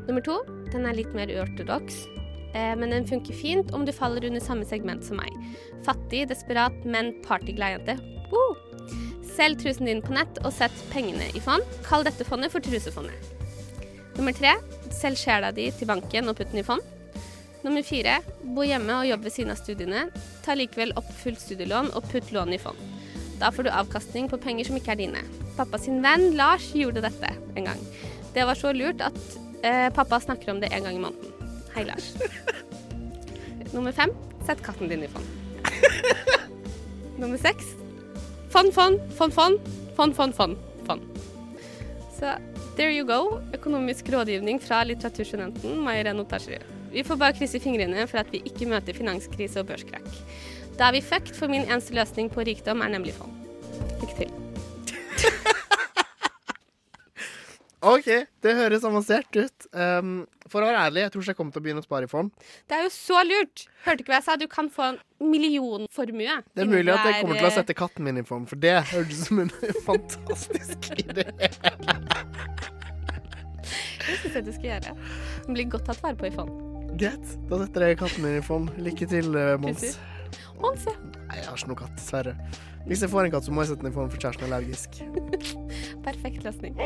Nummer 0.05 0.21
to, 0.25 0.37
den 0.73 0.85
er 0.87 0.99
litt 0.99 1.15
mer 1.17 1.33
uortodoks, 1.33 2.05
eh, 2.53 2.75
men 2.77 2.93
den 2.93 3.09
funker 3.09 3.35
fint 3.35 3.73
om 3.73 3.87
du 3.89 3.93
faller 3.93 4.27
under 4.29 4.41
samme 4.41 4.69
segment 4.69 5.05
som 5.05 5.17
meg. 5.17 5.33
Fattig, 5.87 6.29
desperat, 6.29 6.77
men 6.85 7.15
partyglad 7.25 7.79
jente. 7.79 7.97
Woo! 8.31 8.57
Selg 9.35 9.59
trusen 9.59 9.89
din 9.89 10.03
på 10.05 10.13
nett 10.15 10.39
og 10.45 10.53
sett 10.55 10.77
pengene 10.93 11.33
i 11.35 11.41
fond. 11.43 11.65
Kall 11.83 12.05
dette 12.05 12.27
fondet 12.29 12.53
for 12.53 12.61
trusefondet. 12.63 13.33
Nummer 14.15 14.37
tre, 14.37 14.53
selg 14.95 15.19
sjela 15.19 15.51
di 15.51 15.71
til 15.75 15.89
banken 15.91 16.29
og 16.31 16.37
putt 16.39 16.53
den 16.53 16.63
i 16.63 16.67
fond. 16.67 16.94
Nummer 17.65 17.81
fire 17.87 18.19
bo 18.55 18.65
hjemme 18.67 18.93
og 18.99 19.07
jobb 19.09 19.23
ved 19.25 19.33
siden 19.33 19.53
av 19.55 19.61
studiene. 19.61 20.03
Ta 20.45 20.57
likevel 20.57 20.93
opp 21.01 21.09
fullt 21.23 21.41
studielån 21.41 21.95
og 21.97 22.05
putt 22.11 22.29
lånet 22.35 22.59
i 22.59 22.61
fond. 22.61 22.81
Da 23.41 23.49
får 23.51 23.67
du 23.67 23.71
avkastning 23.73 24.29
på 24.29 24.39
penger 24.43 24.69
som 24.69 24.77
ikke 24.77 24.93
er 24.93 25.01
dine. 25.01 25.23
Pappa 25.57 25.81
sin 25.81 26.03
venn 26.05 26.35
Lars 26.37 26.67
gjorde 26.77 27.03
dette 27.05 27.31
en 27.57 27.71
gang. 27.71 27.81
Det 28.35 28.45
var 28.45 28.59
så 28.59 28.75
lurt 28.77 29.01
at 29.05 29.17
eh, 29.65 29.89
pappa 29.97 30.21
snakker 30.21 30.53
om 30.53 30.61
det 30.61 30.71
en 30.77 30.85
gang 30.85 30.99
i 30.99 31.03
måneden. 31.07 31.33
Hei, 31.75 31.87
Lars. 31.89 32.13
Nummer 33.75 33.97
fem 33.97 34.13
sett 34.47 34.61
katten 34.63 34.93
din 34.93 35.07
i 35.07 35.11
fond. 35.11 35.27
Nummer 37.23 37.41
seks 37.41 37.73
fond, 38.53 38.75
fond, 38.75 39.01
fond, 39.17 39.35
fond, 39.35 39.59
fond, 39.97 40.15
fond, 40.15 40.35
fond. 40.35 40.59
fond. 40.87 41.03
Så 42.21 42.37
there 42.77 42.93
you 42.93 43.09
go. 43.09 43.41
Økonomisk 43.57 44.13
rådgivning 44.13 44.61
fra 44.63 44.85
litteraturstudenten 44.85 45.81
Mairén 45.83 46.21
Otasjrud. 46.21 46.74
Vi 46.95 47.03
får 47.03 47.19
bare 47.19 47.35
krysse 47.35 47.59
fingrene 47.63 48.07
for 48.07 48.23
at 48.23 48.31
vi 48.31 48.39
ikke 48.47 48.69
møter 48.71 48.95
finanskrise 48.95 49.59
og 49.63 49.67
børskrakk. 49.73 50.07
Da 50.79 50.89
er 50.89 50.93
vi 50.97 51.03
fucked, 51.03 51.35
for 51.35 51.51
min 51.51 51.67
eneste 51.67 51.95
løsning 51.95 52.31
på 52.31 52.45
rikdom 52.47 52.83
er 52.87 52.93
nemlig 52.95 53.15
fond. 53.19 53.35
Lykke 54.01 54.15
til. 54.21 54.31
OK, 57.95 58.09
det 58.43 58.55
høres 58.57 58.87
avansert 58.87 59.37
ut. 59.37 59.67
Um, 59.75 60.25
For 60.49 60.63
å 60.63 60.69
være 60.69 60.85
ærlig, 60.87 61.03
jeg 61.03 61.13
tror 61.13 61.23
ikke 61.25 61.33
jeg 61.33 61.39
kommer 61.39 61.55
til 61.55 61.63
å 61.63 61.65
begynne 61.67 61.83
å 61.83 61.87
spare 61.87 62.07
i 62.07 62.11
fond. 62.11 62.31
Det 62.71 62.77
er 62.77 62.83
jo 62.87 62.93
så 62.95 63.23
lurt! 63.27 63.65
Hørte 63.87 64.05
ikke 64.05 64.13
hva 64.13 64.19
jeg 64.21 64.27
sa? 64.29 64.37
Du 64.39 64.47
kan 64.51 64.69
få 64.71 64.87
en 64.93 64.99
millionformue. 65.25 66.37
Det 66.55 66.63
er 66.63 66.71
mulig 66.71 66.93
at 66.95 67.09
jeg 67.09 67.23
kommer 67.25 67.41
til 67.41 67.49
å 67.49 67.55
sette 67.57 67.77
katten 67.79 68.07
min 68.07 68.21
i 68.21 68.27
fond, 68.29 68.47
for 68.51 68.61
det 68.61 68.77
hørtes 68.93 69.25
ut 69.25 69.29
som 69.33 69.43
en 69.47 69.53
fantastisk 69.89 70.93
idé. 71.03 71.27
Det 74.05 74.19
syns 74.21 74.35
jeg 74.37 74.45
du 74.45 74.53
skal 74.53 74.69
gjøre. 74.75 74.91
Den 75.47 75.57
blir 75.57 75.71
godt 75.73 75.87
tatt 75.89 76.03
vare 76.05 76.19
på 76.21 76.29
i 76.29 76.35
fond. 76.35 76.74
Greit, 76.95 77.33
da 77.51 77.59
setter 77.59 77.89
jeg 77.89 77.99
katten 77.99 78.23
min 78.23 78.37
i 78.39 78.43
fond. 78.45 78.71
Lykke 78.79 79.07
til, 79.11 79.35
eh, 79.35 79.57
Mons. 79.59 79.97
Mons, 80.63 80.85
ja. 80.87 80.95
Nei, 81.27 81.41
jeg 81.41 81.49
har 81.49 81.57
ikke 81.59 81.71
noe 81.73 81.81
katt, 81.81 81.97
dessverre. 81.99 82.35
Hvis 82.87 83.03
jeg 83.03 83.11
får 83.11 83.27
en 83.27 83.33
katt, 83.35 83.47
så 83.49 83.55
må 83.55 83.65
jeg 83.65 83.73
sette 83.73 83.83
den 83.83 83.91
i 83.91 83.95
fond, 83.97 84.13
for 84.13 84.23
kjæresten 84.23 84.47
er 84.47 84.55
allergisk. 84.55 85.01
Perfekt 86.07 86.47
løsning. 86.47 86.79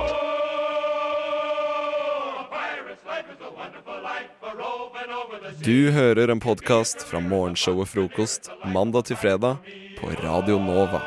Du 5.65 5.91
hører 5.93 6.33
en 6.33 6.41
podkast 6.41 7.05
fra 7.05 7.21
morgenshowet 7.21 7.89
Frokost 7.93 8.49
mandag 8.65 9.05
til 9.11 9.17
fredag 9.21 9.61
på 10.01 10.09
Radio 10.25 10.59
Nova. 10.63 11.05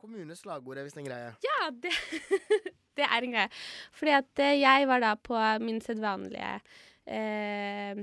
Kommuneslagord 0.00 0.78
er 0.78 0.88
visst 0.88 0.98
en 0.98 1.06
greie. 1.06 1.34
Ja, 1.46 1.70
det, 1.70 1.94
det 2.98 3.06
er 3.08 3.26
en 3.26 3.36
greie. 3.36 3.52
Fordi 3.98 4.16
at 4.16 4.42
eh, 4.42 4.58
jeg 4.60 4.88
var 4.90 5.04
da 5.04 5.14
på 5.16 5.38
min 5.64 5.80
sedvanlige 5.84 6.56
eh, 7.06 8.02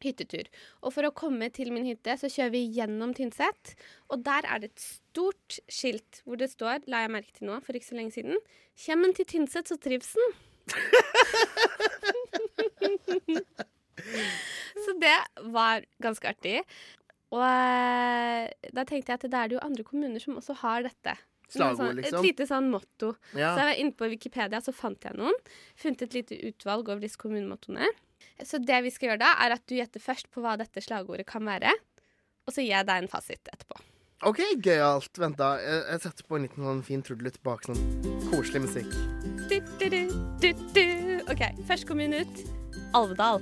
hyttetur. 0.00 0.48
Og 0.84 0.94
for 0.94 1.06
å 1.06 1.16
komme 1.16 1.50
til 1.54 1.72
min 1.74 1.86
hytte, 1.88 2.16
så 2.20 2.30
kjører 2.32 2.54
vi 2.54 2.62
gjennom 2.78 3.10
Tynset. 3.16 3.64
Og 4.10 4.16
der 4.26 4.42
er 4.48 4.56
det 4.62 4.68
et 4.72 4.84
stort 4.84 5.50
skilt 5.70 6.12
hvor 6.24 6.36
det 6.40 6.50
står, 6.52 6.76
la 6.90 6.96
jeg 7.04 7.14
merke 7.16 7.32
til 7.36 7.50
nå 7.50 7.54
for 7.64 7.72
ikke 7.76 7.90
så 7.92 7.98
lenge 7.98 8.16
siden, 8.16 8.36
Kjem 8.80 9.02
en 9.04 9.12
til 9.12 9.26
Tynset, 9.28 9.68
så 9.68 9.76
trives 9.76 10.14
den. 10.16 10.30
så 14.84 14.90
det 15.02 15.18
var 15.52 15.84
ganske 16.00 16.28
artig. 16.30 16.62
Og 17.30 17.44
eh, 17.44 18.48
da 18.72 18.84
tenkte 18.88 19.12
jeg 19.12 19.18
at 19.18 19.26
da 19.28 19.42
er 19.42 19.48
det 19.50 19.56
jo 19.58 19.66
andre 19.66 19.84
kommuner 19.84 20.20
som 20.22 20.38
også 20.40 20.54
har 20.62 20.78
dette. 20.86 21.12
Slagord, 21.50 21.80
Sånn- 21.82 21.98
liksom? 22.00 22.18
Et 22.20 22.28
lite 22.30 22.46
sånn 22.48 22.70
motto. 22.72 23.12
Ja. 23.34 23.52
Så 23.54 23.62
jeg 23.64 23.68
var 23.70 23.80
inne 23.82 23.96
på 23.98 24.08
Wikipedia, 24.12 24.60
så 24.62 24.74
fant 24.76 25.02
jeg 25.06 25.18
noen. 25.18 25.36
Funnet 25.76 26.02
et 26.06 26.14
lite 26.14 26.38
utvalg 26.50 26.88
over 26.88 27.00
disse 27.02 27.18
kommunemottoene. 27.20 27.88
Så 28.44 28.60
det 28.64 28.82
vi 28.86 28.90
skal 28.94 29.10
gjøre 29.10 29.22
da, 29.24 29.34
er 29.44 29.54
at 29.58 29.66
du 29.68 29.74
gjetter 29.76 30.00
først 30.00 30.30
på 30.32 30.40
hva 30.44 30.56
dette 30.60 30.80
slagordet 30.84 31.26
kan 31.28 31.44
være. 31.44 31.72
Og 32.46 32.54
så 32.54 32.62
gir 32.64 32.72
jeg 32.76 32.86
deg 32.88 33.02
en 33.04 33.08
fasit 33.12 33.50
etterpå. 33.52 33.80
OK, 34.28 34.40
gøyalt. 34.60 35.16
Vent, 35.16 35.36
da. 35.40 35.54
Jeg, 35.60 35.84
jeg 35.94 36.00
setter 36.04 36.26
på 36.28 36.36
en 36.36 36.42
liten 36.44 36.64
sånn 36.66 36.82
fin 36.84 37.02
trudelutt 37.04 37.38
bak, 37.46 37.64
sånn 37.64 37.78
koselig 38.30 38.60
musikk. 38.66 38.90
Du, 39.48 39.56
du, 39.80 40.50
du. 40.76 40.84
OK, 41.32 41.42
første 41.68 41.88
kommune 41.88 42.20
ut. 42.24 42.42
Alvdal. 42.96 43.40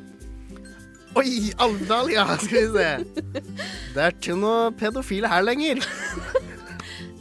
Oi, 1.19 1.51
Alvdal, 1.59 2.11
ja, 2.13 2.25
skal 2.39 2.69
vi 2.69 2.79
se. 2.79 3.43
Det 3.95 4.03
er 4.05 4.13
ikke 4.15 4.37
noe 4.39 4.69
pedofile 4.79 5.31
her 5.33 5.43
lenger. 5.47 5.81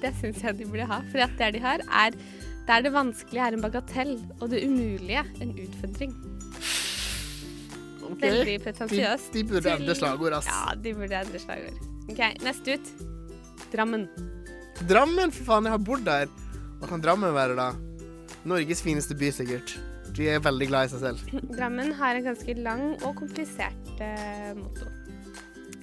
Det 0.08 0.14
syns 0.22 0.40
jeg 0.44 0.58
de 0.62 0.66
burde 0.72 0.88
ha. 0.88 1.02
For 1.12 1.24
at 1.28 1.36
det 1.40 1.52
de 1.58 1.64
har, 1.64 1.84
er 2.06 2.16
der 2.68 2.82
det 2.84 2.92
vanskelige 2.96 3.44
er 3.48 3.56
en 3.58 3.64
bagatell, 3.64 4.16
og 4.42 4.50
det 4.52 4.64
umulige 4.68 5.24
en 5.44 5.54
utfordring. 5.64 6.16
Okay. 8.08 8.32
Veldig 8.32 8.56
pretensiøst. 8.64 9.34
de- 9.34 9.42
de 9.44 9.48
burde 9.50 9.72
endre 9.74 9.96
slagord, 9.96 10.34
ass. 10.38 10.48
Ja, 10.48 10.74
de 10.84 10.94
burde 10.96 11.16
endre 11.20 11.40
slagord. 11.40 11.80
OK, 12.10 12.22
neste 12.44 12.78
ut. 12.78 12.92
Drammen. 13.74 14.08
Drammen, 14.88 15.32
for 15.36 15.44
faen, 15.50 15.68
jeg 15.68 15.72
har 15.76 15.84
bodd 15.84 16.06
der. 16.06 16.28
Hva 16.80 16.88
kan 16.88 17.02
Drammen 17.04 17.34
være, 17.36 17.56
da? 17.58 17.72
Norges 18.48 18.82
fineste 18.86 19.16
by, 19.18 19.32
sikkert. 19.36 19.76
De 20.16 20.30
er 20.32 20.40
veldig 20.40 20.68
glad 20.70 20.88
i 20.88 20.94
seg 20.94 21.02
selv. 21.04 21.42
Drammen 21.58 21.92
har 22.00 22.16
en 22.16 22.24
ganske 22.30 22.56
lang 22.64 22.86
og 23.04 23.16
komplisert 23.20 24.00
eh, 24.00 24.54
motto. 24.56 24.88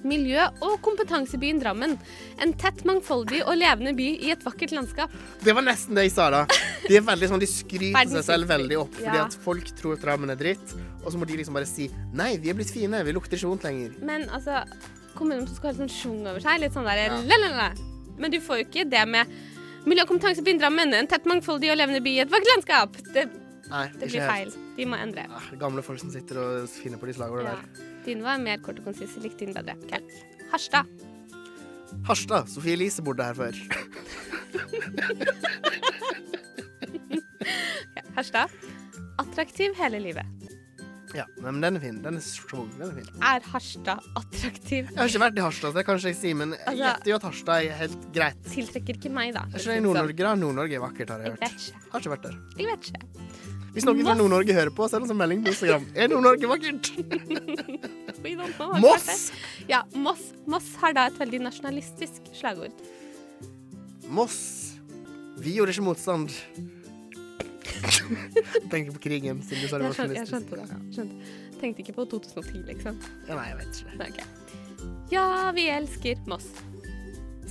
Miljø- 0.05 0.51
og 0.61 0.75
kompetansebyen 0.85 1.61
Drammen. 1.63 1.95
En 2.45 2.53
tett, 2.61 2.83
mangfoldig 2.85 3.41
og 3.47 3.57
levende 3.57 3.95
by 3.97 4.09
i 4.21 4.31
et 4.35 4.43
vakkert 4.45 4.73
landskap. 4.77 5.11
Det 5.43 5.55
var 5.57 5.63
nesten 5.65 5.95
det 5.97 6.05
jeg 6.09 6.13
sa, 6.13 6.27
da. 6.31 6.43
De 6.89 6.97
er 6.99 7.01
veldig 7.07 7.29
sånn, 7.31 7.41
de 7.41 7.47
skryter 7.49 8.11
seg 8.13 8.25
selv 8.27 8.49
veldig 8.53 8.79
opp, 8.83 8.93
fordi 8.99 9.17
Ja. 9.17 9.25
at 9.25 9.35
folk 9.45 9.65
tror 9.79 9.95
at 9.97 10.03
Drammen 10.05 10.31
er 10.31 10.37
dritt, 10.37 10.75
og 11.05 11.11
så 11.13 11.17
må 11.17 11.27
de 11.27 11.37
liksom 11.41 11.55
bare 11.55 11.67
si 11.67 11.91
nei, 12.13 12.37
vi 12.37 12.51
er 12.51 12.55
blitt 12.55 12.71
fine, 12.71 13.03
vi 13.05 13.13
lukter 13.17 13.37
ikke 13.39 13.49
vondt 13.49 13.65
lenger. 13.65 13.95
Men 14.05 14.29
altså, 14.29 14.65
kommunen 15.15 15.47
som 15.47 15.57
skal 15.57 15.73
ha 15.73 15.79
litt 15.79 15.91
sånn 15.91 15.97
sjung 16.03 16.27
over 16.27 16.41
seg, 16.41 16.61
litt 16.61 16.73
sånn 16.75 16.85
der 16.85 17.07
Ja. 17.09 17.17
lalalala. 17.23 17.73
Men 18.19 18.31
du 18.31 18.39
får 18.41 18.59
jo 18.61 18.65
ikke 18.69 18.91
det 18.91 19.09
med 19.09 19.27
miljø- 19.87 20.03
og 20.03 20.09
kompetansebyen 20.09 20.59
Drammen, 20.61 20.93
en 20.95 21.07
tett, 21.07 21.25
mangfoldig 21.25 21.71
og 21.73 21.79
levende 21.79 22.03
by 22.03 22.11
i 22.11 22.21
et 22.21 22.29
vakkert 22.31 22.53
landskap. 22.57 22.93
Det, 23.15 23.29
Nei, 23.71 23.89
det 23.99 24.11
blir 24.11 24.21
helt. 24.21 24.31
feil. 24.31 24.53
De 24.77 24.85
må 24.85 24.97
endre. 25.01 25.25
Ja, 25.31 25.57
Gamle 25.57 25.83
folk 25.83 25.99
som 25.99 26.11
sitter 26.11 26.37
og 26.37 26.69
finner 26.69 26.99
på 26.99 27.07
de 27.07 27.15
slagordene 27.15 27.45
Ja. 27.49 27.57
der. 27.57 27.84
Din 28.05 28.23
var 28.23 28.39
mer 28.43 28.59
kort 28.65 28.79
og 28.79 28.85
konsis. 28.91 29.15
Jeg 29.17 29.23
likte 29.29 29.47
din 29.47 29.55
bedre. 29.55 29.75
Ok. 29.85 29.93
Harstad. 30.53 30.85
Harstad. 32.09 32.49
Sofie 32.53 32.73
Elise 32.77 33.03
bodde 33.03 33.25
her 33.25 33.35
før. 33.35 33.53
Ok, 37.95 38.05
Harstad. 38.17 38.49
Attraktiv 39.19 39.75
hele 39.79 39.99
livet. 40.03 40.27
Ja, 41.15 41.25
men 41.39 41.61
den 41.63 41.77
er 41.79 41.81
fin. 41.83 42.01
Den 42.03 42.17
er 42.19 42.23
strong. 42.25 42.71
Den 42.79 42.89
er 42.91 42.95
fin. 42.97 43.11
Er 43.23 43.45
Harstad 43.53 44.03
attraktiv? 44.19 44.89
Jeg 44.91 44.99
har 44.99 45.11
ikke 45.11 45.21
vært 45.23 45.39
i 45.39 45.45
Harstad, 45.45 45.71
så 45.71 45.79
det 45.79 45.85
kan 45.87 46.01
ikke 46.01 46.11
jeg 46.11 46.19
si, 46.19 46.33
men 46.35 46.55
jeg 46.57 46.61
Altså- 46.67 46.83
gjetter 46.83 47.11
jo 47.13 47.17
at 47.21 47.27
Harstad 47.29 47.55
er 47.69 47.77
helt 47.83 48.09
greit. 48.17 48.41
Tiltrekker 48.51 48.95
ikke 48.99 49.13
meg, 49.15 49.35
da. 49.35 49.45
Er 49.47 49.59
ikke 49.59 49.71
det 49.71 49.77
i 49.77 49.85
Nord-Norge, 49.87 50.17
da? 50.27 50.35
Nord-Norge 50.35 50.75
er 50.75 50.81
vakkert, 50.83 51.09
har 51.15 51.19
jeg 51.19 51.25
Jeg 51.25 51.33
hørt. 51.33 51.41
vet 51.41 51.53
ikke. 51.55 51.91
Har 51.93 52.01
ikke 52.01 52.11
vært 52.17 52.23
der. 52.23 52.35
Jeg 52.59 52.67
vet 52.67 52.83
ikke. 52.91 53.03
Hvis 53.75 53.87
noen 53.89 54.05
fra 54.07 54.15
Nord-Norge 54.15 54.55
hører 54.55 54.71
på, 54.75 54.87
send 54.91 55.07
oss 55.07 55.11
en 55.11 55.19
melding 55.19 55.41
på 55.43 55.51
Instagram. 55.51 55.87
Er 55.99 56.11
Nord-Norge 56.13 56.51
vakkert? 56.51 56.91
Moss! 58.85 59.33
Ja, 59.69 59.83
Moss. 59.99 60.29
Moss 60.47 60.69
har 60.81 60.95
da 60.97 61.09
et 61.11 61.19
veldig 61.19 61.43
nasjonalistisk 61.49 62.31
slagord. 62.39 62.85
Moss. 64.15 64.39
Vi 65.43 65.57
gjorde 65.57 65.75
ikke 65.75 65.87
motstand. 65.89 66.31
Tenker 68.73 68.95
på 68.95 69.03
krigen, 69.03 69.43
siden 69.43 69.65
du 69.65 69.69
sa 69.69 69.81
det 69.81 69.89
var 69.89 69.99
skjønte, 69.99 70.21
jeg 70.21 70.31
skjønte 70.31 70.61
det. 70.61 70.79
Skjønte. 70.95 71.33
Tenkte 71.59 71.85
ikke 71.85 71.97
på 71.99 72.07
2010, 72.15 72.63
liksom. 72.71 73.03
Ja, 73.27 73.35
nei, 73.35 73.49
jeg 73.51 73.59
vet 73.61 73.83
ikke. 73.83 73.99
det. 73.99 74.09
ok. 74.15 74.19
Ja, 75.13 75.27
vi 75.57 75.67
elsker 75.73 76.23
Moss. 76.31 76.47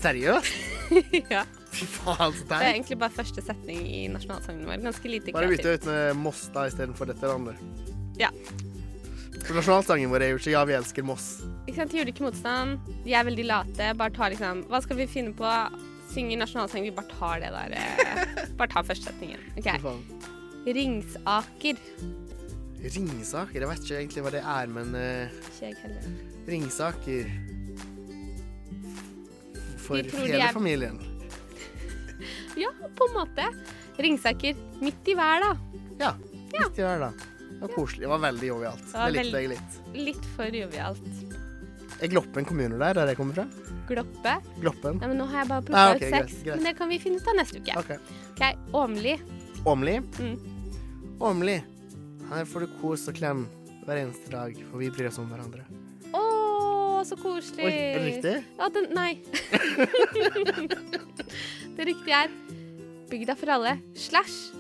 Seriøst? 0.02 0.54
ja. 1.34 1.44
Fy 1.74 1.88
faen, 1.90 2.34
så 2.38 2.46
Det 2.46 2.58
er 2.60 2.68
egentlig 2.76 2.98
bare 3.02 3.14
første 3.16 3.42
setning 3.42 3.80
i 3.90 4.04
nasjonalsangen 4.14 4.66
vår. 4.70 4.82
Ganske 4.86 5.10
lite 5.10 5.34
Bare 5.34 5.50
bytte 5.50 5.74
ut 5.74 5.88
med 5.90 6.20
Moss 6.22 6.46
da 6.54 6.68
istedenfor 6.70 7.10
dette 7.10 7.26
landet. 7.30 7.58
Ja. 8.20 8.30
For 9.44 9.58
nasjonalsangen 9.58 10.12
vår 10.14 10.22
er 10.28 10.30
jo 10.36 10.38
ikke 10.38 10.52
'Ja, 10.54 10.62
vi 10.70 10.74
elsker 10.78 11.04
Moss'. 11.04 11.42
Ikke 11.68 11.76
sant, 11.82 11.92
De 11.92 11.98
gjorde 11.98 12.14
ikke 12.14 12.24
motstand. 12.28 12.80
De 13.04 13.14
er 13.14 13.24
veldig 13.26 13.46
late. 13.46 13.94
Bare 13.98 14.14
tar 14.14 14.30
liksom 14.30 14.64
Hva 14.70 14.82
skal 14.84 14.98
vi 14.98 15.08
finne 15.08 15.34
på? 15.34 15.50
Synger 16.14 16.38
nasjonalsang. 16.38 16.84
Vi 16.84 16.92
bare 16.92 17.10
tar 17.10 17.40
det 17.40 17.50
der. 17.50 17.74
eh, 17.74 18.46
bare 18.58 18.68
tar 18.70 18.84
første 18.84 19.10
setningen. 19.10 19.40
OK. 19.58 19.68
Ringsaker. 20.68 21.78
Ringsaker? 22.84 23.60
Jeg 23.64 23.70
vet 23.70 23.84
ikke 23.84 23.98
egentlig 23.98 24.24
hva 24.24 24.32
det 24.32 24.44
er, 24.44 24.68
men 24.68 24.96
eh, 24.96 25.30
Ikke 25.42 25.66
jeg 25.72 25.76
heller. 25.82 26.08
Ringsaker 26.48 27.30
For 29.84 30.00
hele 30.24 30.40
er- 30.50 30.54
familien. 30.56 31.00
Ja, 32.56 32.70
på 32.96 33.08
en 33.10 33.16
måte. 33.16 33.46
Ringsaker 33.98 34.56
midt 34.82 35.08
i 35.10 35.16
hver, 35.18 35.42
da. 35.42 35.54
Ja. 36.00 36.12
Midt 36.54 36.78
i 36.80 36.84
hver, 36.86 37.00
da. 37.02 37.10
Det 37.50 37.60
var 37.62 37.72
koselig. 37.74 38.04
Det 38.06 38.12
var 38.12 38.22
veldig 38.22 38.48
jovialt. 38.48 38.84
Det 38.92 39.06
Det 39.06 39.14
likte 39.18 39.42
jeg 39.42 39.50
litt. 39.54 39.80
Litt 39.96 40.28
for 40.36 40.58
jovialt. 40.60 41.10
Er 42.04 42.12
Gloppen 42.12 42.46
kommune 42.46 42.78
der, 42.78 42.94
der 42.98 43.12
jeg 43.14 43.18
kommer 43.18 43.38
fra? 43.38 43.46
Gloppe. 43.88 44.34
Gloppen. 44.60 44.98
Nei, 45.02 45.10
men 45.12 45.20
nå 45.22 45.28
har 45.32 45.44
jeg 45.44 45.50
bare 45.52 45.66
plukka 45.68 45.84
Ah, 45.84 45.94
ok, 45.96 46.04
ut 46.04 46.16
seks. 46.18 46.40
Men 46.46 46.64
det 46.68 46.74
kan 46.78 46.90
vi 46.92 47.00
finne 47.00 47.22
ut 47.22 47.30
av 47.32 47.38
neste 47.40 47.62
uke. 47.62 47.78
OK. 47.80 47.92
okay 48.34 48.54
Åmli. 48.74 49.14
Åmli? 49.66 49.98
Mm. 50.20 51.18
Åmli. 51.20 51.58
Her 52.30 52.46
får 52.50 52.66
du 52.66 52.74
kos 52.82 53.08
og 53.12 53.16
klem 53.20 53.46
hver 53.86 54.00
eneste 54.02 54.32
dag, 54.34 54.58
for 54.70 54.82
vi 54.82 54.90
bryr 54.94 55.10
oss 55.12 55.20
om 55.22 55.30
hverandre. 55.32 55.66
Så 57.04 57.18
koselig. 57.20 57.66
Oi, 57.68 57.74
er 57.74 58.00
det 58.00 58.08
riktig? 58.08 58.36
Ja, 58.60 58.70
den 58.72 58.86
Nei. 58.96 59.12
det 61.78 61.88
riktige 61.90 62.20
er 62.26 62.30
Bygda 63.12 63.36
for 63.38 63.52
alle 63.54 63.74
slash 64.00 64.54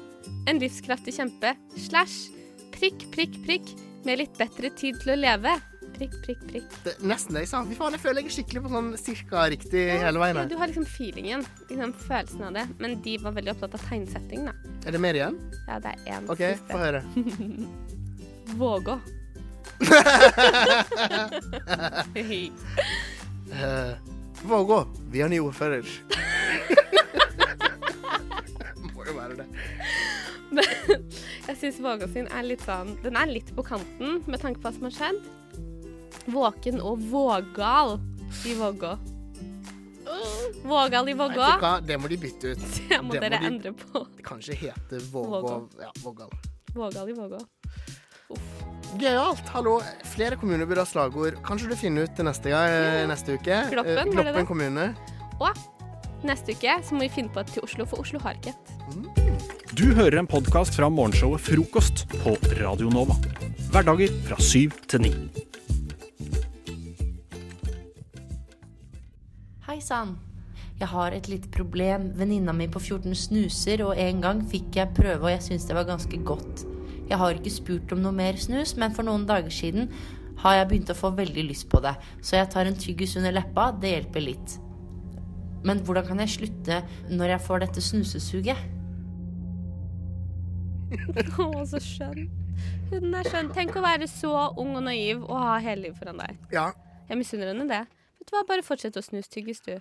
en 0.49 0.59
livskraftig 0.59 1.13
kjempe 1.15 1.53
slash 1.79 2.31
prikk, 2.75 3.05
prikk, 3.13 3.37
prikk 3.45 3.69
med 4.03 4.19
litt 4.19 4.35
bedre 4.35 4.69
tid 4.75 4.97
til 4.99 5.13
å 5.15 5.19
leve. 5.19 5.53
Prikk, 5.93 6.15
prikk, 6.25 6.41
prikk. 6.49 6.75
Det 6.83 6.95
nesten 7.05 7.37
det 7.37 7.45
jeg 7.45 7.51
sa. 7.53 7.61
Fy 7.69 7.75
faen, 7.77 7.95
jeg 7.95 8.03
føler 8.03 8.23
jeg 8.23 8.31
er 8.31 8.35
skikkelig 8.37 8.63
på 8.65 8.71
sånn 8.73 8.89
cirka 8.99 9.43
riktig 9.53 9.83
hele 10.01 10.19
veien 10.19 10.39
Ja, 10.41 10.45
du 10.49 10.55
har 10.59 10.71
liksom 10.71 10.87
feelingen. 10.89 11.45
Liksom 11.69 11.93
følelsen 12.03 12.43
av 12.49 12.57
det. 12.57 12.65
Men 12.81 12.97
de 13.05 13.13
var 13.23 13.35
veldig 13.37 13.53
opptatt 13.53 13.77
av 13.77 13.85
tegnsetting, 13.87 14.49
da. 14.49 14.55
Er 14.83 14.97
det 14.97 15.03
mer 15.05 15.19
igjen? 15.19 15.37
Ja, 15.69 15.77
det 15.83 15.93
er 15.93 16.17
én 16.17 16.31
OK, 16.33 16.41
få 16.71 16.81
høre. 16.81 17.03
Vågå. 18.59 18.97
Eh, 23.53 23.91
Vågå, 24.43 24.87
vi 25.11 25.21
har 25.21 25.29
ny 25.29 25.39
ordfører. 25.39 25.85
Må 28.93 29.05
jo 29.07 29.13
være 29.17 29.35
det. 29.37 29.45
Men 30.53 30.65
jeg 31.47 31.57
syns 31.59 31.79
Vågå 31.83 32.07
sin 32.13 32.27
er 32.33 32.43
litt 32.45 32.61
sånn 32.65 32.91
Den 33.03 33.15
er 33.17 33.29
litt 33.31 33.49
på 33.57 33.63
kanten 33.65 34.19
med 34.29 34.41
tanke 34.41 34.61
på 34.61 34.67
hva 34.67 34.73
som 34.75 34.87
har 34.89 34.95
skjedd. 34.97 35.21
Våken 36.33 36.81
og 36.81 37.01
vågal 37.11 37.97
i 38.47 38.53
Vågå. 38.59 38.93
Vågal 40.63 41.09
i 41.09 41.15
Vågå. 41.19 41.49
det 41.87 41.97
må 41.99 42.07
de 42.11 42.17
bytte 42.17 42.53
ut. 42.53 42.63
Det 42.89 43.01
må 43.03 43.13
dere 43.15 43.37
de 43.37 43.45
endre 43.49 43.73
på. 43.79 44.05
Kanskje 44.25 44.55
hete 44.65 44.99
Vågå. 45.11 45.55
Ja, 45.81 45.91
Vågal. 46.03 46.31
Vågal 46.73 47.09
i 47.09 47.13
Vågå. 47.17 47.41
Gøyalt. 48.99 49.47
Hallo. 49.53 49.77
Flere 50.13 50.37
kommuner 50.39 50.67
burde 50.69 50.83
ha 50.83 50.87
slagord. 50.87 51.39
Kanskje 51.45 51.71
du 51.71 51.75
finner 51.79 52.05
ut 52.07 52.15
det 52.17 52.25
neste, 52.27 52.51
gang, 52.53 52.69
eh, 52.69 53.05
neste 53.09 53.37
uke. 53.39 53.61
Gloppen, 53.71 53.97
Eh, 53.97 54.15
var 54.15 54.23
det 54.33 54.45
kommune. 54.47 54.93
det? 54.93 54.95
Og 55.41 55.55
neste 56.23 56.53
uke 56.53 56.75
så 56.83 56.93
må 56.93 56.99
vi 57.01 57.09
finne 57.09 57.29
på 57.33 57.39
et 57.39 57.47
til 57.47 57.63
Oslo, 57.63 57.85
for 57.85 57.97
Oslo 57.99 58.19
har 58.19 58.33
ikke 58.35 58.49
et. 58.53 59.75
Du 59.75 59.93
hører 59.95 60.19
en 60.19 60.27
podkast 60.27 60.75
fra 60.75 60.89
morgenshowet 60.89 61.39
Frokost 61.41 62.07
på 62.09 62.37
Radio 62.61 62.89
Nova. 62.89 63.15
Hverdager 63.71 64.09
fra 64.27 64.35
syv 64.39 64.71
til 64.87 65.01
ni. 65.01 65.13
Hei 69.67 69.79
sann. 69.79 70.17
Jeg 70.79 70.87
har 70.89 71.11
et 71.11 71.27
lite 71.29 71.49
problem. 71.49 72.11
Venninna 72.15 72.51
mi 72.53 72.67
på 72.67 72.79
14 72.79 73.15
snuser, 73.15 73.81
og 73.85 73.97
en 73.97 74.21
gang 74.21 74.41
fikk 74.49 74.75
jeg 74.75 74.93
prøve, 74.93 75.23
og 75.23 75.29
jeg 75.29 75.41
syns 75.41 75.65
det 75.65 75.75
var 75.75 75.85
ganske 75.85 76.23
godt. 76.23 76.65
Jeg 77.09 77.19
har 77.19 77.37
ikke 77.37 77.53
spurt 77.53 77.93
om 77.95 78.01
noe 78.03 78.15
mer 78.15 78.37
snus, 78.39 78.75
men 78.79 78.93
for 78.95 79.05
noen 79.07 79.25
dager 79.29 79.53
siden 79.53 79.89
har 80.43 80.57
jeg 80.57 80.69
begynt 80.69 80.91
å 80.91 80.97
få 80.97 81.11
veldig 81.15 81.47
lyst 81.47 81.67
på 81.71 81.79
det, 81.83 81.93
så 82.23 82.39
jeg 82.39 82.51
tar 82.51 82.67
en 82.67 82.77
tyggis 82.79 83.15
under 83.19 83.35
leppa. 83.35 83.71
Det 83.79 83.91
hjelper 83.93 84.23
litt. 84.23 84.55
Men 85.63 85.79
hvordan 85.87 86.07
kan 86.09 86.19
jeg 86.23 86.33
slutte 86.33 86.81
når 87.11 87.35
jeg 87.35 87.45
får 87.45 87.63
dette 87.63 87.83
snusesuget? 87.83 88.63
Å, 91.43 91.45
så 91.69 91.79
skjønn. 91.81 92.27
Hun 92.91 93.15
er 93.17 93.29
skjønn. 93.29 93.51
Tenk 93.55 93.77
å 93.79 93.83
være 93.83 94.07
så 94.11 94.33
ung 94.59 94.75
og 94.77 94.83
naiv 94.85 95.23
og 95.23 95.37
ha 95.39 95.55
hele 95.63 95.87
livet 95.87 96.01
foran 96.01 96.19
deg. 96.21 96.41
Ja. 96.53 96.67
Jeg 97.09 97.19
misunner 97.19 97.53
henne 97.53 97.65
det. 97.69 97.83
Vet 98.19 98.29
du 98.29 98.35
hva, 98.35 98.43
Bare 98.49 98.65
fortsett 98.65 98.99
å 98.99 99.03
snustyggis, 99.05 99.63
du. 99.65 99.77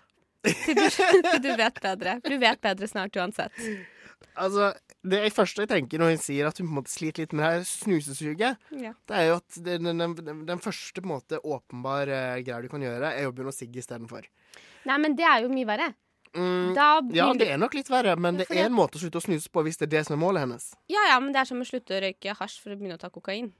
Til 0.47 0.79
du, 0.79 0.87
til 1.31 1.43
du 1.45 1.51
vet 1.59 1.83
bedre. 1.83 2.17
Du 2.25 2.37
vet 2.41 2.63
bedre 2.63 2.89
snart 2.91 3.19
uansett. 3.19 3.59
Altså, 4.37 4.73
det 5.03 5.21
første 5.35 5.65
jeg 5.65 5.71
tenker 5.73 5.99
når 6.03 6.13
hun 6.15 6.21
sier 6.23 6.47
at 6.49 6.59
hun 6.61 6.69
på 6.69 6.73
en 6.73 6.79
måte 6.81 6.93
sliter 6.93 7.25
litt 7.25 7.33
med 7.35 7.45
det 7.45 7.51
her 7.53 7.65
snusesuget, 7.69 8.59
Ja. 8.79 8.93
det 9.09 9.17
er 9.19 9.27
jo 9.31 9.35
at 9.41 9.59
den, 9.67 9.91
den, 9.91 10.15
den, 10.21 10.45
den 10.47 10.63
første 10.63 11.01
på 11.03 11.09
en 11.09 11.15
måte 11.17 11.41
åpenbare 11.43 12.43
greia 12.45 12.63
du 12.63 12.69
kan 12.73 12.83
gjøre, 12.85 13.13
er 13.17 13.27
å 13.29 13.33
begynne 13.35 13.53
å 13.53 13.57
sigge 13.57 13.83
istedenfor. 13.83 14.29
Nei, 14.89 14.99
men 14.99 15.15
det 15.19 15.25
er 15.29 15.43
jo 15.45 15.53
mye 15.53 15.69
verre. 15.69 15.93
Mm, 16.33 16.73
ja, 17.13 17.27
det 17.37 17.51
er 17.53 17.59
nok 17.61 17.75
litt 17.77 17.91
verre, 17.93 18.15
men 18.17 18.39
det 18.41 18.47
er 18.49 18.65
en 18.65 18.73
måte 18.73 18.97
å 18.97 19.03
slutte 19.03 19.21
å 19.21 19.25
snuse 19.25 19.51
på 19.53 19.63
hvis 19.67 19.77
det 19.77 19.91
er 19.91 19.99
det 19.99 20.05
som 20.09 20.15
er 20.17 20.23
målet 20.23 20.47
hennes. 20.47 20.71
Ja, 20.89 21.03
ja, 21.11 21.19
men 21.21 21.35
det 21.35 21.43
er 21.43 21.51
som 21.51 21.61
å 21.61 21.67
slutte 21.69 21.99
å 21.99 22.01
røyke 22.07 22.33
hasj 22.39 22.63
for 22.63 22.73
å 22.73 22.79
begynne 22.81 22.97
å 22.97 23.03
ta 23.03 23.11
kokain. 23.13 23.51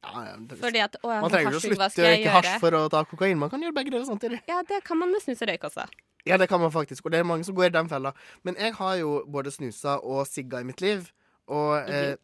Ja, 0.00 0.22
ja, 0.24 0.36
det, 0.38 0.56
Fordi 0.62 0.80
at, 0.80 0.94
å, 1.04 1.10
man 1.12 1.32
trenger 1.32 1.52
ikke 1.52 1.60
å 1.60 1.64
slutte 1.64 2.04
å 2.04 2.06
røyke 2.06 2.36
hasj 2.38 2.54
for 2.62 2.76
å 2.78 2.84
ta 2.92 3.02
kokain. 3.08 3.36
Man 3.40 3.50
kan 3.52 3.60
gjøre 3.60 3.76
begge 3.76 3.92
deler 3.92 4.06
samtidig. 4.08 4.40
Ja, 4.48 4.62
det 4.66 4.80
kan 4.86 4.96
man 5.00 5.12
med 5.12 5.20
snus 5.20 5.42
og 5.44 5.50
røyk 5.50 5.66
også. 5.68 5.84
Ja, 6.28 6.36
det 6.40 6.48
kan 6.48 6.60
man 6.60 6.72
faktisk, 6.72 7.04
og 7.04 7.12
det 7.12 7.20
er 7.20 7.28
mange 7.28 7.44
som 7.44 7.56
går 7.56 7.68
i 7.68 7.74
den 7.74 7.88
fella. 7.88 8.12
Men 8.44 8.56
jeg 8.60 8.74
har 8.76 8.94
jo 9.00 9.12
både 9.28 9.52
snusa 9.52 9.98
og 10.00 10.24
sigga 10.28 10.60
i 10.60 10.68
mitt 10.68 10.80
liv. 10.84 11.08
Og, 11.50 11.90
eh, 11.90 12.16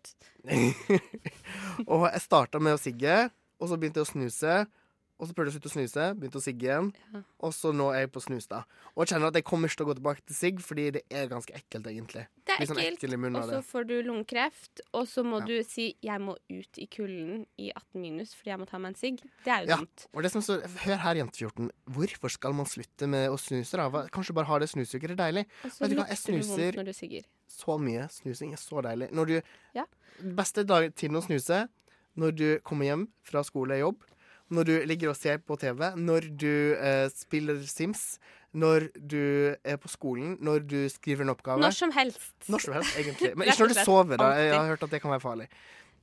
og 1.92 2.08
jeg 2.08 2.24
starta 2.24 2.60
med 2.62 2.76
å 2.76 2.80
sigge, 2.80 3.26
og 3.60 3.70
så 3.70 3.78
begynte 3.80 4.02
jeg 4.02 4.08
å 4.08 4.12
snuse. 4.12 4.58
Og 5.16 5.28
så 5.28 5.32
prøvde 5.32 5.48
jeg 5.48 5.54
å 5.54 5.56
slutte 5.56 5.70
å 5.70 5.74
snuse, 5.76 6.06
begynte 6.20 6.36
å 6.36 6.44
sigge 6.44 6.66
igjen. 6.68 6.88
Og 7.40 7.52
så 7.56 7.70
nå 7.72 7.86
er 7.94 8.02
jeg 8.04 8.10
på 8.12 8.20
snus, 8.20 8.46
da. 8.50 8.64
Og 8.92 9.04
jeg 9.04 9.14
kjenner 9.14 9.30
at 9.30 9.38
jeg 9.38 9.46
kommer 9.48 9.70
ikke 9.70 9.80
til 9.80 9.86
å 9.86 9.88
gå 9.88 9.94
tilbake 9.96 10.24
til 10.28 10.36
sigg, 10.36 10.58
fordi 10.60 10.84
det 10.98 11.02
er 11.08 11.30
ganske 11.30 11.54
ekkelt, 11.56 11.88
egentlig. 11.88 12.26
Det 12.46 12.56
er 12.58 12.68
sånn 12.68 12.80
ekkelt, 12.82 13.06
ekkel 13.06 13.38
og 13.40 13.48
så 13.48 13.60
får 13.64 13.86
du 13.88 13.94
lungekreft, 14.04 14.82
og 14.92 15.08
så 15.08 15.24
må 15.26 15.40
du 15.46 15.54
si 15.64 15.96
'jeg 16.04 16.20
må 16.20 16.36
ut 16.50 16.78
i 16.78 16.86
kulden 16.86 17.46
i 17.58 17.72
18 17.72 18.00
minus 18.00 18.34
fordi 18.34 18.50
jeg 18.50 18.58
må 18.60 18.66
ta 18.68 18.78
meg 18.78 18.88
en 18.92 18.94
sigg'. 18.94 19.22
Det 19.44 19.52
er 19.52 19.60
jo 19.64 19.68
Ja, 19.68 19.76
dumt. 19.76 20.06
og 20.12 20.22
det 20.22 20.32
som 20.32 20.42
står, 20.42 20.62
Hør 20.84 20.96
her, 20.96 21.14
jente14. 21.14 21.70
Hvorfor 21.88 22.28
skal 22.30 22.52
man 22.52 22.66
slutte 22.66 23.08
med 23.08 23.30
å 23.30 23.36
snuse? 23.38 23.76
da? 23.76 23.88
Kanskje 24.08 24.34
bare 24.34 24.46
ha 24.46 24.58
det 24.58 24.68
snusuget? 24.68 25.08
Det 25.08 25.18
er 25.18 25.32
deilig. 25.32 25.46
Og 25.64 25.70
så 25.72 25.88
du 25.88 25.94
lukter 25.96 26.32
det 26.32 26.46
vondt 26.46 26.76
når 26.76 26.84
du 26.84 26.92
sigger. 26.92 27.24
så 27.48 27.78
mye. 27.78 28.08
Snusing 28.10 28.52
er 28.52 28.56
så 28.56 28.82
deilig. 28.82 29.10
Når 29.12 29.26
du, 29.26 29.42
Ja. 29.74 29.84
Beste 30.20 30.64
dag, 30.64 30.94
tiden 30.94 31.16
å 31.16 31.22
snuse 31.22 31.68
når 32.16 32.30
du 32.36 32.58
kommer 32.60 32.84
hjem 32.84 33.08
fra 33.22 33.42
skole 33.42 33.74
og 33.74 33.80
jobb. 33.80 34.04
Når 34.48 34.68
du 34.68 34.74
ligger 34.86 35.10
og 35.10 35.16
ser 35.18 35.38
på 35.42 35.56
TV. 35.58 35.92
Når 35.96 36.28
du 36.38 36.74
eh, 36.74 37.06
spiller 37.14 37.62
Sims. 37.66 38.18
Når 38.56 38.88
du 38.96 39.54
er 39.64 39.76
på 39.76 39.88
skolen. 39.88 40.36
Når 40.40 40.66
du 40.70 40.78
skriver 40.92 41.26
en 41.26 41.34
oppgave. 41.34 41.60
Når 41.60 41.74
som 41.76 41.92
helst. 41.92 42.34
Når 42.48 42.58
som 42.58 42.76
helst, 42.78 42.94
egentlig. 42.98 43.32
Men 43.36 43.50
ikke 43.50 43.66
når 43.66 43.74
du 43.74 43.80
sover. 43.84 44.16
da 44.16 44.30
Jeg 44.38 44.54
har 44.54 44.70
hørt 44.70 44.86
at 44.86 44.94
det 44.94 45.02
kan 45.02 45.10
være 45.10 45.24
farlig. 45.24 45.48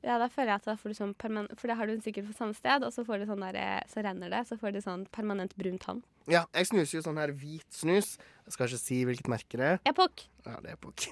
Ja, 0.03 0.17
da 0.19 0.27
føler 0.27 0.51
jeg 0.51 0.59
at 0.59 0.65
da 0.67 0.73
får 0.75 0.91
du 0.91 0.97
sånn 0.97 1.11
permanent 1.15 1.55
For 1.55 1.71
det 1.71 1.77
har 1.79 1.87
du 1.87 1.95
sikkert 2.03 2.27
på 2.27 2.35
samme 2.35 2.55
sted, 2.57 2.83
og 2.83 2.91
så 2.91 3.05
får 3.07 3.21
du 3.21 3.29
sånn 3.29 3.43
der, 3.45 3.55
eh, 3.55 3.85
så 3.87 4.03
renner 4.03 4.33
det, 4.33 4.41
så 4.49 4.57
får 4.59 4.75
du 4.75 4.81
sånn 4.83 5.05
permanent 5.15 5.55
brun 5.55 5.79
tann. 5.79 6.01
Ja, 6.27 6.43
jeg 6.55 6.67
snuser 6.69 6.97
jo 6.97 7.03
sånn 7.05 7.19
her 7.19 7.31
hvit 7.35 7.67
snus. 7.71 8.17
Jeg 8.43 8.55
skal 8.55 8.67
ikke 8.67 8.81
si 8.81 8.99
hvilket 9.07 9.31
merke 9.31 9.59
det 9.59 9.69
er. 9.73 9.81
Epok. 9.87 10.25
Ja, 10.43 10.57
det 10.59 10.73
er 10.73 10.75
epok. 10.75 11.07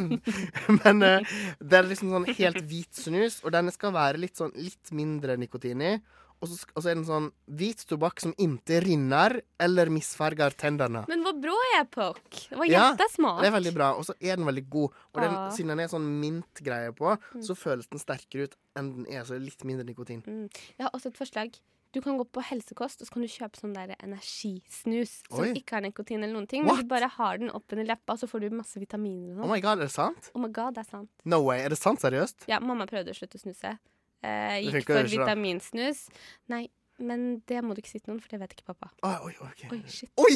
Men 0.82 1.00
uh, 1.00 1.34
det 1.64 1.80
er 1.80 1.88
liksom 1.88 2.12
sånn 2.12 2.28
helt 2.28 2.60
hvit 2.68 3.00
snus, 3.00 3.40
og 3.40 3.56
den 3.56 3.72
skal 3.72 3.96
være 3.96 4.20
litt 4.20 4.36
sånn 4.36 4.52
litt 4.56 4.92
mindre 4.96 5.38
nikotin 5.40 5.84
i. 5.84 5.94
Og 6.40 6.48
så, 6.48 6.56
og 6.74 6.82
så 6.82 6.88
er 6.88 6.94
den 6.96 7.04
sånn 7.04 7.26
hvit 7.52 7.82
tobakk 7.84 8.20
som 8.22 8.32
ikke 8.40 8.78
rinner 8.86 9.42
eller 9.60 9.90
misfarger 9.92 10.54
tennene. 10.56 11.02
Men 11.10 11.20
hvor 11.26 11.34
bra 11.40 11.56
er 11.76 11.84
Puck? 11.84 12.22
Det 12.48 12.56
var 12.56 12.64
Ja, 12.70 12.86
det 12.96 13.48
er 13.50 13.52
veldig 13.58 13.74
bra. 13.76 13.90
Og 13.98 14.06
så 14.08 14.14
er 14.20 14.36
den 14.40 14.46
veldig 14.48 14.64
god. 14.70 14.90
Og 15.14 15.20
den, 15.20 15.34
Ah. 15.34 15.50
siden 15.50 15.68
den 15.68 15.80
er 15.80 15.88
sånn 15.92 16.06
mint-greie 16.20 16.92
på, 16.96 17.12
Mm. 17.34 17.42
så 17.44 17.52
føles 17.54 17.86
den 17.90 17.98
sterkere 18.00 18.44
ut 18.48 18.56
enn 18.74 19.04
den 19.04 19.06
er. 19.12 19.22
Så 19.24 19.36
det 19.36 19.42
er 19.42 19.44
litt 19.50 19.64
mindre 19.64 19.84
nikotin. 19.84 20.22
Mm. 20.24 20.48
Jeg 20.78 20.80
har 20.86 20.90
også 20.92 21.06
et 21.12 21.18
forslag. 21.18 21.60
Du 21.92 22.00
kan 22.00 22.16
gå 22.16 22.24
på 22.24 22.40
helsekost 22.40 23.02
og 23.02 23.08
så 23.08 23.12
kan 23.12 23.22
du 23.22 23.28
kjøpe 23.28 23.56
sånn 23.60 23.74
der 23.74 23.94
energisnus 24.00 25.22
som 25.28 25.40
Oi. 25.44 25.52
ikke 25.58 25.72
har 25.76 25.82
nikotin 25.82 26.22
eller 26.22 26.32
noen 26.38 26.48
ting. 26.48 26.64
What? 26.64 26.76
Men 26.76 26.86
du 26.86 26.88
bare 26.94 27.08
har 27.08 27.38
den 27.38 27.50
oppunder 27.50 27.84
leppa, 27.86 28.16
så 28.16 28.28
får 28.30 28.40
du 28.40 28.50
masse 28.50 28.78
vitaminer 28.80 29.32
og 29.32 29.36
sånn. 29.40 29.44
Oh 29.44 29.50
my 29.52 29.60
god, 29.60 29.78
er 29.80 29.82
det 29.88 29.90
sant? 29.92 30.30
Oh 30.34 30.40
my 30.40 30.48
god, 30.48 30.74
det 30.76 30.86
er 30.86 30.90
sant. 30.90 31.10
No 31.24 31.42
way. 31.42 31.60
Er 31.64 31.68
det 31.74 31.78
sant 31.78 32.00
seriøst? 32.00 32.46
Ja, 32.48 32.60
mamma 32.60 32.86
prøvde 32.86 33.10
å 33.10 33.16
slutte 33.18 33.36
å 33.36 33.42
snuse. 33.44 33.78
Eh, 34.20 34.58
gikk 34.66 34.84
for 34.84 35.00
ikke, 35.00 35.16
vitaminsnus. 35.16 36.04
Nei, 36.52 36.66
men 37.00 37.40
det 37.48 37.62
må 37.64 37.74
du 37.74 37.80
ikke 37.80 37.92
si 37.94 37.98
til 37.98 38.12
noen, 38.12 38.20
for 38.20 38.34
det 38.34 38.40
vet 38.42 38.54
ikke 38.54 38.66
pappa. 38.74 38.90
Oi, 39.06 39.30
oi, 39.30 39.34
okay. 39.46 39.70
Oi, 39.72 39.80
shit. 39.88 40.10
Oi, 40.20 40.34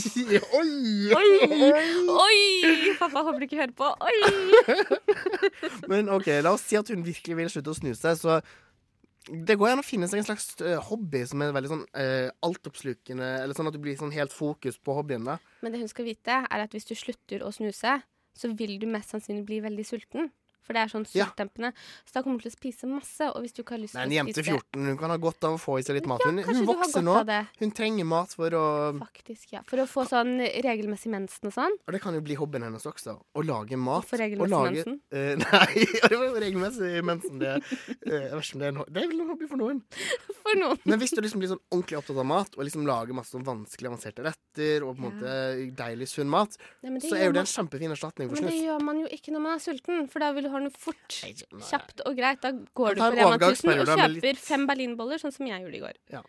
oi, 0.59 1.19
Oi! 1.19 1.29
Oi! 2.15 2.95
Pappa 3.01 3.25
håper 3.27 3.43
du 3.43 3.49
ikke 3.49 3.61
hører 3.61 3.75
på. 3.77 3.91
Oi! 4.01 4.17
Men 5.93 6.09
OK, 6.15 6.31
la 6.45 6.55
oss 6.57 6.65
si 6.69 6.79
at 6.81 6.89
hun 6.93 7.05
virkelig 7.05 7.37
vil 7.43 7.53
slutte 7.53 7.75
å 7.75 7.77
snuse, 7.77 8.15
så 8.21 8.39
det 9.25 9.57
går 9.57 9.73
an 9.73 9.81
å 9.81 9.87
finne 9.87 10.09
seg 10.09 10.21
en 10.21 10.27
slags 10.27 10.51
eh, 10.61 10.77
hobby 10.89 11.23
som 11.29 11.41
er 11.45 11.53
veldig 11.57 11.71
sånn 11.71 11.85
eh, 11.97 12.29
altoppslukende, 12.45 13.29
eller 13.45 13.57
sånn 13.57 13.71
at 13.71 13.77
du 13.77 13.81
blir 13.85 13.97
sånn 14.01 14.13
helt 14.13 14.35
fokus 14.37 14.77
på 14.77 14.97
hobbyen, 14.99 15.25
da. 15.29 15.39
Men 15.65 15.73
det 15.73 15.81
hun 15.81 15.93
skal 15.93 16.09
vite, 16.09 16.43
er 16.45 16.65
at 16.65 16.77
hvis 16.77 16.89
du 16.89 16.93
slutter 16.99 17.45
å 17.45 17.53
snuse, 17.55 17.99
så 18.35 18.51
vil 18.59 18.77
du 18.81 18.89
mest 18.91 19.15
sannsynlig 19.15 19.47
bli 19.49 19.61
veldig 19.65 19.87
sulten. 19.89 20.29
For 20.65 20.77
det 20.77 20.85
er 20.85 20.93
sånn 20.93 21.05
Ja. 21.15 21.29
Så 21.35 22.13
da 22.15 22.23
kommer 22.23 22.39
hun 22.39 22.45
til 22.45 22.53
å 22.53 22.57
spise 22.57 22.89
masse. 22.89 23.29
Og 23.35 23.43
hvis 23.45 23.53
du 23.53 23.63
ikke 23.63 23.77
har 23.77 23.83
lyst 23.83 23.95
Nei, 23.95 24.05
en 24.05 24.11
til 24.11 24.17
å 24.17 24.21
jente 24.23 24.45
spise 24.45 24.57
14 24.57 24.89
hun 24.89 24.99
kan 25.01 25.13
ha 25.13 25.19
godt 25.21 25.45
av 25.45 25.57
å 25.57 25.61
få 25.61 25.79
i 25.81 25.85
seg 25.87 25.99
litt 25.99 26.09
mat. 26.09 26.23
Ja, 26.25 26.31
Hun, 26.31 26.43
kanskje 26.43 26.65
hun 26.65 26.71
vokser 26.71 27.05
nå. 27.05 27.17
Hun 27.61 27.75
trenger 27.77 28.09
mat 28.09 28.35
for 28.35 28.57
å 28.59 28.65
Faktisk, 28.99 29.53
ja. 29.53 29.63
For 29.69 29.83
å 29.83 29.87
få 29.89 30.07
sånn 30.09 30.39
regelmessig 30.65 31.13
mensen 31.13 31.51
og 31.51 31.55
sånn. 31.57 31.77
Og 31.87 31.93
det 31.95 32.01
kan 32.05 32.17
jo 32.17 32.23
bli 32.25 32.37
hobbyen 32.39 32.65
hennes 32.67 32.85
også. 32.89 33.17
Å 33.21 33.45
lage 33.45 33.77
mat. 33.77 34.07
få 34.09 34.19
regelmessig 34.21 34.51
lage- 34.51 34.85
mensen? 34.85 35.01
Uh, 35.13 35.35
nei, 35.45 35.87
ja, 36.01 36.11
regelmessig 36.41 37.05
mensen. 37.05 37.39
Det, 37.43 37.55
uh, 37.61 38.05
det 38.05 38.69
er 38.69 38.73
en 38.73 38.83
Det 38.89 39.03
er 39.03 39.09
vel 39.11 39.21
en 39.21 39.33
hobby 39.33 39.49
for 39.51 39.61
noen. 39.61 39.83
For 40.45 40.59
noen. 40.61 40.77
Men 40.85 41.01
hvis 41.01 41.15
du 41.17 41.23
liksom 41.25 41.41
blir 41.41 41.49
sånn 41.55 41.63
ordentlig 41.73 41.97
opptatt 41.97 42.19
av 42.21 42.27
mat, 42.29 42.57
og 42.59 42.67
liksom 42.67 42.85
lager 42.85 43.17
masse 43.17 43.33
sånn 43.33 43.47
vanskelig 43.47 43.89
avanserte 43.89 44.25
retter, 44.27 44.85
og 44.85 44.99
på 44.99 45.01
en 45.01 45.07
måte 45.07 45.37
deilig 45.79 46.09
sunn 46.11 46.29
mat, 46.29 46.59
Nei, 46.85 47.01
så 47.01 47.17
er 47.17 47.31
jo 47.31 47.35
det 47.37 47.45
en 47.47 47.53
kjempefin 47.55 47.95
erstatning 47.95 48.29
for 48.29 48.43
Men 48.43 48.51
det 48.53 48.61
gjør 48.61 48.85
man 48.85 49.01
jo 49.01 49.09
ikke 49.17 49.33
når 49.33 49.45
man 49.47 49.57
er 49.57 49.63
sulten, 49.65 50.05
for 50.13 50.25
da 50.25 50.33
vil 50.37 50.45
du 50.45 50.53
ha 50.55 50.63
den 50.63 50.73
fort, 50.73 51.19
kjapt 51.69 52.05
og 52.07 52.17
greit. 52.19 52.41
Da 52.45 52.53
går 52.53 52.97
du 52.97 53.03
på 53.03 53.11
Rema 53.17 53.37
1000 53.39 53.73
og 53.75 53.91
kjøper 53.91 54.15
litt... 54.15 54.41
fem 54.43 54.67
berlinboller, 54.71 55.21
sånn 55.23 55.35
som 55.35 55.51
jeg 55.51 55.65
gjorde 55.65 55.79
i 55.79 55.83
går. 55.85 56.01
Ja. 56.15 56.23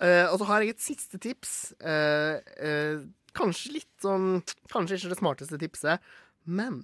uh, 0.00 0.26
og 0.32 0.38
så 0.40 0.48
har 0.50 0.64
jeg 0.64 0.76
et 0.76 0.84
siste 0.84 1.20
tips. 1.22 1.74
Uh, 1.82 2.40
uh, 2.62 3.04
kanskje 3.34 3.76
litt 3.80 3.92
sånn 4.02 4.40
Kanskje 4.70 4.98
ikke 5.00 5.12
det 5.12 5.20
smarteste 5.20 5.58
tipset, 5.58 6.10
men 6.44 6.82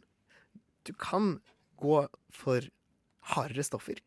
du 0.88 0.92
kan 0.98 1.36
gå 1.80 2.04
for 2.34 2.66
hardere 3.34 3.64
stoffer. 3.66 4.00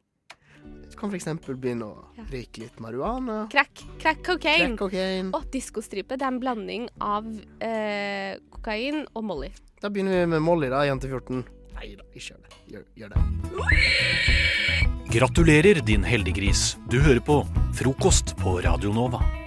Du 0.90 0.98
kan 0.99 1.10
f.eks. 1.10 1.26
begynne 1.48 1.88
å 1.90 2.27
røyke 2.30 2.61
litt 2.64 2.80
marihuana. 2.84 3.48
Crack. 3.52 3.81
Crack 4.02 4.22
cocaine. 4.26 4.76
Crack 4.76 4.80
cocaine. 4.85 5.31
Og 5.34 5.48
diskostripe. 5.52 6.15
Det 6.15 6.23
er 6.23 6.31
en 6.31 6.40
blanding 6.44 6.88
av 7.02 7.27
eh, 7.65 8.38
kokain 8.53 9.03
og 9.14 9.26
Molly. 9.27 9.52
Da 9.81 9.90
begynner 9.91 10.22
vi 10.22 10.31
med 10.35 10.45
Molly, 10.45 10.69
da, 10.72 10.85
jente 10.88 11.10
14. 11.11 11.44
Nei 11.73 11.95
da, 11.99 12.06
ikke 12.14 12.30
gjør 12.30 12.41
det. 12.45 12.60
Gjør, 12.72 12.84
gjør 13.02 13.10
det. 13.15 13.19
Gratulerer, 15.14 15.81
din 15.85 16.06
heldiggris. 16.07 16.77
Du 16.90 17.02
hører 17.03 17.22
på 17.26 17.41
Frokost 17.77 18.38
på 18.40 18.60
Radio 18.64 18.94
Nova. 18.95 19.43